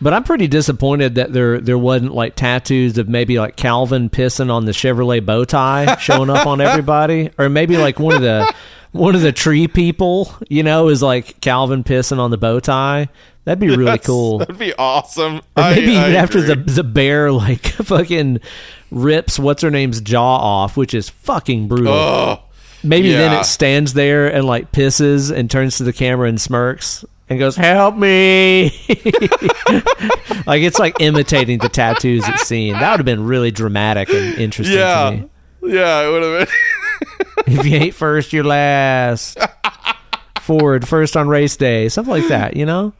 [0.00, 4.50] But I'm pretty disappointed that there there wasn't like tattoos of maybe like Calvin pissing
[4.50, 8.52] on the Chevrolet bow tie showing up on everybody, or maybe like one of the
[8.92, 13.08] one of the tree people, you know, is like Calvin pissing on the bow tie.
[13.44, 14.38] That'd be really cool.
[14.38, 15.36] That'd be awesome.
[15.56, 18.40] Or maybe I even after the the bear like fucking
[18.90, 21.92] rips what's her name's jaw off, which is fucking brutal.
[21.92, 22.42] Oh,
[22.82, 27.04] maybe then it stands there and like pisses and turns to the camera and smirks
[27.28, 28.64] and goes, "Help me!"
[30.46, 32.74] like it's like imitating the tattoos it's seen.
[32.74, 35.30] That would have been really dramatic and interesting to yeah, me.
[35.62, 36.54] Yeah, it would have been.
[37.46, 39.38] If you ain't first, you're last.
[40.40, 42.56] Forward first on race day, something like that.
[42.56, 42.92] You know.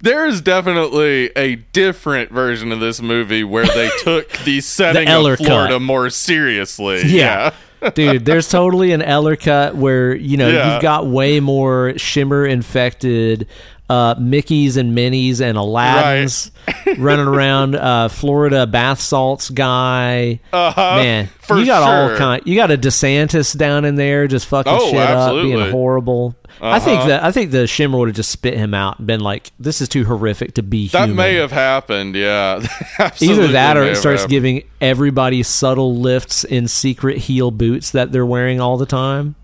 [0.00, 5.34] there is definitely a different version of this movie where they took the setting Eller
[5.34, 5.82] of Florida cut.
[5.82, 7.02] more seriously.
[7.06, 7.52] Yeah.
[7.94, 10.72] Dude, there's totally an Eller cut where, you know, Yeah.
[10.74, 13.46] you've got way more shimmer infected
[13.88, 16.50] uh, Mickeys and Minnies and Aladdins
[16.98, 17.74] running around.
[17.76, 20.40] Uh, Florida bath salts guy.
[20.52, 20.96] Uh-huh.
[20.96, 22.42] Man, you got all kind.
[22.44, 25.70] You got a DeSantis down in there just fucking Oh, shit up, being absolutely.
[25.70, 26.34] horrible.
[26.60, 27.08] I think Uh-huh.
[27.08, 29.82] that I think the shimmer would have just spit him out and been like, "This
[29.82, 32.14] is too horrific to be That human." may have happened.
[32.16, 32.66] Yeah,
[33.20, 34.30] Either that or it starts happened.
[34.30, 39.34] giving everybody subtle lifts in secret heel boots that they're wearing all the time.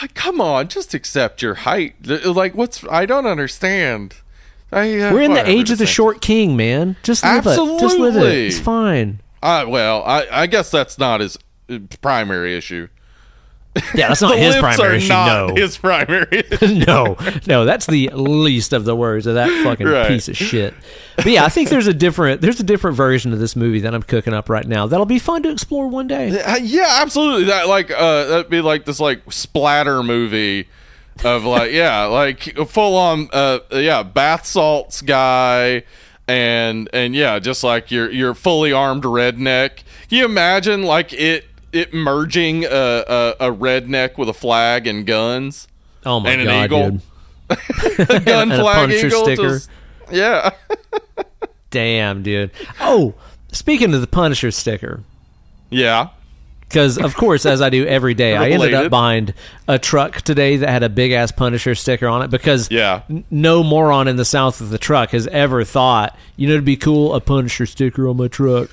[0.00, 1.94] Like, come on, just accept your height.
[2.06, 2.84] Like, what's?
[2.90, 4.16] I don't understand.
[4.70, 6.96] I, uh, We're in the age of the short king, man.
[7.02, 7.56] Just live it.
[7.56, 8.18] Just live it.
[8.18, 8.46] Absolutely.
[8.46, 9.20] It's fine.
[9.42, 11.36] Uh, well, I, I guess that's not his
[11.68, 12.88] uh, primary issue.
[13.94, 15.08] Yeah, that's not his primary issue.
[15.08, 15.54] not no.
[15.54, 16.26] his primary.
[16.50, 16.84] issue.
[16.86, 20.08] no, no, that's the least of the worries of that fucking Right.
[20.08, 20.74] piece of shit.
[21.16, 23.94] But yeah, I think there's a different there's a different version of this movie that
[23.94, 24.86] I'm cooking up right now.
[24.86, 26.28] That'll be fun to explore one day.
[26.62, 27.44] Yeah, absolutely.
[27.44, 30.68] That like uh, that'd be like this like splatter movie
[31.24, 35.84] of like yeah, like a full on uh yeah bath salts guy.
[36.28, 39.82] And and yeah, just like your your fully armed redneck.
[40.08, 45.06] Can you imagine like it it merging a, a, a redneck with a flag and
[45.06, 45.68] guns?
[46.04, 46.90] Oh my And an god, eagle.
[46.90, 47.00] dude.
[48.10, 49.24] a gun And a flag Punisher eagle.
[49.24, 49.60] sticker.
[50.10, 50.50] yeah.
[51.70, 52.50] Damn, dude.
[52.80, 53.14] Oh,
[53.50, 55.00] speaking of the Punisher sticker,
[55.70, 56.08] yeah.
[56.60, 59.32] because of course, as I do every day, I ended up behind
[59.66, 63.02] a truck today that had a big ass Punisher sticker on it because Yeah.
[63.08, 66.64] n- no moron in the south of the truck has ever thought, you know, it'd
[66.66, 68.68] be cool a Punisher sticker on my truck.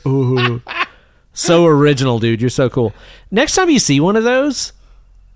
[1.33, 2.41] So original, dude.
[2.41, 2.93] You're so cool.
[3.31, 4.73] Next time you see one of those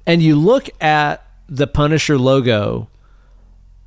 [0.05, 2.89] and you look at the Punisher logo,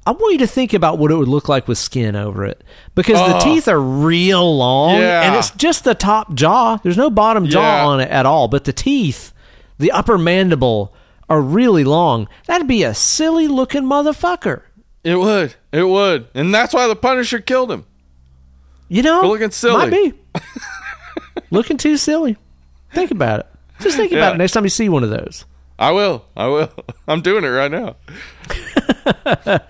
[0.07, 2.63] I want you to think about what it would look like with skin over it
[2.95, 3.41] because the Oh.
[3.41, 5.23] teeth are real long Yeah.
[5.23, 6.77] and it's just the top jaw.
[6.83, 7.87] There's no bottom jaw Yeah.
[7.87, 9.33] on it at all, but the teeth,
[9.79, 10.95] the upper mandible
[11.29, 14.63] are really long, that'd be a silly looking motherfucker.
[15.03, 15.55] It would.
[15.73, 16.29] It would.
[16.35, 17.85] And that's why the Punisher killed him.
[18.89, 19.77] You know, For looking silly.
[19.77, 20.13] Might be
[21.57, 22.37] looking too silly.
[22.93, 23.47] Think about it.
[23.81, 24.35] Just think about Yeah.
[24.35, 25.45] it next time you see one of those.
[25.79, 26.25] I will.
[26.37, 26.71] I will.
[27.09, 27.97] I'm doing it right now.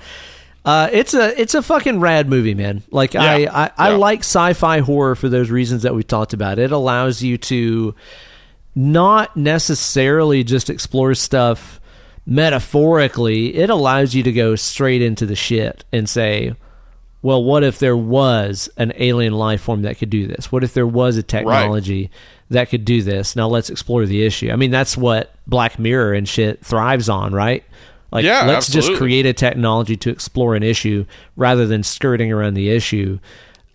[0.65, 2.82] Uh, it's a it's a fucking rad movie, man.
[2.90, 3.56] Like I Yeah.
[3.56, 3.97] I, I Yeah.
[3.98, 6.58] like sci-fi horror for those reasons that we talked about.
[6.58, 7.94] It allows you to
[8.74, 11.81] not necessarily just explore stuff
[12.26, 13.55] metaphorically.
[13.55, 16.56] It allows you to go straight into the shit and say,
[17.27, 20.53] well, what if there was an alien life form that could do this?
[20.53, 22.09] What if there was a technology
[22.51, 23.35] that could do this?
[23.35, 24.53] Now let's explore the issue.
[24.53, 27.65] I mean, that's what Black Mirror and shit thrives on, right?
[28.13, 32.55] Like, Yeah, let's just create a technology to explore an issue rather than skirting around
[32.55, 33.19] the issue.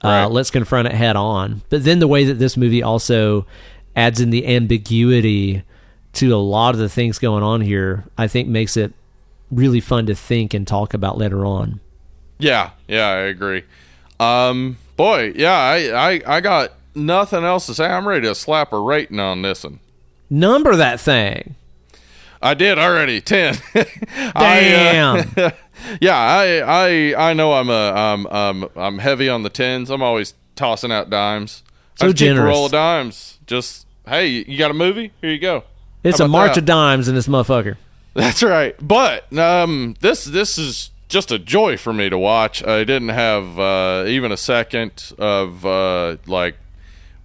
[0.01, 0.23] Right.
[0.23, 1.61] Uh, let's confront it head on.
[1.67, 3.45] But then the way that this movie also
[3.97, 5.63] adds in the ambiguity
[6.13, 8.93] to a lot of the things going on here, I think makes it
[9.51, 11.81] really fun to think and talk about later on.
[12.41, 13.63] Yeah, yeah, I agree.
[14.19, 17.85] Um, boy, yeah, I, I, I got nothing else to say.
[17.85, 19.79] I'm ready to slap a rating on this one.
[20.29, 21.55] Number that thing.
[22.41, 23.55] I did already ten.
[23.73, 23.85] Damn.
[24.35, 25.51] I, uh,
[26.01, 26.59] yeah, I,
[27.13, 29.89] I, I know I'm a, I'm, um, I'm heavy on the tens.
[29.89, 31.63] I'm always tossing out dimes.
[31.95, 33.39] So I just keep a roll of dimes.
[33.45, 35.11] Just hey, you got a movie?
[35.21, 35.63] Here you go.
[36.03, 36.59] It's a march that?
[36.59, 37.77] of dimes in this motherfucker.
[38.13, 38.75] That's right.
[38.85, 42.65] But um, this this is just a joy for me to watch.
[42.65, 46.55] I didn't have uh, even a second of uh, like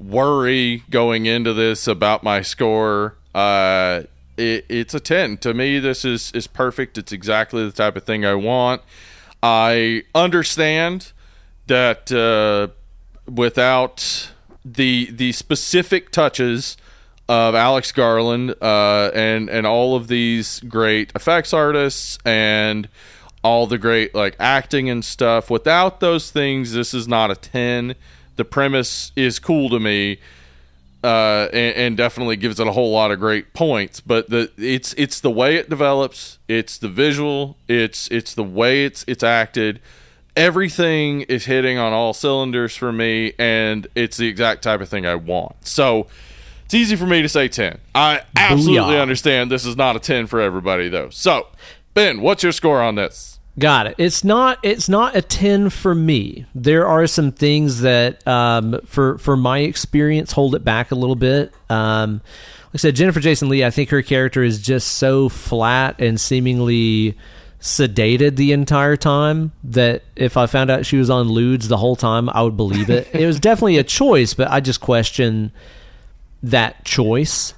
[0.01, 3.15] worry going into this about my score.
[3.33, 4.03] Uh,
[4.37, 5.79] it, it's a ten to me.
[5.79, 6.99] This is is perfect.
[6.99, 8.83] It's exactly the type of thing I want.
[9.41, 11.13] I understand
[11.69, 12.75] that uh,
[13.33, 14.33] without
[14.65, 16.77] the the specific touches
[17.29, 22.89] of Alex Garland uh, and and all of these great effects artists and
[23.47, 25.49] all the great like acting and stuff.
[25.49, 27.95] Without those things, this is not a ten.
[28.35, 30.19] The premise is cool to me,
[31.05, 34.01] uh, and, and definitely gives it a whole lot of great points.
[34.01, 36.39] But the it's it's the way it develops.
[36.49, 37.57] It's the visual.
[37.69, 39.81] It's it's the way it's it's acted.
[40.37, 45.07] Everything is hitting on all cylinders for me, and it's the exact type of thing
[45.07, 45.55] I want.
[45.65, 46.09] So
[46.67, 47.79] it's easy for me to say ten.
[47.95, 49.01] I absolutely Booyah.
[49.01, 51.11] understand this is not a ten for everybody though.
[51.11, 51.47] So
[51.95, 53.36] Ben, what's your score on this?
[53.59, 53.95] Got it.
[53.97, 54.59] It's not.
[54.63, 56.45] It's not a ten for me.
[56.55, 61.17] There are some things that, um, for for my experience, hold it back a little
[61.17, 61.55] bit.
[61.71, 62.21] Um,
[62.67, 63.65] like I said, Jennifer Jason Leigh.
[63.65, 67.17] I think her character is just so flat and seemingly
[67.59, 71.97] sedated the entire time that if I found out she was on ludes the whole
[71.97, 73.09] time, I would believe it.
[73.15, 75.51] it was definitely a choice, but I just question
[76.43, 77.55] that choice.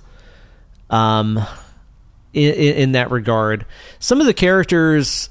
[0.91, 1.44] Um,
[2.33, 3.67] in, in, in that regard,
[3.99, 5.28] some of the characters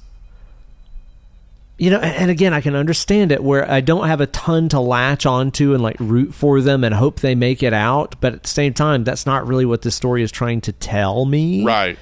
[1.78, 4.80] you know, and again, I can understand it where I don't have a ton to
[4.80, 8.16] latch onto and like root for them and hope they make it out.
[8.20, 11.26] But at the same time, that's not really what the story is trying to tell
[11.26, 11.64] me.
[11.64, 12.00] Right.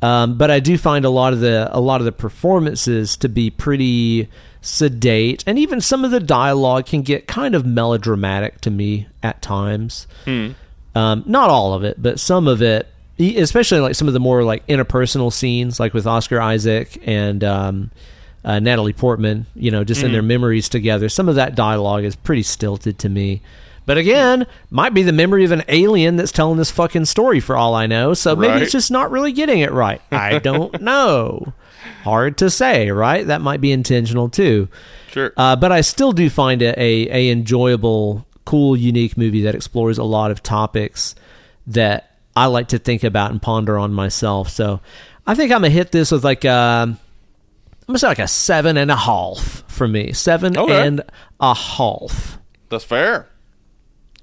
[0.00, 3.28] Um, but I do find a lot of the a lot of the performances to
[3.28, 4.28] be pretty
[4.60, 9.40] sedate, and even some of the dialogue can get kind of melodramatic to me at
[9.42, 10.06] times.
[10.94, 12.86] Um, not all of it, but some of it,
[13.18, 17.90] especially like some of the more like interpersonal scenes, like with Oscar Isaac and um,
[18.44, 19.46] uh, Natalie Portman.
[19.54, 21.08] You know, just in their memories together.
[21.08, 23.40] Some of that dialogue is pretty stilted to me.
[23.86, 27.54] But again, might be the memory of an alien that's telling this fucking story for
[27.54, 28.14] all I know.
[28.14, 28.62] So maybe Right.
[28.62, 30.00] it's just not really getting it right.
[30.10, 31.52] I don't know.
[32.02, 33.26] Hard to say, right?
[33.26, 34.68] That might be intentional too.
[35.10, 35.34] Sure.
[35.36, 39.98] Uh, but I still do find it a, a enjoyable, cool, unique movie that explores
[39.98, 41.14] a lot of topics
[41.66, 44.48] that I like to think about and ponder on myself.
[44.48, 44.80] So
[45.26, 46.98] I think I'm gonna hit this with like um
[47.86, 50.12] I'm gonna say like a seven and a half for me.
[50.12, 50.86] Seven Okay.
[50.86, 51.02] and
[51.40, 52.38] a half.
[52.70, 53.28] That's fair.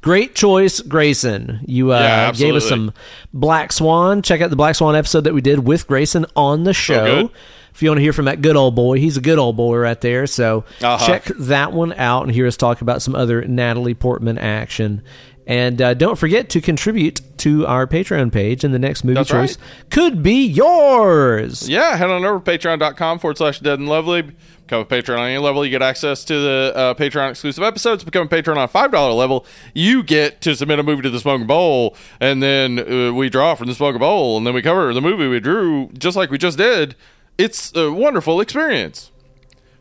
[0.02, 1.60] Great choice, Grayson.
[1.68, 2.92] You uh, Yeah, gave us some
[3.34, 4.24] Black Swan.
[4.24, 7.30] Check out the Black Swan episode that we did with Grayson on the show.
[7.72, 9.78] if you want to hear from that good old boy, he's a good old boy
[9.78, 10.26] right there.
[10.26, 11.06] So Uh-huh.
[11.06, 15.04] check that one out and hear us talk about some other Natalie Portman action.
[15.48, 19.30] And uh, don't forget to contribute to our Patreon page, and the next movie That's
[19.30, 19.90] choice right.
[19.90, 21.68] could be yours.
[21.68, 24.22] Yeah, head on over to patreon.com forward slash dead and lovely.
[24.22, 25.66] Become a patron on any level.
[25.66, 28.04] You get access to the uh, Patreon exclusive episodes.
[28.06, 29.46] Become a patron on a $5 level.
[29.74, 33.56] You get to submit a movie to the Smoking Bowl, and then uh, we draw
[33.56, 36.38] from the Smoking Bowl, and then we cover the movie we drew just like we
[36.38, 36.96] just did.
[37.38, 39.12] It's a wonderful experience.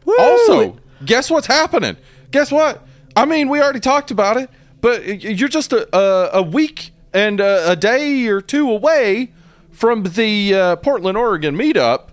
[0.07, 0.17] Woo!
[0.19, 1.97] Also, guess what's happening?
[2.31, 2.85] Guess what?
[3.15, 7.41] I mean, we already talked about it, but you're just a, a, a week and
[7.41, 9.33] a, a day or two away
[9.71, 12.09] from the uh, Portland, Oregon meetup.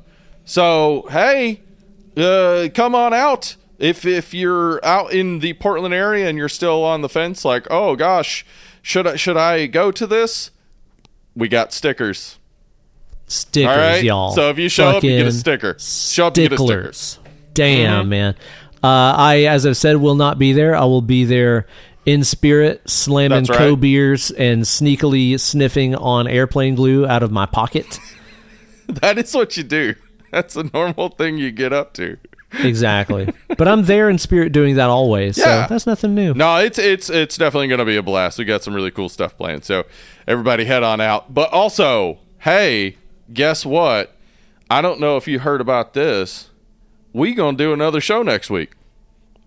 [0.45, 1.61] So hey,
[2.15, 6.83] uh, come on out if if you're out in the Portland area and you're still
[6.83, 8.45] on the fence, like oh gosh,
[8.81, 10.51] should I should I go to this?
[11.35, 12.39] We got stickers.
[13.27, 14.31] Stickers, All right, y'all.
[14.31, 15.75] So if you show up, you get a sticker.
[15.79, 17.21] Show up, you get a sticker.
[17.53, 18.09] Damn, Mm-hmm.
[18.09, 18.35] man.
[18.83, 18.87] Uh,
[19.17, 20.75] I, as I've said, will not be there.
[20.75, 21.65] I will be there
[22.07, 23.79] in spirit, slamming That's right.
[23.79, 27.99] beers and sneakily sniffing on airplane glue out of my pocket.
[28.89, 29.95] That is what you do.
[30.31, 32.17] That's a normal thing you get up to.
[32.63, 33.33] exactly.
[33.57, 35.37] But I'm there in spirit doing that always.
[35.37, 35.65] Yeah.
[35.65, 36.33] So that's nothing new.
[36.33, 38.39] No, it's it's it's definitely going to be a blast.
[38.39, 39.65] We got some really cool stuff planned.
[39.65, 39.83] So
[40.25, 41.33] everybody head on out.
[41.33, 42.95] But also, hey,
[43.33, 44.15] guess what?
[44.69, 46.49] I don't know if you heard about this.
[47.11, 48.71] We going to do another show next week.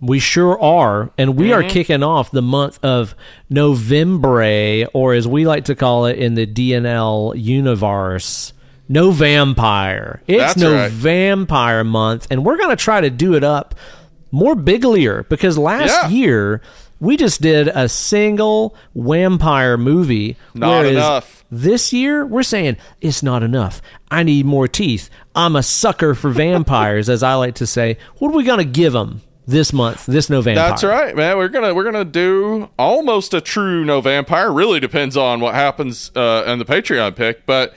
[0.00, 1.10] We sure are.
[1.18, 1.60] And we Mm-hmm.
[1.66, 3.14] are kicking off the month of
[3.48, 8.52] November, or as we like to call it in the DNL universe,
[8.88, 10.22] No Vampire.
[10.26, 10.90] It's That's No right.
[10.90, 13.74] Vampire month, and we're going to try to do it up
[14.32, 16.08] more biglier because last Yeah.
[16.08, 16.62] year
[17.00, 20.36] we just did a single vampire movie.
[20.54, 21.44] Not enough.
[21.50, 23.80] This year we're saying it's not enough.
[24.10, 25.10] I need more teeth.
[25.34, 27.96] I'm a sucker for vampires, as I like to say.
[28.18, 30.06] What are we going to give them this month?
[30.06, 30.68] This No Vampire.
[30.68, 31.36] That's right, man.
[31.36, 34.52] We're gonna we're gonna do almost a true no vampire.
[34.52, 37.74] Really depends on what happens uh, in the Patreon pick, but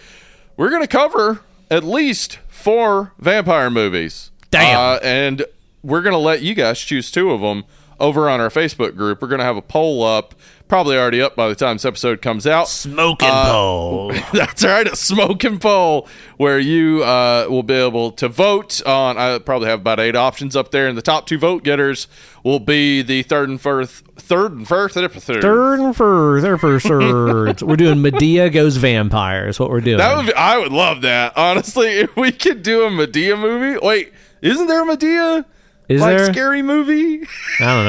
[0.57, 4.31] we're gonna cover at least four vampire movies.
[4.51, 4.77] Damn.
[4.79, 5.45] Uh, and
[5.81, 7.65] we're gonna let you guys choose two of them
[7.99, 9.21] over on our Facebook group.
[9.21, 10.35] We're gonna have a poll up,
[10.67, 12.67] probably already up by the time this episode comes out.
[12.67, 14.13] Smoking Uh, pole.
[14.33, 19.17] That's right, a smoking poll where you uh, will be able to vote on.
[19.17, 22.07] I probably have about eight options up there, and the top two vote getters
[22.43, 25.11] will be the third and first, third and first, third.
[25.41, 27.63] Third and further for thirds.
[27.63, 29.47] we're doing Madea goes vampire.
[29.47, 29.97] Is what we're doing.
[29.99, 31.33] That would be, I would love that.
[31.37, 33.79] Honestly, if we could do a Madea movie.
[33.81, 34.11] Wait,
[34.41, 35.45] isn't there a Madea?
[35.89, 36.31] Is like there?
[36.31, 37.27] scary movie?
[37.59, 37.85] I don't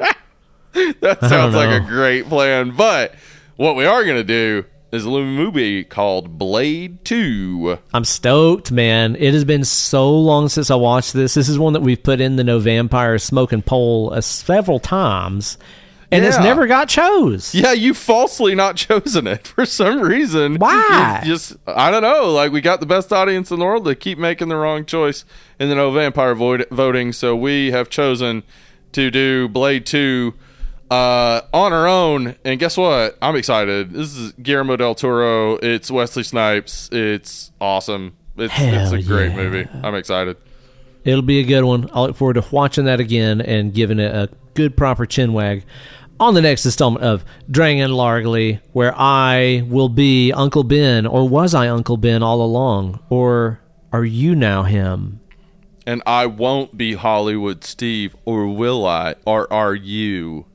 [0.00, 0.08] know.
[1.00, 2.72] that sounds like a great plan.
[2.76, 3.14] But
[3.56, 7.78] what we are gonna do is a little movie called Blade Two.
[7.92, 9.16] I'm stoked, man.
[9.16, 11.34] It has been so long since I watched this.
[11.34, 15.58] This is one that we've put in the No Vampire Smoking Poll uh, several times,
[16.10, 17.54] and it's never got chose.
[17.54, 20.56] Yeah, you falsely not chosen it for some reason.
[20.56, 21.20] Why?
[21.22, 22.30] You just I don't know.
[22.30, 23.84] Like we got the best audience in the world.
[23.84, 25.24] They keep making the wrong choice
[25.58, 27.12] in the no vampire void- voting.
[27.12, 28.42] So we have chosen
[28.92, 30.32] to do Blade Two
[30.90, 32.36] uh, on our own.
[32.44, 33.16] And guess what?
[33.20, 33.92] I'm excited.
[33.92, 35.56] This is Guillermo del Toro.
[35.56, 36.88] It's Wesley Snipes.
[36.92, 38.16] It's awesome.
[38.36, 39.36] It's, it's a great yeah.
[39.36, 39.68] movie.
[39.82, 40.36] I'm excited.
[41.04, 41.88] It'll be a good one.
[41.92, 45.64] I look forward to watching that again and giving it a good proper chin wag
[46.20, 51.54] on the next installment of Drangen Largely, where I will be Uncle Ben, or was
[51.54, 53.60] I Uncle Ben all along, or
[53.92, 55.20] are you now him?
[55.86, 59.14] And I won't be Hollywood Steve, or will I?
[59.24, 60.46] Or are you?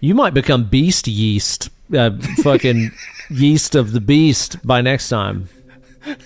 [0.00, 2.10] You might become Beast Yeast, uh,
[2.42, 2.90] fucking
[3.30, 5.48] yeast of the beast by next time.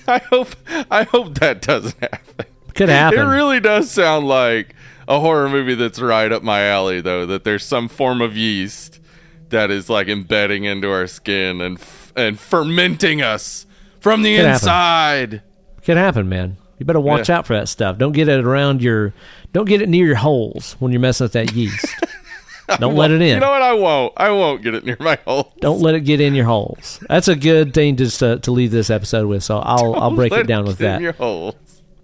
[0.07, 0.55] I hope
[0.91, 2.47] I hope that doesn't happen.
[2.75, 3.19] Could happen.
[3.19, 4.75] It really does sound like
[5.09, 7.27] a horror movie that's right up my alley, though.
[7.27, 9.01] That there's some form of yeast
[9.49, 13.67] that is like embedding into our skin and f- and fermenting us
[14.01, 14.55] from the Could happen.
[14.55, 15.43] inside.
[15.85, 16.57] Could happen, man.
[16.79, 17.39] You better watch Yeah.
[17.39, 17.99] out for that stuff.
[17.99, 19.13] Don't get it around your.
[19.53, 21.87] Don't get it near your holes when you're messing with that yeast.
[22.79, 23.35] don't let it in.
[23.35, 23.63] You know what?
[23.63, 24.13] I won't.
[24.17, 25.53] I won't get it near my hole.
[25.61, 27.01] Don't let it get in your holes.
[27.09, 29.43] That's a good thing just to, to leave this episode with.
[29.43, 31.03] So I'll I'll break it down with get in that.
[31.03, 31.57] your hole.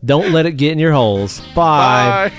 [0.04, 1.40] Don't let it get in your holes.
[1.54, 2.30] Bye.
[2.30, 2.32] Bye.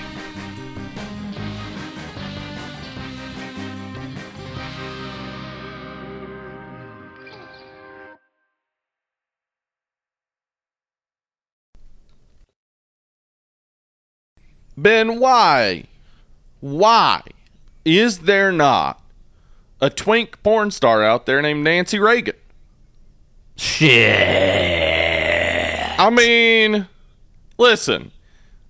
[14.78, 15.84] Ben, why?
[16.62, 17.22] Why
[17.86, 19.02] is there not
[19.80, 22.36] a twink porn star out there named Nancy Reagan?
[24.92, 26.00] Shit.
[26.00, 26.88] I mean,
[27.58, 28.12] listen,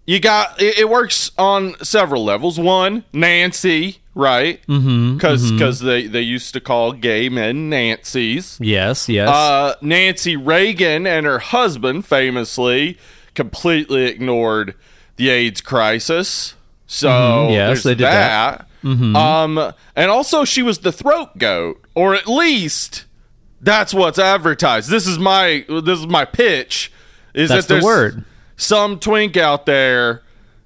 [0.05, 2.59] you got it, it works on several levels.
[2.59, 4.59] One, Nancy, right?
[4.67, 5.13] Mm-hmm.
[5.15, 8.57] Because they they used to call gay men Nancy's.
[8.61, 9.07] Yes.
[9.07, 9.29] Yes.
[9.29, 12.97] Uh, Nancy Reagan and her husband famously
[13.33, 14.75] completely ignored
[15.15, 16.55] the AIDS crisis.
[16.87, 17.51] So Mhm.
[17.53, 18.67] Yes, they did that.
[18.83, 23.05] Um, and also she was the throat goat, or at least
[23.61, 24.89] that's what's advertised.
[24.89, 26.91] This is my this is my pitch.
[27.33, 28.25] Is That's that the there's word.
[28.57, 30.21] some twink out there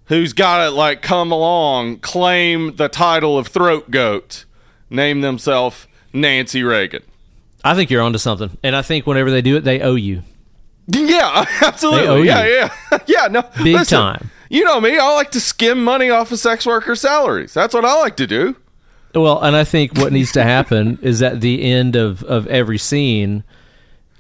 [0.06, 4.46] who's got to like come along, claim the title of throat goat,
[4.90, 7.04] name themselves Nancy Reagan.
[7.64, 10.24] I think you're onto something, and I think whenever they do it, they owe you.
[10.88, 12.28] Yeah, absolutely.
[12.28, 12.48] Yeah,
[12.92, 13.28] yeah, yeah.
[13.28, 14.32] No, Big listen, time.
[14.50, 14.98] You know me.
[14.98, 17.54] I like to skim money off of sex worker salaries.
[17.54, 18.56] That's what I like to do.
[19.14, 22.78] Well, and I think what needs to happen is at the end of, of every
[22.78, 23.44] scene,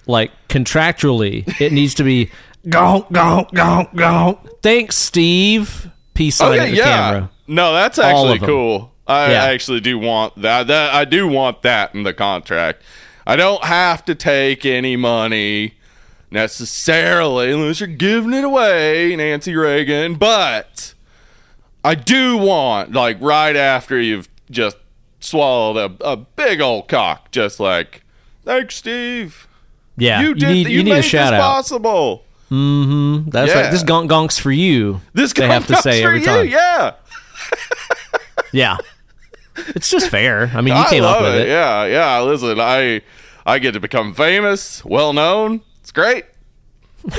[0.07, 2.31] like contractually, it needs to be
[2.65, 4.61] gonk, gonk, gonk, gonk.
[4.61, 5.89] Thanks, Steve.
[6.13, 6.83] Peace sign Okay, at the yeah.
[6.85, 7.29] camera.
[7.47, 8.91] No, that's actually cool.
[9.05, 9.43] I Yeah.
[9.45, 10.67] actually do want that.
[10.67, 12.81] That I do want that in the contract.
[13.27, 15.73] I don't have to take any money
[16.35, 20.15] necessarily unless you're giving it away, Nancy Reagan.
[20.15, 20.93] But
[21.83, 24.77] I do want, like, right after you've just
[25.19, 28.03] swallowed a, a big old cock, just like,
[28.43, 29.47] thanks, Steve.
[29.97, 30.49] Yeah, You you, did.
[30.49, 31.41] need you you need a shout out.
[31.41, 32.23] possible.
[32.51, 33.29] Mm-hmm.
[33.29, 33.61] That's Yeah.
[33.61, 33.71] right.
[33.71, 35.01] This gonk gonk's for you.
[35.13, 36.47] This they have to say for every you, time.
[36.49, 36.91] Yeah.
[38.51, 38.77] Yeah.
[39.69, 40.49] It's just fair.
[40.53, 41.47] I mean, you I came love up with it.
[41.49, 42.19] Yeah, yeah.
[42.21, 43.01] Listen, I
[43.45, 45.61] I get to become famous, well known
[45.95, 46.25] great.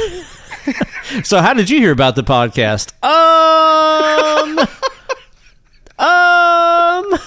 [1.24, 2.92] so, how did you hear about the podcast?
[3.02, 4.60] Um,
[5.98, 7.18] um.